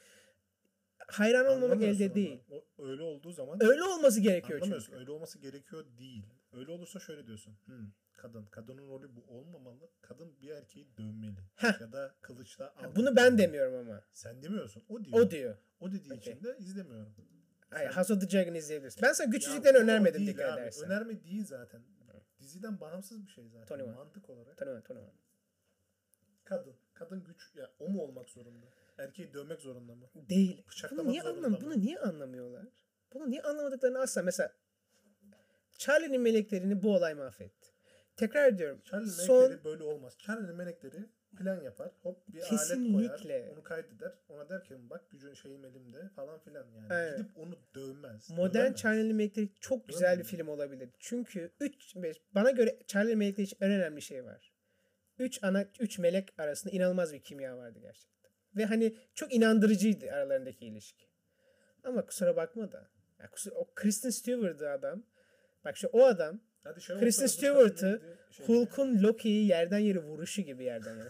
Hayran 1.08 1.46
olmamak 1.46 1.82
elde 1.82 2.06
onu. 2.06 2.14
değil. 2.14 2.40
O, 2.50 2.64
öyle 2.78 3.02
olduğu 3.02 3.32
zaman 3.32 3.62
Öyle 3.62 3.82
olması 3.82 4.20
gerekiyor 4.20 4.58
anlamıyorsun. 4.58 4.86
çünkü. 4.86 4.98
Öyle 5.00 5.10
olması 5.10 5.38
gerekiyor 5.38 5.84
değil. 5.98 6.26
Öyle 6.52 6.70
olursa 6.70 7.00
şöyle 7.00 7.26
diyorsun. 7.26 7.56
Hmm, 7.64 7.86
kadın. 8.12 8.46
Kadının 8.46 8.88
rolü 8.88 9.16
bu 9.16 9.24
olmamalı. 9.28 9.90
Kadın 10.00 10.40
bir 10.40 10.50
erkeği 10.50 10.96
dövmeli. 10.98 11.40
Heh. 11.56 11.80
Ya 11.80 11.92
da 11.92 12.14
kılıçla 12.20 12.72
Ha, 12.76 12.96
Bunu 12.96 13.16
ben 13.16 13.38
demiyorum 13.38 13.74
ama. 13.74 14.02
Sen 14.12 14.42
demiyorsun. 14.42 14.82
O 14.88 15.04
diyor. 15.04 15.18
O 15.20 15.30
diyor. 15.30 15.56
O 15.80 15.92
dediği 15.92 16.12
Okey. 16.12 16.32
için 16.32 16.44
de 16.44 16.56
izlemiyorum. 16.58 17.14
Hayır, 17.70 17.90
House 17.90 18.14
of 18.14 18.20
the 18.20 18.30
Dragon 18.30 18.54
izleyebilirsin. 18.54 19.02
Ben 19.02 19.12
sana 19.12 19.28
o 19.28 19.74
önermedim 19.74 20.26
dikkat 20.26 20.52
abi. 20.52 20.60
edersen. 20.60 20.90
Önerme 20.90 21.24
değil 21.24 21.44
zaten. 21.46 21.82
Diziden 22.40 22.80
bağımsız 22.80 23.26
bir 23.26 23.30
şey 23.30 23.48
zaten. 23.48 23.66
Tony 23.66 23.82
One. 23.82 23.92
Mantık 23.92 24.30
olarak. 24.30 24.56
Tanımam, 24.56 24.82
tanımam. 24.82 25.10
Kadın. 26.44 26.74
Kadın 26.94 27.24
güç. 27.24 27.52
Ya 27.54 27.70
o 27.78 27.88
mu 27.88 28.02
olmak 28.02 28.30
zorunda? 28.30 28.66
Erkeği 28.98 29.32
dövmek 29.34 29.60
zorunda 29.60 29.94
mı? 29.94 30.06
Değil. 30.14 30.56
Bunu 30.58 30.66
Bıçaklamak 30.68 31.06
niye 31.06 31.22
zorunda 31.22 31.46
anlam 31.46 31.60
mı? 31.60 31.66
bunu 31.66 31.80
niye 31.80 31.98
anlamıyorlar? 31.98 32.64
Bunu 33.14 33.30
niye 33.30 33.42
anlamadıklarını 33.42 33.98
asla 34.00 34.22
mesela 34.22 34.52
Charlie'nin 35.78 36.20
meleklerini 36.20 36.82
bu 36.82 36.94
olay 36.96 37.14
mahvetti. 37.14 37.68
Tekrar 38.16 38.48
ediyorum. 38.48 38.80
Charlie 38.84 39.06
son 39.10 39.40
melekleri 39.42 39.64
böyle 39.64 39.82
olmaz. 39.84 40.14
Charlie 40.18 40.52
melekleri 40.52 40.96
plan 41.38 41.60
yapar. 41.62 41.90
Hop 42.02 42.28
bir 42.28 42.38
alet 42.38 42.48
Kesinlikle. 42.50 43.22
koyar. 43.22 43.48
Onu 43.48 43.62
kaydeder. 43.62 44.12
Ona 44.28 44.48
der 44.48 44.64
ki 44.64 44.74
bak 44.90 45.10
gücün 45.10 45.34
şeyim 45.34 45.64
elimde 45.64 46.08
falan 46.16 46.38
filan 46.38 46.66
yani. 46.76 46.86
Evet. 46.90 47.18
Gidip 47.18 47.38
onu 47.38 47.58
dövmez. 47.74 48.30
modern. 48.30 48.72
Charlie'nin 48.72 49.16
melekleri 49.16 49.48
çok 49.60 49.88
güzel 49.88 50.12
bir 50.12 50.24
Dövmez. 50.24 50.26
film 50.30 50.48
olabilir. 50.48 50.90
Çünkü 50.98 51.52
3 51.60 51.96
bana 52.34 52.50
göre 52.50 52.78
Charlie'nin 52.86 53.18
melekleri 53.18 53.44
için 53.46 53.58
en 53.60 53.70
önemli 53.70 54.02
şey 54.02 54.24
var. 54.24 54.52
3 55.18 55.44
ana 55.44 55.64
3 55.80 55.98
melek 55.98 56.34
arasında 56.38 56.72
inanılmaz 56.74 57.12
bir 57.12 57.20
kimya 57.20 57.56
vardı 57.56 57.78
gerçekten. 57.82 58.17
Ve 58.58 58.64
hani 58.64 58.96
çok 59.14 59.34
inandırıcıydı 59.34 60.10
aralarındaki 60.10 60.66
ilişki. 60.66 61.04
Ama 61.84 62.06
kusura 62.06 62.36
bakma 62.36 62.72
da. 62.72 62.90
Ya 63.18 63.30
kusura, 63.30 63.54
o 63.54 63.74
Kristen 63.74 64.10
Stewart'ı 64.10 64.70
adam. 64.70 65.02
Bak 65.64 65.76
şu 65.76 65.88
o 65.88 66.04
adam 66.04 66.40
Hadi 66.64 66.80
şey 66.80 66.96
Kristen 66.96 67.26
Stewart'ı? 67.26 68.02
Şey- 68.30 68.46
Hulk'un 68.46 69.02
Loki'yi 69.02 69.46
yerden 69.46 69.78
yere 69.78 69.98
vuruşu 69.98 70.42
gibi 70.42 70.64
yerden 70.64 70.96
yere. 70.96 71.08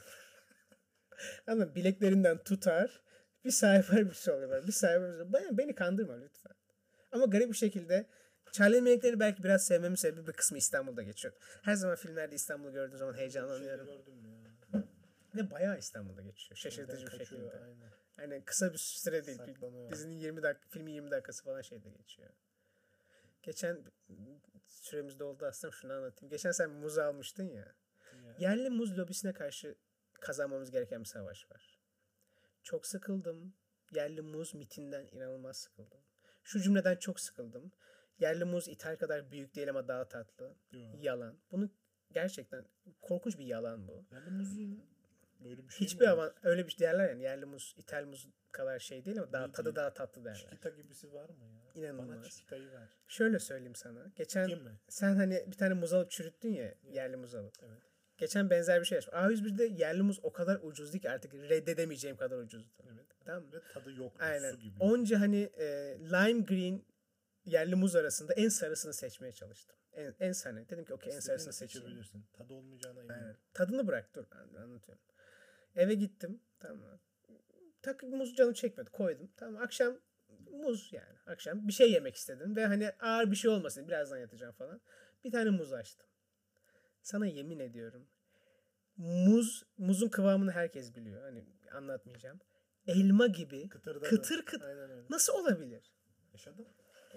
Ama 1.46 1.74
bileklerinden 1.74 2.38
tutar. 2.38 3.02
Bir 3.44 3.50
sayfa 3.50 3.96
bir 3.96 4.14
şey 4.14 4.34
oluyor. 4.34 4.66
Bir 4.66 4.72
sayfa 4.72 5.12
bir 5.12 5.16
şey. 5.16 5.32
Beni, 5.32 5.58
beni 5.58 5.74
kandırma 5.74 6.14
lütfen. 6.14 6.52
Ama 7.12 7.24
garip 7.24 7.48
bir 7.48 7.56
şekilde 7.56 8.06
Charlie 8.52 8.80
Melekleri 8.80 9.20
belki 9.20 9.44
biraz 9.44 9.66
sevmemin 9.66 9.94
sebebi 9.94 10.26
bir 10.26 10.32
kısmı 10.32 10.58
İstanbul'da 10.58 11.02
geçiyor. 11.02 11.34
Her 11.62 11.74
zaman 11.74 11.96
filmlerde 11.96 12.34
İstanbul'u 12.34 12.72
gördüğüm 12.72 12.98
zaman 12.98 13.14
heyecanlanıyorum. 13.14 13.86
gördüm 13.86 14.24
ya. 14.24 14.47
Ve 15.38 15.50
bayağı 15.50 15.78
İstanbul'da 15.78 16.22
geçiyor. 16.22 16.56
Şaşırtıcı 16.56 17.06
bir 17.06 17.10
şekilde. 17.10 17.50
aynen. 17.50 17.92
Hani 18.16 18.44
kısa 18.44 18.72
bir 18.72 18.78
süre 18.78 19.26
değil. 19.26 19.38
Saklanıyor. 19.38 19.92
Dizinin 19.92 20.16
20 20.16 20.42
dakika, 20.42 20.68
filmin 20.68 20.92
20 20.92 21.10
dakikası 21.10 21.44
falan 21.44 21.62
şeyde 21.62 21.90
geçiyor. 21.90 22.30
Geçen 23.42 23.84
süremiz 24.66 25.18
doldu 25.18 25.46
aslında 25.46 25.72
şunu 25.72 25.92
anlatayım. 25.92 26.30
Geçen 26.30 26.52
sen 26.52 26.70
muz 26.70 26.98
almıştın 26.98 27.48
ya. 27.48 27.74
Ya. 28.24 28.36
Yerli 28.38 28.70
muz 28.70 28.98
lobisine 28.98 29.32
karşı 29.32 29.74
kazanmamız 30.20 30.70
gereken 30.70 31.00
bir 31.00 31.04
savaş 31.04 31.50
var. 31.50 31.78
Çok 32.62 32.86
sıkıldım. 32.86 33.54
Yerli 33.94 34.22
muz 34.22 34.54
mitinden 34.54 35.06
inanılmaz 35.12 35.56
sıkıldım. 35.56 36.00
Şu 36.44 36.60
cümleden 36.60 36.96
çok 36.96 37.20
sıkıldım. 37.20 37.72
Yerli 38.18 38.44
muz 38.44 38.68
ithal 38.68 38.96
kadar 38.96 39.30
büyük 39.30 39.54
değil 39.54 39.70
ama 39.70 39.88
daha 39.88 40.08
tatlı. 40.08 40.56
Yo. 40.72 40.80
Yalan. 41.00 41.38
Bunu 41.50 41.70
gerçekten 42.12 42.64
korkunç 43.00 43.38
bir 43.38 43.44
yalan 43.44 43.88
bu. 43.88 44.06
Yani 44.10 44.30
muzu 44.30 44.60
böyle 45.44 45.64
bir 45.64 45.72
şey 45.72 45.86
Hiçbir 45.86 46.06
avan 46.06 46.32
öyle 46.42 46.66
bir 46.66 46.70
şey 46.72 46.80
derler 46.88 47.08
yani 47.08 47.22
yerli 47.22 47.44
muz 47.46 47.74
ithal 47.78 48.04
muz 48.04 48.28
kadar 48.52 48.78
şey 48.78 49.04
değil 49.04 49.18
ama 49.18 49.32
daha 49.32 49.44
Değil, 49.44 49.52
tadı 49.54 49.64
değil. 49.66 49.76
daha 49.76 49.94
tatlı 49.94 50.24
derler. 50.24 50.34
Çikita 50.36 50.68
gibisi 50.68 51.12
var 51.12 51.28
mı 51.28 51.44
ya? 51.44 51.72
İnanılmaz. 51.74 52.08
Bana 52.08 52.22
çikitayı 52.22 52.72
ver. 52.72 52.88
Şöyle 53.08 53.38
söyleyeyim 53.38 53.74
sana. 53.74 54.12
Geçen 54.16 54.50
sen 54.88 55.14
hani 55.16 55.44
bir 55.46 55.56
tane 55.56 55.74
muz 55.74 55.92
alıp 55.92 56.10
çürüttün 56.10 56.52
ya 56.52 56.74
yerli 56.90 57.16
muz 57.16 57.34
alıp. 57.34 57.54
Evet. 57.62 57.82
Geçen 58.18 58.50
benzer 58.50 58.80
bir 58.80 58.86
şey 58.86 58.96
yaşadım. 58.96 59.18
A101'de 59.18 59.64
yerli 59.64 60.02
muz 60.02 60.20
o 60.22 60.32
kadar 60.32 60.58
ucuzdu 60.62 60.98
ki 60.98 61.10
artık 61.10 61.34
reddedemeyeceğim 61.34 62.16
kadar 62.16 62.38
ucuzdu. 62.38 62.72
Evet. 62.92 63.06
Tamam 63.24 63.42
mı? 63.42 63.52
Ve 63.52 63.60
tadı 63.74 63.92
yok. 63.92 64.16
Aynen. 64.20 64.50
Su 64.50 64.58
gibi. 64.58 64.76
Onca 64.80 65.20
hani 65.20 65.50
e, 65.58 65.64
lime 66.00 66.40
green 66.40 66.84
yerli 67.44 67.74
muz 67.74 67.96
arasında 67.96 68.32
en 68.32 68.48
sarısını 68.48 68.92
seçmeye 68.92 69.32
çalıştım. 69.32 69.76
En, 69.92 70.14
en 70.20 70.32
sarı. 70.32 70.68
Dedim 70.68 70.84
ki 70.84 70.94
okey 70.94 71.14
en 71.14 71.20
sarısını 71.20 71.52
seçeyim. 71.52 71.86
seçebilirsin. 71.86 72.24
Tadı 72.32 72.54
olmayacağına 72.54 73.00
eminim. 73.00 73.14
Aynen. 73.14 73.36
Tadını 73.54 73.86
bırak 73.86 74.14
dur 74.14 74.24
an- 74.30 74.62
anlatıyorum. 74.62 75.02
Eve 75.76 75.94
gittim. 75.94 76.40
Tamam. 76.60 76.78
mı? 76.78 76.98
Tak 77.82 78.02
muz 78.02 78.34
canım 78.34 78.52
çekmedi. 78.52 78.90
Koydum. 78.90 79.30
Tamam 79.36 79.62
akşam 79.62 79.98
muz 80.50 80.88
yani. 80.92 81.16
Akşam 81.26 81.68
bir 81.68 81.72
şey 81.72 81.92
yemek 81.92 82.16
istedim 82.16 82.56
ve 82.56 82.66
hani 82.66 82.90
ağır 83.00 83.30
bir 83.30 83.36
şey 83.36 83.50
olmasın. 83.50 83.88
Birazdan 83.88 84.18
yatacağım 84.18 84.52
falan. 84.54 84.80
Bir 85.24 85.30
tane 85.30 85.50
muz 85.50 85.72
açtım. 85.72 86.06
Sana 87.02 87.26
yemin 87.26 87.58
ediyorum. 87.58 88.08
Muz, 88.96 89.62
muzun 89.78 90.08
kıvamını 90.08 90.50
herkes 90.50 90.94
biliyor. 90.96 91.22
Hani 91.22 91.44
anlatmayacağım. 91.72 92.40
Elma 92.86 93.26
gibi 93.26 93.68
Kıtırdadı. 93.68 94.08
kıtır 94.08 94.44
kıtır. 94.44 95.10
Nasıl 95.10 95.32
olabilir? 95.32 95.92
Yaşadım. 96.32 96.66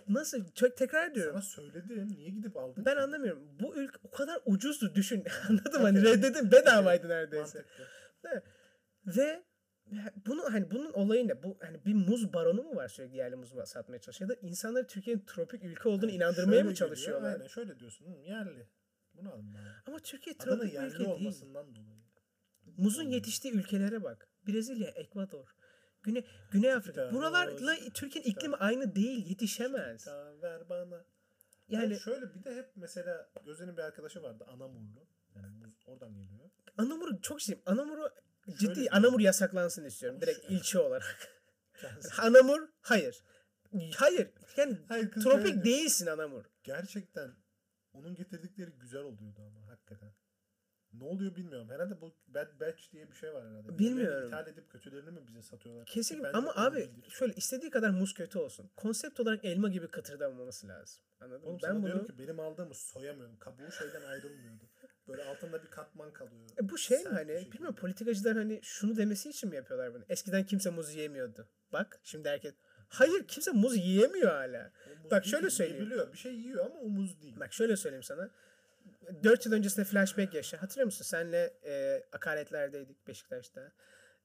Nasıl? 0.07 0.51
Çok 0.51 0.77
tekrar 0.77 1.15
diyorum. 1.15 1.33
Sana 1.33 1.41
söyledim. 1.41 2.07
Niye 2.07 2.29
gidip 2.29 2.57
aldın? 2.57 2.85
Ben 2.85 2.93
ki? 2.95 2.99
anlamıyorum. 2.99 3.59
Bu 3.59 3.75
ülke 3.75 3.97
o 4.03 4.11
kadar 4.11 4.41
ucuzdu 4.45 4.95
düşün. 4.95 5.23
Anladım 5.49 5.81
hani 5.81 6.01
reddedim 6.01 6.51
bedavaydı 6.51 7.09
neredeyse. 7.09 7.57
Mantıklı. 7.57 7.85
Evet. 8.26 8.43
Ve 9.06 9.43
bunu 10.26 10.43
hani 10.53 10.72
bunun 10.72 10.93
olayı 10.93 11.27
ne? 11.27 11.43
Bu 11.43 11.57
hani 11.61 11.85
bir 11.85 11.93
muz 11.93 12.34
baronu 12.34 12.64
mu 12.64 12.76
var 12.76 12.88
sürekli 12.88 13.18
yerli 13.18 13.35
muz 13.35 13.53
satmaya 13.65 13.99
çalışıyor 13.99 14.30
ya 14.30 14.38
da 14.38 14.39
insanları 14.41 14.88
Türkiye'nin 14.88 15.26
tropik 15.26 15.64
ülke 15.64 15.89
olduğunu 15.89 16.11
inandırmaya 16.11 16.45
Şöyle 16.45 16.64
mı 16.64 16.69
geliyor, 16.69 16.76
çalışıyorlar? 16.76 17.34
Aynen 17.34 17.48
şöyle 17.48 17.80
diyorsun. 17.80 18.06
Hı, 18.06 18.19
yerli. 18.19 18.68
Bunu 19.14 19.34
alın 19.34 19.53
bana. 19.53 19.84
Ama 19.88 19.99
Türkiye 19.99 20.35
Adana 20.39 20.57
tropik 20.57 20.73
yerli 20.73 20.88
ülke 20.88 20.98
değil. 20.98 21.10
olmasından 21.10 21.76
dolayı. 21.76 22.02
Muzun 22.77 23.03
yetiştiği 23.03 23.53
ülkelere 23.53 24.03
bak. 24.03 24.30
Brezilya, 24.48 24.89
Ekvador, 24.89 25.56
Güney 26.03 26.26
Güney 26.52 26.73
Afrika. 26.73 27.14
Buralarla 27.14 27.76
Türkiye'nin 27.93 28.30
iklimi 28.30 28.56
aynı 28.56 28.95
değil, 28.95 29.26
yetişemez. 29.26 30.07
Ver 30.41 30.69
bana. 30.69 31.06
Yani 31.68 31.84
Yani 31.84 31.99
şöyle 31.99 32.34
bir 32.35 32.43
de 32.43 32.56
hep 32.56 32.72
mesela 32.76 33.30
Gözde'nin 33.45 33.77
bir 33.77 33.81
arkadaşı 33.81 34.22
vardı 34.23 34.45
Anamurlu. 34.48 35.07
Yani 35.91 35.99
oradan 35.99 36.13
geliyor. 36.13 36.49
Anamur'u 36.77 37.22
çok 37.22 37.39
istiyorum. 37.39 37.63
Anamur'u 37.65 38.09
Şöyle 38.45 38.57
ciddi 38.57 38.76
diyorum. 38.76 38.97
Anamur 38.97 39.19
yasaklansın 39.19 39.85
istiyorum. 39.85 40.15
Ama 40.18 40.22
Direkt 40.22 40.51
ilçe 40.51 40.80
olarak. 40.80 41.18
Anamur 42.22 42.61
hayır. 42.81 43.23
Hayır. 43.95 44.30
Yani 44.57 44.77
Hayır, 44.88 45.11
tropik 45.11 45.23
şöyle 45.23 45.53
diyor. 45.53 45.63
değilsin 45.63 46.05
Anamur. 46.07 46.45
Gerçekten 46.63 47.31
onun 47.93 48.15
getirdikleri 48.15 48.72
güzel 48.72 49.01
oluyordu 49.01 49.41
ama 49.41 49.68
hakikaten. 49.68 50.13
Ne 50.93 51.03
oluyor 51.03 51.35
bilmiyorum. 51.35 51.69
Herhalde 51.69 52.01
bu 52.01 52.15
Bad 52.27 52.59
Batch 52.59 52.91
diye 52.91 53.09
bir 53.09 53.15
şey 53.15 53.34
var 53.34 53.49
herhalde. 53.49 53.80
Bilmiyorum. 53.80 54.27
İthal 54.27 54.47
edip 54.47 54.69
kötülerini 54.72 55.11
mi 55.11 55.27
bize 55.27 55.41
satıyorlar? 55.41 55.85
Kesinlikle 55.85 56.27
Bence 56.27 56.38
ama 56.38 56.51
abi 56.55 56.77
olabilir. 56.77 57.09
şöyle 57.09 57.34
istediği 57.34 57.72
kadar 57.72 57.89
muz 57.89 58.13
kötü 58.13 58.39
olsun. 58.39 58.72
Konsept 58.76 59.19
olarak 59.19 59.45
elma 59.45 59.69
gibi 59.69 59.88
kıtırdamaması 59.88 60.68
lazım. 60.68 61.03
Anladın 61.19 61.43
Oğlum 61.43 61.53
mı? 61.53 61.59
sana 61.61 61.73
Ben 61.73 61.84
diyorum 61.84 61.99
bunu 61.99 62.07
ki 62.07 62.19
benim 62.19 62.39
aldığımı 62.39 62.76
soyamıyorum. 62.76 63.38
Kabuğu 63.38 63.72
şeyden 63.72 64.01
ayrılmıyordu. 64.01 64.70
Böyle 65.07 65.23
altında 65.23 65.63
bir 65.63 65.67
katman 65.67 66.13
kalıyor. 66.13 66.41
E 66.61 66.69
bu 66.69 66.77
şey 66.77 67.03
mi 67.03 67.09
hani 67.09 67.51
bilmiyorum 67.51 67.75
politikacılar 67.75 68.35
hani 68.37 68.59
şunu 68.63 68.97
demesi 68.97 69.29
için 69.29 69.49
mi 69.49 69.55
yapıyorlar 69.55 69.93
bunu? 69.93 70.03
Eskiden 70.09 70.45
kimse 70.45 70.69
muz 70.69 70.93
yiyemiyordu. 70.95 71.47
Bak 71.73 71.99
şimdi 72.03 72.29
herkes 72.29 72.53
hayır 72.87 73.27
kimse 73.27 73.51
muz 73.51 73.77
yiyemiyor 73.77 74.31
hala. 74.31 74.71
Muz 75.03 75.11
Bak 75.11 75.25
şöyle 75.25 75.49
söyleyeyim. 75.49 75.81
yiyebiliyor. 75.83 76.13
Bir 76.13 76.17
şey 76.17 76.33
yiyor 76.35 76.65
ama 76.65 76.75
o 76.79 76.89
muz 76.89 77.21
değil. 77.21 77.39
Bak 77.39 77.53
şöyle 77.53 77.77
söyleyeyim 77.77 78.03
sana. 78.03 78.29
4 79.23 79.45
yıl 79.45 79.53
öncesinde 79.53 79.85
flashback 79.85 80.33
yaşa. 80.33 80.61
Hatırlıyor 80.61 80.85
musun? 80.85 81.03
Senle 81.05 81.53
e, 81.65 82.03
akaretlerdeydik 82.11 83.07
Beşiktaş'ta. 83.07 83.71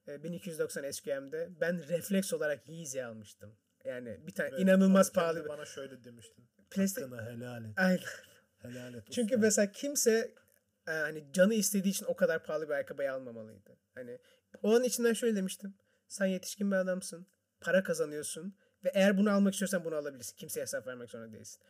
E, 0.07 0.23
1290 0.23 0.91
SQM'de. 0.91 1.49
Ben 1.61 1.87
refleks 1.87 2.33
olarak 2.33 2.69
Yeezy 2.69 3.03
almıştım. 3.03 3.55
Yani 3.85 4.17
bir 4.27 4.31
tane 4.31 4.51
Ve 4.51 4.57
inanılmaz 4.57 5.13
pahalı. 5.13 5.47
Bana 5.47 5.65
şöyle 5.65 6.03
demiştin. 6.03 6.45
Plastik- 6.71 7.01
Hakkını 7.01 7.31
helal 7.31 7.65
et. 7.65 7.71
Aynen. 7.77 7.99
Helal 8.61 8.93
et. 8.93 9.03
Çünkü 9.11 9.35
usta. 9.35 9.37
mesela 9.41 9.71
kimse 9.71 10.31
e, 10.87 10.91
hani 10.91 11.33
canı 11.33 11.53
istediği 11.53 11.89
için 11.89 12.05
o 12.05 12.15
kadar 12.15 12.43
pahalı 12.43 12.67
bir 12.67 12.73
ayakkabıyı 12.73 13.13
almamalıydı. 13.13 13.77
Hani 13.95 14.19
o 14.63 14.75
an 14.75 14.83
içinden 14.83 15.13
şöyle 15.13 15.35
demiştim. 15.35 15.75
Sen 16.07 16.25
yetişkin 16.25 16.71
bir 16.71 16.75
adamsın. 16.75 17.27
Para 17.61 17.83
kazanıyorsun. 17.83 18.57
Ve 18.83 18.91
eğer 18.93 19.17
bunu 19.17 19.31
almak 19.31 19.53
istiyorsan 19.53 19.85
bunu 19.85 19.95
alabilirsin. 19.95 20.35
Kimseye 20.35 20.61
hesap 20.61 20.87
vermek 20.87 21.09
zorunda 21.09 21.33
değilsin. 21.33 21.61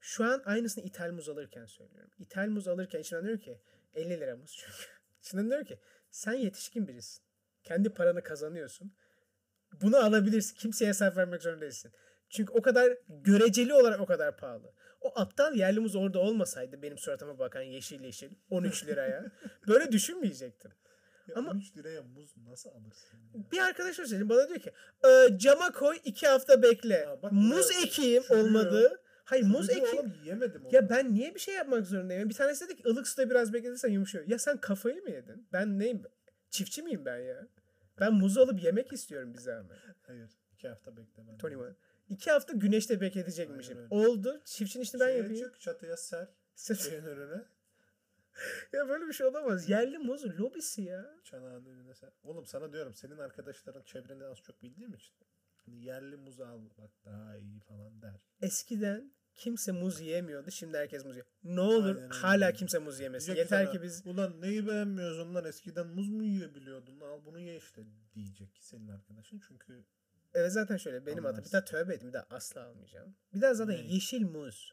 Şu 0.00 0.24
an 0.24 0.42
aynısını 0.44 0.84
ithal 0.84 1.12
muz 1.12 1.28
alırken 1.28 1.66
söylüyorum. 1.66 2.10
İthal 2.18 2.48
muz 2.48 2.68
alırken 2.68 3.00
içinden 3.00 3.24
diyorum 3.24 3.40
ki 3.40 3.60
50 3.94 4.20
lira 4.20 4.36
muz 4.36 4.56
çünkü. 4.56 4.72
İçinden 5.22 5.46
diyorum 5.46 5.66
ki 5.66 5.78
sen 6.10 6.32
yetişkin 6.32 6.88
birisin. 6.88 7.22
Kendi 7.62 7.88
paranı 7.94 8.22
kazanıyorsun. 8.22 8.94
Bunu 9.82 9.96
alabilirsin. 9.96 10.56
Kimseye 10.56 10.88
hesap 10.88 11.16
vermek 11.16 11.42
zorunda 11.42 11.60
değilsin. 11.60 11.92
Çünkü 12.30 12.52
o 12.52 12.62
kadar 12.62 12.98
göreceli 13.08 13.74
olarak 13.74 14.00
o 14.00 14.06
kadar 14.06 14.36
pahalı. 14.36 14.72
O 15.00 15.12
aptal 15.20 15.54
yerli 15.56 15.80
muz 15.80 15.96
orada 15.96 16.18
olmasaydı 16.18 16.82
benim 16.82 16.98
suratıma 16.98 17.38
bakan 17.38 17.62
yeşil 17.62 18.00
yeşil 18.00 18.30
13 18.50 18.86
liraya 18.86 19.32
böyle 19.68 19.92
düşünmeyecektim. 19.92 20.70
Ya 21.28 21.34
Ama- 21.36 21.50
13 21.50 21.76
liraya 21.76 22.02
muz 22.02 22.34
nasıl 22.36 22.70
alırsın? 22.70 23.18
ya? 23.34 23.50
Bir 23.52 23.58
arkadaş 23.58 23.96
söyledi 23.96 24.28
bana 24.28 24.48
diyor 24.48 24.60
ki 24.60 24.72
"E, 25.08 25.38
cama 25.38 25.72
koy 25.72 25.98
iki 26.04 26.26
hafta 26.26 26.62
bekle. 26.62 26.94
Ya 26.94 27.22
bak 27.22 27.32
muz 27.32 27.70
ekeyim 27.84 28.22
çürüyor. 28.22 28.44
olmadı. 28.44 29.00
Hayır 29.24 29.44
muz 29.44 29.66
Çürüdü 29.66 29.80
ekeyim. 29.80 29.98
oğlum, 29.98 30.12
yemedim 30.24 30.64
onu. 30.66 30.74
Ya 30.74 30.88
ben 30.90 31.14
niye 31.14 31.34
bir 31.34 31.40
şey 31.40 31.54
yapmak 31.54 31.86
zorundayım? 31.86 32.28
Bir 32.28 32.34
tanesi 32.34 32.64
dedi 32.64 32.76
ki 32.76 32.82
ılık 32.88 33.08
suda 33.08 33.30
biraz 33.30 33.52
bekletirsen 33.52 33.88
yumuşuyor. 33.88 34.24
Ya 34.28 34.38
sen 34.38 34.56
kafayı 34.56 35.02
mı 35.02 35.10
yedin? 35.10 35.48
Ben 35.52 35.78
neyim? 35.78 36.02
Çiftçi 36.50 36.82
miyim 36.82 37.04
ben 37.04 37.18
ya? 37.18 37.46
Ben 38.00 38.12
muz 38.14 38.38
alıp 38.38 38.62
yemek 38.62 38.92
istiyorum 38.92 39.34
bir 39.34 39.38
zahmet. 39.38 39.78
Hayır. 40.06 40.30
2 40.52 40.68
hafta 40.68 40.96
bekle 40.96 41.22
ben. 41.28 41.38
Tony 41.38 41.56
One. 41.56 41.74
İki 42.10 42.30
hafta 42.30 42.52
güneşte 42.52 43.00
bekletecekmişim. 43.00 43.78
Öyle. 43.78 43.88
Oldu. 43.90 44.42
Çiftçinin 44.44 44.82
işini 44.84 45.00
ben 45.00 45.08
yapayım. 45.08 45.48
çık 45.48 45.60
çatıya 45.60 45.96
ser 45.96 46.28
şeyin 46.56 47.04
önüne. 47.04 47.44
ya 48.72 48.88
böyle 48.88 49.06
bir 49.06 49.12
şey 49.12 49.26
olamaz. 49.26 49.68
Yerli 49.68 49.98
muz 49.98 50.40
lobisi 50.40 50.82
ya. 50.82 51.16
Çanağın 51.24 51.64
önüne 51.64 51.94
ser. 51.94 52.10
Oğlum 52.22 52.46
sana 52.46 52.72
diyorum 52.72 52.94
senin 52.94 53.18
arkadaşların 53.18 53.82
çevreni 53.82 54.24
az 54.24 54.38
çok 54.38 54.62
bildiğim 54.62 54.94
için. 54.94 55.14
Hani 55.66 55.84
yerli 55.84 56.16
muz 56.16 56.40
al 56.40 56.60
bak 56.78 56.90
daha 57.04 57.36
iyi 57.36 57.60
falan 57.60 58.02
der. 58.02 58.20
Eskiden 58.42 59.12
kimse 59.34 59.72
muz 59.72 60.00
yiyemiyordu. 60.00 60.50
Şimdi 60.50 60.78
herkes 60.78 61.04
muz 61.04 61.14
yiyor. 61.14 61.26
Ne 61.44 61.60
olur 61.60 61.96
Aynen 61.96 62.02
öyle. 62.02 62.14
hala 62.14 62.52
kimse 62.52 62.78
muz 62.78 63.00
yemesin. 63.00 63.26
Diyecek 63.26 63.44
Yeter 63.44 63.64
sana, 63.64 63.72
ki 63.72 63.82
biz 63.82 64.06
Ulan 64.06 64.40
neyi 64.40 64.66
beğenmiyorsun 64.66 65.34
lan 65.34 65.44
eskiden 65.44 65.86
muz 65.86 66.08
mu 66.08 66.24
yiyebiliyordun 66.24 67.00
al 67.00 67.24
bunu 67.24 67.38
ye 67.38 67.56
işte 67.56 67.82
diyecek 68.14 68.58
senin 68.60 68.88
arkadaşın 68.88 69.40
çünkü 69.48 69.84
Evet 70.34 70.52
zaten 70.52 70.76
şöyle 70.76 71.06
benim 71.06 71.26
adım. 71.26 71.44
Bir 71.44 71.52
daha 71.52 71.64
tövbe 71.64 71.94
ettim. 71.94 72.08
Bir 72.08 72.12
daha 72.12 72.26
asla 72.30 72.64
almayacağım. 72.66 73.16
Bir 73.34 73.40
daha 73.40 73.54
zaten 73.54 73.74
Ne? 73.76 73.80
yeşil 73.94 74.22
muz. 74.22 74.72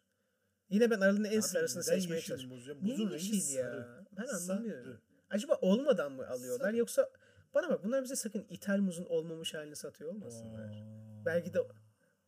Yine 0.70 0.92
ben 0.92 0.96
aralarında 1.02 1.28
en 1.28 1.36
Abi 1.36 1.42
sarısını 1.42 1.84
seçmeye 1.84 2.22
çalışıyorum. 2.22 2.58
muz 2.58 2.68
ya? 2.68 2.76
Niye 2.82 2.98
Muzun 2.98 3.12
yeşil 3.14 3.56
ya? 3.56 3.64
sarı. 3.64 4.06
Ben 4.18 4.26
Sarı. 4.26 4.38
anlamıyorum. 4.54 5.02
Acaba 5.30 5.56
olmadan 5.62 6.12
mı 6.12 6.28
alıyorlar 6.28 6.66
Sarı. 6.66 6.78
yoksa 6.78 7.10
bana 7.54 7.70
bak 7.70 7.84
bunlar 7.84 8.04
bize 8.04 8.16
sakın 8.16 8.46
ithal 8.50 8.78
muzun 8.78 9.06
olmamış 9.06 9.54
halini 9.54 9.76
satıyor 9.76 10.10
olmasınlar. 10.10 10.70
Aa. 10.70 11.26
Belki 11.26 11.54
de 11.54 11.60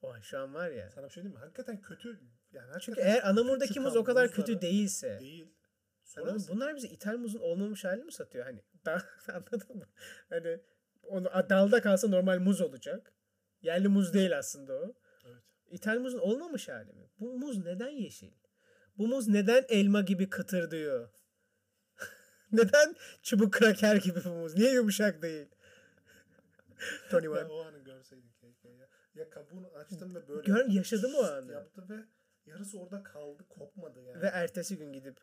Oha 0.01 0.21
şu 0.21 0.39
an 0.39 0.53
var 0.53 0.69
ya. 0.69 0.91
Sana 0.91 1.05
bir 1.05 1.09
şey 1.11 1.23
diyeyim 1.23 1.39
mi? 1.39 1.43
Hakikaten 1.43 1.81
kötü 1.81 2.09
yani 2.51 2.65
Çünkü 2.71 3.01
hakikaten 3.01 3.07
eğer 3.07 3.23
Anamur'daki 3.29 3.79
muz 3.79 3.95
o 3.95 4.03
kadar 4.03 4.31
kötü 4.31 4.61
değilse. 4.61 5.17
değil. 5.19 5.53
Anladın. 6.17 6.45
Bunlar 6.49 6.75
bize 6.75 6.87
ithal 6.87 7.17
muzun 7.17 7.39
olmamış 7.39 7.85
halini 7.85 8.03
mi 8.05 8.11
satıyor? 8.11 8.45
Hani 8.45 8.63
ben 8.85 9.01
anladın 9.33 9.77
mı? 9.77 9.85
Hani 10.29 10.59
onu 11.03 11.25
dalda 11.49 11.81
kalsa 11.81 12.07
normal 12.07 12.39
muz 12.39 12.61
olacak. 12.61 13.13
Yerli 13.61 13.87
muz 13.87 14.13
değil 14.13 14.37
aslında 14.37 14.73
o. 14.73 14.93
Evet. 15.25 15.41
İthal 15.71 15.99
muzun 15.99 16.19
olmamış 16.19 16.69
hali 16.69 16.93
mi? 16.93 17.09
Bu 17.19 17.33
muz 17.39 17.65
neden 17.65 17.89
yeşil? 17.89 18.31
Bu 18.97 19.07
muz 19.07 19.27
neden 19.27 19.65
elma 19.69 20.01
gibi 20.01 20.29
kıtır 20.29 20.71
diyor? 20.71 21.09
neden 22.51 22.95
çubuk 23.23 23.53
kraker 23.53 23.95
gibi 23.95 24.19
bu 24.25 24.29
muz? 24.29 24.55
Niye 24.55 24.71
yumuşak 24.71 25.21
değil? 25.21 25.47
Tony 27.11 27.25
Ya 27.25 27.31
One. 27.31 27.43
o 27.43 27.65
anı 27.65 27.77
görseydin 27.79 28.31
keşke 28.41 28.69
ya. 28.69 28.87
Ya 29.15 29.29
kabuğunu 29.29 29.67
açtım 29.67 30.15
ve 30.15 30.27
böyle 30.27 30.41
Gör- 30.41 30.69
yaşadım 30.69 31.15
o 31.15 31.23
şşt 31.23 31.31
anı. 31.33 31.51
Yaptı 31.51 31.89
ve 31.89 31.95
yarısı 32.45 32.79
orada 32.79 33.03
kaldı 33.03 33.43
kopmadı 33.49 34.01
yani. 34.01 34.21
Ve 34.21 34.27
ertesi 34.27 34.77
gün 34.77 34.93
gidip 34.93 35.17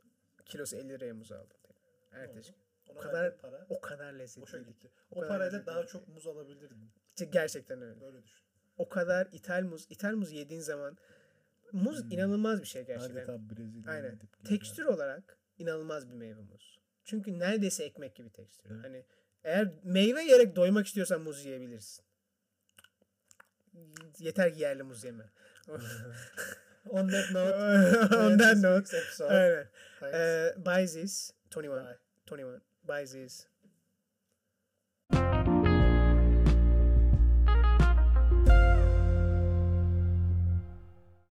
kilosu 0.45 0.77
50 0.77 0.89
liraya 0.89 1.15
muz 1.15 1.33
aldım. 1.33 1.57
Ertesi 2.13 2.53
gün. 2.53 2.66
Ona 2.89 2.99
o 2.99 3.03
kadar- 3.03 3.37
para 3.39 3.67
O 3.69 3.81
kadar 3.81 4.13
boşa 4.13 4.19
lezzetliydi. 4.19 4.67
gitti. 4.67 4.91
O 5.11 5.25
O, 5.25 5.29
parayla 5.29 5.67
daha 5.67 5.87
çok 5.87 6.09
muz 6.09 6.27
alabilirdin. 6.27 6.91
Gerçekten 7.31 7.83
öyle. 7.83 8.01
Böyle 8.01 8.23
düşün. 8.23 8.45
O 8.79 8.89
kadar 8.89 9.29
ithal 9.33 9.63
muz, 9.63 9.87
ithal 9.91 10.15
muz 10.15 10.33
yediğin 10.33 10.61
zaman 10.61 10.97
muz 11.73 12.03
Hmm. 12.03 12.11
inanılmaz 12.11 12.61
bir 12.61 12.67
şey 12.67 12.87
gerçekten. 12.87 13.17
Adeta 13.17 13.39
Brezilya. 13.57 13.93
Aynen. 13.93 14.19
Tekstür 14.45 14.85
olarak 14.85 15.39
inanılmaz 15.59 16.09
bir 16.09 16.15
meyve 16.15 16.41
muz. 16.41 16.79
Çünkü 17.05 17.39
neredeyse 17.39 17.85
ekmek 17.85 18.15
gibi 18.17 18.31
tekstür. 18.31 18.71
Evet. 18.71 18.85
Hani 18.85 19.05
eğer 19.45 19.73
meyve 19.85 20.23
yiyerek 20.23 20.57
doymak 20.57 20.87
istiyorsan 20.87 21.21
muz 21.21 21.45
yiyebilirsin. 21.45 22.05
Yeter 24.19 24.55
ki 24.55 24.61
yerli 24.61 24.83
muz 24.83 25.05
yeme. 25.05 25.25
On 26.91 27.09
that 27.09 27.31
note. 27.33 28.17
On 28.17 28.39
that 28.39 28.57
note. 28.57 28.97
Aynen. 29.29 29.69
Thanks. 30.01 30.15
Ee, 30.17 30.55
buy 30.57 30.87
this. 30.87 31.31
21. 31.57 31.77
Bye. 31.85 31.97
21. 32.31 32.61
bases 32.87 33.47